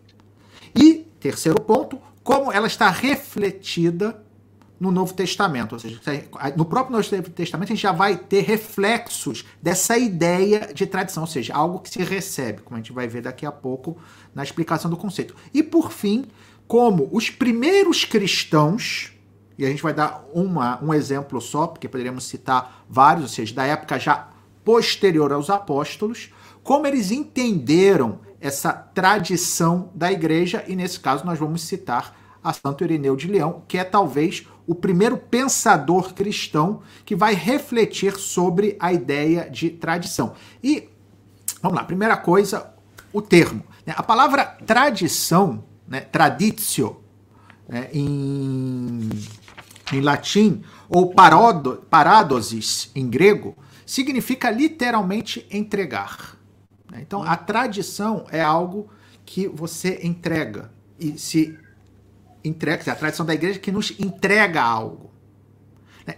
E, 0.74 1.06
terceiro 1.20 1.60
ponto, 1.60 2.00
como 2.24 2.50
ela 2.50 2.66
está 2.66 2.88
refletida 2.88 4.22
no 4.80 4.90
Novo 4.90 5.12
Testamento. 5.12 5.74
Ou 5.74 5.78
seja, 5.78 6.00
no 6.56 6.64
próprio 6.64 6.96
Novo 6.96 7.30
Testamento 7.30 7.68
a 7.70 7.74
gente 7.74 7.82
já 7.82 7.92
vai 7.92 8.16
ter 8.16 8.40
reflexos 8.40 9.44
dessa 9.62 9.98
ideia 9.98 10.72
de 10.72 10.86
tradição, 10.86 11.24
ou 11.24 11.26
seja, 11.26 11.54
algo 11.54 11.80
que 11.80 11.90
se 11.90 12.02
recebe, 12.02 12.62
como 12.62 12.76
a 12.76 12.78
gente 12.78 12.92
vai 12.92 13.06
ver 13.06 13.20
daqui 13.20 13.44
a 13.44 13.52
pouco 13.52 13.98
na 14.34 14.42
explicação 14.42 14.90
do 14.90 14.96
conceito. 14.96 15.36
E 15.52 15.62
por 15.62 15.92
fim, 15.92 16.24
como 16.70 17.08
os 17.10 17.28
primeiros 17.28 18.04
cristãos, 18.04 19.10
e 19.58 19.66
a 19.66 19.68
gente 19.68 19.82
vai 19.82 19.92
dar 19.92 20.24
uma, 20.32 20.80
um 20.80 20.94
exemplo 20.94 21.40
só, 21.40 21.66
porque 21.66 21.88
poderíamos 21.88 22.22
citar 22.22 22.84
vários, 22.88 23.24
ou 23.24 23.28
seja, 23.28 23.52
da 23.52 23.64
época 23.66 23.98
já 23.98 24.28
posterior 24.64 25.32
aos 25.32 25.50
apóstolos, 25.50 26.32
como 26.62 26.86
eles 26.86 27.10
entenderam 27.10 28.20
essa 28.40 28.72
tradição 28.72 29.90
da 29.96 30.12
igreja, 30.12 30.64
e 30.68 30.76
nesse 30.76 31.00
caso 31.00 31.26
nós 31.26 31.40
vamos 31.40 31.62
citar 31.62 32.16
a 32.40 32.52
Santo 32.52 32.84
Irineu 32.84 33.16
de 33.16 33.26
Leão, 33.26 33.64
que 33.66 33.76
é 33.76 33.82
talvez 33.82 34.46
o 34.64 34.72
primeiro 34.72 35.16
pensador 35.16 36.14
cristão 36.14 36.82
que 37.04 37.16
vai 37.16 37.34
refletir 37.34 38.16
sobre 38.16 38.76
a 38.78 38.92
ideia 38.92 39.50
de 39.50 39.70
tradição. 39.70 40.34
E 40.62 40.88
vamos 41.60 41.76
lá, 41.76 41.84
primeira 41.84 42.16
coisa, 42.16 42.72
o 43.12 43.20
termo. 43.20 43.64
Né? 43.84 43.92
A 43.96 44.04
palavra 44.04 44.44
tradição, 44.64 45.64
né, 45.90 46.00
traditio, 46.00 47.02
né, 47.68 47.90
em, 47.92 49.10
em 49.92 50.00
latim, 50.00 50.62
ou 50.88 51.12
parodo, 51.12 51.84
paradosis 51.90 52.92
em 52.94 53.10
grego, 53.10 53.56
significa 53.84 54.50
literalmente 54.50 55.44
entregar. 55.50 56.36
Né? 56.90 57.00
Então, 57.02 57.24
a 57.24 57.36
tradição 57.36 58.24
é 58.30 58.40
algo 58.40 58.88
que 59.26 59.48
você 59.48 59.98
entrega 60.04 60.70
e 60.98 61.18
se 61.18 61.58
entrega, 62.44 62.92
a 62.92 62.96
tradição 62.96 63.26
da 63.26 63.34
igreja 63.34 63.58
que 63.58 63.72
nos 63.72 63.92
entrega 63.98 64.62
algo. 64.62 65.10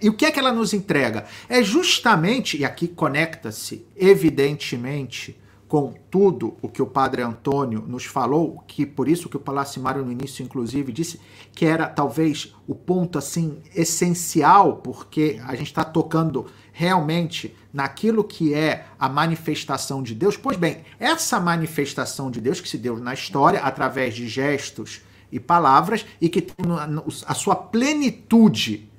E 0.00 0.08
o 0.08 0.14
que 0.14 0.24
é 0.24 0.30
que 0.30 0.38
ela 0.38 0.52
nos 0.52 0.72
entrega? 0.72 1.26
É 1.48 1.62
justamente, 1.62 2.56
e 2.56 2.64
aqui 2.64 2.88
conecta-se 2.88 3.86
evidentemente 3.96 5.38
com 5.72 5.94
tudo 6.10 6.54
o 6.60 6.68
que 6.68 6.82
o 6.82 6.86
padre 6.86 7.22
Antônio 7.22 7.82
nos 7.88 8.04
falou, 8.04 8.62
que 8.68 8.84
por 8.84 9.08
isso 9.08 9.26
que 9.26 9.38
o 9.38 9.40
Palacimário 9.40 10.04
no 10.04 10.12
início 10.12 10.44
inclusive 10.44 10.92
disse 10.92 11.18
que 11.50 11.64
era 11.64 11.86
talvez 11.86 12.54
o 12.68 12.74
ponto 12.74 13.16
assim 13.16 13.62
essencial, 13.74 14.76
porque 14.84 15.40
a 15.42 15.54
gente 15.54 15.68
está 15.68 15.82
tocando 15.82 16.44
realmente 16.74 17.56
naquilo 17.72 18.22
que 18.22 18.52
é 18.52 18.84
a 18.98 19.08
manifestação 19.08 20.02
de 20.02 20.14
Deus. 20.14 20.36
Pois 20.36 20.58
bem, 20.58 20.82
essa 21.00 21.40
manifestação 21.40 22.30
de 22.30 22.38
Deus 22.38 22.60
que 22.60 22.68
se 22.68 22.76
deu 22.76 22.98
na 22.98 23.14
história 23.14 23.60
através 23.60 24.14
de 24.14 24.28
gestos 24.28 25.00
e 25.32 25.40
palavras 25.40 26.04
e 26.20 26.28
que 26.28 26.42
tem 26.42 26.66
a 27.26 27.32
sua 27.32 27.56
plenitude 27.56 28.90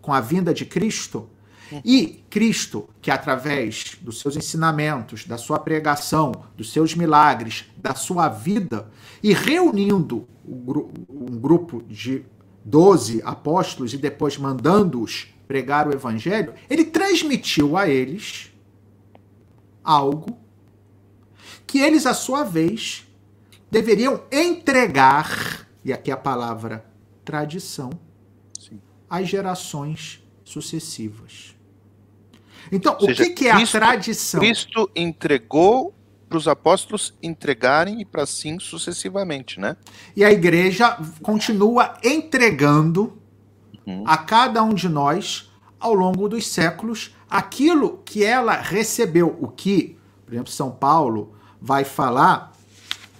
com 0.00 0.12
a 0.12 0.20
vinda 0.20 0.54
de 0.54 0.64
Cristo. 0.64 1.28
E 1.84 2.24
Cristo, 2.28 2.88
que 3.00 3.10
através 3.10 3.96
dos 4.00 4.20
seus 4.20 4.36
ensinamentos, 4.36 5.24
da 5.24 5.38
sua 5.38 5.58
pregação, 5.58 6.32
dos 6.56 6.72
seus 6.72 6.94
milagres, 6.94 7.66
da 7.76 7.94
sua 7.94 8.28
vida, 8.28 8.90
e 9.22 9.32
reunindo 9.32 10.26
um 10.44 11.38
grupo 11.38 11.82
de 11.88 12.24
doze 12.64 13.22
apóstolos 13.24 13.94
e 13.94 13.96
depois 13.96 14.36
mandando-os 14.36 15.28
pregar 15.46 15.88
o 15.88 15.92
evangelho, 15.92 16.54
ele 16.68 16.84
transmitiu 16.84 17.76
a 17.76 17.88
eles 17.88 18.50
algo 19.82 20.38
que 21.66 21.78
eles, 21.78 22.06
à 22.06 22.14
sua 22.14 22.44
vez, 22.44 23.06
deveriam 23.70 24.22
entregar 24.30 25.68
e 25.84 25.92
aqui 25.92 26.10
a 26.10 26.16
palavra 26.16 26.84
tradição, 27.24 27.90
Sim. 28.58 28.80
às 29.08 29.28
gerações 29.28 30.22
sucessivas. 30.44 31.56
Então, 32.72 32.96
o 33.00 33.06
seja, 33.06 33.24
que, 33.24 33.30
que, 33.30 33.48
é 33.48 33.54
Cristo, 33.54 33.76
a 33.76 33.80
tradição? 33.80 34.40
Cristo 34.40 34.90
entregou 34.94 35.94
para 36.28 36.38
os 36.38 36.46
apóstolos 36.46 37.12
entregarem 37.20 38.00
e 38.00 38.04
para 38.04 38.22
assim 38.22 38.60
sucessivamente, 38.60 39.58
né? 39.58 39.76
E 40.14 40.24
a 40.24 40.30
igreja 40.30 40.96
continua 41.22 41.94
entregando 42.04 43.18
uhum. 43.84 44.04
a 44.06 44.16
cada 44.16 44.62
um 44.62 44.72
de 44.72 44.88
nós 44.88 45.50
ao 45.80 45.92
longo 45.92 46.28
dos 46.28 46.46
séculos 46.46 47.14
aquilo 47.28 48.00
que 48.04 48.24
ela 48.24 48.54
recebeu, 48.54 49.36
o 49.40 49.48
que, 49.48 49.96
por 50.24 50.32
exemplo, 50.34 50.52
São 50.52 50.70
Paulo 50.70 51.34
vai 51.60 51.84
falar 51.84 52.52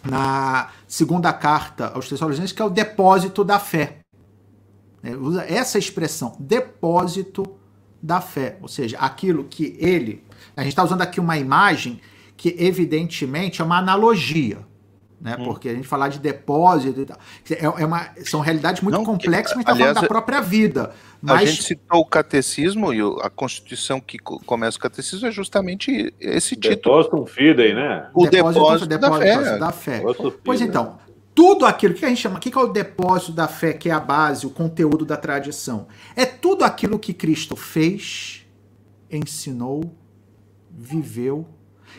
na 0.04 0.70
segunda 0.86 1.32
carta 1.32 1.92
aos 1.94 2.08
Tessalonicenses, 2.08 2.52
que 2.52 2.62
é 2.62 2.64
o 2.64 2.70
depósito 2.70 3.44
da 3.44 3.58
fé. 3.58 3.98
É, 5.02 5.16
usa 5.16 5.44
essa 5.44 5.78
expressão, 5.78 6.36
depósito 6.38 7.58
da 8.02 8.20
fé, 8.20 8.56
ou 8.62 8.68
seja, 8.68 8.96
aquilo 8.98 9.44
que 9.44 9.76
ele. 9.78 10.24
A 10.56 10.62
gente 10.62 10.72
está 10.72 10.82
usando 10.82 11.02
aqui 11.02 11.20
uma 11.20 11.38
imagem 11.38 12.00
que, 12.36 12.54
evidentemente, 12.58 13.60
é 13.60 13.64
uma 13.64 13.78
analogia. 13.78 14.58
Né? 15.20 15.36
Hum. 15.38 15.44
Porque 15.44 15.68
a 15.68 15.74
gente 15.74 15.86
falar 15.86 16.08
de 16.08 16.18
depósito 16.18 17.02
e 17.02 17.04
tal. 17.04 17.18
É, 17.50 17.82
é 17.82 17.86
uma, 17.86 18.08
são 18.24 18.40
realidades 18.40 18.80
muito 18.80 18.96
Não, 18.96 19.04
complexas, 19.04 19.54
mas 19.54 19.64
está 19.64 19.76
falando 19.76 20.00
da 20.00 20.08
própria 20.08 20.40
vida. 20.40 20.92
Mas... 21.20 21.42
A 21.42 21.44
gente 21.44 21.62
citou 21.62 22.00
o 22.00 22.06
catecismo 22.06 22.94
e 22.94 23.00
a 23.22 23.28
Constituição 23.28 24.00
que 24.00 24.18
começa 24.18 24.78
o 24.78 24.80
catecismo 24.80 25.28
é 25.28 25.30
justamente 25.30 26.14
esse 26.18 26.56
título. 26.56 27.02
Depósito 27.04 27.26
fidei, 27.26 27.74
né? 27.74 28.08
O 28.14 28.26
depósito, 28.26 28.86
depósito, 28.86 28.86
depósito 28.86 29.18
da 29.18 29.42
fé. 29.42 29.58
Da 29.58 29.72
fé. 29.72 30.02
Pois 30.42 30.62
então, 30.62 30.98
tudo 31.34 31.64
aquilo 31.64 31.94
que 31.94 32.04
a 32.04 32.08
gente 32.08 32.20
chama, 32.20 32.38
o 32.38 32.40
que 32.40 32.56
é 32.56 32.60
o 32.60 32.66
depósito 32.66 33.32
da 33.32 33.48
fé, 33.48 33.72
que 33.72 33.88
é 33.88 33.92
a 33.92 34.00
base, 34.00 34.46
o 34.46 34.50
conteúdo 34.50 35.04
da 35.04 35.16
tradição? 35.16 35.86
É 36.16 36.26
tudo 36.26 36.64
aquilo 36.64 36.98
que 36.98 37.14
Cristo 37.14 37.56
fez, 37.56 38.46
ensinou, 39.10 39.94
viveu, 40.70 41.46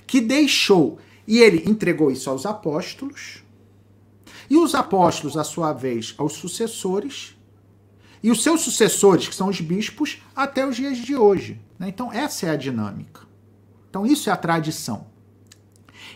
que 0.05 0.19
deixou. 0.19 0.99
E 1.27 1.39
ele 1.39 1.63
entregou 1.69 2.11
isso 2.11 2.29
aos 2.29 2.45
apóstolos, 2.45 3.43
e 4.49 4.57
os 4.57 4.75
apóstolos, 4.75 5.37
à 5.37 5.43
sua 5.43 5.71
vez, 5.71 6.13
aos 6.17 6.33
sucessores, 6.33 7.37
e 8.21 8.29
os 8.29 8.43
seus 8.43 8.61
sucessores, 8.61 9.27
que 9.27 9.35
são 9.35 9.47
os 9.47 9.61
bispos, 9.61 10.21
até 10.35 10.67
os 10.67 10.75
dias 10.75 10.97
de 10.97 11.15
hoje. 11.15 11.59
Né? 11.79 11.87
Então, 11.87 12.11
essa 12.11 12.47
é 12.47 12.49
a 12.49 12.55
dinâmica. 12.55 13.21
Então, 13.89 14.05
isso 14.05 14.29
é 14.29 14.33
a 14.33 14.37
tradição. 14.37 15.07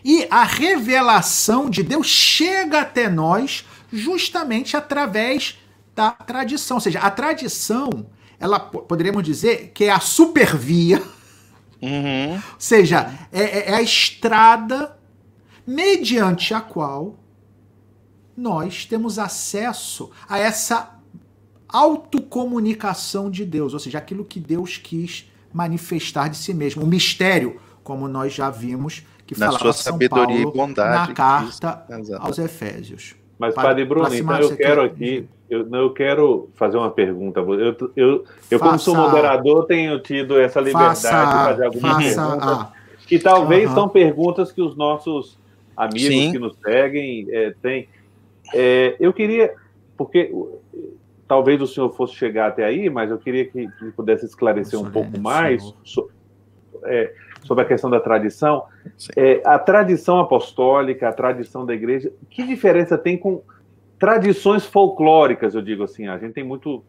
E 0.03 0.27
a 0.29 0.43
revelação 0.43 1.69
de 1.69 1.83
Deus 1.83 2.07
chega 2.07 2.81
até 2.81 3.09
nós 3.09 3.65
justamente 3.91 4.75
através 4.75 5.57
da 5.95 6.11
tradição. 6.11 6.77
Ou 6.77 6.81
seja, 6.81 6.99
a 6.99 7.09
tradição, 7.09 8.07
ela 8.39 8.59
poderíamos 8.59 9.23
dizer 9.23 9.71
que 9.73 9.85
é 9.85 9.91
a 9.91 9.99
supervia, 9.99 11.01
uhum. 11.81 12.35
ou 12.35 12.41
seja, 12.59 13.11
é, 13.31 13.41
é, 13.41 13.71
é 13.71 13.75
a 13.75 13.81
estrada 13.81 14.97
mediante 15.65 16.53
a 16.53 16.61
qual 16.61 17.17
nós 18.37 18.85
temos 18.85 19.17
acesso 19.17 20.11
a 20.27 20.37
essa 20.37 20.99
autocomunicação 21.67 23.31
de 23.31 23.45
Deus, 23.45 23.73
ou 23.73 23.79
seja, 23.79 23.97
aquilo 23.97 24.25
que 24.25 24.39
Deus 24.39 24.77
quis 24.77 25.31
manifestar 25.51 26.27
de 26.27 26.37
si 26.37 26.53
mesmo, 26.53 26.83
o 26.83 26.87
mistério, 26.87 27.59
como 27.83 28.07
nós 28.07 28.33
já 28.33 28.49
vimos 28.49 29.03
que 29.25 29.39
na 29.39 29.51
sua 29.51 29.73
sabedoria 29.73 30.43
Paulo 30.43 30.49
e 30.49 30.57
bondade 30.57 31.09
na 31.09 31.13
carta 31.13 31.85
aos 32.19 32.37
Efésios. 32.37 33.15
Mas 33.37 33.53
Padre 33.53 33.83
Bruno, 33.83 34.13
então 34.13 34.39
eu 34.39 34.55
quero 34.55 34.81
aqui, 34.81 35.27
eu, 35.49 35.67
eu 35.69 35.93
quero 35.93 36.49
fazer 36.55 36.77
uma 36.77 36.89
pergunta. 36.89 37.41
Eu, 37.41 37.91
eu, 37.95 38.25
eu 38.49 38.59
faça, 38.59 38.59
como 38.59 38.79
sou 38.79 38.95
moderador, 38.95 39.65
tenho 39.65 39.99
tido 39.99 40.39
essa 40.39 40.61
liberdade 40.61 41.01
faça, 41.01 41.25
de 41.25 41.45
fazer 41.45 41.65
algumas 41.65 41.97
perguntas. 41.97 42.47
Ah, 42.47 42.73
que 43.05 43.19
talvez 43.19 43.69
são 43.71 43.89
perguntas 43.89 44.51
que 44.51 44.61
os 44.61 44.75
nossos 44.75 45.37
amigos 45.75 46.07
Sim. 46.07 46.31
que 46.31 46.39
nos 46.39 46.55
seguem 46.63 47.27
é, 47.29 47.53
têm. 47.61 47.89
É, 48.53 48.95
eu 48.99 49.11
queria, 49.11 49.53
porque 49.97 50.31
talvez 51.27 51.61
o 51.61 51.67
senhor 51.67 51.89
fosse 51.93 52.15
chegar 52.15 52.47
até 52.47 52.63
aí, 52.63 52.89
mas 52.89 53.11
eu 53.11 53.17
queria 53.17 53.45
que, 53.45 53.67
que 53.67 53.91
pudesse 53.91 54.25
esclarecer 54.25 54.79
um 54.79 54.89
pouco 54.89 55.19
mais 55.19 55.61
so, 55.83 56.09
é, 56.83 57.13
sobre 57.45 57.63
a 57.63 57.67
questão 57.67 57.89
da 57.89 57.99
tradição. 57.99 58.63
É, 59.15 59.41
a 59.45 59.57
tradição 59.57 60.19
apostólica, 60.19 61.07
a 61.07 61.13
tradição 61.13 61.65
da 61.65 61.73
igreja, 61.73 62.11
que 62.29 62.43
diferença 62.43 62.97
tem 62.97 63.17
com 63.17 63.41
tradições 63.99 64.65
folclóricas, 64.65 65.55
eu 65.55 65.61
digo 65.61 65.83
assim? 65.83 66.07
A 66.07 66.17
gente 66.17 66.33
tem 66.33 66.43
muito. 66.43 66.83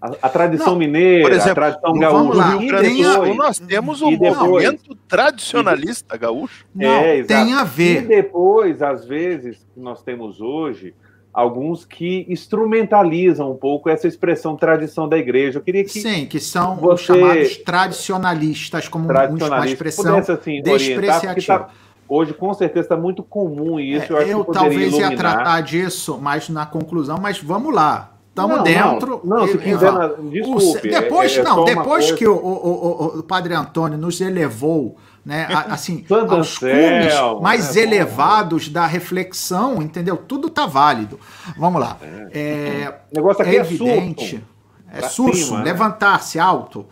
A, 0.00 0.26
a 0.26 0.28
tradição 0.28 0.72
não, 0.72 0.78
mineira, 0.78 1.22
por 1.22 1.32
exemplo, 1.32 1.64
a 1.64 1.72
tradição 1.72 1.98
gaúcha. 1.98 2.58
Depois, 2.82 3.36
nós 3.36 3.58
temos 3.58 4.02
um 4.02 4.10
depois, 4.10 4.36
movimento 4.36 4.94
tradicionalista 5.08 6.16
gaúcho. 6.16 6.66
Não, 6.74 6.88
é, 6.88 7.22
tem 7.22 7.54
a 7.54 7.64
ver. 7.64 8.02
E 8.02 8.06
depois, 8.06 8.82
às 8.82 9.06
vezes, 9.06 9.64
que 9.72 9.80
nós 9.80 10.02
temos 10.02 10.40
hoje, 10.40 10.94
alguns 11.32 11.84
que 11.84 12.26
instrumentalizam 12.28 13.50
um 13.50 13.56
pouco 13.56 13.88
essa 13.88 14.06
expressão 14.06 14.54
tradição 14.56 15.08
da 15.08 15.16
igreja. 15.16 15.58
Eu 15.58 15.62
queria 15.62 15.82
que 15.82 15.90
sim, 15.90 16.26
que 16.26 16.38
são 16.38 16.76
você, 16.76 16.94
os 16.94 17.00
chamados 17.00 17.56
tradicionalistas, 17.58 18.88
como 18.88 19.08
uma 19.08 19.66
expressão 19.66 20.04
pudesse, 20.04 20.32
assim, 20.32 20.62
despreciativa. 20.62 21.58
Tá, 21.58 21.70
hoje, 22.08 22.34
com 22.34 22.52
certeza, 22.52 22.86
está 22.86 22.96
muito 22.96 23.22
comum 23.22 23.80
isso. 23.80 24.14
É, 24.16 24.24
eu, 24.24 24.38
eu 24.38 24.44
talvez 24.44 24.88
iluminar. 24.88 25.12
ia 25.12 25.16
tratar 25.16 25.60
disso 25.62 26.18
mais 26.18 26.48
na 26.50 26.66
conclusão, 26.66 27.18
mas 27.20 27.38
vamos 27.38 27.74
lá. 27.74 28.10
Estamos 28.28 28.62
dentro. 28.62 29.20
Não, 29.24 29.40
não 29.40 29.46
se 29.46 29.58
quiser, 29.58 29.92
desculpe. 30.30 30.88
O, 30.88 30.90
depois, 30.90 31.36
é, 31.36 31.40
é 31.40 31.44
não, 31.44 31.64
depois 31.64 32.12
que 32.12 32.26
o, 32.26 32.34
o, 32.34 33.18
o, 33.18 33.22
Padre 33.22 33.52
Antônio 33.52 33.98
nos 33.98 34.22
elevou 34.22 34.96
né, 35.24 35.46
assim, 35.68 36.04
aos 36.10 36.58
cumes 36.58 37.14
mais 37.40 37.74
né, 37.74 37.82
elevados 37.82 38.68
bom, 38.68 38.74
da 38.74 38.86
reflexão, 38.86 39.80
entendeu? 39.82 40.16
Tudo 40.16 40.50
tá 40.50 40.66
válido. 40.66 41.18
Vamos 41.56 41.80
lá. 41.80 41.96
É, 42.32 42.82
é, 42.82 43.00
o 43.10 43.16
negócio 43.16 43.42
aqui 43.42 43.56
é 43.56 43.60
evidente. 43.60 44.44
É 44.90 45.02
surso, 45.02 45.56
né? 45.56 45.64
levantar-se 45.64 46.38
alto. 46.38 46.86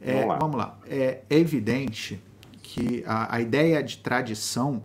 É, 0.00 0.14
vamos 0.14 0.28
lá. 0.28 0.38
Vamos 0.38 0.56
lá. 0.56 0.78
É, 0.88 1.20
é 1.28 1.36
evidente 1.38 2.22
que 2.62 3.04
a, 3.06 3.36
a 3.36 3.40
ideia 3.40 3.82
de 3.82 3.98
tradição 3.98 4.82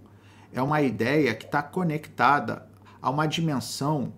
é 0.54 0.62
uma 0.62 0.82
ideia 0.82 1.34
que 1.34 1.46
está 1.46 1.62
conectada 1.62 2.68
a 3.02 3.10
uma 3.10 3.26
dimensão 3.26 4.12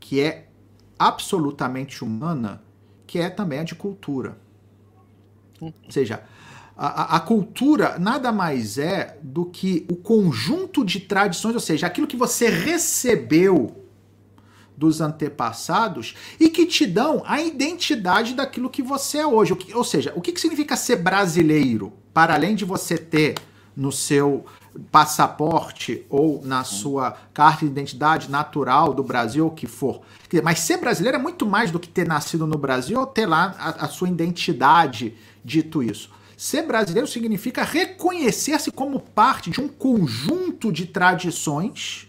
que 0.00 0.20
é 0.20 0.48
absolutamente 0.98 2.02
humana, 2.02 2.62
que 3.06 3.18
é 3.18 3.30
também 3.30 3.60
a 3.60 3.64
de 3.64 3.74
cultura. 3.74 4.36
Ou 5.60 5.72
seja, 5.90 6.24
a, 6.76 7.16
a, 7.16 7.20
cultura 7.20 7.98
nada 7.98 8.32
mais 8.32 8.78
é 8.78 9.18
do 9.22 9.44
que 9.44 9.86
o 9.88 9.94
conjunto 9.94 10.84
de 10.84 11.00
tradições, 11.00 11.54
ou 11.54 11.60
seja, 11.60 11.86
aquilo 11.86 12.06
que 12.06 12.16
você 12.16 12.48
recebeu 12.48 13.84
dos 14.76 15.00
antepassados 15.00 16.16
e 16.38 16.48
que 16.48 16.66
te 16.66 16.84
dão 16.84 17.22
a 17.26 17.40
identidade 17.40 18.34
daquilo 18.34 18.68
que 18.68 18.82
você 18.82 19.18
é 19.18 19.26
hoje. 19.26 19.56
Ou 19.72 19.84
seja, 19.84 20.12
o 20.16 20.20
que 20.20 20.38
significa 20.38 20.76
ser 20.76 20.96
brasileiro? 20.96 21.92
Para 22.12 22.34
além 22.34 22.56
de 22.56 22.64
você 22.64 22.98
ter 22.98 23.36
no 23.76 23.92
seu 23.92 24.44
passaporte 24.90 26.04
ou 26.08 26.42
na 26.44 26.64
sua 26.64 27.16
carta 27.32 27.64
de 27.64 27.70
identidade 27.70 28.30
natural 28.30 28.92
do 28.92 29.02
Brasil, 29.02 29.46
o 29.46 29.50
que 29.50 29.66
for. 29.66 30.02
Mas 30.42 30.60
ser 30.60 30.78
brasileiro 30.78 31.18
é 31.18 31.20
muito 31.20 31.46
mais 31.46 31.70
do 31.70 31.78
que 31.78 31.88
ter 31.88 32.06
nascido 32.06 32.46
no 32.46 32.58
Brasil 32.58 32.98
ou 32.98 33.06
ter 33.06 33.26
lá 33.26 33.54
a, 33.58 33.84
a 33.84 33.88
sua 33.88 34.08
identidade, 34.08 35.14
dito 35.44 35.82
isso. 35.82 36.10
Ser 36.36 36.62
brasileiro 36.62 37.06
significa 37.06 37.62
reconhecer-se 37.62 38.70
como 38.70 39.00
parte 39.00 39.50
de 39.50 39.60
um 39.60 39.68
conjunto 39.68 40.72
de 40.72 40.86
tradições 40.86 42.08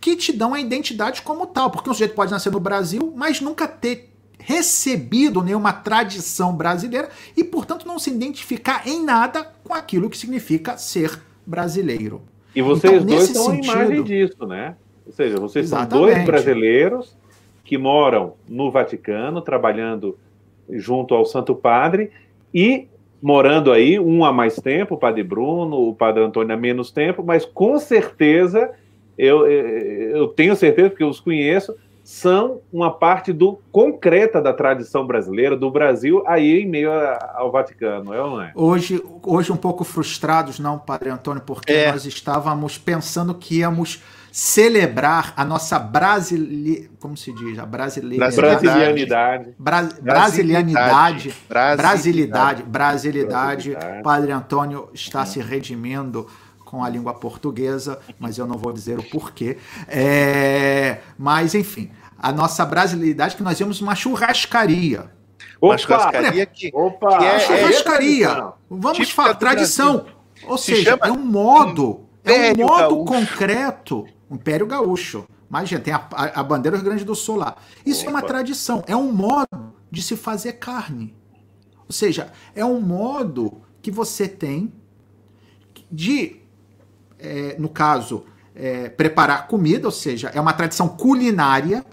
que 0.00 0.16
te 0.16 0.32
dão 0.32 0.54
a 0.54 0.60
identidade 0.60 1.22
como 1.22 1.46
tal. 1.46 1.70
Porque 1.70 1.90
um 1.90 1.92
sujeito 1.92 2.14
pode 2.14 2.30
nascer 2.30 2.50
no 2.50 2.60
Brasil, 2.60 3.12
mas 3.14 3.40
nunca 3.40 3.66
ter 3.68 4.10
recebido 4.38 5.42
nenhuma 5.42 5.72
tradição 5.72 6.54
brasileira 6.54 7.08
e, 7.36 7.44
portanto, 7.44 7.86
não 7.86 7.98
se 7.98 8.10
identificar 8.10 8.86
em 8.88 9.04
nada 9.04 9.44
com 9.62 9.72
aquilo 9.72 10.10
que 10.10 10.18
significa 10.18 10.76
ser 10.76 11.20
brasileiro. 11.46 12.22
E 12.54 12.60
vocês 12.60 13.02
então, 13.02 13.06
dois 13.06 13.28
são 13.30 13.46
sentido, 13.46 13.70
a 13.70 13.84
imagem 13.84 14.02
disso, 14.04 14.46
né? 14.46 14.76
Ou 15.06 15.12
seja, 15.12 15.36
vocês 15.38 15.66
exatamente. 15.66 15.90
são 15.90 16.00
dois 16.00 16.24
brasileiros 16.24 17.16
que 17.64 17.78
moram 17.78 18.34
no 18.48 18.70
Vaticano, 18.70 19.40
trabalhando 19.40 20.18
junto 20.68 21.14
ao 21.14 21.24
Santo 21.24 21.54
Padre 21.54 22.10
e 22.52 22.88
morando 23.22 23.70
aí, 23.70 24.00
um 24.00 24.24
há 24.24 24.32
mais 24.32 24.56
tempo, 24.56 24.96
o 24.96 24.98
Padre 24.98 25.22
Bruno, 25.22 25.76
o 25.88 25.94
Padre 25.94 26.24
Antônio 26.24 26.52
há 26.52 26.58
menos 26.58 26.90
tempo, 26.90 27.22
mas 27.22 27.44
com 27.44 27.78
certeza, 27.78 28.72
eu, 29.16 29.46
eu 29.46 30.26
tenho 30.28 30.56
certeza, 30.56 30.90
porque 30.90 31.04
eu 31.04 31.08
os 31.08 31.20
conheço, 31.20 31.72
são 32.02 32.60
uma 32.72 32.90
parte 32.90 33.32
do 33.32 33.60
concreta 33.70 34.42
da 34.42 34.52
tradição 34.52 35.06
brasileira, 35.06 35.56
do 35.56 35.70
Brasil, 35.70 36.24
aí 36.26 36.62
em 36.62 36.66
meio 36.66 36.90
ao 37.34 37.52
Vaticano, 37.52 38.12
é 38.12 38.20
ou 38.20 38.30
não 38.30 38.42
é? 38.42 38.52
Hoje, 38.56 39.00
hoje 39.24 39.52
um 39.52 39.56
pouco 39.56 39.84
frustrados, 39.84 40.58
não, 40.58 40.76
Padre 40.76 41.10
Antônio, 41.10 41.42
porque 41.46 41.72
é. 41.72 41.92
nós 41.92 42.04
estávamos 42.04 42.76
pensando 42.76 43.32
que 43.34 43.58
íamos 43.58 44.02
celebrar 44.32 45.34
a 45.36 45.44
nossa 45.44 45.78
brasile... 45.78 46.90
como 46.98 47.14
se 47.18 47.32
diz? 47.34 47.58
A 47.58 47.66
brasileira... 47.66 48.30
brasilianidade. 48.30 49.54
Bra... 49.58 49.82
Brasilianidade. 50.00 51.34
Brasilidade. 51.76 52.62
Brasilidade. 52.62 53.76
Padre 54.02 54.32
Antônio 54.32 54.88
está 54.94 55.26
se 55.26 55.38
redimindo 55.38 56.26
com 56.64 56.82
a 56.82 56.88
língua 56.88 57.12
portuguesa, 57.12 57.98
mas 58.18 58.38
eu 58.38 58.46
não 58.46 58.56
vou 58.56 58.72
dizer 58.72 58.98
o 58.98 59.02
porquê. 59.02 59.58
É... 59.86 61.00
Mas, 61.18 61.54
enfim, 61.54 61.90
a 62.18 62.32
nossa 62.32 62.64
brasilidade 62.64 63.36
que 63.36 63.42
nós 63.42 63.58
vemos 63.58 63.82
uma 63.82 63.94
churrascaria. 63.94 65.10
Uma 65.60 65.76
churrascaria 65.76 66.46
que, 66.46 66.70
Opa, 66.72 67.18
que 67.18 67.24
é, 67.26 67.38
churrascaria. 67.40 68.28
É 68.28 68.52
Vamos 68.70 69.10
falar, 69.10 69.34
tradição. 69.34 70.06
Ou 70.46 70.56
se 70.56 70.76
seja, 70.76 70.98
é 71.02 71.12
um 71.12 71.18
modo, 71.18 72.08
é 72.24 72.52
um 72.52 72.66
modo 72.66 73.04
concreto 73.04 74.06
Império 74.34 74.66
Gaúcho. 74.66 75.26
Imagina, 75.48 75.80
tem 75.80 75.92
a, 75.92 76.08
a, 76.12 76.40
a 76.40 76.42
bandeira 76.42 76.76
do 76.76 76.80
Rio 76.80 76.90
Grande 76.90 77.04
do 77.04 77.14
Sul 77.14 77.36
lá. 77.36 77.56
Isso 77.84 78.02
Opa. 78.02 78.10
é 78.10 78.14
uma 78.14 78.22
tradição, 78.22 78.82
é 78.86 78.96
um 78.96 79.12
modo 79.12 79.74
de 79.90 80.02
se 80.02 80.16
fazer 80.16 80.54
carne. 80.54 81.14
Ou 81.86 81.92
seja, 81.92 82.32
é 82.54 82.64
um 82.64 82.80
modo 82.80 83.60
que 83.82 83.90
você 83.90 84.26
tem 84.26 84.72
de, 85.90 86.40
é, 87.18 87.56
no 87.58 87.68
caso, 87.68 88.24
é, 88.54 88.88
preparar 88.88 89.46
comida, 89.46 89.86
ou 89.86 89.92
seja, 89.92 90.30
é 90.34 90.40
uma 90.40 90.52
tradição 90.52 90.88
culinária, 90.88 91.84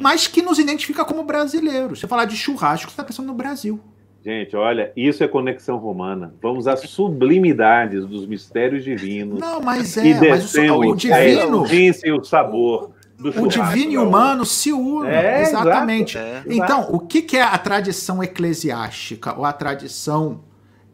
mas 0.00 0.26
que 0.28 0.42
nos 0.42 0.58
identifica 0.58 1.04
como 1.04 1.24
brasileiros. 1.24 2.00
Você 2.00 2.06
falar 2.06 2.24
de 2.24 2.36
churrasco, 2.36 2.90
você 2.90 2.92
está 2.92 3.04
pensando 3.04 3.26
no 3.26 3.34
Brasil. 3.34 3.80
Gente, 4.26 4.56
olha, 4.56 4.92
isso 4.96 5.22
é 5.22 5.28
conexão 5.28 5.76
romana. 5.76 6.34
Vamos 6.42 6.66
às 6.66 6.80
sublimidades 6.80 8.04
dos 8.04 8.26
mistérios 8.26 8.82
divinos. 8.82 9.38
Não, 9.38 9.60
mas 9.60 9.96
é, 9.96 10.04
e 10.04 10.14
mas 10.14 10.52
o, 10.52 10.80
o 10.80 10.96
divino. 10.96 11.64
A 11.64 12.16
o 12.16 12.24
sabor. 12.24 12.90
o 13.20 13.46
divino 13.46 13.92
e 13.92 13.98
humano 13.98 14.44
se 14.44 14.72
unem. 14.72 15.12
É, 15.12 15.42
exatamente. 15.42 16.18
É, 16.18 16.42
então, 16.48 16.88
o 16.90 16.98
que 16.98 17.36
é 17.36 17.42
a 17.42 17.56
tradição 17.56 18.20
eclesiástica, 18.20 19.32
ou 19.38 19.44
a 19.44 19.52
tradição 19.52 20.40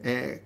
é, 0.05 0.41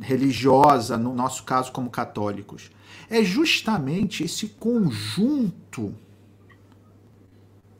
religiosa, 0.00 0.96
no 0.96 1.12
nosso 1.12 1.44
caso, 1.44 1.70
como 1.70 1.90
católicos? 1.90 2.70
É 3.10 3.22
justamente 3.22 4.24
esse 4.24 4.46
conjunto 4.48 5.94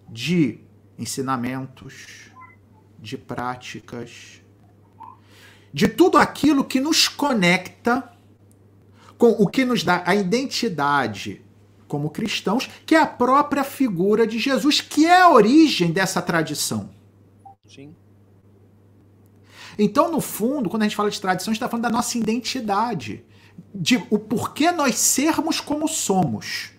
de 0.07 0.59
ensinamentos, 0.99 2.31
de 2.99 3.17
práticas, 3.17 4.40
de 5.73 5.89
tudo 5.89 6.19
aquilo 6.19 6.65
que 6.65 6.81
nos 6.81 7.09
conecta 7.09 8.11
com 9.17 9.31
o 9.31 9.47
que 9.47 9.65
nos 9.65 9.85
dá 9.85 10.03
a 10.07 10.15
identidade 10.15 11.45
como 11.87 12.09
cristãos, 12.09 12.71
que 12.87 12.95
é 12.95 12.99
a 12.99 13.07
própria 13.07 13.65
figura 13.65 14.27
de 14.27 14.39
Jesus, 14.39 14.81
que 14.81 15.07
é 15.07 15.21
a 15.21 15.31
origem 15.31 15.91
dessa 15.91 16.23
tradição. 16.23 16.91
Sim. 17.67 17.95
Então, 19.77 20.11
no 20.11 20.21
fundo, 20.21 20.71
quando 20.71 20.83
a 20.83 20.85
gente 20.87 20.97
fala 20.97 21.11
de 21.11 21.21
tradição, 21.21 21.51
a 21.51 21.55
gente 21.55 21.59
está 21.59 21.69
falando 21.69 21.83
da 21.83 21.91
nossa 21.91 22.17
identidade, 22.17 23.25
de 23.75 23.97
o 24.09 24.19
porquê 24.19 24.71
nós 24.71 24.97
sermos 24.97 25.61
como 25.61 25.89
somos. 25.89 26.71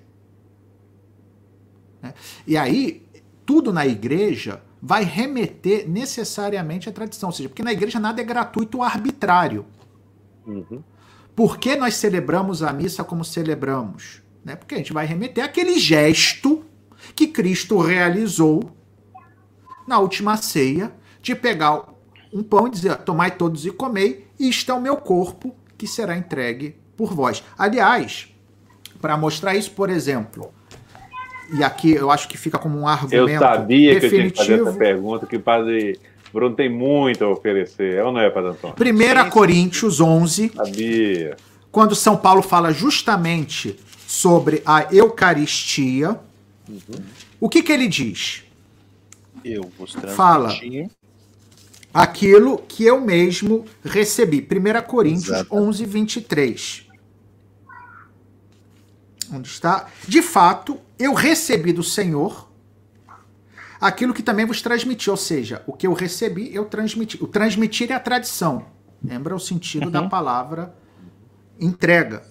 Né? 2.02 2.14
E 2.48 2.58
aí, 2.58 3.06
tudo 3.46 3.74
na 3.74 3.86
igreja 3.86 4.62
vai 4.82 5.04
remeter 5.04 5.88
necessariamente 5.88 6.90
à 6.90 6.92
tradição, 6.92 7.30
ou 7.30 7.34
seja, 7.34 7.50
porque 7.50 7.64
na 7.64 7.72
igreja 7.72 8.00
nada 8.00 8.20
é 8.20 8.24
gratuito 8.24 8.80
ou 8.80 8.84
arbitrário. 8.84 9.66
Uhum. 10.46 10.82
Por 11.36 11.58
que 11.58 11.76
nós 11.76 11.96
celebramos 11.96 12.64
a 12.64 12.74
missa 12.74 13.04
como 13.04 13.24
celebramos? 13.24 14.22
Né? 14.44 14.56
Porque 14.56 14.76
a 14.76 14.78
gente 14.78 14.92
vai 14.92 15.06
remeter 15.06 15.44
àquele 15.44 15.78
gesto 15.78 16.66
que 17.16 17.28
Cristo 17.28 17.80
realizou 17.80 18.72
na 19.88 20.00
última 20.00 20.38
ceia, 20.38 20.92
de 21.22 21.36
pegar 21.36 21.84
um 22.34 22.42
pão 22.42 22.68
e 22.68 22.72
dizer: 22.72 22.96
Tomai 22.98 23.32
todos 23.32 23.66
e 23.66 23.72
comei, 23.72 24.28
e 24.40 24.50
isto 24.50 24.72
é 24.72 24.76
o 24.76 24.82
meu 24.82 24.98
corpo 24.98 25.56
que 25.78 25.88
será 25.88 26.18
entregue 26.18 26.76
por 26.96 27.14
vós. 27.14 27.44
Aliás, 27.58 28.34
para 29.02 29.18
mostrar 29.18 29.56
isso, 29.56 29.72
por 29.72 29.90
exemplo, 29.90 30.54
e 31.54 31.64
aqui 31.64 31.92
eu 31.92 32.10
acho 32.10 32.28
que 32.28 32.38
fica 32.38 32.58
como 32.58 32.80
um 32.80 32.88
argumento. 32.88 33.30
Eu 33.30 33.40
sabia 33.40 34.00
definitivo. 34.00 34.00
que 34.00 34.06
eu 34.06 34.32
tinha 34.32 34.32
que 34.32 34.38
fazer 34.38 34.70
essa 34.70 34.78
pergunta, 34.78 35.26
que 35.26 35.36
o 35.36 35.42
padre 35.42 36.00
Bruno 36.34 36.56
tem 36.56 36.70
muito 36.70 37.24
a 37.24 37.30
oferecer, 37.30 37.96
é 37.96 38.04
ou 38.04 38.12
não 38.12 38.22
é, 38.22 38.30
Padre 38.30 38.52
Antônio? 38.52 38.76
1 39.26 39.30
Coríntios 39.30 40.00
11. 40.00 40.52
Sabia. 40.56 41.36
Quando 41.72 41.96
São 41.96 42.18
Paulo 42.18 42.42
fala 42.42 42.72
justamente 42.72 43.78
sobre 44.08 44.62
a 44.66 44.94
Eucaristia, 44.94 46.20
uhum. 46.68 47.02
o 47.40 47.50
que, 47.50 47.62
que 47.62 47.72
ele 47.72 47.88
diz? 47.88 48.44
Eu 49.44 49.72
vos 49.78 49.94
Fala 50.16 50.54
aquilo 51.94 52.58
que 52.60 52.86
eu 52.86 53.02
mesmo 53.02 53.66
recebi. 53.84 54.48
1 54.50 54.88
Coríntios 54.88 55.30
Exato. 55.30 55.54
11, 55.56 55.86
23. 55.86 56.91
Onde 59.32 59.48
está? 59.48 59.88
De 60.08 60.22
fato, 60.22 60.78
eu 61.00 61.14
recebi 61.14 61.72
do 61.72 61.84
Senhor 61.84 62.50
aquilo 63.80 64.14
que 64.14 64.22
também 64.22 64.46
vos 64.46 64.62
transmiti, 64.62 65.10
ou 65.10 65.18
seja, 65.18 65.64
o 65.66 65.74
que 65.74 65.88
eu 65.88 65.94
recebi, 65.94 66.54
eu 66.54 66.66
transmiti. 66.66 67.22
O 67.24 67.28
transmitir 67.28 67.92
é 67.92 67.96
a 67.96 68.00
tradição. 68.00 68.66
Lembra 69.04 69.36
o 69.36 69.40
sentido 69.40 69.86
uhum. 69.86 69.92
da 69.92 70.08
palavra 70.08 70.76
entrega. 71.60 72.24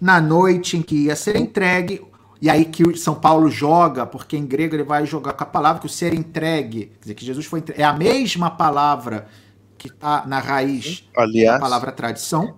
Na 0.00 0.20
noite 0.20 0.76
em 0.76 0.82
que 0.82 1.04
ia 1.04 1.14
ser 1.14 1.36
entregue, 1.36 2.04
e 2.40 2.48
aí 2.48 2.64
que 2.64 2.96
São 2.96 3.14
Paulo 3.14 3.50
joga, 3.50 4.06
porque 4.06 4.36
em 4.36 4.46
grego 4.46 4.74
ele 4.74 4.84
vai 4.84 5.06
jogar 5.06 5.32
com 5.32 5.42
a 5.42 5.46
palavra 5.46 5.80
que 5.80 5.86
o 5.86 5.90
ser 5.90 6.14
entregue, 6.14 6.86
quer 6.86 7.00
dizer, 7.00 7.14
que 7.14 7.24
Jesus 7.24 7.46
foi 7.46 7.60
entregue. 7.60 7.82
É 7.82 7.84
a 7.84 7.92
mesma 7.92 8.50
palavra 8.50 9.28
que 9.76 9.88
está 9.88 10.24
na 10.26 10.40
raiz 10.40 11.08
aliás, 11.16 11.52
da 11.52 11.60
palavra 11.60 11.92
tradição. 11.92 12.56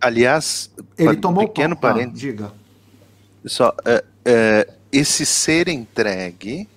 Aliás, 0.00 0.70
ele 0.96 1.16
tomou 1.16 1.46
pequeno 1.46 1.76
pão. 1.76 1.92
parênteses. 1.92 2.24
Ah, 2.24 2.26
diga. 2.26 2.59
Só, 3.44 3.74
é, 3.84 4.04
é, 4.24 4.68
esse 4.92 5.24
ser 5.24 5.68
entregue, 5.68 6.68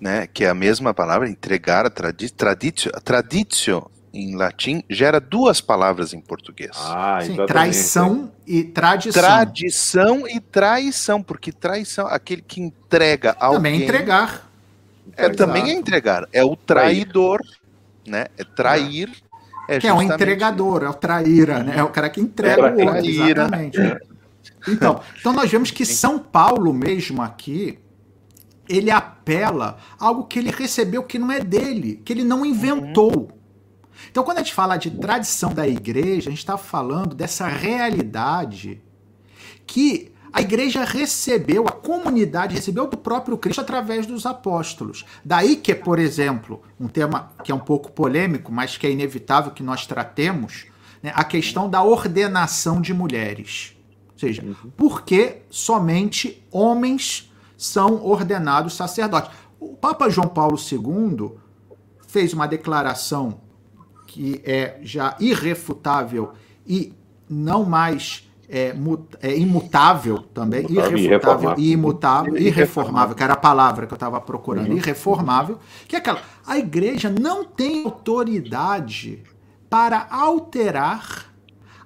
né, 0.00 0.26
que 0.26 0.44
é 0.44 0.48
a 0.48 0.54
mesma 0.54 0.92
palavra, 0.92 1.28
entregar, 1.28 1.88
traditio, 1.90 2.90
traditio 3.04 3.90
em 4.12 4.34
latim, 4.34 4.82
gera 4.90 5.20
duas 5.20 5.60
palavras 5.60 6.12
em 6.12 6.20
português. 6.20 6.72
Ah, 6.74 7.20
Sim, 7.22 7.36
traição 7.46 8.32
e 8.46 8.64
tradição. 8.64 9.22
Tradição 9.22 10.28
e 10.28 10.40
traição, 10.40 11.22
porque 11.22 11.52
traição, 11.52 12.06
aquele 12.06 12.42
que 12.42 12.60
entrega 12.60 13.36
alguém... 13.38 13.58
Também 13.58 13.80
é 13.80 13.84
entregar. 13.84 14.50
É, 15.16 15.28
também 15.28 15.70
é 15.70 15.72
entregar, 15.72 16.28
é 16.32 16.42
o 16.42 16.56
traidor, 16.56 17.40
né, 18.06 18.26
é 18.36 18.44
trair... 18.44 19.10
É 19.68 19.78
que 19.78 19.86
é 19.86 19.94
o 19.94 20.02
entregador, 20.02 20.82
é 20.82 20.88
o 20.88 20.94
traíra, 20.94 21.62
né? 21.62 21.74
É 21.76 21.82
o 21.84 21.90
cara 21.90 22.10
que 22.10 22.20
entrega 22.20 22.60
é 22.60 22.74
o 22.74 22.88
outro, 22.88 23.08
exatamente. 23.08 23.78
Então, 24.68 25.00
então 25.18 25.32
nós 25.32 25.50
vemos 25.50 25.70
que 25.70 25.84
São 25.84 26.18
Paulo 26.18 26.72
mesmo 26.72 27.22
aqui, 27.22 27.78
ele 28.68 28.90
apela 28.90 29.78
a 29.98 30.06
algo 30.06 30.24
que 30.24 30.38
ele 30.38 30.50
recebeu 30.50 31.02
que 31.02 31.18
não 31.18 31.32
é 31.32 31.40
dele, 31.40 32.00
que 32.04 32.12
ele 32.12 32.24
não 32.24 32.46
inventou. 32.46 33.28
Então, 34.10 34.22
quando 34.22 34.38
a 34.38 34.42
gente 34.42 34.54
fala 34.54 34.76
de 34.76 34.90
tradição 34.90 35.52
da 35.52 35.66
igreja, 35.66 36.28
a 36.28 36.30
gente 36.30 36.38
está 36.38 36.56
falando 36.56 37.14
dessa 37.14 37.46
realidade 37.48 38.80
que 39.66 40.12
a 40.32 40.40
igreja 40.40 40.84
recebeu, 40.84 41.66
a 41.66 41.72
comunidade 41.72 42.54
recebeu 42.54 42.86
do 42.86 42.96
próprio 42.96 43.36
Cristo 43.36 43.60
através 43.60 44.06
dos 44.06 44.24
apóstolos. 44.24 45.04
Daí 45.24 45.56
que, 45.56 45.74
por 45.74 45.98
exemplo, 45.98 46.62
um 46.78 46.86
tema 46.86 47.32
que 47.42 47.50
é 47.50 47.54
um 47.54 47.60
pouco 47.60 47.90
polêmico, 47.90 48.52
mas 48.52 48.76
que 48.76 48.86
é 48.86 48.90
inevitável 48.90 49.50
que 49.50 49.62
nós 49.62 49.86
tratemos, 49.86 50.66
né, 51.02 51.12
a 51.14 51.24
questão 51.24 51.68
da 51.68 51.82
ordenação 51.82 52.80
de 52.80 52.94
mulheres 52.94 53.76
seja, 54.20 54.42
uhum. 54.42 54.70
por 54.76 55.02
que 55.02 55.38
somente 55.48 56.44
homens 56.50 57.32
são 57.56 58.04
ordenados 58.04 58.74
sacerdotes? 58.74 59.30
O 59.58 59.74
Papa 59.76 60.08
João 60.08 60.28
Paulo 60.28 60.56
II 60.56 61.32
fez 62.06 62.32
uma 62.32 62.46
declaração 62.46 63.40
que 64.06 64.40
é 64.44 64.78
já 64.82 65.16
irrefutável 65.20 66.32
e 66.66 66.92
não 67.28 67.64
mais 67.64 68.28
é, 68.48 68.74
é 69.22 69.38
imutável 69.38 70.18
também, 70.18 70.66
irrefutável 70.68 71.54
e 71.56 71.70
imutável, 71.70 72.36
irreformável, 72.36 73.14
que 73.14 73.22
era 73.22 73.34
a 73.34 73.36
palavra 73.36 73.86
que 73.86 73.92
eu 73.92 73.96
estava 73.96 74.20
procurando, 74.20 74.70
uhum. 74.70 74.76
irreformável, 74.76 75.58
que 75.86 75.94
é 75.94 76.00
aquela. 76.00 76.20
A 76.44 76.58
igreja 76.58 77.08
não 77.08 77.44
tem 77.44 77.84
autoridade 77.84 79.22
para 79.68 80.08
alterar 80.10 81.29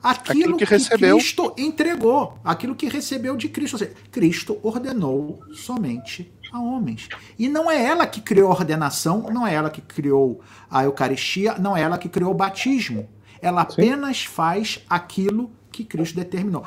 aquilo, 0.05 0.41
aquilo 0.41 0.57
que, 0.59 0.67
que 0.67 0.71
recebeu. 0.71 1.17
Cristo 1.17 1.55
entregou, 1.57 2.39
aquilo 2.45 2.75
que 2.75 2.89
recebeu 2.89 3.37
de 3.37 3.49
Cristo. 3.49 3.75
Ou 3.75 3.79
seja, 3.79 3.95
Cristo 4.13 4.59
ordenou 4.63 5.41
somente 5.55 6.31
a 6.53 6.61
homens. 6.61 7.09
E 7.39 7.49
não 7.49 7.71
é 7.71 7.83
ela 7.83 8.07
que 8.07 8.21
criou 8.21 8.51
a 8.51 8.55
ordenação, 8.55 9.31
não 9.33 9.47
é 9.47 9.55
ela 9.55 9.71
que 9.71 9.81
criou 9.81 10.43
a 10.71 10.85
Eucaristia, 10.85 11.57
não 11.59 11.75
é 11.75 11.81
ela 11.81 11.97
que 11.97 12.09
criou 12.09 12.33
o 12.33 12.35
batismo. 12.35 13.09
Ela 13.41 13.63
apenas 13.63 14.19
Sim. 14.19 14.29
faz 14.29 14.85
aquilo 14.89 15.51
que 15.73 15.85
Cristo 15.85 16.17
determinou. 16.17 16.65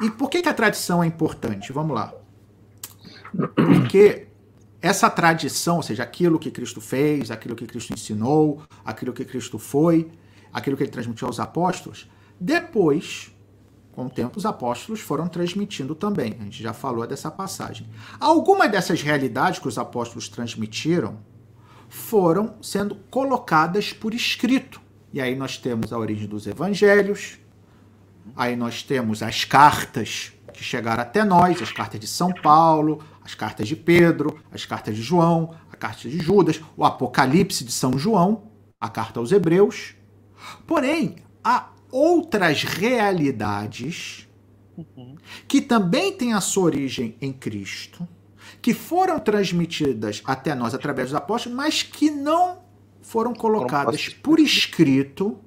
E 0.00 0.10
por 0.10 0.30
que, 0.30 0.40
que 0.40 0.48
a 0.48 0.54
tradição 0.54 1.02
é 1.02 1.06
importante? 1.06 1.72
Vamos 1.72 1.94
lá. 1.94 2.12
Porque 3.54 4.28
essa 4.80 5.08
tradição, 5.10 5.76
ou 5.76 5.82
seja, 5.82 6.02
aquilo 6.02 6.38
que 6.38 6.50
Cristo 6.50 6.80
fez, 6.80 7.30
aquilo 7.30 7.54
que 7.54 7.66
Cristo 7.66 7.92
ensinou, 7.92 8.62
aquilo 8.84 9.12
que 9.12 9.24
Cristo 9.24 9.58
foi, 9.58 10.10
aquilo 10.52 10.76
que 10.76 10.82
ele 10.82 10.90
transmitiu 10.90 11.28
aos 11.28 11.38
apóstolos, 11.38 12.10
depois, 12.42 13.30
com 13.92 14.06
o 14.06 14.10
tempo, 14.10 14.36
os 14.36 14.44
apóstolos 14.44 15.00
foram 15.00 15.28
transmitindo 15.28 15.94
também. 15.94 16.36
A 16.40 16.42
gente 16.42 16.60
já 16.60 16.72
falou 16.72 17.06
dessa 17.06 17.30
passagem. 17.30 17.88
Algumas 18.18 18.68
dessas 18.68 19.00
realidades 19.00 19.60
que 19.60 19.68
os 19.68 19.78
apóstolos 19.78 20.28
transmitiram 20.28 21.18
foram 21.88 22.56
sendo 22.60 22.96
colocadas 23.10 23.92
por 23.92 24.12
escrito. 24.12 24.80
E 25.12 25.20
aí 25.20 25.36
nós 25.36 25.56
temos 25.56 25.92
a 25.92 25.98
origem 25.98 26.26
dos 26.26 26.48
evangelhos, 26.48 27.38
aí 28.34 28.56
nós 28.56 28.82
temos 28.82 29.22
as 29.22 29.44
cartas 29.44 30.32
que 30.52 30.64
chegaram 30.64 31.02
até 31.02 31.22
nós, 31.22 31.62
as 31.62 31.70
cartas 31.70 32.00
de 32.00 32.08
São 32.08 32.32
Paulo, 32.32 33.04
as 33.22 33.36
cartas 33.36 33.68
de 33.68 33.76
Pedro, 33.76 34.42
as 34.50 34.66
cartas 34.66 34.96
de 34.96 35.02
João, 35.02 35.54
a 35.70 35.76
carta 35.76 36.08
de 36.08 36.18
Judas, 36.18 36.60
o 36.76 36.84
Apocalipse 36.84 37.62
de 37.62 37.70
São 37.70 37.96
João, 37.96 38.50
a 38.80 38.88
carta 38.88 39.20
aos 39.20 39.30
Hebreus. 39.30 39.94
Porém, 40.66 41.16
a 41.44 41.71
outras 41.92 42.64
realidades 42.64 44.26
uhum. 44.76 45.14
que 45.46 45.60
também 45.60 46.10
têm 46.12 46.32
a 46.32 46.40
sua 46.40 46.64
origem 46.64 47.14
em 47.20 47.32
Cristo, 47.32 48.08
que 48.62 48.72
foram 48.72 49.20
transmitidas 49.20 50.22
até 50.24 50.54
nós 50.54 50.74
através 50.74 51.10
dos 51.10 51.14
apóstolos, 51.14 51.56
mas 51.56 51.82
que 51.82 52.10
não 52.10 52.62
foram 53.02 53.34
colocadas 53.34 54.08
por 54.08 54.40
escrito 54.40 55.38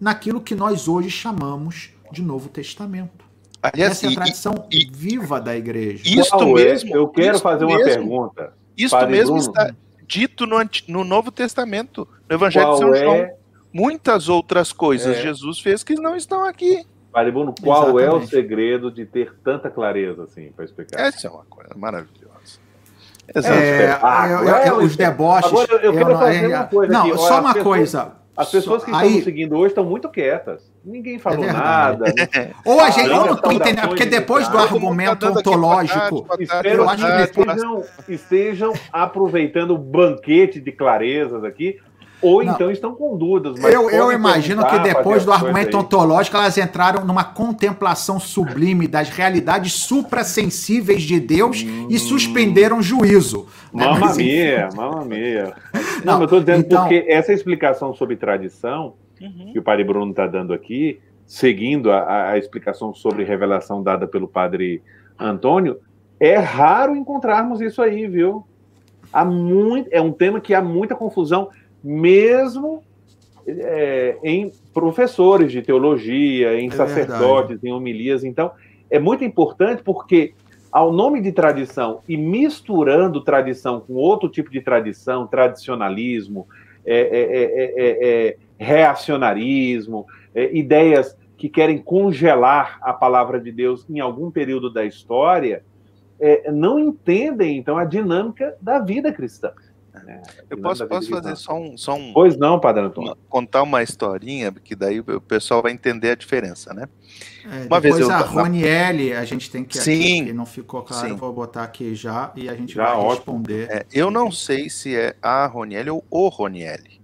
naquilo 0.00 0.40
que 0.40 0.54
nós 0.54 0.86
hoje 0.86 1.10
chamamos 1.10 1.90
de 2.12 2.22
Novo 2.22 2.48
Testamento. 2.48 3.26
Aliás, 3.62 3.92
Essa 3.92 4.06
é 4.06 4.10
a 4.10 4.14
tradição 4.14 4.66
e, 4.70 4.82
e, 4.84 4.90
viva 4.90 5.40
da 5.40 5.56
igreja. 5.56 6.02
Isto 6.06 6.58
é? 6.58 6.64
mesmo. 6.64 6.94
Eu 6.94 7.08
quero 7.08 7.38
fazer 7.40 7.64
uma 7.64 7.78
mesmo, 7.78 7.90
pergunta. 7.90 8.52
Isto 8.76 9.06
mesmo 9.08 9.36
Bruno. 9.36 9.50
está 9.50 9.74
dito 10.06 10.46
no, 10.46 10.56
no, 10.86 11.04
Novo 11.04 11.32
Testamento, 11.32 12.06
no 12.28 12.36
Evangelho 12.36 12.66
Qual 12.66 12.74
de 12.74 12.80
São 12.80 12.94
é 12.94 12.98
João 12.98 13.30
muitas 13.72 14.28
outras 14.28 14.72
coisas 14.72 15.16
é. 15.16 15.22
Jesus 15.22 15.60
fez 15.60 15.82
que 15.82 15.94
não 15.94 16.16
estão 16.16 16.44
aqui. 16.44 16.84
Vale, 17.12 17.30
Bruno, 17.30 17.54
qual 17.62 17.98
Exatamente. 17.98 18.22
é 18.22 18.26
o 18.26 18.28
segredo 18.28 18.90
de 18.90 19.06
ter 19.06 19.34
tanta 19.42 19.70
clareza 19.70 20.24
assim 20.24 20.52
para 20.54 20.64
explicar? 20.64 21.00
Essa 21.00 21.28
é 21.28 21.30
uma 21.30 21.44
coisa 21.44 21.70
maravilhosa. 21.74 22.26
É, 23.34 23.98
eu, 24.32 24.44
eu, 24.44 24.56
eu, 24.56 24.76
os 24.78 24.96
deboches. 24.96 25.50
Agora 25.50 25.84
eu, 25.84 25.92
quero 25.92 26.18
fazer 26.18 26.46
uma 26.46 26.64
coisa 26.64 26.92
Não, 26.92 27.06
aqui. 27.08 27.18
só 27.18 27.40
uma 27.40 27.54
coisa. 27.54 28.12
As 28.36 28.50
pessoas 28.50 28.84
que 28.84 28.90
Aí- 28.90 28.96
estão 28.96 29.14
nos 29.14 29.24
seguindo 29.24 29.56
hoje 29.56 29.68
estão 29.68 29.84
muito 29.84 30.10
quietas. 30.10 30.70
Ninguém 30.84 31.18
falou 31.18 31.42
É 31.42 31.52
nada. 31.52 32.04
Ou 32.64 32.80
a 32.80 32.90
gente, 32.90 33.08
não 33.08 33.26
não, 33.26 33.36
tô 33.36 33.50
entendendo, 33.50 33.88
porque 33.88 34.04
depois 34.04 34.46
do 34.46 34.58
tá 34.58 34.64
argumento 34.64 35.26
boa 35.26 35.38
ontológico, 35.38 35.98
tarde, 35.98 36.10
boa 36.10 36.26
tarde, 36.26 36.44
Espero 36.44 36.76
boa 36.76 36.92
acho 36.92 37.32
que 37.32 37.40
estejam, 37.40 37.84
estejam 38.08 38.72
aproveitando 38.92 39.70
o 39.70 39.78
banquete 39.78 40.60
de 40.60 40.70
clarezas 40.70 41.42
aqui, 41.44 41.80
ou 42.22 42.42
Não. 42.42 42.54
então 42.54 42.70
estão 42.70 42.94
com 42.94 43.16
dúvidas. 43.16 43.58
mas 43.60 43.72
eu, 43.74 43.90
eu 43.90 44.10
imagino 44.10 44.64
que 44.66 44.78
depois 44.78 45.24
do 45.24 45.32
argumento 45.32 45.76
aí. 45.76 45.82
ontológico, 45.82 46.36
elas 46.36 46.56
entraram 46.56 47.04
numa 47.04 47.22
contemplação 47.24 48.18
sublime 48.18 48.86
das 48.88 49.08
realidades 49.10 49.72
suprassensíveis 49.74 51.02
de 51.02 51.20
Deus 51.20 51.64
e 51.90 51.98
suspenderam 51.98 52.78
o 52.78 52.82
juízo. 52.82 53.46
né? 53.72 53.84
Mamma 53.86 54.00
Mas, 54.00 54.18
enfim, 54.18 54.24
mia, 54.30 54.68
mamma 54.74 55.04
mia. 55.04 55.54
Não, 55.74 55.80
Não, 56.04 56.12
mas 56.14 56.18
eu 56.20 56.24
estou 56.24 56.40
dizendo 56.40 56.60
então- 56.66 56.82
porque 56.88 57.04
essa 57.08 57.32
explicação 57.32 57.94
sobre 57.94 58.16
tradição 58.16 58.94
Uhum. 59.20 59.50
que 59.52 59.58
o 59.58 59.62
padre 59.62 59.82
Bruno 59.84 60.10
está 60.10 60.26
dando 60.26 60.52
aqui, 60.52 61.00
seguindo 61.26 61.90
a- 61.90 62.00
a, 62.00 62.30
a 62.32 62.38
explicação 62.38 62.92
sobre 62.94 63.24
revelação 63.24 63.82
dada 63.82 64.06
pelo 64.06 64.28
padre 64.28 64.82
Antônio, 65.18 65.78
é 66.20 66.36
raro 66.36 66.94
encontrarmos 66.96 67.60
isso 67.60 67.80
aí, 67.82 68.06
viu? 68.06 68.44
Há 69.12 69.24
muito, 69.24 69.88
é 69.90 70.00
um 70.02 70.12
tema 70.12 70.40
que 70.40 70.52
há 70.52 70.60
muita 70.60 70.94
confusão, 70.94 71.48
mesmo 71.86 72.82
é, 73.46 74.16
em 74.24 74.50
professores 74.74 75.52
de 75.52 75.62
teologia, 75.62 76.58
em 76.58 76.66
É 76.66 76.70
sacerdotes, 76.72 77.62
em 77.62 77.72
homilias. 77.72 78.24
Então, 78.24 78.50
é 78.90 78.98
muito 78.98 79.22
importante 79.22 79.84
porque, 79.84 80.34
ao 80.72 80.92
nome 80.92 81.20
de 81.20 81.30
tradição 81.30 82.00
e 82.08 82.16
misturando 82.16 83.22
tradição 83.22 83.78
com 83.78 83.94
outro 83.94 84.28
tipo 84.28 84.50
de 84.50 84.60
tradição, 84.60 85.28
tradicionalismo, 85.28 86.48
é, 86.84 86.98
é, 86.98 87.42
é, 87.76 88.26
é, 88.26 88.36
reacionarismo, 88.58 90.06
ideias 90.52 91.16
que 91.36 91.48
querem 91.48 91.78
congelar 91.78 92.78
a 92.82 92.92
palavra 92.92 93.40
de 93.40 93.52
Deus 93.52 93.86
em 93.88 94.00
algum 94.00 94.30
período 94.30 94.72
da 94.72 94.84
história, 94.84 95.62
não 96.52 96.78
entendem, 96.78 97.58
então, 97.58 97.76
a 97.76 97.84
dinâmica 97.84 98.56
da 98.60 98.78
vida 98.78 99.12
cristã. 99.12 99.52
A 99.96 100.32
Eu 100.50 100.58
posso, 100.58 100.86
posso 100.86 101.08
fazer 101.08 101.36
só 101.36 101.54
um, 101.58 101.76
só 101.76 101.94
um 101.94 102.12
Pois 102.12 102.36
não, 102.36 102.60
Padre 102.60 102.82
Antônio. 102.84 103.16
contar 103.28 103.62
uma 103.62 103.82
historinha, 103.82 104.52
porque 104.52 104.76
daí 104.76 105.00
o 105.00 105.20
pessoal 105.20 105.62
vai 105.62 105.72
entender 105.72 106.10
a 106.10 106.14
diferença, 106.14 106.74
né? 106.74 106.86
É, 107.44 107.66
Uma 107.66 107.80
vez 107.80 107.96
depois 107.96 108.00
eu- 108.00 108.10
a 108.10 108.18
Roniele, 108.20 109.12
a 109.14 109.24
gente 109.24 109.50
tem 109.50 109.64
que 109.64 109.78
Sim. 109.78 109.92
aqui, 110.20 110.24
que 110.26 110.32
não 110.32 110.44
ficou 110.46 110.82
claro, 110.82 111.06
Sim. 111.06 111.12
eu 111.12 111.16
vou 111.16 111.32
botar 111.32 111.62
aqui 111.62 111.94
já 111.94 112.32
e 112.36 112.48
a 112.48 112.54
gente 112.54 112.74
Já, 112.74 112.84
vai 112.86 112.94
ótimo. 112.96 113.08
responder. 113.14 113.70
É, 113.70 113.86
eu 113.92 114.10
não 114.10 114.30
sei 114.30 114.68
se 114.68 114.94
é 114.94 115.16
a 115.22 115.46
Roniele 115.46 115.90
ou 115.90 116.04
o 116.10 116.28
Roniele. 116.28 117.00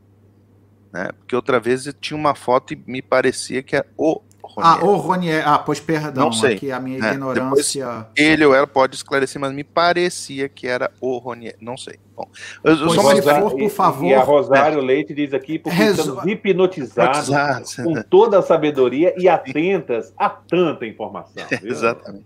Né? 0.92 1.08
Porque 1.18 1.34
outra 1.34 1.58
vez 1.58 1.86
eu 1.86 1.92
tinha 1.94 2.16
uma 2.18 2.34
foto 2.34 2.74
e 2.74 2.82
me 2.86 3.00
parecia 3.00 3.62
que 3.62 3.74
é 3.76 3.84
o 3.96 4.20
Ah, 4.56 4.84
o 4.84 4.96
Roniele, 4.96 5.42
ah, 5.46 5.58
pois 5.58 5.80
perdão, 5.80 6.26
Não 6.26 6.32
sei. 6.32 6.54
aqui 6.56 6.70
a 6.72 6.78
minha 6.78 6.98
É, 7.04 7.12
ignorância. 7.12 8.06
Ele 8.16 8.44
ou 8.44 8.54
ela 8.54 8.66
pode 8.66 8.94
esclarecer, 8.96 9.40
mas 9.40 9.52
me 9.52 9.64
parecia 9.64 10.48
que 10.48 10.66
era 10.66 10.90
o 11.00 11.16
Roniele. 11.18 11.56
Não 11.60 11.76
sei. 11.76 11.96
Bom, 12.14 12.28
eu, 12.62 12.76
Pois 12.76 12.94
só 12.94 13.00
Rosa- 13.02 13.40
for, 13.40 13.56
por 13.56 13.70
favor. 13.70 14.06
E 14.06 14.14
a 14.14 14.20
Rosário 14.22 14.80
Leite 14.80 15.14
diz 15.14 15.32
aqui, 15.32 15.58
porque 15.58 15.76
Resu- 15.76 16.00
estamos 16.02 16.26
hipnotizados 16.26 17.28
Hipnotizados. 17.28 17.76
com 17.76 18.02
toda 18.02 18.38
a 18.38 18.42
sabedoria 18.42 19.14
e 19.16 19.28
atentas 19.28 20.12
a 20.18 20.28
tanta 20.28 20.86
informação. 20.86 21.32
viu? 21.62 21.70
Exatamente. 21.72 22.24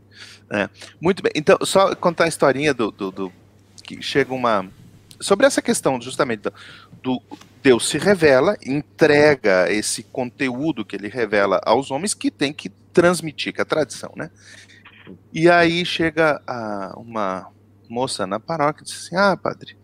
É. 0.51 0.69
Muito 1.01 1.23
bem. 1.23 1.33
Então, 1.35 1.57
só 1.63 1.95
contar 1.95 2.25
a 2.25 2.29
historinha 2.29 2.75
do, 2.75 2.91
do, 2.91 3.11
do- 3.11 3.33
que 3.83 4.03
chega 4.03 4.35
uma 4.35 4.67
sobre 5.21 5.47
essa 5.47 5.63
questão 5.63 6.01
justamente 6.01 6.41
do, 6.43 6.53
do 7.03 7.23
Deus 7.67 7.89
se 7.89 7.99
revela, 7.99 8.57
entrega 8.65 9.69
esse 9.69 10.05
conteúdo 10.05 10.85
que 10.85 10.95
ele 10.95 11.09
revela 11.09 11.61
aos 11.67 11.91
homens 11.91 12.15
que 12.15 12.31
tem 12.31 12.53
que 12.53 12.69
transmitir, 12.93 13.53
que 13.53 13.61
é 13.61 13.63
a 13.63 13.65
tradição, 13.67 14.13
né? 14.15 14.31
E 15.33 15.51
aí 15.51 15.85
chega 15.85 16.41
uma 16.97 17.49
moça 17.89 18.25
na 18.25 18.39
paróquia 18.39 18.83
e 18.83 18.85
diz 18.85 19.07
assim: 19.07 19.17
Ah, 19.17 19.37
padre, 19.37 19.77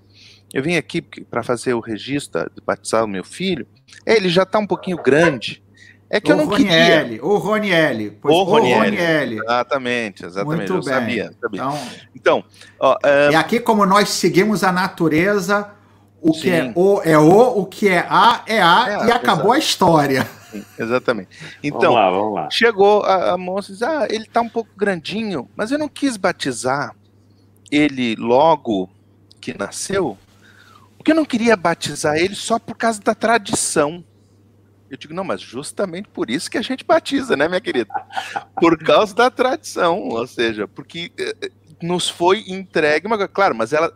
eu 0.55 0.62
vim 0.62 0.76
aqui 0.76 1.03
para 1.03 1.43
fazer 1.43 1.74
o 1.74 1.80
registro 1.80 2.49
de 2.55 2.62
batizar 2.64 3.03
o 3.03 3.09
meu 3.09 3.24
filho. 3.24 3.66
Ele 4.07 4.28
já 4.28 4.45
está 4.45 4.61
um 4.61 4.66
pouquinho 4.66 5.03
grande. 5.03 5.61
É 6.09 6.20
que 6.20 6.30
eu 6.30 6.37
o 6.37 6.39
não 6.39 6.49
queria. 6.51 7.01
Roniele, 7.01 7.20
o 7.20 7.37
Roniele. 7.37 8.11
Pois, 8.22 8.33
O. 8.33 8.43
Roniele. 8.45 9.41
Exatamente, 9.41 10.24
exatamente. 10.24 10.57
Muito 10.57 10.74
eu 10.74 10.85
bem. 10.85 10.95
sabia, 10.95 11.33
sabia. 11.41 11.61
Então, 11.62 11.78
Então, 12.14 12.45
ó, 12.78 12.97
é, 13.03 13.33
e 13.33 13.35
aqui, 13.35 13.59
como 13.59 13.85
nós 13.85 14.09
seguimos 14.11 14.62
a 14.62 14.70
natureza, 14.70 15.82
o 16.22 16.32
que 16.32 16.50
Sim. 16.50 16.50
é 16.50 16.72
o 16.74 17.02
é 17.02 17.18
o, 17.18 17.58
o 17.60 17.66
que 17.66 17.88
é 17.88 18.00
a 18.08 18.44
é 18.46 18.62
a, 18.62 18.88
É 18.88 19.06
e 19.08 19.10
acabou 19.12 19.52
a 19.52 19.58
história. 19.58 20.26
sim, 20.50 20.66
exatamente. 20.78 21.30
Vamos 21.62 21.62
Então, 21.62 21.92
lá, 21.94 22.10
vamos 22.10 22.34
lá. 22.34 22.48
chegou 22.50 23.02
a, 23.04 23.32
a 23.34 23.38
moça 23.38 23.70
e 23.70 23.74
disse: 23.74 23.84
Ah, 23.84 24.06
ele 24.10 24.26
tá 24.26 24.40
um 24.40 24.48
pouco 24.48 24.70
grandinho, 24.76 25.50
mas 25.56 25.70
eu 25.72 25.78
não 25.78 25.88
quis 25.88 26.16
batizar 26.16 26.96
ele 27.70 28.16
logo 28.16 28.90
que 29.40 29.56
nasceu, 29.58 30.18
porque 30.98 31.12
eu 31.12 31.16
não 31.16 31.24
queria 31.24 31.56
batizar 31.56 32.16
ele 32.16 32.34
só 32.34 32.58
por 32.58 32.76
causa 32.76 33.00
da 33.02 33.14
tradição. 33.14 34.04
Eu 34.90 34.98
digo, 34.98 35.14
não, 35.14 35.24
mas 35.24 35.40
justamente 35.40 36.08
por 36.08 36.30
isso 36.30 36.50
que 36.50 36.58
a 36.58 36.62
gente 36.62 36.84
batiza, 36.84 37.36
né, 37.36 37.48
minha 37.48 37.60
querida? 37.62 37.90
Por 38.60 38.78
causa 38.78 39.14
da 39.14 39.30
tradição, 39.30 40.00
ou 40.10 40.26
seja, 40.26 40.68
porque 40.68 41.12
eh, 41.18 41.34
eh, 41.42 41.50
nos 41.83 42.09
foi 42.09 42.45
entregue 42.49 43.09
coisa, 43.09 43.28
claro, 43.28 43.55
mas 43.55 43.72
ela 43.72 43.93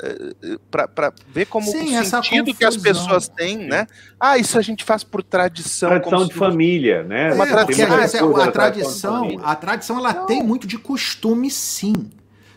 para 0.71 1.13
ver 1.29 1.47
como 1.47 1.67
Sim, 1.67 1.99
o 1.99 2.05
sentido 2.05 2.55
que 2.55 2.65
as 2.65 2.77
pessoas 2.77 3.29
têm, 3.29 3.59
né? 3.59 3.87
Ah, 4.19 4.37
isso 4.39 4.59
a 4.59 4.63
gente 4.63 4.85
faz 4.85 5.03
por 5.05 5.23
tradição. 5.23 5.89
Tradição 5.91 6.19
como 6.19 6.29
de 6.29 6.33
se- 6.35 6.39
família, 6.39 7.03
né? 7.03 7.31
É 7.31 7.35
uma 7.35 7.45
É, 7.45 7.51
tradição, 7.51 7.87
a 8.43 8.51
tradição, 8.51 9.41
a 9.43 9.55
tradição 9.57 9.99
ela 9.99 10.15
tem 10.15 10.43
muito 10.43 10.67
de 10.67 10.79
costume, 10.79 11.51
sim. 11.51 11.95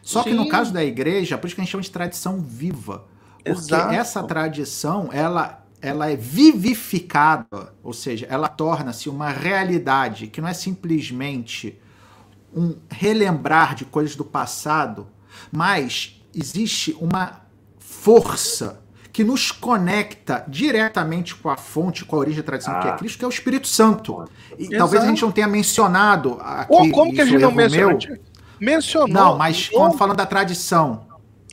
Só 0.01 0.23
que 0.23 0.33
no 0.33 0.43
Sim. 0.43 0.49
caso 0.49 0.73
da 0.73 0.83
igreja, 0.83 1.37
por 1.37 1.47
isso 1.47 1.55
que 1.55 1.61
a 1.61 1.63
gente 1.63 1.71
chama 1.71 1.83
de 1.83 1.91
tradição 1.91 2.39
viva. 2.41 3.05
Porque 3.43 3.51
Exato. 3.51 3.93
essa 3.93 4.23
tradição, 4.23 5.09
ela, 5.13 5.63
ela 5.81 6.09
é 6.09 6.15
vivificada, 6.15 7.73
ou 7.83 7.93
seja, 7.93 8.25
ela 8.29 8.47
torna-se 8.47 9.07
uma 9.09 9.29
realidade 9.29 10.27
que 10.27 10.41
não 10.41 10.47
é 10.47 10.53
simplesmente 10.53 11.79
um 12.55 12.75
relembrar 12.89 13.75
de 13.75 13.85
coisas 13.85 14.15
do 14.15 14.25
passado, 14.25 15.07
mas 15.51 16.21
existe 16.35 16.95
uma 16.99 17.41
força 17.79 18.81
que 19.11 19.23
nos 19.23 19.51
conecta 19.51 20.45
diretamente 20.47 21.35
com 21.35 21.49
a 21.49 21.57
fonte, 21.57 22.05
com 22.05 22.15
a 22.15 22.19
origem 22.19 22.37
da 22.41 22.45
tradição, 22.45 22.79
que 22.79 22.87
é 22.87 22.91
Ah. 22.91 22.95
Cristo, 22.95 23.17
que 23.17 23.25
é 23.25 23.27
o 23.27 23.31
Espírito 23.31 23.67
Santo. 23.67 24.23
E 24.57 24.61
Exato. 24.63 24.77
talvez 24.77 25.03
a 25.03 25.07
gente 25.07 25.21
não 25.23 25.31
tenha 25.31 25.47
mencionado 25.47 26.37
aqui. 26.39 26.71
Ou 26.73 26.89
como 26.91 27.11
que 27.13 27.19
a 27.21 27.25
gente 27.25 27.41
não 27.41 27.51
mencionou? 27.51 27.97
meu. 27.99 28.19
Mencionou. 28.59 29.07
Não, 29.09 29.37
mas 29.37 29.67
quando 29.69 29.97
falando 29.97 30.17
da 30.17 30.25
tradição, 30.25 31.07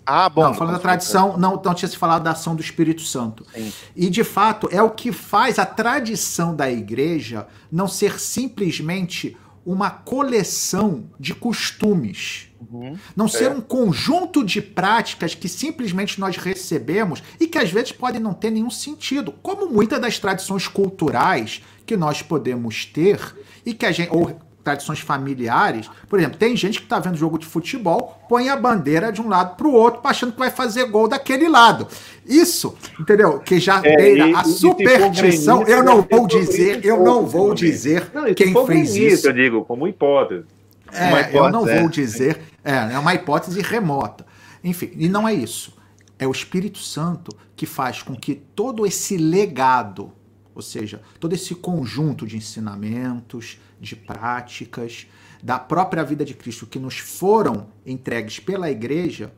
Ah, 0.05 0.29
bom. 0.29 0.43
não, 0.45 0.55
falando 0.55 0.75
da 0.75 0.81
tradição, 0.81 1.37
não, 1.37 1.61
não 1.65 1.75
tinha 1.75 1.89
se 1.89 1.97
falado 1.97 2.23
da 2.23 2.33
ação 2.33 2.55
do 2.55 2.61
Espírito 2.63 3.03
Santo. 3.03 3.45
Sim. 3.55 3.73
E 3.97 4.11
de 4.11 4.23
fato 4.23 4.69
é 4.71 4.83
o 4.83 4.91
que 4.91 5.11
faz 5.11 5.59
a 5.59 5.67
tradição 5.67 6.55
da 6.55 6.71
igreja 6.71 7.47
não 7.73 7.89
ser 7.89 8.21
simplesmente 8.21 9.37
uma 9.67 9.91
coleção 9.91 11.11
de 11.19 11.35
costumes. 11.35 12.49
Uhum. 12.71 12.97
Não 13.17 13.27
ser 13.27 13.47
É. 13.47 13.51
um 13.51 13.61
conjunto 13.61 14.45
de 14.45 14.63
práticas 14.63 15.35
que 15.35 15.49
simplesmente 15.49 16.21
nós 16.21 16.37
recebemos 16.37 17.23
e 17.41 17.49
que 17.49 17.59
às 17.59 17.71
vezes 17.71 17.91
podem 17.91 18.21
não 18.21 18.33
ter 18.33 18.51
nenhum 18.51 18.71
sentido, 18.71 19.33
como 19.43 19.69
muitas 19.69 20.01
das 20.01 20.19
tradições 20.21 20.69
culturais 20.69 21.63
que 21.85 21.97
nós 21.97 22.23
podemos 22.23 22.85
ter 22.87 23.21
e 23.65 23.75
que 23.75 23.85
a 23.85 23.91
gente 23.93 24.11
ou 24.11 24.41
tradições 24.67 24.99
familiares, 24.99 25.89
por 26.09 26.19
exemplo, 26.19 26.37
tem 26.37 26.57
gente 26.57 26.81
que 26.81 26.87
está 26.87 26.99
vendo 26.99 27.17
jogo 27.17 27.39
de 27.39 27.47
futebol, 27.47 28.21
põe 28.29 28.49
a 28.49 28.57
bandeira 28.57 29.13
de 29.13 29.23
um 29.23 29.29
lado 29.29 29.57
para 29.57 29.69
o 29.69 29.73
outro, 29.73 30.01
achando 30.03 30.33
que 30.33 30.39
vai 30.41 30.51
fazer 30.51 30.87
gol 30.87 31.07
daquele 31.07 31.49
lado. 31.49 31.87
Isso, 32.27 32.77
entendeu? 32.99 33.39
Que 33.39 33.61
já 33.61 33.79
É, 33.85 33.97
beira 33.97 34.27
e- 34.27 34.35
a 34.35 34.43
superstição. 34.43 35.63
Eu 35.63 35.85
não 35.85 36.03
vou 36.03 36.27
dizer, 36.27 36.85
eu 36.85 37.05
não 37.05 37.25
vou 37.25 37.55
dizer 37.55 38.11
Não, 38.13 38.35
quem 38.35 38.53
fez 38.67 38.97
isso. 38.97 39.29
eu 39.29 39.33
digo, 39.33 39.65
como 39.65 39.87
hipótese. 39.87 40.45
É, 40.93 41.37
eu 41.37 41.49
não 41.49 41.61
vou 41.61 41.69
é. 41.69 41.89
dizer. 41.89 42.41
É, 42.65 42.95
é 42.95 42.99
uma 42.99 43.15
hipótese 43.15 43.63
remota. 43.63 44.27
Enfim, 44.65 44.91
e 44.97 45.09
não 45.09 45.29
é 45.29 45.33
isso. 45.33 45.77
É 46.19 46.27
o 46.27 46.33
Espírito 46.33 46.79
Santo 46.79 47.31
que 47.55 47.67
faz 47.67 48.03
com 48.03 48.17
que 48.17 48.35
todo 48.35 48.85
esse 48.85 49.17
legado, 49.17 50.11
ou 50.53 50.63
seja, 50.63 51.01
todo 51.21 51.35
esse 51.35 51.55
conjunto 51.55 52.27
de 52.27 52.37
ensinamentos, 52.37 53.61
de 53.81 53.97
práticas, 53.97 55.07
da 55.43 55.59
própria 55.59 56.03
vida 56.03 56.25
de 56.25 56.35
Cristo 56.35 56.67
que 56.67 56.79
nos 56.79 56.99
foram 56.99 57.69
entregues 57.85 58.41
pela 58.41 58.71
igreja, 58.71 59.33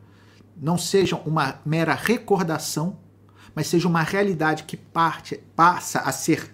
não 0.55 0.77
sejam 0.77 1.21
uma 1.25 1.59
mera 1.65 1.93
recordação, 1.93 2.97
mas 3.53 3.67
seja 3.67 3.87
uma 3.87 4.03
realidade 4.03 4.63
que 4.63 4.77
parte, 4.77 5.37
passa 5.55 5.99
a 5.99 6.11
ser 6.11 6.53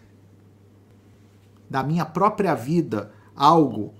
da 1.70 1.84
minha 1.84 2.06
própria 2.06 2.54
vida 2.54 3.12
algo 3.36 3.94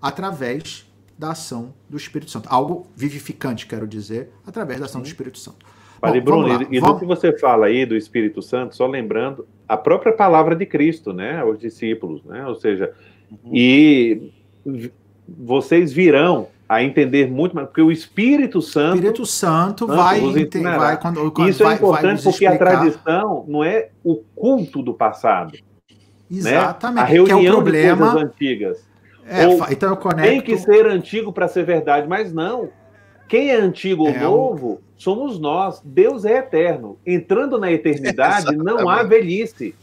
através 0.00 0.90
da 1.18 1.32
ação 1.32 1.74
do 1.88 1.96
Espírito 1.96 2.30
Santo. 2.30 2.48
Algo 2.50 2.86
vivificante, 2.96 3.66
quero 3.66 3.86
dizer, 3.86 4.30
através 4.46 4.80
da 4.80 4.86
ação 4.86 5.02
do 5.02 5.06
Espírito 5.06 5.38
Santo. 5.38 5.66
Padre 6.00 6.20
Bruno, 6.22 6.62
e 6.70 6.80
do 6.80 6.98
que 6.98 7.04
você 7.04 7.36
fala 7.38 7.66
aí 7.66 7.84
do 7.84 7.94
Espírito 7.94 8.40
Santo, 8.40 8.74
só 8.74 8.86
lembrando 8.86 9.46
a 9.68 9.76
própria 9.76 10.12
palavra 10.12 10.56
de 10.56 10.64
Cristo, 10.64 11.12
né, 11.12 11.40
aos 11.40 11.58
discípulos, 11.58 12.24
né, 12.24 12.46
ou 12.46 12.54
seja, 12.54 12.94
uhum. 13.30 13.50
e 13.52 14.32
vocês 15.28 15.92
virão 15.92 16.48
a 16.68 16.84
entender 16.84 17.28
muito 17.28 17.54
mais, 17.54 17.66
porque 17.66 17.82
o 17.82 17.90
Espírito 17.90 18.62
Santo. 18.62 18.94
Espírito 18.94 19.26
Santo 19.26 19.86
vai, 19.86 20.20
vai 20.20 21.00
quando, 21.00 21.30
quando 21.32 21.48
Isso 21.48 21.62
é 21.62 21.66
vai, 21.66 21.74
é 21.74 21.76
importante 21.76 22.22
porque 22.22 22.44
explicar. 22.44 22.54
a 22.54 22.58
tradição 22.58 23.44
não 23.48 23.64
é 23.64 23.88
o 24.04 24.16
culto 24.36 24.80
do 24.80 24.94
passado. 24.94 25.58
Exatamente. 26.30 26.96
Né? 26.96 27.02
A 27.02 27.04
reunião 27.04 27.40
que 27.40 27.46
é 27.46 27.50
o 27.50 27.54
problema... 27.54 28.06
de 28.06 28.12
coisas 28.12 28.30
antigas. 28.30 28.90
É, 29.26 29.46
Ou 29.48 29.66
então 29.68 29.90
eu 29.90 29.96
conecto... 29.96 30.30
Tem 30.30 30.40
que 30.40 30.56
ser 30.58 30.86
antigo 30.86 31.32
para 31.32 31.48
ser 31.48 31.64
verdade, 31.64 32.08
mas 32.08 32.32
não. 32.32 32.68
Quem 33.28 33.50
é 33.50 33.56
antigo 33.56 34.04
ou 34.04 34.10
é 34.10 34.20
novo 34.20 34.80
somos 34.96 35.40
nós. 35.40 35.80
Deus 35.84 36.24
é 36.24 36.38
eterno. 36.38 36.98
Entrando 37.04 37.58
na 37.58 37.72
eternidade, 37.72 38.56
não 38.56 38.88
há 38.88 39.02
velhice. 39.02 39.74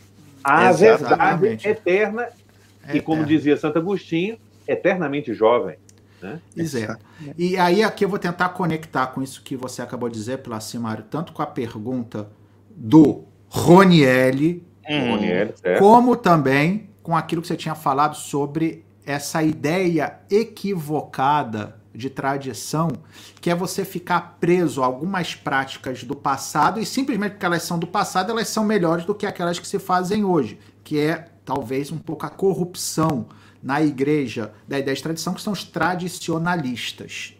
Há 0.43 0.71
verdade 0.71 1.67
eterna. 1.67 2.27
É 2.87 2.97
e 2.97 3.01
como 3.01 3.25
dizia 3.25 3.57
Santo 3.57 3.77
Agostinho, 3.77 4.37
eternamente 4.67 5.33
jovem. 5.33 5.77
Né? 6.21 6.39
Exato. 6.55 7.03
E 7.37 7.57
aí 7.57 7.83
aqui 7.83 8.05
eu 8.05 8.09
vou 8.09 8.17
tentar 8.17 8.49
conectar 8.49 9.07
com 9.07 9.21
isso 9.21 9.43
que 9.43 9.55
você 9.55 9.81
acabou 9.81 10.09
de 10.09 10.15
dizer, 10.15 10.39
Placimário, 10.39 11.03
tanto 11.09 11.33
com 11.33 11.41
a 11.41 11.45
pergunta 11.45 12.29
do 12.69 13.23
Ronielli, 13.49 14.63
hum. 14.89 15.77
como 15.79 16.15
também 16.15 16.89
com 17.03 17.15
aquilo 17.15 17.41
que 17.41 17.47
você 17.47 17.55
tinha 17.55 17.75
falado 17.75 18.15
sobre 18.15 18.83
essa 19.05 19.41
ideia 19.41 20.19
equivocada 20.29 21.77
de 21.93 22.09
tradição, 22.09 22.89
que 23.41 23.49
é 23.49 23.55
você 23.55 23.83
ficar 23.83 24.37
preso 24.39 24.83
a 24.83 24.85
algumas 24.85 25.33
práticas 25.33 26.03
do 26.03 26.15
passado 26.15 26.79
e 26.79 26.85
simplesmente 26.85 27.31
porque 27.31 27.45
elas 27.45 27.63
são 27.63 27.79
do 27.79 27.87
passado, 27.87 28.31
elas 28.31 28.49
são 28.49 28.63
melhores 28.63 29.05
do 29.05 29.15
que 29.15 29.25
aquelas 29.25 29.57
que 29.57 29.67
se 29.67 29.79
fazem 29.79 30.23
hoje, 30.23 30.59
que 30.83 30.99
é 30.99 31.29
talvez 31.47 31.93
um 31.93 31.97
pouco 31.97 32.25
a 32.25 32.29
corrupção 32.29 33.25
na 33.63 33.81
igreja 33.81 34.51
da 34.67 34.77
ideia 34.77 34.93
de 34.93 35.01
tradição, 35.01 35.33
que 35.33 35.41
são 35.41 35.53
os 35.53 35.63
tradicionalistas. 35.63 37.35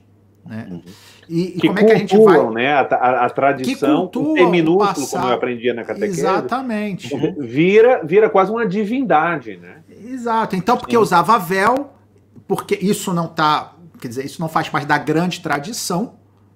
Né? 0.46 0.66
Uhum. 0.72 0.82
E, 1.28 1.58
e 1.58 1.68
como 1.68 1.78
é 1.78 1.84
que 1.84 1.92
a 1.92 1.98
gente 1.98 2.18
vai. 2.18 2.50
Né? 2.52 2.74
A, 2.74 2.80
a, 2.80 3.26
a 3.26 3.30
tradição, 3.30 4.08
que 4.08 4.46
minúsculo, 4.46 4.78
passado... 4.78 5.10
como 5.12 5.28
eu 5.28 5.36
aprendia 5.36 5.74
na 5.74 5.84
catequese. 5.84 6.22
Exatamente. 6.22 7.36
Vira, 7.38 8.02
vira 8.06 8.30
quase 8.30 8.50
uma 8.50 8.66
divindade, 8.66 9.58
né? 9.58 9.80
Exato. 9.90 10.56
Então, 10.56 10.78
porque 10.78 10.96
Sim. 10.96 11.02
usava 11.02 11.38
véu, 11.38 11.92
porque 12.48 12.80
isso 12.82 13.14
não 13.14 13.26
está. 13.26 13.74
Quer 14.00 14.08
dizer, 14.08 14.26
isso 14.26 14.40
não 14.40 14.48
faz 14.48 14.70
parte 14.70 14.88
da 14.88 14.98
grande 14.98 15.42
tradição, 15.42 16.14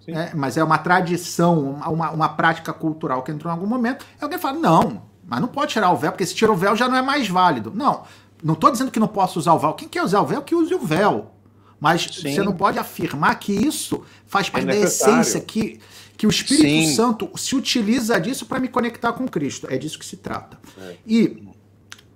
né? 0.08 0.32
mas 0.34 0.56
é 0.56 0.64
uma 0.64 0.78
tradição, 0.78 1.82
uma, 1.86 2.12
uma 2.12 2.30
prática 2.30 2.72
cultural 2.72 3.24
que 3.24 3.32
entrou 3.32 3.52
em 3.52 3.56
algum 3.56 3.68
momento. 3.68 4.06
E 4.18 4.24
alguém 4.24 4.40
fala: 4.40 4.58
não, 4.58 5.02
mas 5.32 5.40
não 5.40 5.48
pode 5.48 5.72
tirar 5.72 5.90
o 5.94 5.96
véu, 5.96 6.12
porque 6.12 6.26
se 6.26 6.36
tira 6.36 6.52
o 6.52 6.58
véu 6.58 6.76
já 6.76 6.90
não 6.90 6.98
é 6.98 7.02
mais 7.02 7.30
válido. 7.30 7.72
Não. 7.74 8.04
Não 8.44 8.54
estou 8.54 8.70
dizendo 8.70 8.92
que 8.92 9.00
não 9.00 9.08
posso 9.08 9.40
usar 9.40 9.54
o 9.54 9.60
véu. 9.60 9.72
Quem 9.72 9.88
quer 9.88 10.04
usar 10.04 10.20
o 10.20 10.26
véu, 10.26 10.42
que 10.42 10.54
use 10.54 10.74
o 10.74 10.80
véu. 10.80 11.32
Mas 11.80 12.02
Sim. 12.04 12.34
você 12.34 12.44
não 12.44 12.52
pode 12.52 12.78
afirmar 12.78 13.40
que 13.40 13.54
isso 13.54 14.04
faz 14.28 14.50
parte 14.50 14.68
é 14.68 14.74
da 14.74 14.76
essência, 14.76 15.40
que, 15.40 15.80
que 16.18 16.28
o 16.28 16.30
Espírito 16.30 16.86
Sim. 16.86 16.94
Santo 16.94 17.30
se 17.38 17.56
utiliza 17.56 18.20
disso 18.20 18.46
para 18.46 18.60
me 18.60 18.68
conectar 18.68 19.14
com 19.14 19.26
Cristo. 19.26 19.68
É 19.70 19.78
disso 19.78 19.98
que 19.98 20.06
se 20.06 20.18
trata. 20.18 20.60
É. 20.78 20.98
E 21.08 21.48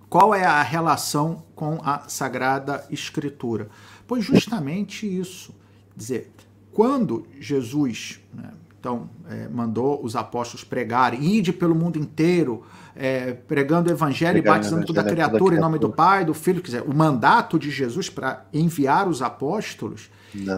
qual 0.09 0.35
é 0.35 0.43
a 0.43 0.61
relação 0.61 1.41
com 1.55 1.79
a 1.85 2.09
Sagrada 2.09 2.85
Escritura? 2.91 3.69
Pois 4.05 4.25
justamente 4.25 5.07
isso. 5.07 5.55
Quer 5.93 5.97
dizer, 5.97 6.31
quando 6.73 7.25
Jesus 7.39 8.19
né, 8.33 8.51
então, 8.85 9.09
é, 9.27 9.47
mandou 9.47 9.99
os 10.03 10.15
apóstolos 10.15 10.63
pregarem, 10.63 11.23
ide 11.23 11.51
pelo 11.51 11.73
mundo 11.73 11.97
inteiro, 11.97 12.63
é, 12.95 13.33
pregando 13.33 13.89
o 13.89 13.93
evangelho 13.93 14.37
e 14.37 14.41
batizando 14.41 14.85
toda 14.85 15.01
a 15.01 15.03
criatura 15.03 15.55
em 15.55 15.59
nome 15.59 15.77
do 15.77 15.89
Pai, 15.89 16.23
do 16.23 16.33
Filho, 16.33 16.61
quer 16.61 16.67
dizer, 16.67 16.83
o 16.83 16.95
mandato 16.95 17.59
de 17.59 17.69
Jesus 17.69 18.09
para 18.09 18.45
enviar 18.53 19.07
os 19.07 19.21
apóstolos, 19.21 20.09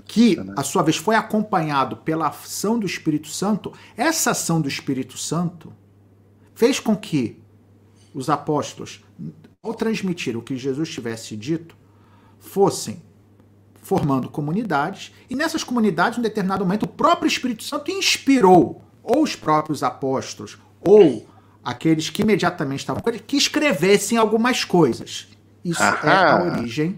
que 0.05 0.37
a 0.55 0.63
sua 0.63 0.83
vez 0.83 0.97
foi 0.97 1.15
acompanhado 1.15 1.97
pela 1.97 2.27
ação 2.27 2.79
do 2.79 2.85
Espírito 2.85 3.27
Santo, 3.27 3.73
essa 3.95 4.31
ação 4.31 4.61
do 4.61 4.67
Espírito 4.67 5.17
Santo 5.17 5.73
fez 6.53 6.79
com 6.79 6.95
que 6.95 7.41
os 8.13 8.29
apóstolos, 8.29 9.03
ao 9.61 9.73
transmitir 9.73 10.37
o 10.37 10.41
que 10.41 10.57
Jesus 10.57 10.89
tivesse 10.89 11.35
dito, 11.35 11.75
fossem 12.39 13.01
formando 13.81 14.29
comunidades, 14.29 15.13
e 15.29 15.35
nessas 15.35 15.63
comunidades, 15.63 16.17
em 16.17 16.21
um 16.21 16.23
determinado 16.23 16.65
momento, 16.65 16.83
o 16.83 16.87
próprio 16.87 17.27
Espírito 17.27 17.63
Santo 17.63 17.89
inspirou 17.89 18.81
ou 19.01 19.23
os 19.23 19.35
próprios 19.35 19.81
apóstolos 19.81 20.57
ou 20.81 21.25
aqueles 21.67 22.09
que 22.09 22.21
imediatamente 22.21 22.79
estavam 22.79 23.01
com 23.01 23.09
ele, 23.09 23.19
que 23.19 23.35
escrevessem 23.35 24.17
algumas 24.17 24.63
coisas. 24.63 25.27
Isso 25.65 25.83
Aham. 25.83 26.09
é 26.09 26.15
a 26.15 26.43
origem 26.43 26.97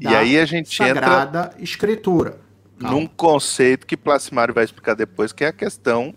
da 0.00 0.12
e 0.12 0.14
aí 0.14 0.38
a 0.38 0.44
gente 0.44 0.72
Sagrada 0.72 1.40
entra 1.40 1.62
Escritura. 1.62 2.38
Calma. 2.78 2.96
Num 2.96 3.06
conceito 3.08 3.84
que 3.84 3.96
Placimário 3.96 4.54
vai 4.54 4.62
explicar 4.62 4.94
depois, 4.94 5.32
que 5.32 5.42
é 5.42 5.48
a 5.48 5.52
questão 5.52 6.14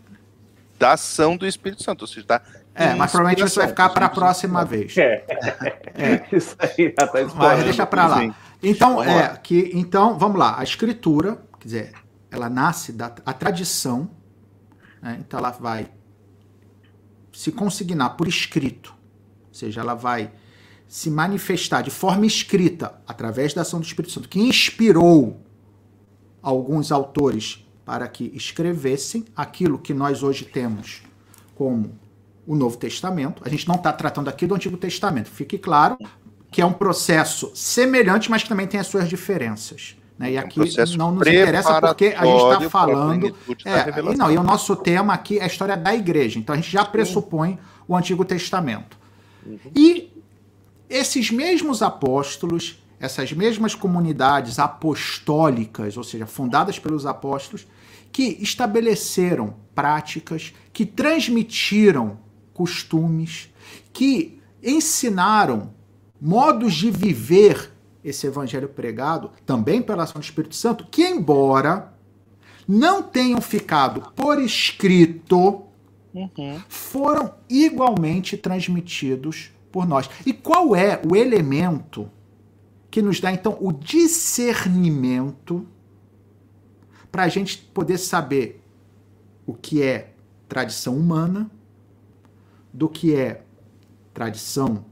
da 0.77 0.93
ação 0.93 1.35
do 1.35 1.47
Espírito 1.47 1.81
Santo. 1.81 2.01
Ou 2.01 2.07
seja, 2.07 2.27
da 2.27 2.41
é, 2.75 2.93
mas 2.93 3.11
provavelmente 3.11 3.45
isso 3.45 3.59
vai 3.59 3.67
ficar 3.67 3.89
para 3.89 4.05
a 4.05 4.09
próxima 4.09 4.63
vez. 4.63 4.95
É. 4.95 5.25
é. 5.95 6.23
Isso 6.31 6.55
aí 6.59 6.93
já 6.97 7.05
está 7.05 7.35
Mas 7.35 7.63
deixa 7.63 7.85
para 7.85 8.07
lá. 8.07 8.35
Então, 8.63 9.03
é, 9.03 9.35
que, 9.43 9.71
então, 9.73 10.17
vamos 10.17 10.39
lá. 10.39 10.57
A 10.57 10.63
escritura, 10.63 11.39
quer 11.59 11.65
dizer, 11.65 11.91
ela 12.31 12.49
nasce 12.49 12.93
da 12.93 13.11
a 13.25 13.33
tradição, 13.33 14.09
né? 15.01 15.17
então 15.19 15.39
ela 15.39 15.49
vai 15.49 15.89
se 17.39 17.53
consignar 17.53 18.17
por 18.17 18.27
escrito, 18.27 18.93
ou 19.47 19.53
seja, 19.53 19.79
ela 19.79 19.93
vai 19.93 20.29
se 20.89 21.09
manifestar 21.09 21.81
de 21.81 21.89
forma 21.89 22.25
escrita 22.25 22.99
através 23.07 23.53
da 23.53 23.61
ação 23.61 23.79
do 23.79 23.85
Espírito 23.85 24.11
Santo, 24.11 24.27
que 24.27 24.41
inspirou 24.41 25.39
alguns 26.41 26.91
autores 26.91 27.65
para 27.85 28.09
que 28.09 28.29
escrevessem 28.35 29.23
aquilo 29.33 29.79
que 29.79 29.93
nós 29.93 30.21
hoje 30.21 30.43
temos 30.43 31.01
como 31.55 31.97
o 32.45 32.57
Novo 32.57 32.75
Testamento. 32.75 33.41
A 33.45 33.47
gente 33.47 33.65
não 33.69 33.75
está 33.75 33.93
tratando 33.93 34.27
aqui 34.27 34.45
do 34.45 34.55
Antigo 34.55 34.75
Testamento, 34.75 35.29
fique 35.29 35.57
claro 35.57 35.97
que 36.51 36.61
é 36.61 36.65
um 36.65 36.73
processo 36.73 37.53
semelhante, 37.55 38.29
mas 38.29 38.43
que 38.43 38.49
também 38.49 38.67
tem 38.67 38.81
as 38.81 38.87
suas 38.87 39.07
diferenças. 39.07 39.95
Né? 40.19 40.33
E 40.33 40.35
é 40.35 40.39
aqui 40.39 40.59
um 40.59 40.97
não 40.97 41.11
nos 41.13 41.25
interessa 41.25 41.79
porque 41.79 42.07
a 42.07 42.25
gente 42.25 42.43
está 42.43 42.69
falando. 42.69 43.35
É, 43.63 44.11
e 44.11 44.17
não, 44.17 44.29
e 44.29 44.37
o 44.37 44.43
nosso 44.43 44.75
tema 44.75 45.13
aqui 45.13 45.39
é 45.39 45.43
a 45.43 45.47
história 45.47 45.77
da 45.77 45.95
igreja. 45.95 46.37
Então 46.37 46.53
a 46.53 46.57
gente 46.57 46.69
já 46.69 46.83
pressupõe 46.83 47.57
o 47.87 47.95
Antigo 47.95 48.25
Testamento. 48.25 48.97
Uhum. 49.45 49.57
E 49.73 50.11
esses 50.89 51.31
mesmos 51.31 51.81
apóstolos, 51.81 52.83
essas 52.99 53.31
mesmas 53.31 53.73
comunidades 53.73 54.59
apostólicas, 54.59 55.95
ou 55.95 56.03
seja, 56.03 56.25
fundadas 56.25 56.77
pelos 56.77 57.05
apóstolos, 57.05 57.65
que 58.11 58.37
estabeleceram 58.41 59.55
práticas, 59.73 60.53
que 60.73 60.85
transmitiram 60.85 62.19
costumes, 62.53 63.49
que 63.93 64.41
ensinaram 64.61 65.73
modos 66.19 66.73
de 66.73 66.91
viver 66.91 67.71
esse 68.09 68.27
evangelho 68.27 68.69
pregado, 68.69 69.31
também 69.45 69.81
pela 69.81 70.03
ação 70.03 70.19
do 70.19 70.23
Espírito 70.23 70.55
Santo, 70.55 70.87
que, 70.89 71.03
embora 71.03 71.93
não 72.67 73.01
tenham 73.01 73.41
ficado 73.41 74.11
por 74.15 74.39
escrito, 74.39 75.63
uhum. 76.13 76.61
foram 76.67 77.33
igualmente 77.49 78.37
transmitidos 78.37 79.51
por 79.71 79.87
nós. 79.87 80.09
E 80.25 80.33
qual 80.33 80.75
é 80.75 81.01
o 81.09 81.15
elemento 81.15 82.09
que 82.91 83.01
nos 83.01 83.19
dá, 83.19 83.31
então, 83.31 83.57
o 83.59 83.71
discernimento 83.71 85.65
para 87.11 87.23
a 87.23 87.27
gente 87.27 87.57
poder 87.57 87.97
saber 87.97 88.63
o 89.45 89.53
que 89.53 89.81
é 89.81 90.13
tradição 90.47 90.95
humana, 90.95 91.49
do 92.71 92.87
que 92.87 93.15
é 93.15 93.43
tradição 94.13 94.85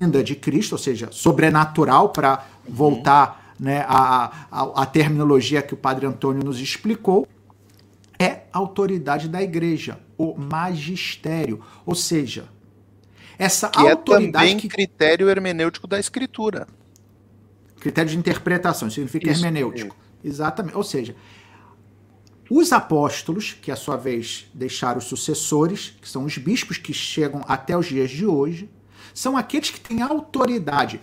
vinda 0.00 0.22
de 0.22 0.34
Cristo, 0.34 0.72
ou 0.72 0.78
seja, 0.78 1.08
sobrenatural, 1.12 2.10
para 2.10 2.44
voltar 2.68 3.54
né, 3.58 3.84
a, 3.88 4.46
a, 4.50 4.82
a, 4.82 4.86
terminologia 4.86 5.62
que 5.62 5.74
o 5.74 5.76
Padre 5.76 6.06
Antônio 6.06 6.42
nos 6.42 6.60
explicou, 6.60 7.26
é 8.18 8.42
a 8.52 8.58
autoridade 8.58 9.28
da 9.28 9.42
igreja, 9.42 10.00
o 10.18 10.34
magistério. 10.36 11.62
Ou 11.84 11.94
seja, 11.94 12.48
essa 13.38 13.68
que 13.68 13.78
autoridade. 13.78 14.28
É 14.28 14.32
também 14.32 14.56
que... 14.58 14.68
critério 14.68 15.28
hermenêutico 15.28 15.86
da 15.86 15.98
escritura. 15.98 16.66
Critério 17.78 18.10
de 18.10 18.18
interpretação, 18.18 18.90
significa 18.90 19.30
Isso, 19.30 19.40
hermenêutico. 19.40 19.94
Exatamente. 20.24 20.76
Ou 20.76 20.82
seja, 20.82 21.14
os 22.50 22.72
apóstolos, 22.72 23.52
que 23.52 23.70
a 23.70 23.76
sua 23.76 23.96
vez 23.96 24.46
deixaram 24.52 24.98
os 24.98 25.04
sucessores, 25.04 25.94
que 26.00 26.08
são 26.08 26.24
os 26.24 26.38
bispos 26.38 26.78
que 26.78 26.92
chegam 26.92 27.42
até 27.46 27.76
os 27.76 27.86
dias 27.86 28.10
de 28.10 28.26
hoje, 28.26 28.68
são 29.16 29.34
aqueles 29.34 29.70
que 29.70 29.80
têm 29.80 30.02
autoridade 30.02 31.00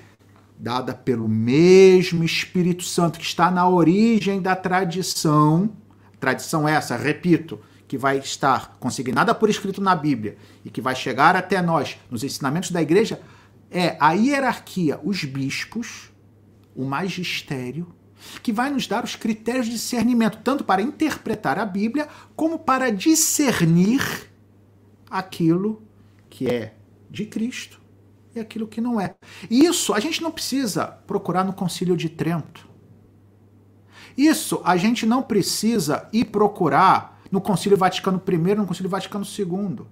dada 0.55 0.93
pelo 0.93 1.27
mesmo 1.27 2.23
Espírito 2.23 2.83
Santo 2.83 3.17
que 3.17 3.25
está 3.25 3.49
na 3.49 3.67
origem 3.67 4.39
da 4.39 4.55
tradição. 4.55 5.75
Tradição 6.19 6.67
essa, 6.67 6.95
repito, 6.95 7.59
que 7.87 7.97
vai 7.97 8.19
estar 8.19 8.77
consignada 8.79 9.33
por 9.33 9.49
escrito 9.49 9.81
na 9.81 9.95
Bíblia 9.95 10.37
e 10.63 10.69
que 10.69 10.79
vai 10.79 10.95
chegar 10.95 11.35
até 11.35 11.59
nós 11.59 11.97
nos 12.09 12.23
ensinamentos 12.23 12.69
da 12.69 12.83
igreja 12.83 13.19
é 13.71 13.97
a 13.99 14.11
hierarquia, 14.11 14.99
os 15.03 15.23
bispos, 15.23 16.11
o 16.75 16.85
magistério, 16.85 17.87
que 18.43 18.53
vai 18.53 18.69
nos 18.69 18.85
dar 18.85 19.03
os 19.03 19.15
critérios 19.15 19.65
de 19.65 19.71
discernimento, 19.71 20.37
tanto 20.43 20.63
para 20.63 20.83
interpretar 20.83 21.57
a 21.57 21.65
Bíblia, 21.65 22.07
como 22.35 22.59
para 22.59 22.91
discernir 22.91 24.29
aquilo 25.09 25.81
que 26.29 26.47
é 26.47 26.75
de 27.09 27.25
Cristo 27.25 27.82
e 28.35 28.39
aquilo 28.39 28.67
que 28.67 28.81
não 28.81 28.99
é. 28.99 29.15
Isso 29.49 29.93
a 29.93 29.99
gente 29.99 30.21
não 30.21 30.31
precisa 30.31 30.85
procurar 30.85 31.43
no 31.43 31.53
Concílio 31.53 31.95
de 31.95 32.09
Trento. 32.09 32.67
Isso 34.17 34.61
a 34.63 34.77
gente 34.77 35.05
não 35.05 35.23
precisa 35.23 36.07
ir 36.13 36.25
procurar 36.25 37.21
no 37.31 37.41
Concílio 37.41 37.77
Vaticano 37.77 38.21
I, 38.27 38.55
no 38.55 38.65
Concílio 38.65 38.89
Vaticano 38.89 39.25
II. 39.25 39.85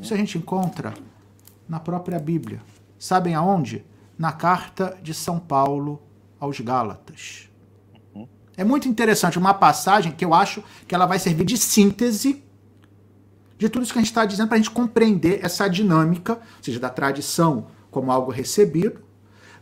Isso 0.00 0.14
a 0.14 0.16
gente 0.16 0.38
encontra 0.38 0.94
na 1.68 1.80
própria 1.80 2.18
Bíblia. 2.18 2.62
Sabem 2.98 3.34
aonde? 3.34 3.84
Na 4.16 4.32
carta 4.32 4.96
de 5.02 5.12
São 5.12 5.40
Paulo 5.40 6.00
aos 6.38 6.60
Gálatas. 6.60 7.48
É 8.56 8.62
muito 8.62 8.88
interessante, 8.88 9.36
uma 9.36 9.54
passagem 9.54 10.12
que 10.12 10.24
eu 10.24 10.32
acho 10.32 10.62
que 10.86 10.94
ela 10.94 11.06
vai 11.06 11.18
servir 11.18 11.44
de 11.44 11.58
síntese 11.58 12.44
de 13.58 13.68
tudo 13.68 13.82
isso 13.82 13.92
que 13.92 13.98
a 13.98 14.02
gente 14.02 14.10
está 14.10 14.24
dizendo 14.24 14.48
para 14.48 14.56
a 14.56 14.58
gente 14.58 14.70
compreender 14.70 15.40
essa 15.42 15.68
dinâmica, 15.68 16.34
ou 16.34 16.62
seja, 16.62 16.78
da 16.78 16.90
tradição 16.90 17.66
como 17.94 18.10
algo 18.10 18.32
recebido, 18.32 19.00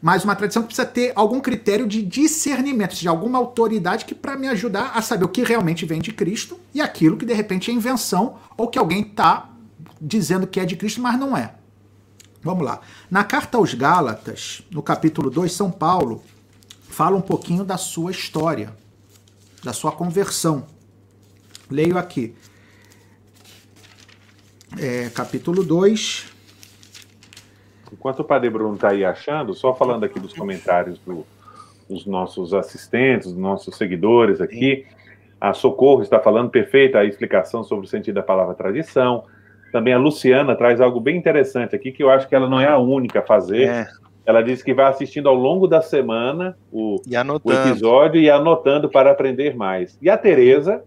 mas 0.00 0.24
uma 0.24 0.34
tradição 0.34 0.62
que 0.62 0.68
precisa 0.68 0.88
ter 0.88 1.12
algum 1.14 1.40
critério 1.40 1.86
de 1.86 2.02
discernimento, 2.02 2.96
seja, 2.96 3.10
alguma 3.10 3.38
autoridade 3.38 4.04
que 4.04 4.14
para 4.14 4.36
me 4.36 4.48
ajudar 4.48 4.92
a 4.96 5.02
saber 5.02 5.26
o 5.26 5.28
que 5.28 5.44
realmente 5.44 5.86
vem 5.86 6.00
de 6.00 6.12
Cristo 6.12 6.58
e 6.74 6.80
aquilo 6.80 7.16
que 7.16 7.26
de 7.26 7.34
repente 7.34 7.70
é 7.70 7.74
invenção 7.74 8.38
ou 8.56 8.66
que 8.66 8.78
alguém 8.78 9.02
está 9.02 9.50
dizendo 10.00 10.46
que 10.46 10.58
é 10.58 10.64
de 10.64 10.74
Cristo, 10.74 11.00
mas 11.00 11.16
não 11.20 11.36
é. 11.36 11.54
Vamos 12.42 12.64
lá. 12.64 12.80
Na 13.08 13.22
carta 13.22 13.58
aos 13.58 13.74
Gálatas, 13.74 14.62
no 14.72 14.82
capítulo 14.82 15.30
2, 15.30 15.52
São 15.52 15.70
Paulo 15.70 16.24
fala 16.88 17.16
um 17.16 17.20
pouquinho 17.20 17.64
da 17.64 17.76
sua 17.76 18.10
história, 18.10 18.74
da 19.62 19.72
sua 19.72 19.92
conversão. 19.92 20.66
Leio 21.70 21.96
aqui. 21.96 22.34
É, 24.76 25.10
capítulo 25.10 25.62
2, 25.62 26.31
Enquanto 27.92 28.20
o 28.20 28.24
Padre 28.24 28.48
Bruno 28.48 28.74
está 28.74 28.90
aí 28.90 29.04
achando, 29.04 29.52
só 29.54 29.74
falando 29.74 30.04
aqui 30.04 30.18
dos 30.18 30.32
comentários 30.32 30.98
do, 31.00 31.26
dos 31.88 32.06
nossos 32.06 32.54
assistentes, 32.54 33.28
dos 33.28 33.36
nossos 33.36 33.76
seguidores 33.76 34.40
aqui, 34.40 34.86
a 35.40 35.52
Socorro 35.52 36.02
está 36.02 36.18
falando 36.18 36.50
perfeita 36.50 37.00
a 37.00 37.04
explicação 37.04 37.62
sobre 37.62 37.86
o 37.86 37.88
sentido 37.88 38.14
da 38.14 38.22
palavra 38.22 38.54
tradição. 38.54 39.24
Também 39.72 39.92
a 39.92 39.98
Luciana 39.98 40.54
traz 40.54 40.80
algo 40.80 41.00
bem 41.00 41.16
interessante 41.16 41.74
aqui, 41.76 41.92
que 41.92 42.02
eu 42.02 42.10
acho 42.10 42.28
que 42.28 42.34
ela 42.34 42.48
não 42.48 42.60
é 42.60 42.68
a 42.68 42.78
única 42.78 43.18
a 43.18 43.22
fazer. 43.22 43.68
É. 43.68 43.88
Ela 44.24 44.40
disse 44.40 44.64
que 44.64 44.72
vai 44.72 44.86
assistindo 44.86 45.28
ao 45.28 45.34
longo 45.34 45.66
da 45.66 45.82
semana 45.82 46.56
o, 46.70 47.00
o 47.42 47.52
episódio 47.52 48.20
e 48.20 48.30
anotando 48.30 48.88
para 48.88 49.10
aprender 49.10 49.56
mais. 49.56 49.98
E 50.00 50.08
a 50.08 50.16
Tereza. 50.16 50.84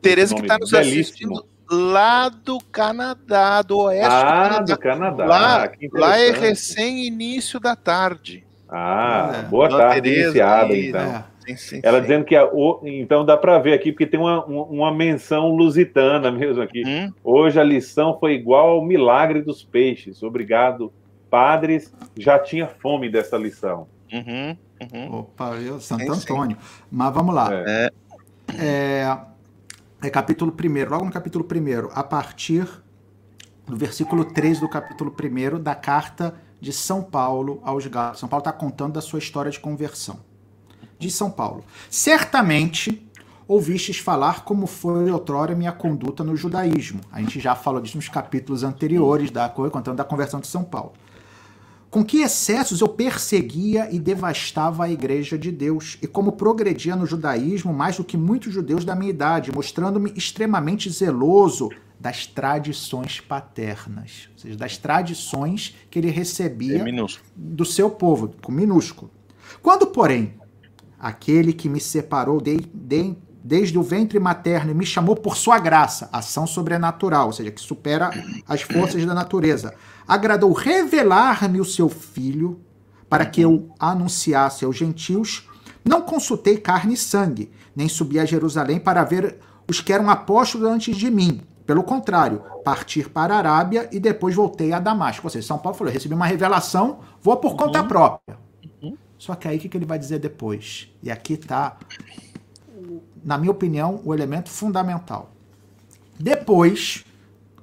Tereza 0.00 0.34
que 0.34 0.40
está 0.40 0.58
nos 0.58 0.70
belíssimo. 0.70 1.34
assistindo 1.34 1.49
lá 1.70 2.28
do 2.28 2.58
Canadá, 2.72 3.62
do 3.62 3.78
oeste 3.78 4.06
ah, 4.10 4.22
do 4.22 4.40
Canadá. 4.40 4.74
Do 4.74 4.78
Canadá. 4.78 5.24
Lá, 5.24 5.64
ah, 5.64 5.70
lá 5.92 6.18
é 6.18 6.30
recém-início 6.30 7.60
da 7.60 7.76
tarde. 7.76 8.44
Ah, 8.68 9.32
é. 9.34 9.42
boa 9.48 9.68
Dona 9.68 9.84
tarde 9.84 10.02
Tereza, 10.02 10.28
iniciada, 10.28 10.72
aí, 10.72 10.88
então. 10.88 11.12
Né? 11.12 11.24
Sim, 11.46 11.56
sim, 11.56 11.80
Ela 11.82 11.98
sim. 11.98 12.02
dizendo 12.02 12.24
que 12.24 12.36
a, 12.36 12.44
o, 12.44 12.80
então 12.84 13.24
dá 13.24 13.36
para 13.36 13.58
ver 13.58 13.72
aqui, 13.72 13.92
porque 13.92 14.06
tem 14.06 14.20
uma, 14.20 14.44
uma 14.44 14.94
menção 14.94 15.48
lusitana 15.48 16.30
mesmo 16.30 16.62
aqui. 16.62 16.84
Hum? 16.86 17.12
Hoje 17.24 17.58
a 17.58 17.64
lição 17.64 18.18
foi 18.18 18.34
igual 18.34 18.70
ao 18.70 18.84
milagre 18.84 19.42
dos 19.42 19.64
peixes. 19.64 20.22
Obrigado, 20.22 20.92
padres. 21.28 21.92
Já 22.16 22.38
tinha 22.38 22.66
fome 22.66 23.08
dessa 23.08 23.36
lição. 23.36 23.86
Uhum, 24.12 24.56
uhum. 24.92 25.18
Opa, 25.20 25.56
eu, 25.56 25.80
Santo 25.80 26.12
Antônio. 26.12 26.56
Mas 26.90 27.14
vamos 27.14 27.34
lá. 27.34 27.48
É. 27.52 27.90
É, 28.58 29.16
é 30.02 30.08
capítulo 30.08 30.50
1, 30.52 30.88
logo 30.88 31.04
no 31.04 31.12
capítulo 31.12 31.44
1, 31.44 31.90
a 31.92 32.02
partir 32.02 32.66
do 33.66 33.76
versículo 33.76 34.24
3 34.24 34.60
do 34.60 34.68
capítulo 34.68 35.14
1 35.14 35.62
da 35.62 35.74
carta 35.74 36.34
de 36.60 36.72
São 36.72 37.02
Paulo 37.02 37.60
aos 37.62 37.86
Gálatas. 37.86 38.20
São 38.20 38.28
Paulo 38.28 38.40
está 38.40 38.52
contando 38.52 38.94
da 38.94 39.02
sua 39.02 39.18
história 39.18 39.50
de 39.50 39.60
conversão. 39.60 40.20
Diz 40.98 41.14
São 41.14 41.30
Paulo: 41.30 41.64
Certamente 41.90 43.06
ouvistes 43.46 43.98
falar 43.98 44.44
como 44.44 44.66
foi 44.66 45.10
outrora 45.10 45.54
minha 45.54 45.72
conduta 45.72 46.24
no 46.24 46.34
judaísmo. 46.34 47.00
A 47.12 47.20
gente 47.20 47.38
já 47.38 47.54
falou 47.54 47.80
disso 47.80 47.96
nos 47.96 48.08
capítulos 48.08 48.62
anteriores, 48.62 49.30
da 49.30 49.48
contando 49.48 49.96
da 49.96 50.04
conversão 50.04 50.40
de 50.40 50.46
São 50.46 50.64
Paulo. 50.64 50.92
Com 51.90 52.04
que 52.04 52.18
excessos 52.18 52.80
eu 52.80 52.88
perseguia 52.88 53.88
e 53.90 53.98
devastava 53.98 54.84
a 54.84 54.90
igreja 54.90 55.36
de 55.36 55.50
Deus, 55.50 55.98
e 56.00 56.06
como 56.06 56.32
progredia 56.32 56.94
no 56.94 57.04
judaísmo 57.04 57.72
mais 57.72 57.96
do 57.96 58.04
que 58.04 58.16
muitos 58.16 58.52
judeus 58.52 58.84
da 58.84 58.94
minha 58.94 59.10
idade, 59.10 59.50
mostrando-me 59.52 60.12
extremamente 60.14 60.88
zeloso 60.88 61.68
das 61.98 62.26
tradições 62.26 63.20
paternas, 63.20 64.30
ou 64.32 64.38
seja, 64.38 64.56
das 64.56 64.78
tradições 64.78 65.76
que 65.90 65.98
ele 65.98 66.10
recebia 66.10 66.88
é 66.88 67.06
do 67.36 67.64
seu 67.64 67.90
povo, 67.90 68.34
com 68.40 68.52
minúsculo. 68.52 69.10
Quando, 69.60 69.88
porém, 69.88 70.34
aquele 70.98 71.52
que 71.52 71.68
me 71.68 71.80
separou 71.80 72.40
de, 72.40 72.58
de, 72.72 73.16
desde 73.42 73.78
o 73.78 73.82
ventre 73.82 74.18
materno 74.18 74.70
e 74.70 74.74
me 74.74 74.86
chamou 74.86 75.16
por 75.16 75.36
sua 75.36 75.58
graça, 75.58 76.08
ação 76.12 76.46
sobrenatural, 76.46 77.26
ou 77.26 77.32
seja, 77.32 77.50
que 77.50 77.60
supera 77.60 78.10
as 78.46 78.62
forças 78.62 79.04
da 79.04 79.12
natureza, 79.12 79.74
agradou 80.10 80.52
revelar-me 80.52 81.60
o 81.60 81.64
seu 81.64 81.88
filho 81.88 82.58
para 83.08 83.24
que 83.24 83.40
eu 83.40 83.70
anunciasse 83.78 84.64
aos 84.64 84.76
gentios, 84.76 85.48
não 85.84 86.02
consultei 86.02 86.56
carne 86.56 86.94
e 86.94 86.96
sangue, 86.96 87.48
nem 87.76 87.88
subi 87.88 88.18
a 88.18 88.24
Jerusalém 88.24 88.80
para 88.80 89.04
ver 89.04 89.38
os 89.68 89.80
que 89.80 89.92
eram 89.92 90.10
apóstolos 90.10 90.66
antes 90.66 90.96
de 90.96 91.08
mim. 91.12 91.42
Pelo 91.64 91.84
contrário, 91.84 92.42
partir 92.64 93.08
para 93.08 93.36
a 93.36 93.38
Arábia 93.38 93.88
e 93.92 94.00
depois 94.00 94.34
voltei 94.34 94.72
a 94.72 94.80
Damasco. 94.80 95.28
Ou 95.28 95.30
seja, 95.30 95.46
São 95.46 95.58
Paulo 95.58 95.78
falou: 95.78 95.92
recebi 95.92 96.12
uma 96.12 96.26
revelação, 96.26 96.98
vou 97.22 97.36
por 97.36 97.54
conta 97.54 97.80
uhum. 97.80 97.86
própria. 97.86 98.36
Uhum. 98.82 98.96
Só 99.16 99.36
que 99.36 99.46
aí 99.46 99.58
o 99.58 99.60
que 99.60 99.76
ele 99.76 99.86
vai 99.86 99.98
dizer 99.98 100.18
depois? 100.18 100.92
E 101.04 101.08
aqui 101.08 101.34
está, 101.34 101.76
na 103.22 103.38
minha 103.38 103.52
opinião, 103.52 104.00
o 104.04 104.12
elemento 104.12 104.50
fundamental. 104.50 105.30
Depois 106.18 107.04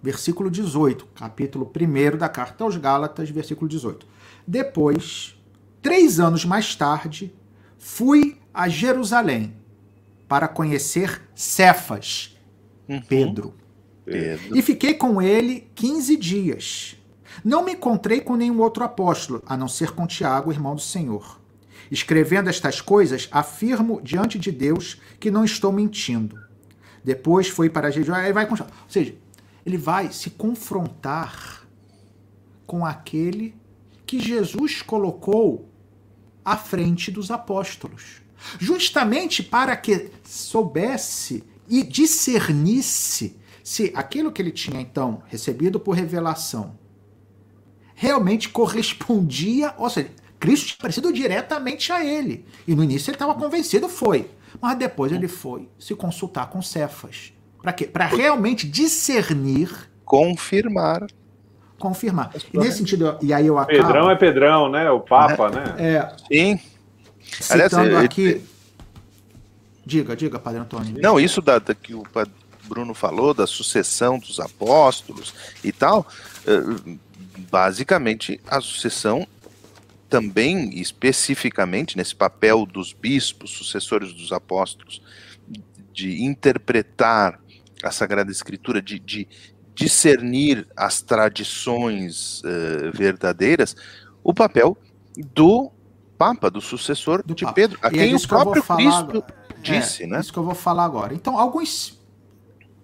versículo 0.08 0.50
18, 0.50 1.06
capítulo 1.14 1.70
1 1.70 2.18
da 2.18 2.30
carta 2.30 2.64
aos 2.64 2.78
Gálatas, 2.78 3.30
versículo 3.30 3.68
18. 3.68 4.08
Depois, 4.48 5.36
três 5.82 6.18
anos 6.18 6.46
mais 6.46 6.74
tarde, 6.78 7.36
fui 7.78 8.38
a 8.54 8.70
Jerusalém 8.70 9.54
para 10.26 10.48
conhecer 10.48 11.22
Cefas, 11.36 12.38
uhum. 12.88 13.02
Pedro. 13.02 13.54
Pedro. 14.06 14.58
E 14.58 14.62
fiquei 14.62 14.94
com 14.94 15.22
ele 15.22 15.70
15 15.76 16.16
dias. 16.16 16.96
Não 17.44 17.66
me 17.66 17.74
encontrei 17.74 18.22
com 18.22 18.38
nenhum 18.38 18.62
outro 18.62 18.86
apóstolo, 18.86 19.44
a 19.46 19.58
não 19.58 19.68
ser 19.68 19.92
com 19.92 20.08
Tiago, 20.08 20.54
irmão 20.54 20.74
do 20.74 20.82
Senhor. 20.82 21.38
Escrevendo 21.92 22.50
estas 22.50 22.80
coisas, 22.80 23.28
afirmo 23.30 24.00
diante 24.02 24.40
de 24.40 24.54
Deus 24.54 25.02
que 25.20 25.30
não 25.30 25.44
estou 25.44 25.74
mentindo. 25.74 26.40
Depois 27.04 27.50
fui 27.50 27.70
para 27.70 27.92
Jerusalém, 27.92 28.32
vai 28.32 28.48
continuar. 28.48 28.72
Ou 28.72 28.90
seja, 28.90 29.14
ele 29.68 29.78
vai 29.78 30.14
se 30.14 30.30
confrontar 30.30 31.68
com 32.66 32.86
aquele 32.86 33.54
que 34.06 34.18
Jesus 34.18 34.82
colocou 34.82 35.68
à 36.44 36.56
frente 36.56 37.12
dos 37.12 37.30
apóstolos, 37.30 38.22
justamente 38.58 39.44
para 39.44 39.76
que 39.76 40.10
soubesse 40.24 41.44
e 41.68 41.84
discernisse 41.84 43.36
se 43.62 43.92
aquilo 43.94 44.32
que 44.32 44.42
ele 44.42 44.52
tinha 44.52 44.80
então 44.80 45.22
recebido 45.28 45.82
por 45.82 45.98
revelação 45.98 46.80
realmente 47.94 48.48
correspondia, 48.48 49.74
ou 49.78 49.90
seja, 49.90 50.12
Cristo 50.40 50.68
tinha 50.68 50.78
aparecido 50.78 51.12
diretamente 51.12 51.92
a 51.92 52.06
ele. 52.06 52.46
E 52.66 52.74
no 52.74 52.84
início 52.86 53.10
ele 53.10 53.16
estava 53.16 53.36
convencido, 53.36 53.90
foi. 53.90 54.30
Mas 54.62 54.78
depois 54.78 55.12
ele 55.12 55.28
foi 55.28 55.68
se 55.78 55.94
consultar 55.94 56.50
com 56.50 56.62
Cefas. 56.62 57.34
Para 57.68 57.74
quê? 57.74 57.86
Para 57.86 58.06
realmente 58.06 58.66
discernir. 58.66 59.70
Confirmar. 60.06 61.06
Confirmar. 61.78 62.32
E 62.54 62.58
nesse 62.58 62.78
sentido, 62.78 63.18
e 63.22 63.34
aí 63.34 63.46
eu 63.46 63.58
acabo. 63.58 63.78
Pedrão 63.78 64.10
é 64.10 64.16
Pedrão, 64.16 64.72
né? 64.72 64.90
O 64.90 65.02
Papa, 65.02 65.48
é, 65.48 65.52
né? 65.52 65.76
É. 65.78 66.16
Sim. 66.32 66.60
Citando 67.22 67.82
Aliás, 67.82 68.06
aqui. 68.06 68.42
Diga, 69.86 70.16
diga, 70.16 70.40
Padre 70.40 70.62
Antônio. 70.62 70.96
Não, 71.02 71.20
isso 71.20 71.42
da, 71.42 71.60
da, 71.60 71.76
que 71.76 71.94
o 71.94 72.04
Padre 72.04 72.32
Bruno 72.70 72.94
falou, 72.94 73.34
da 73.34 73.46
sucessão 73.46 74.18
dos 74.18 74.40
apóstolos 74.40 75.34
e 75.62 75.74
tal, 75.74 76.08
eh, 76.46 76.98
basicamente 77.52 78.40
a 78.48 78.62
sucessão 78.62 79.28
também, 80.10 80.80
especificamente, 80.80 81.98
nesse 81.98 82.16
papel 82.16 82.66
dos 82.66 82.94
bispos, 82.94 83.52
sucessores 83.52 84.14
dos 84.14 84.32
apóstolos, 84.32 85.02
de 85.92 86.24
interpretar 86.24 87.42
a 87.84 87.92
Sagrada 87.92 88.32
Escritura, 88.32 88.82
de, 88.82 89.00
de 89.00 89.28
discernir 89.74 90.68
as 90.76 91.02
tradições 91.02 92.42
uh, 92.42 92.92
verdadeiras, 92.94 93.76
o 94.24 94.34
papel 94.34 94.78
do 95.34 95.72
Papa, 96.18 96.50
do 96.50 96.60
sucessor 96.60 97.24
do 97.24 97.36
de 97.36 97.44
Papa. 97.44 97.54
Pedro, 97.56 97.80
a 97.82 97.88
e 97.90 97.92
quem 97.92 98.12
é 98.12 98.16
o 98.16 98.28
próprio 98.28 98.64
que 98.64 98.76
Cristo 98.76 99.24
disse, 99.62 100.04
é, 100.04 100.08
né? 100.08 100.20
Isso 100.20 100.34
que 100.34 100.40
eu 100.40 100.44
vou 100.44 100.56
falar 100.56 100.84
agora. 100.84 101.14
Então, 101.14 101.38
alguns, 101.38 102.00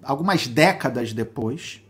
algumas 0.03 0.47
décadas 0.47 1.13
depois, 1.13 1.81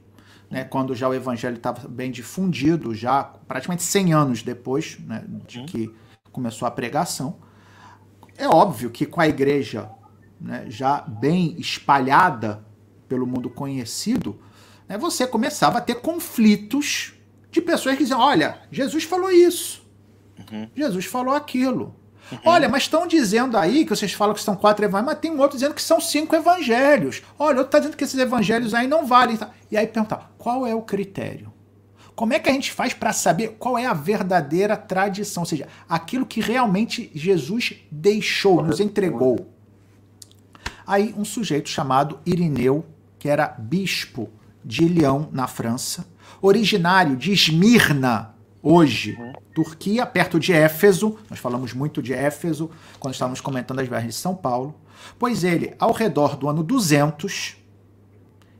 né, 0.50 0.64
quando 0.64 0.96
já 0.96 1.10
o 1.10 1.14
evangelho 1.14 1.58
estava 1.58 1.88
bem 1.88 2.12
difundido, 2.12 2.96
já 2.96 3.24
praticamente 3.24 3.84
100 3.84 4.14
anos 4.14 4.44
depois 4.44 4.98
né, 5.00 5.24
de 5.46 5.60
uhum. 5.60 5.66
que 5.66 5.94
começou 6.32 6.68
a 6.68 6.72
pregação, 6.72 7.38
é 8.38 8.48
óbvio 8.48 8.90
que 8.90 9.06
com 9.06 9.20
a 9.20 9.28
igreja 9.28 9.90
né, 10.40 10.66
já 10.70 11.02
bem 11.02 11.56
espalhada 11.60 12.64
pelo 13.08 13.28
mundo 13.28 13.50
conhecido, 13.50 14.40
né, 14.88 14.98
você 14.98 15.26
começava 15.26 15.78
a 15.78 15.82
ter 15.82 15.96
conflitos 15.96 17.14
de 17.52 17.62
pessoas 17.62 17.96
que 17.96 18.04
diziam: 18.04 18.20
olha, 18.20 18.60
Jesus 18.72 19.04
falou 19.04 19.32
isso, 19.32 19.86
uhum. 20.40 20.70
Jesus 20.76 21.06
falou 21.06 21.34
aquilo. 21.34 21.96
Uhum. 22.32 22.40
Olha, 22.46 22.70
mas 22.70 22.84
estão 22.84 23.06
dizendo 23.06 23.58
aí 23.58 23.84
que 23.84 23.90
vocês 23.90 24.14
falam 24.14 24.34
que 24.34 24.42
são 24.42 24.56
quatro 24.56 24.86
evangelhos, 24.86 25.14
mas 25.14 25.20
tem 25.20 25.32
um 25.32 25.40
outro 25.40 25.58
dizendo 25.58 25.76
que 25.76 25.82
são 25.82 26.00
cinco 26.00 26.36
evangelhos. 26.36 27.22
Olha, 27.38 27.58
outro 27.58 27.66
está 27.66 27.80
dizendo 27.80 27.98
que 27.98 28.04
esses 28.04 28.18
evangelhos 28.18 28.74
aí 28.74 28.88
não 28.88 29.06
valem. 29.06 29.38
E 29.70 29.78
aí 29.78 29.86
perguntar: 29.86 30.34
qual 30.38 30.66
é 30.66 30.74
o 30.74 30.82
critério? 30.82 31.52
Como 32.16 32.34
é 32.34 32.40
que 32.40 32.50
a 32.50 32.54
gente 32.54 32.72
faz 32.72 32.94
para 32.94 33.12
saber 33.12 33.56
qual 33.58 33.78
é 33.78 33.86
a 33.86 33.94
verdadeira 33.94 34.78
tradição? 34.78 35.42
Ou 35.42 35.48
seja, 35.48 35.68
aquilo 35.90 36.26
que 36.26 36.40
realmente 36.40 37.12
Jesus 37.14 37.74
deixou, 37.92 38.64
nos 38.64 38.80
entregou. 38.80 39.50
Aí, 40.86 41.14
um 41.18 41.26
sujeito 41.26 41.70
chamado 41.70 42.20
Irineu, 42.26 42.86
que 43.24 43.30
era 43.30 43.56
bispo 43.58 44.30
de 44.66 44.86
Lyon, 44.86 45.28
na 45.32 45.48
França, 45.48 46.06
originário 46.42 47.16
de 47.16 47.32
Esmirna, 47.32 48.36
hoje, 48.62 49.18
Turquia, 49.56 50.06
perto 50.06 50.38
de 50.38 50.52
Éfeso. 50.52 51.18
Nós 51.30 51.40
falamos 51.40 51.72
muito 51.72 52.02
de 52.02 52.12
Éfeso 52.12 52.70
quando 53.00 53.14
estávamos 53.14 53.40
comentando 53.40 53.80
as 53.80 53.88
viagens 53.88 54.16
de 54.16 54.20
São 54.20 54.36
Paulo. 54.36 54.76
Pois 55.18 55.46
ele, 55.46 55.74
ao 55.80 55.94
redor 55.94 56.36
do 56.36 56.50
ano 56.50 56.62
200, 56.64 57.56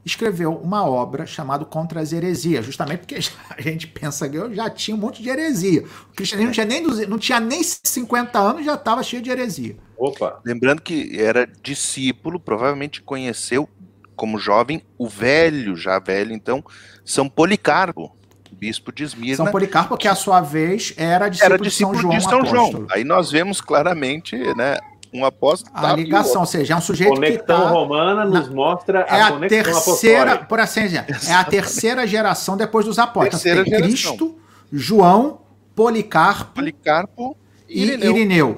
escreveu 0.06 0.54
uma 0.56 0.86
obra 0.90 1.26
chamada 1.26 1.66
Contra 1.66 2.00
as 2.00 2.14
Heresias, 2.14 2.66
justamente 2.66 3.00
porque 3.00 3.16
a 3.50 3.62
gente 3.62 3.88
pensa 3.88 4.30
que 4.30 4.38
eu 4.38 4.56
já 4.56 4.70
tinha 4.70 4.96
um 4.96 5.00
monte 5.00 5.22
de 5.22 5.28
heresia. 5.28 5.84
O 6.10 6.16
cristianismo 6.16 6.46
não 6.46 6.54
tinha 6.54 6.66
nem, 6.66 7.08
não 7.08 7.18
tinha 7.20 7.40
nem 7.42 7.62
50 7.62 8.40
anos 8.40 8.64
já 8.64 8.76
estava 8.76 9.04
cheio 9.04 9.22
de 9.22 9.30
heresia. 9.30 9.76
Opa. 9.98 10.40
Lembrando 10.46 10.82
que 10.82 11.20
era 11.20 11.46
discípulo, 11.62 12.40
provavelmente 12.40 13.02
conheceu 13.02 13.68
como 14.16 14.38
jovem 14.38 14.82
o 14.98 15.08
velho, 15.08 15.76
já 15.76 16.00
velho, 16.00 16.34
então, 16.34 16.64
São 17.04 17.28
Policarpo, 17.28 18.16
bispo 18.52 18.92
de 18.92 19.04
Esmirna. 19.04 19.38
São 19.38 19.48
Policarpo, 19.48 19.98
que 19.98 20.08
a 20.08 20.16
sua 20.16 20.42
vez 20.42 20.94
era 20.96 21.28
discípulo, 21.30 21.54
era 21.54 21.64
discípulo 21.64 22.10
de 22.10 22.22
São 22.22 22.32
João. 22.32 22.44
De 22.44 22.50
São 22.50 22.72
João. 22.72 22.88
Aí 22.92 23.04
nós 23.04 23.32
vemos 23.32 23.60
claramente, 23.60 24.38
né, 24.56 24.78
um 25.14 25.24
apóstolo. 25.24 25.72
A 25.76 25.82
tá 25.82 25.96
ligação, 25.96 26.42
ou 26.42 26.48
seja, 26.48 26.74
é 26.74 26.78
um 26.78 26.82
sujeito 26.82 27.14
conexão 27.14 27.40
que 27.40 27.46
tá 27.46 27.70
romana 27.70 28.26
nos 28.26 28.50
na, 28.50 28.56
mostra 28.56 29.02
é 29.02 29.22
a, 29.22 29.28
a 29.28 29.40
terceira, 29.48 30.38
por 30.40 30.60
assim 30.60 30.82
dizer, 30.84 31.06
é 31.28 31.34
a 31.34 31.44
terceira 31.44 32.08
geração 32.08 32.58
depois 32.58 32.86
dos 32.86 32.98
apóstolos. 32.98 33.42
Terceira 33.44 33.64
Tem 33.64 33.82
Cristo, 33.82 34.38
João, 34.72 35.42
Policarpo, 35.76 36.56
Policarpo 36.56 37.38
e 37.70 37.84
Irineu. 37.84 38.12
Irineu. 38.12 38.58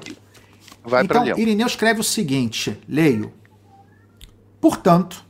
Vai 0.82 1.04
então, 1.04 1.26
Irineu 1.26 1.66
escreve 1.66 2.00
o 2.00 2.04
seguinte, 2.04 2.80
leio. 2.88 3.32
Portanto, 4.60 5.25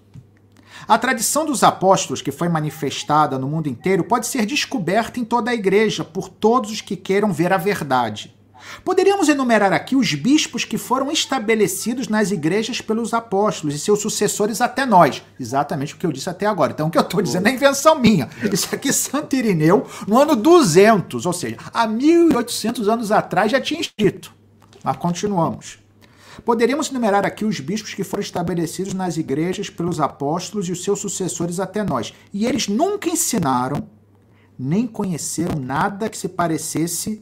a 0.88 0.96
tradição 0.96 1.44
dos 1.44 1.64
apóstolos, 1.64 2.22
que 2.22 2.30
foi 2.30 2.48
manifestada 2.48 3.38
no 3.38 3.48
mundo 3.48 3.68
inteiro, 3.68 4.04
pode 4.04 4.26
ser 4.26 4.46
descoberta 4.46 5.18
em 5.18 5.24
toda 5.24 5.50
a 5.50 5.54
igreja 5.54 6.04
por 6.04 6.28
todos 6.28 6.70
os 6.70 6.80
que 6.80 6.94
queiram 6.94 7.32
ver 7.32 7.52
a 7.52 7.56
verdade. 7.56 8.36
Poderíamos 8.84 9.28
enumerar 9.28 9.72
aqui 9.72 9.96
os 9.96 10.14
bispos 10.14 10.64
que 10.64 10.78
foram 10.78 11.10
estabelecidos 11.10 12.08
nas 12.08 12.30
igrejas 12.30 12.80
pelos 12.80 13.12
apóstolos 13.14 13.74
e 13.74 13.78
seus 13.78 14.00
sucessores 14.00 14.60
até 14.60 14.86
nós. 14.86 15.22
Exatamente 15.38 15.94
o 15.94 15.96
que 15.96 16.06
eu 16.06 16.12
disse 16.12 16.30
até 16.30 16.46
agora. 16.46 16.72
Então, 16.72 16.88
o 16.88 16.90
que 16.90 16.98
eu 16.98 17.02
estou 17.02 17.22
dizendo 17.22 17.48
é 17.48 17.52
invenção 17.52 17.98
minha. 17.98 18.28
Isso 18.52 18.74
aqui, 18.74 18.92
Santo 18.92 19.34
Irineu, 19.36 19.86
no 20.06 20.18
ano 20.18 20.34
200, 20.36 21.26
ou 21.26 21.32
seja, 21.32 21.56
há 21.72 21.86
1800 21.86 22.88
anos 22.88 23.12
atrás 23.12 23.52
já 23.52 23.60
tinha 23.60 23.80
escrito. 23.80 24.32
Mas 24.82 24.96
continuamos. 24.96 25.85
Poderíamos 26.46 26.90
enumerar 26.90 27.26
aqui 27.26 27.44
os 27.44 27.58
bispos 27.58 27.92
que 27.92 28.04
foram 28.04 28.22
estabelecidos 28.22 28.94
nas 28.94 29.16
igrejas 29.16 29.68
pelos 29.68 29.98
apóstolos 29.98 30.68
e 30.68 30.72
os 30.72 30.84
seus 30.84 31.00
sucessores 31.00 31.58
até 31.58 31.82
nós. 31.82 32.14
E 32.32 32.46
eles 32.46 32.68
nunca 32.68 33.10
ensinaram, 33.10 33.88
nem 34.56 34.86
conheceram 34.86 35.58
nada 35.58 36.08
que 36.08 36.16
se 36.16 36.28
parecesse 36.28 37.20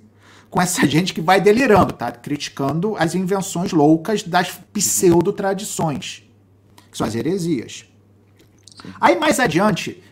com 0.51 0.61
essa 0.61 0.85
gente 0.87 1.15
que 1.15 1.23
vai 1.23 1.41
delirando, 1.41 1.95
tá? 1.95 2.13
Criticando 2.13 2.97
as 2.99 3.15
invenções 3.15 3.73
loucas 3.73 4.23
das 4.23 4.61
pseudo-tradições, 4.75 6.25
que 6.91 6.99
são 6.99 7.07
as 7.07 7.15
heresias. 7.15 7.87
Aí 9.01 9.19
mais 9.19 9.41
adiante, 9.41 10.03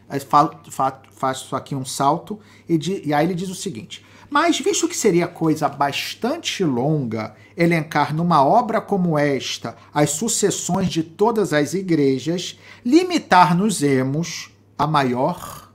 faço 1.11 1.55
aqui 1.55 1.75
um 1.75 1.85
salto, 1.85 2.41
e, 2.67 2.79
de, 2.79 3.07
e 3.07 3.13
aí 3.13 3.27
ele 3.27 3.35
diz 3.35 3.51
o 3.51 3.55
seguinte: 3.55 4.03
Mas 4.33 4.59
visto 4.59 4.89
que 4.89 4.97
seria 4.97 5.29
coisa 5.29 5.69
bastante 5.69 6.65
longa 6.65 7.37
elencar 7.55 8.15
numa 8.15 8.43
obra 8.43 8.81
como 8.81 9.19
esta 9.19 9.77
as 9.93 10.09
sucessões 10.13 10.89
de 10.89 11.03
todas 11.03 11.53
as 11.53 11.75
igrejas, 11.75 12.59
limitar-nos-emos 12.83 14.51
a 14.79 14.87
maior 14.87 15.71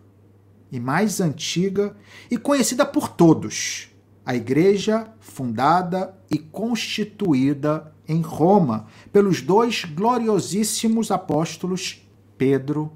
e 0.71 0.79
mais 0.79 1.21
antiga 1.21 1.95
e 2.31 2.35
conhecida 2.35 2.83
por 2.83 3.09
todos, 3.09 3.89
a 4.25 4.35
igreja 4.35 5.07
fundada 5.19 6.17
e 6.27 6.39
constituída 6.39 7.93
em 8.07 8.21
Roma 8.21 8.87
pelos 9.13 9.39
dois 9.39 9.85
gloriosíssimos 9.85 11.11
apóstolos 11.11 12.09
Pedro 12.39 12.91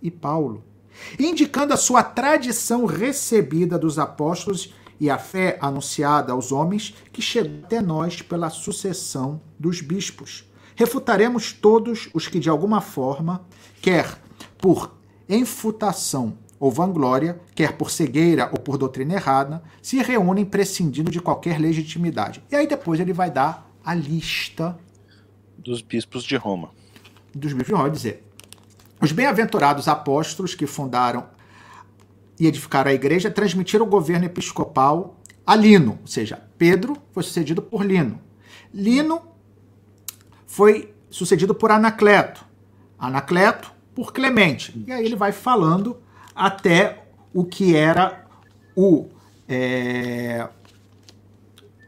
e 0.00 0.08
Paulo, 0.08 0.62
indicando 1.18 1.74
a 1.74 1.76
sua 1.76 2.04
tradição 2.04 2.84
recebida 2.84 3.76
dos 3.76 3.98
apóstolos 3.98 4.72
e 5.00 5.08
a 5.08 5.16
fé 5.16 5.58
anunciada 5.60 6.32
aos 6.32 6.52
homens 6.52 6.94
que 7.10 7.22
chegou 7.22 7.64
até 7.64 7.80
nós 7.80 8.20
pela 8.20 8.50
sucessão 8.50 9.40
dos 9.58 9.80
bispos. 9.80 10.44
Refutaremos 10.76 11.52
todos 11.52 12.10
os 12.12 12.28
que 12.28 12.38
de 12.38 12.50
alguma 12.50 12.80
forma, 12.80 13.44
quer 13.80 14.20
por 14.58 14.94
enfutação 15.28 16.36
ou 16.58 16.70
vanglória, 16.70 17.40
quer 17.54 17.72
por 17.72 17.90
cegueira 17.90 18.50
ou 18.52 18.60
por 18.60 18.76
doutrina 18.76 19.14
errada, 19.14 19.62
se 19.80 20.02
reúnem 20.02 20.44
prescindindo 20.44 21.10
de 21.10 21.20
qualquer 21.20 21.58
legitimidade. 21.58 22.42
E 22.50 22.54
aí 22.54 22.66
depois 22.66 23.00
ele 23.00 23.14
vai 23.14 23.30
dar 23.30 23.70
a 23.82 23.94
lista 23.94 24.78
dos 25.56 25.80
bispos 25.80 26.22
de 26.22 26.36
Roma. 26.36 26.70
Dos 27.34 27.54
bispos 27.54 27.68
de 27.68 27.74
Roma, 27.74 27.90
dizer: 27.90 28.30
os 29.00 29.12
bem-aventurados 29.12 29.88
apóstolos 29.88 30.54
que 30.54 30.66
fundaram 30.66 31.26
e 32.40 32.46
edificaram 32.46 32.90
a 32.90 32.94
igreja 32.94 33.30
transmitiram 33.30 33.84
o 33.84 33.88
governo 33.88 34.24
episcopal 34.24 35.20
a 35.46 35.54
Lino, 35.54 35.98
ou 36.00 36.06
seja, 36.06 36.42
Pedro 36.56 36.96
foi 37.12 37.22
sucedido 37.22 37.60
por 37.60 37.84
Lino. 37.84 38.20
Lino 38.72 39.20
foi 40.46 40.94
sucedido 41.10 41.54
por 41.54 41.70
Anacleto. 41.70 42.44
Anacleto 42.98 43.72
por 43.94 44.12
Clemente. 44.12 44.72
E 44.86 44.92
aí 44.92 45.04
ele 45.04 45.16
vai 45.16 45.32
falando 45.32 45.98
até 46.34 47.04
o 47.34 47.44
que 47.44 47.74
era 47.74 48.24
o, 48.76 49.08
é, 49.48 50.48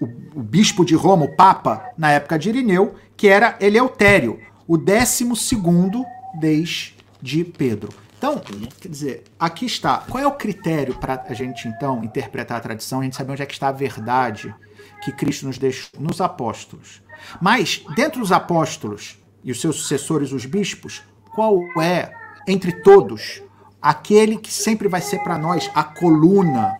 o, 0.01 0.07
o, 0.35 0.43
bispo 0.43 0.85
de 0.85 0.95
Roma, 0.95 1.24
o 1.24 1.37
Papa, 1.37 1.91
na 1.97 2.11
época 2.11 2.39
de 2.39 2.49
Irineu, 2.49 2.97
que 3.16 3.29
era 3.29 3.57
Eleutério, 3.61 4.41
o 4.66 4.77
décimo 4.77 5.37
segundo 5.37 6.05
desde 6.41 7.45
Pedro. 7.57 7.91
Então, 8.23 8.40
quer 8.81 8.89
dizer, 8.89 9.24
aqui 9.36 9.66
está. 9.66 9.99
Qual 9.99 10.23
é 10.23 10.27
o 10.28 10.36
critério 10.36 10.94
para 10.94 11.24
a 11.27 11.35
gente, 11.35 11.66
então, 11.66 12.05
interpretar 12.05 12.57
a 12.57 12.61
tradição, 12.61 13.01
a 13.01 13.03
gente 13.03 13.16
saber 13.16 13.32
onde 13.32 13.43
é 13.43 13.47
que 13.47 13.53
está 13.53 13.66
a 13.66 13.73
verdade 13.73 14.55
que 15.03 15.11
Cristo 15.11 15.44
nos 15.44 15.59
deixou 15.59 16.01
nos 16.01 16.20
apóstolos? 16.20 17.03
Mas, 17.40 17.85
dentre 17.97 18.23
os 18.23 18.31
apóstolos 18.31 19.19
e 19.43 19.51
os 19.51 19.61
seus 19.61 19.74
sucessores, 19.74 20.31
os 20.31 20.47
bispos, 20.47 21.03
qual 21.35 21.59
é, 21.82 22.12
entre 22.47 22.70
todos, 22.70 23.43
aquele 23.81 24.39
que 24.39 24.53
sempre 24.53 24.86
vai 24.86 25.01
ser 25.01 25.19
para 25.24 25.36
nós 25.36 25.69
a 25.74 25.82
coluna, 25.82 26.78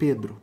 Pedro. 0.00 0.42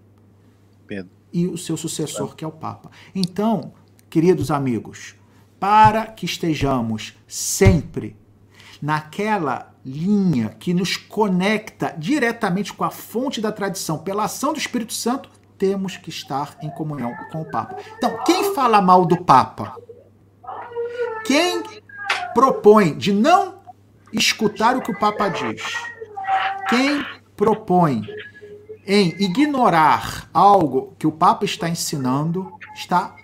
Pedro. 0.88 1.11
E 1.34 1.47
o 1.47 1.57
seu 1.57 1.75
sucessor, 1.75 2.34
que 2.34 2.45
é 2.45 2.47
o 2.47 2.51
Papa. 2.51 2.91
Então, 3.13 3.73
queridos 4.09 4.51
amigos, 4.51 5.15
para 5.59 6.05
que 6.05 6.25
estejamos 6.25 7.13
sempre 7.27 8.15
naquela 8.81 9.75
linha 9.88 10.49
que 10.49 10.73
nos 10.73 10.97
conecta 10.97 11.95
diretamente 11.97 12.73
com 12.73 12.84
a 12.84 12.91
fonte 12.91 13.39
da 13.39 13.51
tradição 13.51 13.97
pela 13.97 14.26
ação 14.26 14.51
do 14.51 14.59
Espírito 14.59 14.93
Santo, 14.93 15.30
temos 15.57 15.95
que 15.95 16.09
estar 16.09 16.57
em 16.61 16.69
comunhão 16.69 17.15
com 17.31 17.41
o 17.41 17.49
Papa. 17.49 17.77
Então, 17.97 18.19
quem 18.26 18.53
fala 18.53 18.81
mal 18.81 19.05
do 19.05 19.23
Papa? 19.23 19.76
Quem 21.26 21.64
propõe 22.34 22.95
de 22.95 23.14
não 23.14 23.55
escutar 24.14 24.76
o 24.76 24.81
que 24.81 24.91
o 24.91 24.99
Papa 24.99 25.30
diz, 25.30 25.64
quem 26.69 27.05
propõe 27.35 28.03
em 28.85 29.09
ignorar 29.22 30.30
algo 30.34 30.95
que 30.99 31.07
o 31.07 31.11
Papa 31.11 31.45
está 31.45 31.68
ensinando, 31.68 32.51
está 32.76 33.15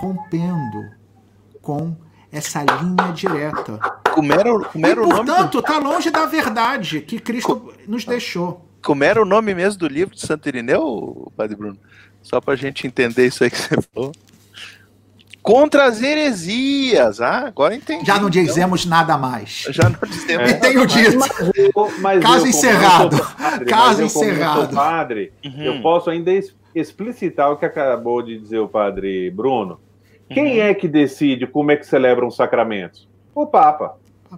rompendo 0.00 0.90
com 1.60 1.96
essa 2.30 2.62
linha 2.62 3.12
direta. 3.12 3.78
Como 4.14 4.32
era, 4.32 4.58
como 4.58 4.86
era 4.86 5.00
e, 5.00 5.04
o 5.04 5.08
nome? 5.08 5.26
Portanto, 5.26 5.58
está 5.58 5.78
longe 5.78 6.10
da 6.10 6.26
verdade 6.26 7.00
que 7.00 7.18
Cristo 7.18 7.72
nos 7.86 8.04
deixou. 8.04 8.66
Como 8.82 9.04
era 9.04 9.20
o 9.20 9.24
nome 9.24 9.54
mesmo 9.54 9.78
do 9.78 9.88
livro 9.88 10.14
de 10.14 10.20
Santo 10.20 10.48
Irineu, 10.48 11.32
Padre 11.36 11.56
Bruno? 11.56 11.78
Só 12.22 12.40
para 12.40 12.54
a 12.54 12.56
gente 12.56 12.86
entender 12.86 13.26
isso 13.26 13.44
aí 13.44 13.50
que 13.50 13.56
você 13.56 13.76
falou. 13.94 14.12
Contra 15.42 15.86
as 15.86 16.02
heresias. 16.02 17.20
Ah, 17.20 17.46
agora 17.46 17.74
entendi. 17.74 18.04
Já 18.04 18.20
não 18.20 18.28
dizemos 18.28 18.84
então. 18.84 18.98
nada 18.98 19.16
mais. 19.16 19.66
Já 19.70 19.88
não 19.88 19.98
dizemos. 20.06 20.50
É. 20.50 20.52
E 20.52 20.60
tenho 20.60 20.86
dito. 20.86 21.18
Mas, 21.18 21.50
eu, 21.54 21.92
mas 22.00 22.22
Caso 22.22 22.44
eu, 22.44 22.50
encerrado. 22.50 23.18
Padre, 23.38 23.64
Caso 23.64 24.02
encerrado. 24.02 24.60
Eu 24.72 24.76
padre, 24.76 25.32
uhum. 25.44 25.62
eu 25.62 25.80
posso 25.80 26.10
ainda 26.10 26.30
explicitar 26.74 27.50
o 27.50 27.56
que 27.56 27.64
acabou 27.64 28.22
de 28.22 28.38
dizer 28.38 28.58
o 28.58 28.68
padre 28.68 29.30
Bruno. 29.30 29.80
Quem 30.28 30.58
uhum. 30.58 30.66
é 30.66 30.74
que 30.74 30.86
decide 30.86 31.46
como 31.46 31.70
é 31.70 31.76
que 31.76 31.86
celebra 31.86 32.26
um 32.26 32.30
sacramento? 32.30 33.08
O 33.38 33.46
Papa. 33.46 33.94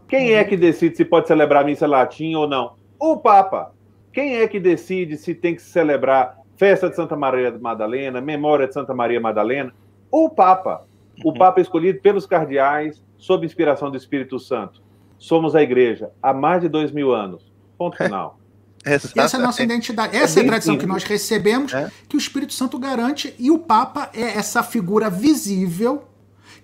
Quem 0.06 0.34
é 0.34 0.44
que 0.44 0.58
decide 0.58 0.94
se 0.94 1.06
pode 1.06 1.26
celebrar 1.26 1.64
missa 1.64 1.86
latim 1.86 2.34
ou 2.34 2.46
não? 2.46 2.74
O 2.98 3.16
Papa. 3.16 3.72
Quem 4.12 4.36
é 4.36 4.46
que 4.46 4.60
decide 4.60 5.16
se 5.16 5.34
tem 5.34 5.54
que 5.54 5.62
celebrar 5.62 6.36
festa 6.58 6.90
de 6.90 6.96
Santa 6.96 7.16
Maria 7.16 7.50
Madalena, 7.58 8.20
memória 8.20 8.68
de 8.68 8.74
Santa 8.74 8.92
Maria 8.92 9.18
Madalena? 9.18 9.72
O 10.10 10.28
Papa. 10.28 10.84
O 11.24 11.32
Papa 11.32 11.62
escolhido 11.62 11.98
pelos 12.02 12.26
cardeais, 12.26 13.02
sob 13.16 13.46
inspiração 13.46 13.90
do 13.90 13.96
Espírito 13.96 14.38
Santo. 14.38 14.82
Somos 15.18 15.56
a 15.56 15.62
igreja 15.62 16.10
há 16.22 16.34
mais 16.34 16.60
de 16.60 16.68
dois 16.68 16.92
mil 16.92 17.10
anos. 17.10 17.50
Ponto 17.78 17.96
final. 17.96 18.38
E 18.84 18.90
essa 19.18 19.38
é 19.38 19.40
a 19.40 19.42
nossa 19.42 19.62
identidade. 19.62 20.14
Essa 20.14 20.40
é, 20.40 20.42
é 20.42 20.44
a 20.44 20.48
tradição 20.48 20.76
que 20.76 20.84
nós 20.84 21.04
recebemos, 21.04 21.72
é. 21.72 21.90
que 22.06 22.16
o 22.16 22.18
Espírito 22.18 22.52
Santo 22.52 22.78
garante, 22.78 23.34
e 23.38 23.50
o 23.50 23.58
Papa 23.60 24.10
é 24.12 24.36
essa 24.36 24.62
figura 24.62 25.08
visível 25.08 26.04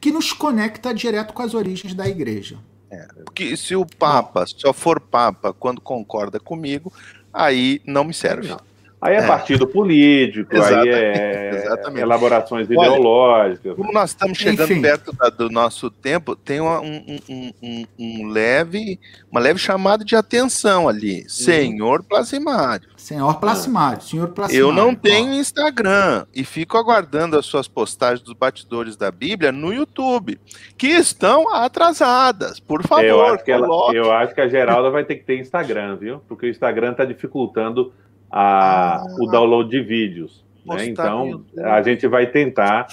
que 0.00 0.12
nos 0.12 0.32
conecta 0.32 0.94
direto 0.94 1.32
com 1.32 1.42
as 1.42 1.54
origens 1.54 1.94
da 1.94 2.08
igreja. 2.08 2.58
É, 2.90 3.06
porque 3.24 3.56
se 3.56 3.74
o 3.74 3.84
Papa 3.84 4.44
só 4.46 4.72
for 4.72 5.00
Papa 5.00 5.52
quando 5.52 5.80
concorda 5.80 6.38
comigo, 6.38 6.92
aí 7.32 7.80
não 7.84 8.04
me 8.04 8.14
serve. 8.14 8.48
Não. 8.48 8.60
Aí 9.06 9.14
é, 9.14 9.18
é, 9.18 9.26
partido 9.26 9.66
político, 9.66 10.54
Exatamente. 10.54 10.94
aí 10.94 11.04
é 11.04 11.50
Exatamente. 11.66 12.02
elaborações 12.02 12.68
Olha, 12.70 12.88
ideológicas. 12.88 13.76
Como 13.76 13.92
nós 13.92 14.10
estamos 14.10 14.38
chegando 14.38 14.72
Enfim. 14.72 14.82
perto 14.82 15.12
da, 15.12 15.28
do 15.28 15.48
nosso 15.48 15.90
tempo, 15.90 16.34
tem 16.34 16.60
uma, 16.60 16.80
um, 16.80 17.18
um, 17.28 17.52
um, 17.62 17.86
um, 17.98 18.28
leve, 18.28 18.98
uma 19.30 19.40
leve 19.40 19.58
chamada 19.58 20.04
de 20.04 20.16
atenção 20.16 20.88
ali. 20.88 21.22
Hum. 21.22 21.28
Senhor 21.28 22.02
Plasimário. 22.02 22.88
Senhor 22.96 23.34
Plasimário, 23.38 24.02
senhor 24.02 24.28
Plasimário. 24.28 24.68
Eu 24.68 24.72
não 24.72 24.92
tenho 24.92 25.32
Instagram 25.32 26.26
e 26.34 26.42
fico 26.42 26.76
aguardando 26.76 27.38
as 27.38 27.46
suas 27.46 27.68
postagens 27.68 28.20
dos 28.20 28.34
batidores 28.34 28.96
da 28.96 29.12
Bíblia 29.12 29.52
no 29.52 29.72
YouTube, 29.72 30.40
que 30.76 30.88
estão 30.88 31.54
atrasadas. 31.54 32.58
Por 32.58 32.82
favor, 32.82 33.04
eu 33.04 33.24
acho 33.24 33.44
que, 33.44 33.52
ela, 33.52 33.66
eu 33.94 34.10
acho 34.10 34.34
que 34.34 34.40
a 34.40 34.48
Geralda 34.48 34.90
vai 34.90 35.04
ter 35.04 35.16
que 35.16 35.24
ter 35.24 35.38
Instagram, 35.38 35.96
viu? 35.96 36.20
Porque 36.26 36.46
o 36.46 36.48
Instagram 36.48 36.92
está 36.92 37.04
dificultando 37.04 37.92
a, 38.30 38.96
ah, 38.96 39.06
o 39.20 39.26
download 39.26 39.70
de 39.70 39.80
vídeos. 39.80 40.44
Né? 40.64 40.86
Então, 40.86 41.44
a 41.58 41.80
gente 41.82 42.06
vai 42.08 42.26
tentar 42.26 42.88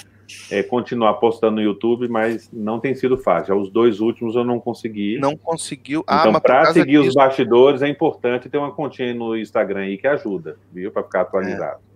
é, 0.49 0.63
continuar 0.63 1.15
postando 1.15 1.55
no 1.55 1.61
YouTube, 1.61 2.07
mas 2.07 2.49
não 2.51 2.79
tem 2.79 2.95
sido 2.95 3.17
fácil. 3.17 3.59
Os 3.59 3.69
dois 3.69 3.99
últimos 3.99 4.35
eu 4.35 4.43
não 4.43 4.59
consegui. 4.59 5.17
Não 5.19 5.35
conseguiu. 5.35 6.03
Ah, 6.07 6.25
então, 6.27 6.39
para 6.39 6.71
seguir 6.73 6.97
os 6.99 7.13
bastidores, 7.13 7.81
é 7.81 7.87
importante 7.87 8.49
ter 8.49 8.57
uma 8.57 8.71
continha 8.71 9.13
no 9.13 9.37
Instagram 9.37 9.81
aí 9.81 9.97
que 9.97 10.07
ajuda, 10.07 10.57
viu? 10.71 10.91
Para 10.91 11.03
ficar 11.03 11.21
atualizado. 11.21 11.79
É. 11.89 11.93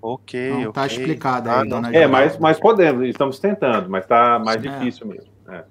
Ok, 0.00 0.50
não, 0.50 0.72
Tá 0.72 0.86
explicado 0.86 1.48
aí, 1.48 1.60
ah, 1.60 1.64
dona 1.64 1.96
É, 1.96 2.06
mas, 2.06 2.38
mas 2.38 2.60
podemos, 2.60 3.08
estamos 3.08 3.38
tentando, 3.38 3.88
mas 3.88 4.04
está 4.04 4.38
mais 4.38 4.62
é. 4.62 4.68
difícil 4.68 5.06
mesmo. 5.06 5.32
É. 5.48 5.64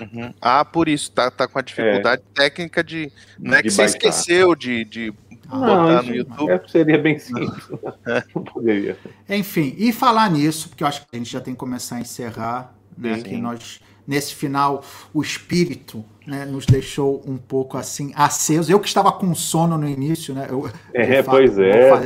Uhum. 0.00 0.32
Ah, 0.40 0.64
por 0.64 0.88
isso, 0.88 1.10
tá, 1.10 1.28
tá 1.28 1.48
com 1.48 1.58
a 1.58 1.62
dificuldade 1.62 2.22
é. 2.22 2.40
técnica 2.40 2.84
de. 2.84 3.10
Não 3.36 3.54
é 3.54 3.62
que 3.62 3.70
você 3.70 3.82
esqueceu 3.82 4.54
de, 4.54 4.84
de 4.84 5.12
não, 5.48 6.02
no 6.02 6.14
YouTube. 6.14 6.50
É, 6.50 6.60
seria 6.68 6.98
bem 6.98 7.18
simples. 7.18 7.68
Não 8.34 8.42
poderia. 8.44 8.96
Enfim, 9.28 9.74
e 9.78 9.92
falar 9.92 10.30
nisso, 10.30 10.68
porque 10.68 10.84
eu 10.84 10.88
acho 10.88 11.00
que 11.02 11.08
a 11.12 11.16
gente 11.16 11.30
já 11.30 11.40
tem 11.40 11.54
que 11.54 11.58
começar 11.58 11.96
a 11.96 12.00
encerrar, 12.00 12.74
né? 12.96 13.20
Que 13.20 13.36
nós, 13.36 13.80
nesse 14.06 14.34
final, 14.34 14.84
o 15.14 15.22
espírito 15.22 16.04
né, 16.26 16.44
nos 16.44 16.66
deixou 16.66 17.22
um 17.26 17.38
pouco 17.38 17.78
assim 17.78 18.12
aceso. 18.14 18.70
Eu 18.70 18.78
que 18.78 18.88
estava 18.88 19.10
com 19.10 19.34
sono 19.34 19.78
no 19.78 19.88
início, 19.88 20.34
né? 20.34 20.46
Eu, 20.50 20.70
é, 20.92 21.20
eu 21.20 21.24
pois 21.24 21.58
é. 21.58 21.88
Vou 21.88 21.98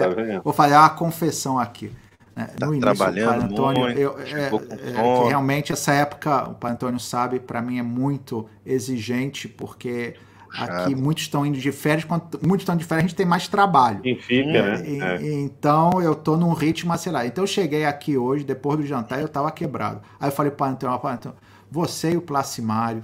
fazer, 0.52 0.68
tá 0.68 0.76
vou 0.76 0.78
uma 0.78 0.90
confessão 0.90 1.58
aqui. 1.58 1.90
Né? 2.34 2.48
Tá 2.58 2.66
no 2.66 2.74
início, 2.74 2.94
trabalhando 2.94 3.42
o 3.42 3.44
Antônio, 3.44 3.82
muito, 3.82 3.98
eu, 3.98 4.18
é, 4.20 4.48
é, 4.48 5.28
realmente 5.28 5.72
essa 5.72 5.92
época, 5.92 6.48
o 6.48 6.54
Pai 6.54 6.72
Antônio 6.72 6.98
sabe, 6.98 7.38
para 7.38 7.60
mim 7.60 7.78
é 7.78 7.82
muito 7.82 8.48
exigente, 8.64 9.48
porque 9.48 10.14
Aqui 10.54 10.94
muitos 10.94 11.24
estão 11.24 11.46
indo 11.46 11.58
de 11.58 11.72
férias, 11.72 12.04
quando 12.04 12.38
muitos 12.42 12.62
estão 12.62 12.76
de 12.76 12.84
férias, 12.84 13.04
a 13.04 13.08
gente 13.08 13.16
tem 13.16 13.24
mais 13.24 13.48
trabalho. 13.48 14.00
Quem 14.00 14.18
fica, 14.18 14.50
né? 14.50 14.86
E, 14.86 15.00
é. 15.00 15.32
Então 15.40 16.02
eu 16.02 16.14
tô 16.14 16.36
num 16.36 16.52
ritmo 16.52 16.92
acelerado. 16.92 17.26
Então 17.26 17.44
eu 17.44 17.48
cheguei 17.48 17.84
aqui 17.84 18.18
hoje, 18.18 18.44
depois 18.44 18.78
do 18.78 18.86
jantar, 18.86 19.20
eu 19.20 19.28
tava 19.28 19.50
quebrado. 19.50 20.02
Aí 20.20 20.28
eu 20.28 20.32
falei 20.32 20.52
para 20.52 20.72
Antônio, 20.72 20.94
Antônio, 20.94 21.36
você 21.70 22.12
e 22.12 22.16
o 22.16 22.22
Placimário, 22.22 23.02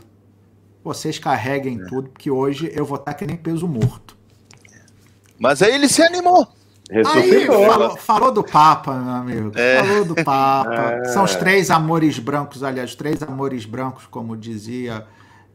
vocês 0.85 1.19
carreguem 1.19 1.81
é. 1.81 1.87
tudo, 1.87 2.11
porque 2.11 2.31
hoje 2.31 2.71
eu 2.75 2.85
vou 2.85 2.99
estar 2.99 3.15
que 3.15 3.27
nem 3.27 3.37
peso 3.37 3.67
morto. 3.67 4.17
Mas 5.39 5.63
aí 5.63 5.75
ele 5.75 5.89
se 5.89 6.03
animou. 6.03 6.47
Aí, 6.91 7.47
falou, 7.47 7.97
falou, 7.97 8.33
do 8.33 8.43
Papa, 8.43 8.95
meu 8.95 9.13
amigo. 9.13 9.53
É. 9.55 9.85
Falou 9.85 10.05
do 10.05 10.15
Papa. 10.15 10.69
É. 10.99 11.05
São 11.05 11.25
os 11.25 11.37
três 11.37 11.71
amores 11.71 12.19
brancos, 12.19 12.63
aliás, 12.63 12.91
os 12.91 12.97
três 12.97 13.23
amores 13.23 13.67
brancos, 13.67 14.07
como 14.07 14.37
dizia 14.37 15.07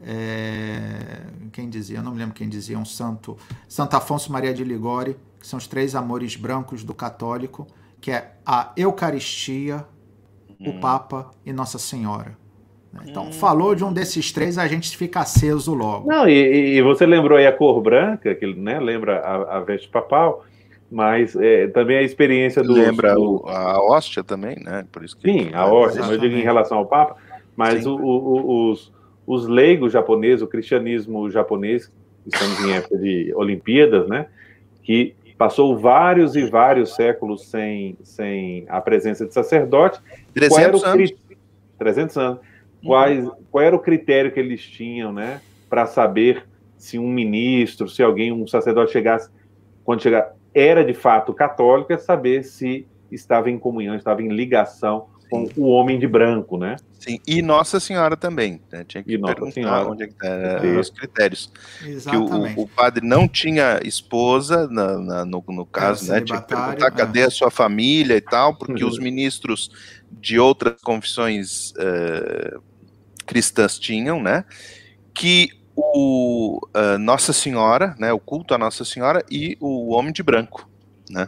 é, 0.05 1.21
quem 1.51 1.69
dizia, 1.69 1.99
eu 1.99 2.03
não 2.03 2.11
me 2.11 2.19
lembro 2.19 2.33
quem 2.33 2.49
dizia, 2.49 2.77
um 2.77 2.85
santo, 2.85 3.37
Santo 3.67 3.95
Afonso 3.95 4.31
Maria 4.31 4.53
de 4.53 4.63
Ligori, 4.63 5.15
que 5.39 5.47
são 5.47 5.57
os 5.57 5.67
três 5.67 5.95
amores 5.95 6.35
brancos 6.35 6.83
do 6.83 6.93
católico, 6.93 7.67
que 8.01 8.11
é 8.11 8.33
a 8.45 8.71
Eucaristia, 8.75 9.85
hum. 10.49 10.69
o 10.69 10.79
Papa 10.79 11.31
e 11.45 11.53
Nossa 11.53 11.79
Senhora. 11.79 12.37
Então, 13.07 13.27
hum. 13.27 13.33
falou 13.33 13.73
de 13.73 13.83
um 13.83 13.91
desses 13.91 14.31
três, 14.31 14.57
a 14.57 14.67
gente 14.67 14.95
fica 14.95 15.21
aceso 15.21 15.73
logo. 15.73 16.07
Não, 16.07 16.27
e, 16.27 16.77
e 16.77 16.81
você 16.81 17.05
lembrou 17.05 17.37
aí 17.37 17.47
a 17.47 17.51
cor 17.51 17.81
branca, 17.81 18.35
que 18.35 18.45
né, 18.53 18.79
lembra 18.79 19.19
a, 19.19 19.57
a 19.57 19.59
veste 19.61 19.89
papal, 19.89 20.45
mas 20.91 21.35
é, 21.35 21.67
também 21.67 21.97
a 21.97 22.03
experiência 22.03 22.61
do. 22.61 22.73
Lembra 22.73 23.15
do... 23.15 23.43
a 23.47 23.81
hóstia 23.81 24.23
também, 24.23 24.57
né? 24.63 24.85
Por 24.91 25.03
isso 25.03 25.17
que 25.17 25.31
Sim, 25.31 25.49
a 25.51 25.65
hóstia, 25.65 26.01
eu 26.01 26.19
digo 26.19 26.35
em 26.35 26.43
relação 26.43 26.77
ao 26.77 26.85
Papa, 26.85 27.15
mas 27.55 27.87
o, 27.87 27.95
o, 27.95 28.71
os, 28.71 28.92
os 29.25 29.47
leigos 29.47 29.93
japoneses, 29.93 30.41
o 30.41 30.47
cristianismo 30.47 31.29
japonês, 31.29 31.91
estamos 32.25 32.59
em 32.59 32.73
época 32.73 32.97
de 32.97 33.33
Olimpíadas, 33.35 34.07
né? 34.07 34.27
Que 34.81 35.15
passou 35.37 35.77
vários 35.77 36.35
e 36.35 36.45
vários 36.45 36.95
séculos 36.95 37.49
sem, 37.49 37.97
sem 38.03 38.65
a 38.69 38.79
presença 38.81 39.25
de 39.25 39.33
sacerdote. 39.33 39.99
300 40.33 40.83
anos. 40.83 41.13
300 41.77 42.17
anos. 42.17 42.39
Quais, 42.85 43.29
qual 43.49 43.63
era 43.63 43.75
o 43.75 43.79
critério 43.79 44.31
que 44.31 44.39
eles 44.39 44.61
tinham, 44.61 45.11
né? 45.11 45.41
Para 45.69 45.85
saber 45.85 46.45
se 46.77 46.99
um 46.99 47.07
ministro, 47.07 47.87
se 47.87 48.03
alguém, 48.03 48.31
um 48.31 48.45
sacerdote 48.45 48.91
chegasse, 48.91 49.29
quando 49.85 50.01
chegar, 50.01 50.33
era 50.53 50.83
de 50.83 50.93
fato 50.93 51.33
católico, 51.33 51.93
é 51.93 51.97
saber 51.97 52.43
se 52.43 52.85
estava 53.09 53.49
em 53.49 53.57
comunhão, 53.57 53.95
estava 53.95 54.21
em 54.21 54.27
ligação 54.27 55.07
com 55.33 55.49
o 55.61 55.67
homem 55.69 55.97
de 55.97 56.07
branco, 56.07 56.57
né? 56.57 56.75
Sim, 56.99 57.19
e 57.27 57.41
Nossa 57.41 57.79
Senhora 57.79 58.15
também. 58.15 58.61
Né? 58.71 58.83
Tinha 58.83 59.03
que 59.03 59.13
e 59.13 59.17
perguntar 59.17 59.51
Senhora. 59.51 59.89
onde 59.89 60.03
é 60.03 60.07
que 60.07 60.13
tá, 60.13 60.79
os 60.79 60.89
critérios. 60.91 61.51
Exatamente. 61.83 62.53
Que 62.53 62.59
o, 62.59 62.63
o, 62.63 62.67
padre 62.67 63.05
não 63.05 63.27
tinha 63.27 63.79
esposa, 63.83 64.67
na, 64.67 64.99
na 64.99 65.25
no, 65.25 65.43
no, 65.47 65.65
caso, 65.65 66.11
né? 66.11 66.21
Tinha 66.21 66.39
que 66.39 66.47
perguntar 66.47 66.91
cadê 66.91 67.21
é. 67.21 67.25
a 67.25 67.31
sua 67.31 67.49
família 67.49 68.15
e 68.15 68.21
tal, 68.21 68.55
porque 68.55 68.83
uhum. 68.83 68.89
os 68.89 68.99
ministros 68.99 69.71
de 70.11 70.37
outras 70.37 70.79
confissões 70.83 71.71
uh, 71.71 72.61
cristãs 73.25 73.79
tinham, 73.79 74.21
né? 74.21 74.45
Que 75.15 75.49
o 75.75 76.59
uh, 76.75 76.99
Nossa 76.99 77.33
Senhora, 77.33 77.95
né? 77.97 78.13
O 78.13 78.19
culto 78.19 78.53
a 78.53 78.57
Nossa 78.59 78.85
Senhora 78.85 79.25
e 79.31 79.57
o 79.59 79.93
homem 79.93 80.13
de 80.13 80.21
branco, 80.21 80.69
né? 81.09 81.27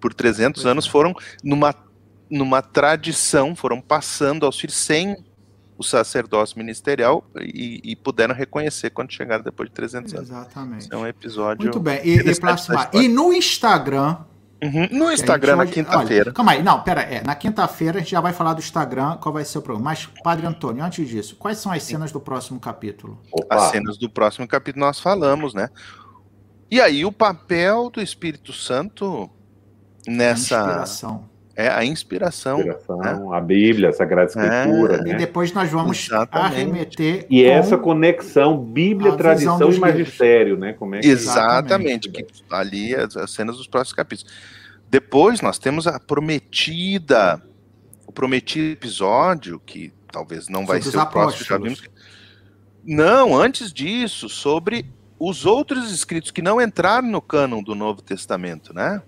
Por 0.00 0.12
300 0.12 0.62
pois 0.62 0.70
anos 0.70 0.86
é. 0.86 0.90
foram 0.90 1.14
numa 1.44 1.85
numa 2.30 2.62
tradição, 2.62 3.54
foram 3.54 3.80
passando 3.80 4.44
aos 4.44 4.58
filhos 4.58 4.76
sem 4.76 5.16
o 5.78 5.84
sacerdócio 5.84 6.58
ministerial 6.58 7.24
e, 7.38 7.80
e, 7.84 7.96
puderam 7.96 8.34
reconhecer 8.34 8.90
quando 8.90 9.12
chegaram 9.12 9.44
depois 9.44 9.68
de 9.68 9.74
300 9.74 10.14
anos. 10.14 10.30
Exatamente. 10.30 10.88
é 10.90 10.96
um 10.96 11.06
episódio. 11.06 11.64
Muito 11.64 11.78
bem. 11.78 12.00
E, 12.02 12.16
e, 12.18 13.04
e 13.04 13.08
no 13.08 13.32
Instagram, 13.32 14.18
Uhum. 14.62 14.88
No 14.90 15.12
Instagram, 15.12 15.56
na 15.56 15.66
quinta-feira. 15.66 16.32
Calma 16.32 16.52
aí, 16.52 16.62
não, 16.62 16.82
pera, 16.82 17.02
é, 17.02 17.22
na 17.22 17.34
quinta-feira 17.34 17.98
a 17.98 18.00
gente 18.00 18.12
já 18.12 18.22
vai 18.22 18.32
falar 18.32 18.54
do 18.54 18.60
Instagram, 18.60 19.18
qual 19.18 19.32
vai 19.32 19.44
ser 19.44 19.58
o 19.58 19.62
programa. 19.62 19.90
Mas, 19.90 20.06
Padre 20.24 20.46
Antônio, 20.46 20.82
antes 20.82 21.06
disso, 21.06 21.36
quais 21.36 21.58
são 21.58 21.70
as 21.70 21.82
cenas 21.82 22.10
do 22.10 22.18
próximo 22.18 22.58
capítulo? 22.58 23.20
Opa. 23.30 23.54
As 23.54 23.70
cenas 23.70 23.98
do 23.98 24.08
próximo 24.08 24.48
capítulo 24.48 24.86
nós 24.86 24.98
falamos, 24.98 25.52
né? 25.52 25.68
E 26.70 26.80
aí 26.80 27.04
o 27.04 27.12
papel 27.12 27.90
do 27.90 28.00
Espírito 28.00 28.52
Santo 28.52 29.28
nessa... 30.06 30.56
A 30.56 30.60
inspiração 30.60 31.35
é 31.56 31.68
a 31.68 31.84
inspiração. 31.84 32.58
inspiração 32.58 32.98
né? 32.98 33.36
A 33.36 33.40
Bíblia, 33.40 33.88
a 33.88 33.92
Sagrada 33.92 34.28
Escritura. 34.28 34.96
É, 34.96 35.02
né? 35.02 35.10
E 35.12 35.16
depois 35.16 35.52
nós 35.54 35.70
vamos 35.70 36.06
Exatamente. 36.06 36.54
arremeter. 36.54 37.26
E 37.30 37.42
essa 37.42 37.78
conexão 37.78 38.58
Bíblia, 38.58 39.16
tradição 39.16 39.72
e 39.72 39.78
magistério, 39.78 40.58
né? 40.58 40.74
Como 40.74 40.94
é 40.94 41.00
que... 41.00 41.08
Exatamente. 41.08 42.10
Que, 42.10 42.26
ali 42.50 42.94
as, 42.94 43.16
as 43.16 43.30
cenas 43.30 43.56
dos 43.56 43.66
próximos 43.66 43.94
capítulos. 43.94 44.30
Depois 44.88 45.40
nós 45.40 45.58
temos 45.58 45.86
a 45.86 45.98
prometida, 45.98 47.42
o 48.06 48.12
prometido 48.12 48.72
episódio, 48.72 49.58
que 49.58 49.92
talvez 50.12 50.48
não 50.48 50.66
vai 50.66 50.80
ser 50.82 50.96
o 50.98 51.06
próximo, 51.06 51.44
já 51.44 51.56
vimos. 51.56 51.82
Não, 52.84 53.34
antes 53.34 53.72
disso, 53.72 54.28
sobre 54.28 54.86
os 55.18 55.46
outros 55.46 55.90
escritos 55.90 56.30
que 56.30 56.42
não 56.42 56.60
entraram 56.60 57.08
no 57.08 57.22
cânon 57.22 57.62
do 57.62 57.74
Novo 57.74 58.02
Testamento, 58.02 58.74
né? 58.74 59.02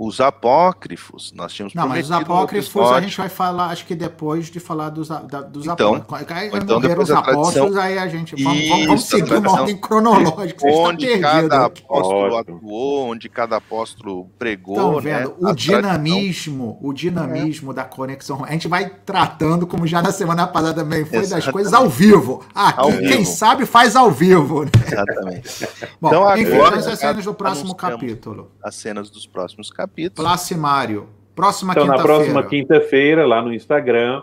Os 0.00 0.20
apócrifos, 0.20 1.32
nós 1.32 1.52
tínhamos 1.52 1.74
Não, 1.74 1.88
mas 1.88 2.04
os 2.04 2.12
apócrifos 2.12 2.92
a 2.92 3.00
gente 3.00 3.16
vai 3.16 3.28
falar, 3.28 3.70
acho 3.70 3.84
que 3.84 3.96
depois 3.96 4.48
de 4.48 4.60
falar 4.60 4.90
dos, 4.90 5.08
da, 5.08 5.40
dos 5.42 5.66
então, 5.66 5.96
apócrifos. 5.96 6.36
Aí 6.36 6.50
então 6.54 6.80
depois 6.80 7.10
os 7.10 7.16
apóstolos, 7.16 7.52
tradição... 7.52 7.82
aí 7.82 7.98
a 7.98 8.06
gente 8.06 8.40
vamos, 8.40 8.60
Isso, 8.60 8.86
vamos 8.86 9.04
seguir 9.06 9.34
uma 9.34 9.52
ordem 9.52 9.76
cronológica. 9.76 10.68
Onde 10.68 11.18
cada 11.18 11.64
apóstolo 11.64 12.36
atuou, 12.36 13.10
onde 13.10 13.28
cada 13.28 13.56
apóstolo 13.56 14.26
pregou. 14.38 14.76
Estão 14.76 15.00
vendo? 15.00 15.30
Né? 15.30 15.50
O, 15.50 15.52
dinamismo, 15.52 16.78
o 16.80 16.92
dinamismo, 16.92 17.72
é. 17.72 17.74
da 17.74 17.84
conexão. 17.84 18.44
A 18.44 18.52
gente 18.52 18.68
vai 18.68 18.88
tratando, 18.88 19.66
como 19.66 19.84
já 19.84 20.00
na 20.00 20.12
semana 20.12 20.46
passada 20.46 20.74
também 20.74 21.04
foi, 21.04 21.18
Exatamente. 21.18 21.44
das 21.46 21.52
coisas 21.52 21.72
ao 21.72 21.88
vivo. 21.88 22.44
Aqui, 22.54 22.80
ao 22.80 22.92
quem 22.92 23.18
vivo. 23.18 23.24
sabe, 23.24 23.66
faz 23.66 23.96
ao 23.96 24.12
vivo. 24.12 24.64
Né? 24.64 24.70
Exatamente. 24.86 25.68
Bom, 26.00 26.08
então, 26.08 26.36
enfim, 26.38 26.52
agora, 26.52 26.76
as 26.76 26.98
cenas 27.00 27.24
do 27.24 27.34
próximo 27.34 27.74
capítulo. 27.74 28.52
As 28.62 28.76
cenas 28.76 29.10
dos 29.10 29.26
próximos 29.26 29.70
capítulos 29.70 29.87
capítulos. 29.88 30.30
Placimário. 30.30 31.08
Próxima 31.34 31.72
então, 31.72 31.86
na 31.86 31.98
próxima 31.98 32.42
quinta-feira, 32.42 33.26
lá 33.26 33.40
no 33.40 33.52
Instagram, 33.52 34.22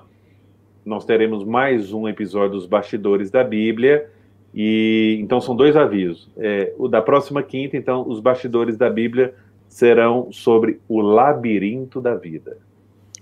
nós 0.86 1.06
teremos 1.06 1.44
mais 1.44 1.92
um 1.92 2.08
episódio 2.08 2.52
dos 2.52 2.66
Bastidores 2.66 3.32
da 3.32 3.44
Bíblia. 3.44 4.10
E 4.54 5.18
então 5.22 5.42
são 5.42 5.56
dois 5.56 5.76
avisos. 5.76 6.30
É, 6.38 6.74
o 6.78 6.88
da 6.88 7.02
próxima 7.02 7.44
quinta, 7.44 7.76
então, 7.76 8.08
os 8.08 8.22
bastidores 8.22 8.78
da 8.78 8.90
Bíblia 8.90 9.34
serão 9.68 10.32
sobre 10.32 10.80
o 10.88 11.02
labirinto 11.02 12.00
da 12.00 12.16
vida. 12.16 12.58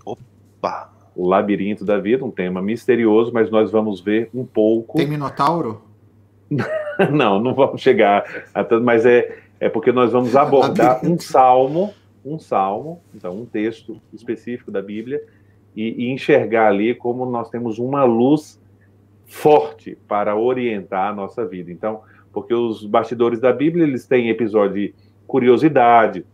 Opa! 0.05 0.91
O 1.15 1.27
labirinto 1.27 1.85
da 1.85 1.97
vida, 1.99 2.23
um 2.23 2.31
tema 2.31 2.61
misterioso, 2.61 3.31
mas 3.33 3.49
nós 3.49 3.71
vamos 3.71 4.01
ver 4.01 4.29
um 4.33 4.45
pouco. 4.45 4.97
Tem 4.97 5.07
Minotauro? 5.07 5.81
não, 7.11 7.39
não 7.39 7.53
vamos 7.53 7.81
chegar 7.81 8.45
a 8.53 8.63
tanto, 8.63 8.83
mas 8.83 9.05
é, 9.05 9.39
é 9.59 9.69
porque 9.69 9.91
nós 9.91 10.11
vamos 10.11 10.35
abordar 10.35 10.99
um 11.05 11.19
salmo 11.19 11.93
um 12.25 12.39
salmo, 12.39 13.01
então 13.13 13.37
um 13.37 13.45
texto 13.45 14.01
específico 14.13 14.71
da 14.71 14.81
Bíblia, 14.81 15.23
e, 15.75 16.05
e, 16.05 16.11
enxergar 16.11 16.67
ali 16.67 16.93
como 16.93 17.25
nós 17.25 17.49
temos 17.49 17.79
uma 17.79 18.03
luz 18.03 18.61
forte 19.25 19.97
para 20.07 20.35
orientar 20.35 21.09
a 21.09 21.13
nossa 21.13 21.45
vida. 21.45 21.71
Então, 21.71 22.01
porque 22.31 22.53
os 22.53 22.85
bastidores 22.85 23.39
da 23.39 23.51
Bíblia, 23.51 23.83
eles 23.83 24.05
têm 24.05 24.29
episódio 24.29 24.75
de 24.75 24.95
curiosidade, 25.25 26.25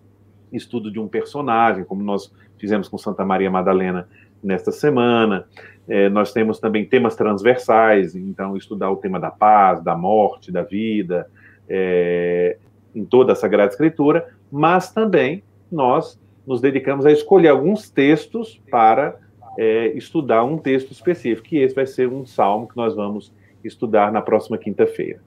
estudo 0.52 0.91
de 0.91 0.99
um 0.99 1.07
personagem, 1.07 1.86
como 1.86 2.03
nós 2.03 2.34
fizemos 2.57 2.88
com 2.88 2.98
Santa 2.98 3.24
Maria 3.24 3.49
Madalena 3.49 4.07
nesta 4.44 4.72
semana. 4.72 5.45
É, 5.88 6.10
nós 6.10 6.34
temos 6.34 6.60
também 6.60 6.86
temas 6.86 7.16
transversais, 7.16 8.16
então 8.16 8.56
estudar 8.57 8.91
o 8.91 8.98
tema 8.98 9.20
da 9.20 9.32
paz, 9.32 9.82
da 9.82 9.95
morte, 9.95 10.52
da 10.52 10.61
vida, 10.61 11.30
é, 11.68 12.57
em 12.94 13.06
toda 13.06 13.34
a 13.34 13.36
Sagrada 13.36 13.72
Escritura, 13.72 14.28
mas 14.52 14.91
também 14.91 15.44
nós 15.72 16.20
nos 16.46 16.62
dedicamos 16.62 17.06
a 17.06 17.12
escolher 17.12 17.50
alguns 17.50 17.90
textos 17.90 18.62
para 18.72 19.16
é, 19.58 19.88
estudar 19.90 20.44
um 20.44 20.58
texto 20.58 20.91
específico, 20.91 21.48
e 21.52 21.58
esse 21.60 21.76
vai 21.76 21.86
ser 21.86 22.08
um 22.08 22.26
salmo 22.26 22.68
que 22.68 22.78
nós 22.78 22.96
vamos 22.96 23.34
estudar 23.64 24.12
na 24.12 24.22
próxima 24.22 24.58
quinta-feira. 24.58 25.20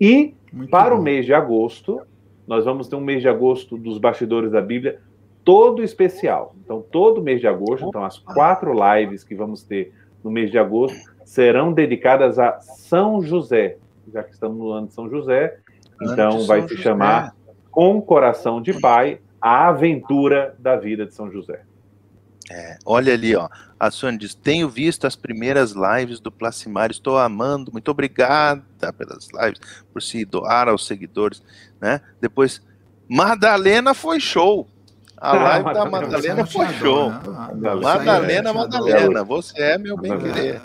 E 0.00 0.34
Muito 0.52 0.70
para 0.70 0.94
bom. 0.94 1.00
o 1.00 1.04
mês 1.04 1.26
de 1.26 1.34
agosto, 1.34 2.00
nós 2.46 2.64
vamos 2.64 2.88
ter 2.88 2.96
um 2.96 3.00
mês 3.00 3.20
de 3.20 3.28
agosto 3.28 3.76
dos 3.76 3.98
bastidores 3.98 4.50
da 4.50 4.60
Bíblia 4.60 5.00
todo 5.44 5.82
especial. 5.82 6.54
Então, 6.64 6.80
todo 6.80 7.22
mês 7.22 7.40
de 7.40 7.46
agosto, 7.46 7.88
então 7.88 8.04
as 8.04 8.18
quatro 8.18 8.72
lives 8.72 9.24
que 9.24 9.34
vamos 9.34 9.62
ter 9.62 9.92
no 10.22 10.30
mês 10.30 10.50
de 10.50 10.58
agosto 10.58 10.98
serão 11.24 11.72
dedicadas 11.72 12.38
a 12.38 12.60
São 12.60 13.22
José, 13.22 13.76
já 14.12 14.22
que 14.22 14.32
estamos 14.32 14.58
no 14.58 14.70
ano 14.70 14.86
de 14.86 14.94
São 14.94 15.08
José. 15.08 15.58
Então, 16.02 16.46
vai 16.46 16.66
se 16.66 16.76
chamar 16.76 17.34
Com 17.70 18.00
Coração 18.00 18.60
de 18.60 18.78
Pai, 18.80 19.20
a 19.40 19.68
aventura 19.68 20.54
da 20.58 20.76
vida 20.76 21.06
de 21.06 21.14
São 21.14 21.30
José. 21.30 21.62
É, 22.50 22.78
olha 22.84 23.12
ali, 23.12 23.36
ó. 23.36 23.48
A 23.78 23.90
Sônia 23.90 24.18
diz: 24.18 24.34
Tenho 24.34 24.68
visto 24.68 25.06
as 25.06 25.14
primeiras 25.14 25.72
lives 25.72 26.18
do 26.18 26.32
Placimar, 26.32 26.90
estou 26.90 27.16
amando. 27.16 27.70
Muito 27.72 27.90
obrigada 27.90 28.92
pelas 28.92 29.28
lives, 29.32 29.60
por 29.92 30.02
se 30.02 30.24
doar 30.24 30.68
aos 30.68 30.84
seguidores. 30.84 31.42
Né? 31.80 32.00
Depois, 32.20 32.60
Madalena 33.08 33.94
foi 33.94 34.18
show. 34.18 34.68
A 35.16 35.34
live 35.34 35.72
da 35.74 35.84
Madalena 35.84 36.46
foi 36.46 36.66
show. 36.74 37.10
Madalena, 37.80 38.52
Madalena, 38.52 39.22
você 39.22 39.60
é 39.60 39.78
meu 39.78 39.96
bem-querer. 39.96 40.60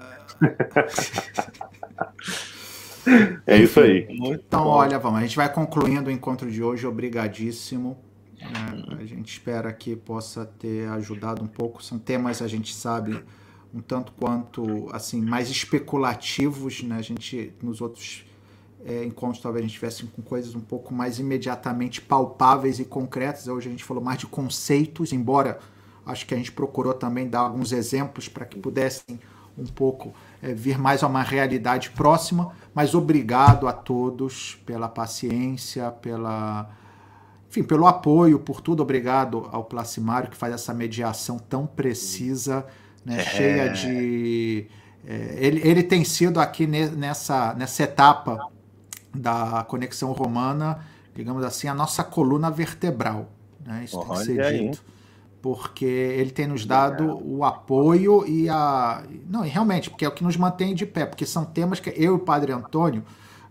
É 3.46 3.58
isso 3.58 3.80
aí. 3.80 4.08
Então, 4.10 4.66
olha, 4.66 4.98
vamos. 4.98 5.20
A 5.20 5.22
gente 5.22 5.36
vai 5.36 5.52
concluindo 5.52 6.10
o 6.10 6.12
encontro 6.12 6.50
de 6.50 6.64
hoje. 6.64 6.88
Obrigadíssimo. 6.88 8.05
Né? 8.52 8.98
A 9.00 9.06
gente 9.06 9.32
espera 9.32 9.72
que 9.74 9.96
possa 9.96 10.46
ter 10.46 10.88
ajudado 10.90 11.44
um 11.44 11.48
pouco. 11.48 11.84
São 11.84 11.98
temas, 12.00 12.42
a 12.42 12.48
gente 12.48 12.74
sabe, 12.74 13.24
um 13.74 13.82
tanto 13.82 14.12
quanto 14.14 14.90
assim 14.92 15.22
mais 15.22 15.50
especulativos. 15.50 16.84
Né? 16.84 16.98
A 16.98 17.02
gente, 17.02 17.54
nos 17.62 17.82
outros 17.82 18.26
é, 18.86 19.04
encontros, 19.04 19.42
talvez 19.42 19.64
a 19.64 19.68
gente 19.68 19.76
tivesse 19.76 20.06
com 20.06 20.22
coisas 20.22 20.56
um 20.56 20.62
pouco 20.62 20.94
mais 20.94 21.20
imediatamente 21.20 22.02
palpáveis 22.02 22.80
e 22.80 22.86
concretas. 22.86 23.48
Hoje 23.48 23.68
a 23.68 23.72
gente 23.72 23.84
falou 23.84 24.04
mais 24.04 24.20
de 24.20 24.28
conceitos, 24.28 25.12
embora 25.12 25.60
acho 26.06 26.26
que 26.26 26.34
a 26.34 26.38
gente 26.38 26.52
procurou 26.52 26.94
também 26.94 27.28
dar 27.28 27.40
alguns 27.40 27.72
exemplos 27.72 28.28
para 28.30 28.46
que 28.46 28.60
pudessem 28.60 29.20
um 29.58 29.66
pouco 29.66 30.14
é, 30.42 30.54
vir 30.54 30.78
mais 30.78 31.02
a 31.02 31.08
uma 31.08 31.24
realidade 31.24 31.90
próxima. 31.92 32.54
Mas 32.74 32.94
obrigado 32.94 33.68
a 33.68 33.74
todos 33.74 34.56
pela 34.66 34.88
paciência, 34.88 35.90
pela 35.92 36.70
enfim, 37.56 37.64
pelo 37.64 37.88
apoio, 37.88 38.38
por 38.38 38.60
tudo. 38.60 38.84
Obrigado 38.84 39.48
ao 39.52 39.64
Placimário, 39.64 40.30
que 40.30 40.36
faz 40.36 40.54
essa 40.54 40.74
mediação 40.74 41.40
tão 41.40 41.66
precisa, 41.66 42.66
né, 43.06 43.22
é. 43.22 43.24
cheia 43.24 43.70
de. 43.70 44.68
É, 45.08 45.38
ele, 45.38 45.62
ele 45.64 45.84
tem 45.84 46.04
sido 46.04 46.40
aqui 46.40 46.68
nessa, 46.68 47.54
nessa 47.54 47.84
etapa 47.84 48.50
da 49.14 49.64
conexão 49.68 50.12
romana, 50.12 50.80
digamos 51.16 51.44
assim, 51.44 51.68
a 51.68 51.74
nossa 51.74 52.04
coluna 52.04 52.52
vertebral. 52.52 53.30
Né? 53.66 53.84
Isso 53.86 53.98
Olha 53.98 54.08
tem 54.08 54.18
que 54.18 54.26
ser 54.26 54.42
aí. 54.42 54.70
dito. 54.70 54.84
Porque 55.42 55.86
ele 55.86 56.32
tem 56.32 56.48
nos 56.48 56.66
dado 56.66 57.22
o 57.24 57.46
apoio 57.46 58.28
e 58.28 58.50
a. 58.50 59.04
Não, 59.30 59.42
realmente, 59.42 59.92
porque 59.92 60.04
é 60.04 60.08
o 60.08 60.12
que 60.12 60.24
nos 60.24 60.36
mantém 60.36 60.74
de 60.74 60.88
pé, 60.88 61.06
porque 61.06 61.26
são 61.26 61.46
temas 61.46 61.80
que 61.80 61.92
eu 61.92 62.14
e 62.14 62.16
o 62.16 62.20
Padre 62.20 62.52
Antônio 62.52 63.04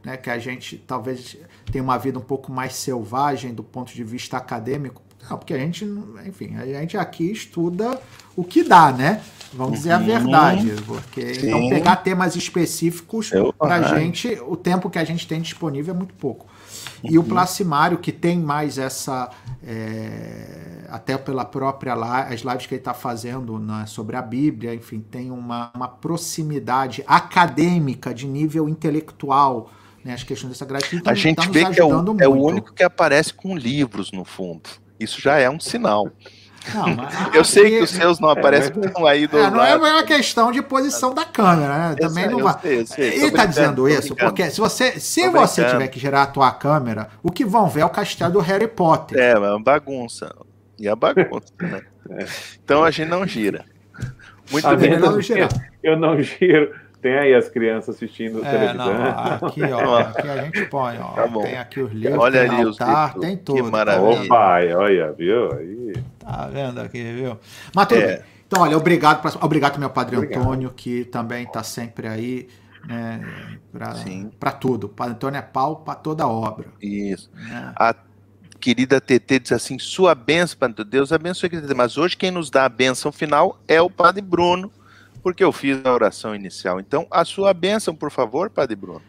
né, 0.05 0.17
que 0.17 0.31
a 0.31 0.39
gente 0.39 0.77
talvez 0.77 1.37
tenha 1.71 1.83
uma 1.83 1.99
vida 1.99 2.19
um 2.19 2.23
pouco 2.23 2.53
mais 2.53 2.75
selvagem 2.75 3.55
do 3.55 3.63
ponto 3.63 3.93
de 3.95 4.05
vista 4.05 4.37
acadêmico. 4.37 5.03
Não, 5.29 5.39
porque 5.39 5.55
a 5.55 5.59
gente, 5.59 5.85
enfim, 6.27 6.55
a 6.57 6.67
gente 6.67 6.99
aqui 6.99 7.33
estuda 7.33 7.99
o 8.37 8.45
que 8.45 8.63
dá, 8.63 8.93
né? 8.93 9.23
Vamos 9.55 9.79
dizer 9.79 9.93
a 9.93 9.99
uhum. 9.99 10.05
verdade. 10.05 10.75
Porque 10.87 11.35
Sim. 11.35 11.47
então 11.47 11.69
pegar 11.69 11.97
temas 11.97 12.37
específicos 12.37 13.31
para 13.59 13.77
a 13.77 13.99
gente, 13.99 14.39
o 14.47 14.55
tempo 14.57 14.91
que 14.91 14.99
a 14.99 15.05
gente 15.05 15.27
tem 15.27 15.41
disponível 15.41 15.95
é 15.95 15.97
muito 15.97 16.13
pouco. 16.15 16.47
E 17.03 17.17
o 17.17 17.23
uhum. 17.23 17.29
Placimário, 17.29 17.99
que 17.99 18.13
tem 18.13 18.39
mais 18.39 18.77
essa. 18.77 19.31
É, 19.67 20.85
até 20.89 21.17
pela 21.17 21.45
própria 21.45 21.95
as 21.95 22.41
lives 22.41 22.67
que 22.67 22.75
ele 22.75 22.81
está 22.81 22.95
fazendo 22.95 23.59
né, 23.59 23.85
sobre 23.87 24.17
a 24.17 24.23
Bíblia, 24.23 24.75
enfim, 24.75 25.01
tem 25.01 25.31
uma, 25.31 25.73
uma 25.75 25.89
proximidade 25.89 27.03
acadêmica 27.07 28.13
de 28.13 28.27
nível 28.27 28.69
intelectual 28.69 29.71
né, 30.05 30.15
as 30.15 30.23
questões 30.23 30.51
dessa 30.51 30.65
gratidão. 30.65 31.11
A 31.11 31.15
gente 31.15 31.37
tá 31.37 31.51
vê 31.51 31.65
que 31.65 31.81
é 31.81 31.85
o, 31.85 32.17
é 32.21 32.29
o, 32.29 32.35
único 32.35 32.73
que 32.73 32.83
aparece 32.83 33.33
com 33.33 33.57
livros 33.57 34.13
no 34.13 34.25
fundo. 34.25 34.69
Isso 35.01 35.21
já 35.21 35.39
é 35.39 35.49
um 35.49 35.59
sinal. 35.59 36.11
Não, 36.75 36.97
eu 37.35 37.45
sei 37.45 37.71
que 37.71 37.83
os 37.83 37.91
seus 37.91 38.21
não 38.21 38.29
aparecem 38.29 38.73
é, 38.73 39.09
aí 39.09 39.27
do 39.27 39.39
é, 39.39 39.51
Não 39.51 39.65
é 39.65 39.77
uma 39.77 40.03
questão 40.03 40.53
de 40.53 40.63
posição 40.63 41.13
da 41.15 41.25
câmera, 41.25 41.91
né? 41.91 41.97
Também 41.99 42.25
sei, 42.25 42.33
não 42.33 42.43
vai. 42.43 42.61
Sei, 42.61 42.87
sei, 42.87 43.15
Ele 43.15 43.27
está 43.27 43.47
dizendo 43.47 43.89
isso 43.89 44.15
porque 44.15 44.51
se 44.51 44.61
você, 44.61 44.99
se 45.01 45.29
você 45.29 45.65
tiver 45.65 45.89
que 45.89 45.99
gerar 45.99 46.23
a 46.23 46.27
tua 46.27 46.51
câmera, 46.53 47.09
o 47.23 47.31
que 47.31 47.45
vão 47.45 47.69
ver 47.69 47.81
é 47.81 47.85
o 47.85 47.91
castelo 47.91 48.33
do 48.33 48.41
Harry 48.41 48.69
Potter. 48.69 49.19
É, 49.19 49.33
é 49.33 49.39
uma 49.39 49.63
bagunça. 49.63 50.35
E 50.79 50.89
a 50.89 50.97
bagunça, 50.97 51.53
né? 51.61 51.83
É. 52.11 52.27
Então 52.63 52.85
a 52.85 52.91
gente 52.91 53.09
não 53.09 53.27
gira. 53.27 53.65
Muito 54.51 54.67
a 54.67 54.75
bem. 54.75 54.99
Não 54.99 55.19
eu 55.83 55.99
não 55.99 56.21
giro. 56.21 56.75
Tem 57.05 57.19
aí 57.19 57.35
as 57.35 57.51
crianças 57.51 57.97
assistindo 57.97 58.43
é, 58.43 58.51
televisão. 58.51 58.95
Não, 58.95 59.47
aqui, 59.47 59.63
ó, 59.63 59.99
aqui 60.01 60.27
a 60.27 60.43
gente 60.43 60.65
põe, 60.71 60.97
ó. 60.99 61.13
Tá 61.13 61.29
tem 61.29 61.59
aqui 61.59 61.81
os 61.81 61.93
livros, 61.93 62.19
olha 62.19 62.41
tem 62.41 62.51
ali 62.51 62.63
altar, 62.63 63.15
os 63.15 63.21
tem 63.21 63.37
tudo. 63.37 63.63
Que 63.63 63.71
maravilha. 63.71 64.23
Tá 64.23 64.27
pai, 64.27 64.75
olha, 64.75 65.13
viu? 65.13 65.53
Aí. 65.53 65.93
Tá 66.19 66.49
vendo 66.51 66.81
aqui, 66.81 67.03
viu? 67.13 67.39
Mas 67.75 67.89
tudo 67.89 68.01
é. 68.01 68.07
bem. 68.07 68.25
Então, 68.47 68.63
olha, 68.63 68.75
obrigado, 68.79 69.21
pra, 69.21 69.33
obrigado 69.43 69.79
meu 69.79 69.91
padre 69.91 70.17
obrigado. 70.17 70.41
Antônio, 70.41 70.71
que 70.75 71.05
também 71.05 71.45
está 71.45 71.63
sempre 71.63 72.09
aí 72.09 72.49
né, 72.89 73.21
para 74.41 74.53
tudo. 74.53 74.85
O 74.85 74.89
padre 74.89 75.13
Antônio 75.13 75.37
é 75.37 75.43
pau 75.43 75.77
para 75.77 75.97
toda 75.97 76.27
obra. 76.27 76.69
Isso. 76.81 77.31
Né? 77.35 77.73
A 77.77 77.95
querida 78.59 78.99
TT 78.99 79.41
diz 79.41 79.53
assim: 79.53 79.79
sua 79.79 80.15
bênção, 80.15 80.59
Padre 80.59 80.83
Deus 80.83 81.13
abençoe, 81.13 81.51
querida. 81.51 81.75
Mas 81.75 81.99
hoje 81.99 82.17
quem 82.17 82.31
nos 82.31 82.49
dá 82.49 82.65
a 82.65 82.69
bênção 82.71 83.13
final 83.13 83.59
é 83.69 83.79
o 83.83 83.91
Padre 83.91 84.23
Bruno, 84.23 84.73
porque 85.25 85.43
eu 85.43 85.51
fiz 85.51 85.83
a 85.87 85.91
oração 85.91 86.35
inicial. 86.35 86.79
Então, 86.79 87.07
a 87.11 87.25
sua 87.25 87.55
bênção, 87.55 87.97
por 87.97 88.11
favor, 88.11 88.51
Padre 88.51 88.77
Bruno. 88.77 89.01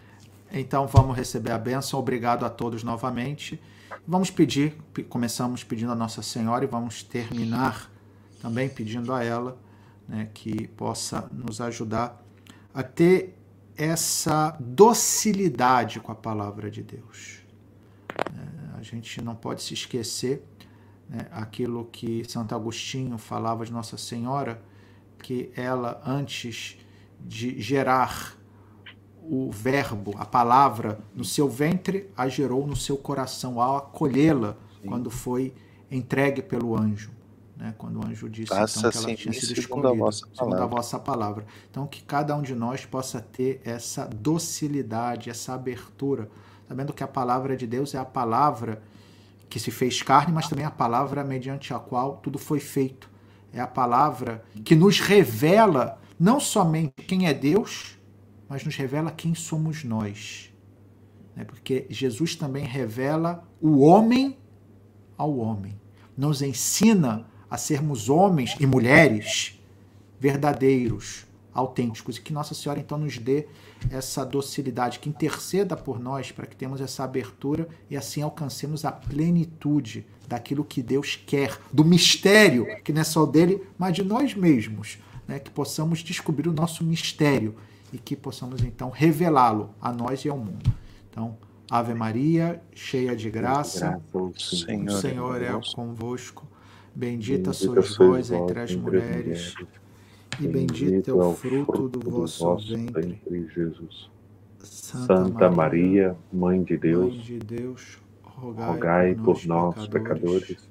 Então, 0.50 0.88
vamos 0.88 1.18
receber 1.18 1.52
a 1.52 1.58
bênção. 1.58 2.00
Obrigado 2.00 2.46
a 2.46 2.50
todos 2.50 2.84
novamente. 2.84 3.62
Vamos 4.08 4.32
pedir, 4.32 4.78
começamos 5.10 5.62
pedindo 5.66 5.92
a 5.92 5.96
Nossa 5.96 6.22
Senhora 6.22 6.64
e 6.64 6.68
vamos 6.68 7.04
terminar 7.04 7.92
também 8.42 8.70
pedindo 8.70 9.12
a 9.12 9.26
ela 9.26 9.58
né, 10.08 10.30
que 10.34 10.70
possa 10.70 11.30
nos 11.34 11.60
ajudar 11.60 12.24
a 12.74 12.82
ter 12.82 13.38
essa 13.76 14.56
docilidade 14.58 16.00
com 16.00 16.14
a 16.14 16.16
palavra 16.16 16.72
de 16.72 16.82
Deus. 16.82 17.42
É, 18.18 18.80
a 18.80 18.82
gente 18.82 19.22
não 19.22 19.36
pode 19.36 19.62
se 19.62 19.74
esquecer 19.74 20.42
né, 21.10 21.28
aquilo 21.30 21.84
que 21.92 22.24
Santo 22.30 22.56
Agostinho 22.56 23.18
falava 23.18 23.66
de 23.66 23.74
Nossa 23.74 23.98
Senhora, 23.98 24.62
que 25.26 25.52
ela, 25.56 26.02
antes 26.06 26.78
de 27.20 27.60
gerar 27.60 28.38
o 29.24 29.50
verbo, 29.50 30.14
a 30.20 30.26
palavra, 30.26 31.00
no 31.16 31.26
seu 31.26 31.50
ventre, 31.50 32.12
a 32.16 32.28
gerou 32.28 32.68
no 32.68 32.76
seu 32.76 32.96
coração, 32.96 33.60
ao 33.60 33.78
acolhê-la 33.78 34.56
quando 34.86 35.10
foi 35.10 35.52
entregue 35.90 36.44
pelo 36.44 36.78
anjo 36.78 37.12
né? 37.56 37.74
quando 37.78 38.04
o 38.04 38.06
anjo 38.06 38.30
disse 38.30 38.54
então, 38.54 38.92
que 38.92 38.98
ela 38.98 39.16
tinha 39.16 39.34
sido 39.34 39.58
escolhida, 39.58 39.90
a 39.90 39.94
vossa 39.94 40.28
segundo 40.34 40.56
a 40.62 40.66
vossa 40.66 41.00
palavra. 41.00 41.46
Então, 41.72 41.88
que 41.88 42.04
cada 42.04 42.36
um 42.36 42.42
de 42.42 42.54
nós 42.54 42.86
possa 42.86 43.22
ter 43.22 43.62
essa 43.64 44.06
docilidade, 44.06 45.30
essa 45.30 45.54
abertura, 45.54 46.30
sabendo 46.68 46.94
que 46.94 47.04
a 47.04 47.08
palavra 47.08 47.56
de 47.56 47.66
Deus 47.66 47.96
é 47.96 47.98
a 47.98 48.06
palavra 48.06 48.82
que 49.50 49.60
se 49.60 49.72
fez 49.72 50.02
carne, 50.02 50.34
mas 50.34 50.50
também 50.50 50.66
a 50.66 50.72
palavra 50.72 51.24
mediante 51.24 51.74
a 51.74 51.80
qual 51.80 52.18
tudo 52.18 52.38
foi 52.38 52.60
feito. 52.60 53.10
É 53.56 53.62
a 53.62 53.68
palavra 53.68 54.44
que 54.66 54.76
nos 54.76 55.00
revela 55.00 55.98
não 56.20 56.42
somente 56.42 56.92
quem 57.08 57.26
é 57.26 57.34
Deus, 57.34 57.98
mas 58.50 58.66
nos 58.66 58.76
revela 58.76 59.10
quem 59.10 59.34
somos 59.34 59.86
nós. 59.86 60.54
Né? 61.34 61.46
Porque 61.46 61.88
Jesus 61.90 62.36
também 62.36 62.66
revela 62.66 63.48
o 63.62 63.80
homem 63.80 64.38
ao 65.18 65.38
homem. 65.38 65.80
Nos 66.18 66.42
ensina 66.42 67.26
a 67.50 67.58
sermos 67.58 68.10
homens 68.10 68.58
e 68.60 68.66
mulheres 68.66 69.58
verdadeiros, 70.20 71.26
autênticos, 71.54 72.18
e 72.18 72.22
que 72.22 72.34
Nossa 72.34 72.54
Senhora 72.54 72.82
então 72.82 72.98
nos 72.98 73.18
dê 73.18 73.48
essa 73.90 74.26
docilidade, 74.26 75.00
que 75.00 75.10
interceda 75.10 75.76
por 75.76 76.00
nós 76.00 76.32
para 76.32 76.46
que 76.46 76.56
tenhamos 76.56 76.82
essa 76.82 77.04
abertura 77.04 77.68
e 77.90 77.96
assim 77.96 78.22
alcancemos 78.22 78.86
a 78.86 78.92
plenitude 78.92 80.06
daquilo 80.28 80.64
que 80.64 80.82
Deus 80.82 81.16
quer, 81.16 81.58
do 81.72 81.86
mistério, 81.86 82.66
que 82.84 82.92
não 82.92 83.02
é 83.02 83.04
só 83.04 83.26
dele, 83.26 83.62
mas 83.78 83.94
de 83.94 84.04
nós 84.04 84.34
mesmos, 84.34 84.98
né? 85.28 85.40
que 85.40 85.52
possamos 85.52 86.00
descobrir 86.00 86.50
o 86.50 86.54
nosso 86.54 86.84
mistério 86.84 87.56
e 87.94 87.98
que 87.98 88.16
possamos 88.16 88.64
então 88.64 88.90
revelá-lo 88.90 89.70
a 89.80 89.92
nós 89.92 90.26
e 90.26 90.30
ao 90.30 90.38
mundo. 90.38 90.72
Então, 91.10 91.38
Ave 91.70 91.94
Maria, 91.94 92.62
cheia 92.74 93.16
de 93.16 93.30
graça, 93.30 94.02
o 94.14 94.32
Senhor, 94.38 94.88
o 94.88 95.02
Senhor 95.02 95.42
é 95.42 95.52
convosco. 95.74 96.48
Bendita, 96.94 97.52
sois 97.52 97.98
vós 97.98 98.32
entre 98.32 98.60
as 98.60 98.74
mulheres, 98.74 99.54
e 100.40 100.48
bendito 100.48 101.22
é 101.22 101.26
o 101.26 101.34
fruto 101.34 101.88
do 101.88 102.10
vosso 102.10 102.56
ventre, 102.58 103.20
Jesus. 103.54 104.10
Santa 104.60 105.50
Maria, 105.50 106.16
Mãe 106.32 106.64
de 106.64 106.78
Deus, 106.78 107.14
Mãe 107.14 107.24
de 107.24 107.40
Deus 107.40 108.00
rogai, 108.24 108.68
rogai 108.68 109.16
por 109.16 109.46
nós, 109.46 109.88
pecadores, 109.88 110.70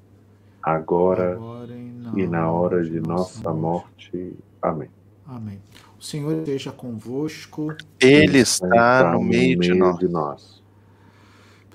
agora, 0.61 1.33
agora 1.33 1.73
e 2.15 2.27
na 2.27 2.51
hora 2.51 2.83
de 2.83 2.99
nossa 2.99 3.53
morte. 3.53 4.33
Amém. 4.61 4.89
Amém. 5.25 5.59
O 5.99 6.03
Senhor 6.03 6.37
esteja 6.39 6.71
convosco. 6.71 7.75
Ele 7.99 8.39
está 8.39 9.13
no 9.13 9.23
meio, 9.23 9.59
de 9.59 9.73
nós. 9.73 9.97
De 9.97 10.07
nós 10.07 10.65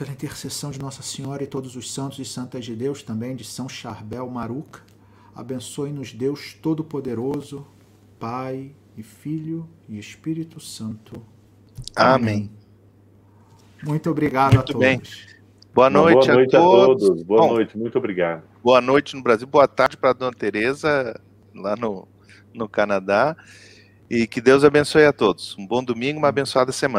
pela 0.00 0.12
intercessão 0.12 0.70
de 0.70 0.78
Nossa 0.78 1.02
Senhora 1.02 1.44
e 1.44 1.46
todos 1.46 1.76
os 1.76 1.92
santos 1.92 2.18
e 2.18 2.24
santas 2.24 2.64
de 2.64 2.74
Deus, 2.74 3.02
também 3.02 3.36
de 3.36 3.44
São 3.44 3.68
Charbel 3.68 4.26
Maruca, 4.30 4.80
abençoe-nos 5.34 6.14
Deus 6.14 6.54
Todo-Poderoso, 6.54 7.66
Pai 8.20 8.72
e 8.98 9.02
Filho 9.02 9.66
e 9.88 9.98
Espírito 9.98 10.60
Santo. 10.60 11.24
Amém. 11.96 12.14
Amém. 12.22 12.50
Muito 13.82 14.10
obrigado 14.10 14.54
muito 14.54 14.70
a 14.70 14.72
todos. 14.74 14.80
Bem. 14.80 15.02
Boa 15.72 15.88
noite, 15.88 16.26
boa 16.26 16.34
noite 16.34 16.56
a, 16.56 16.60
todos. 16.60 17.04
a 17.04 17.06
todos. 17.08 17.22
Boa 17.22 17.40
Bom, 17.40 17.54
noite, 17.54 17.78
muito 17.78 17.96
obrigado. 17.96 18.42
Boa 18.62 18.80
noite 18.82 19.16
no 19.16 19.22
Brasil, 19.22 19.46
boa 19.46 19.66
tarde 19.66 19.96
para 19.96 20.10
a 20.10 20.12
Dona 20.12 20.36
Tereza, 20.36 21.18
lá 21.54 21.74
no, 21.76 22.06
no 22.52 22.68
Canadá. 22.68 23.34
E 24.10 24.26
que 24.26 24.42
Deus 24.42 24.64
abençoe 24.64 25.06
a 25.06 25.14
todos. 25.14 25.56
Um 25.58 25.66
bom 25.66 25.82
domingo, 25.82 26.18
uma 26.18 26.28
abençoada 26.28 26.72
semana. 26.72 26.98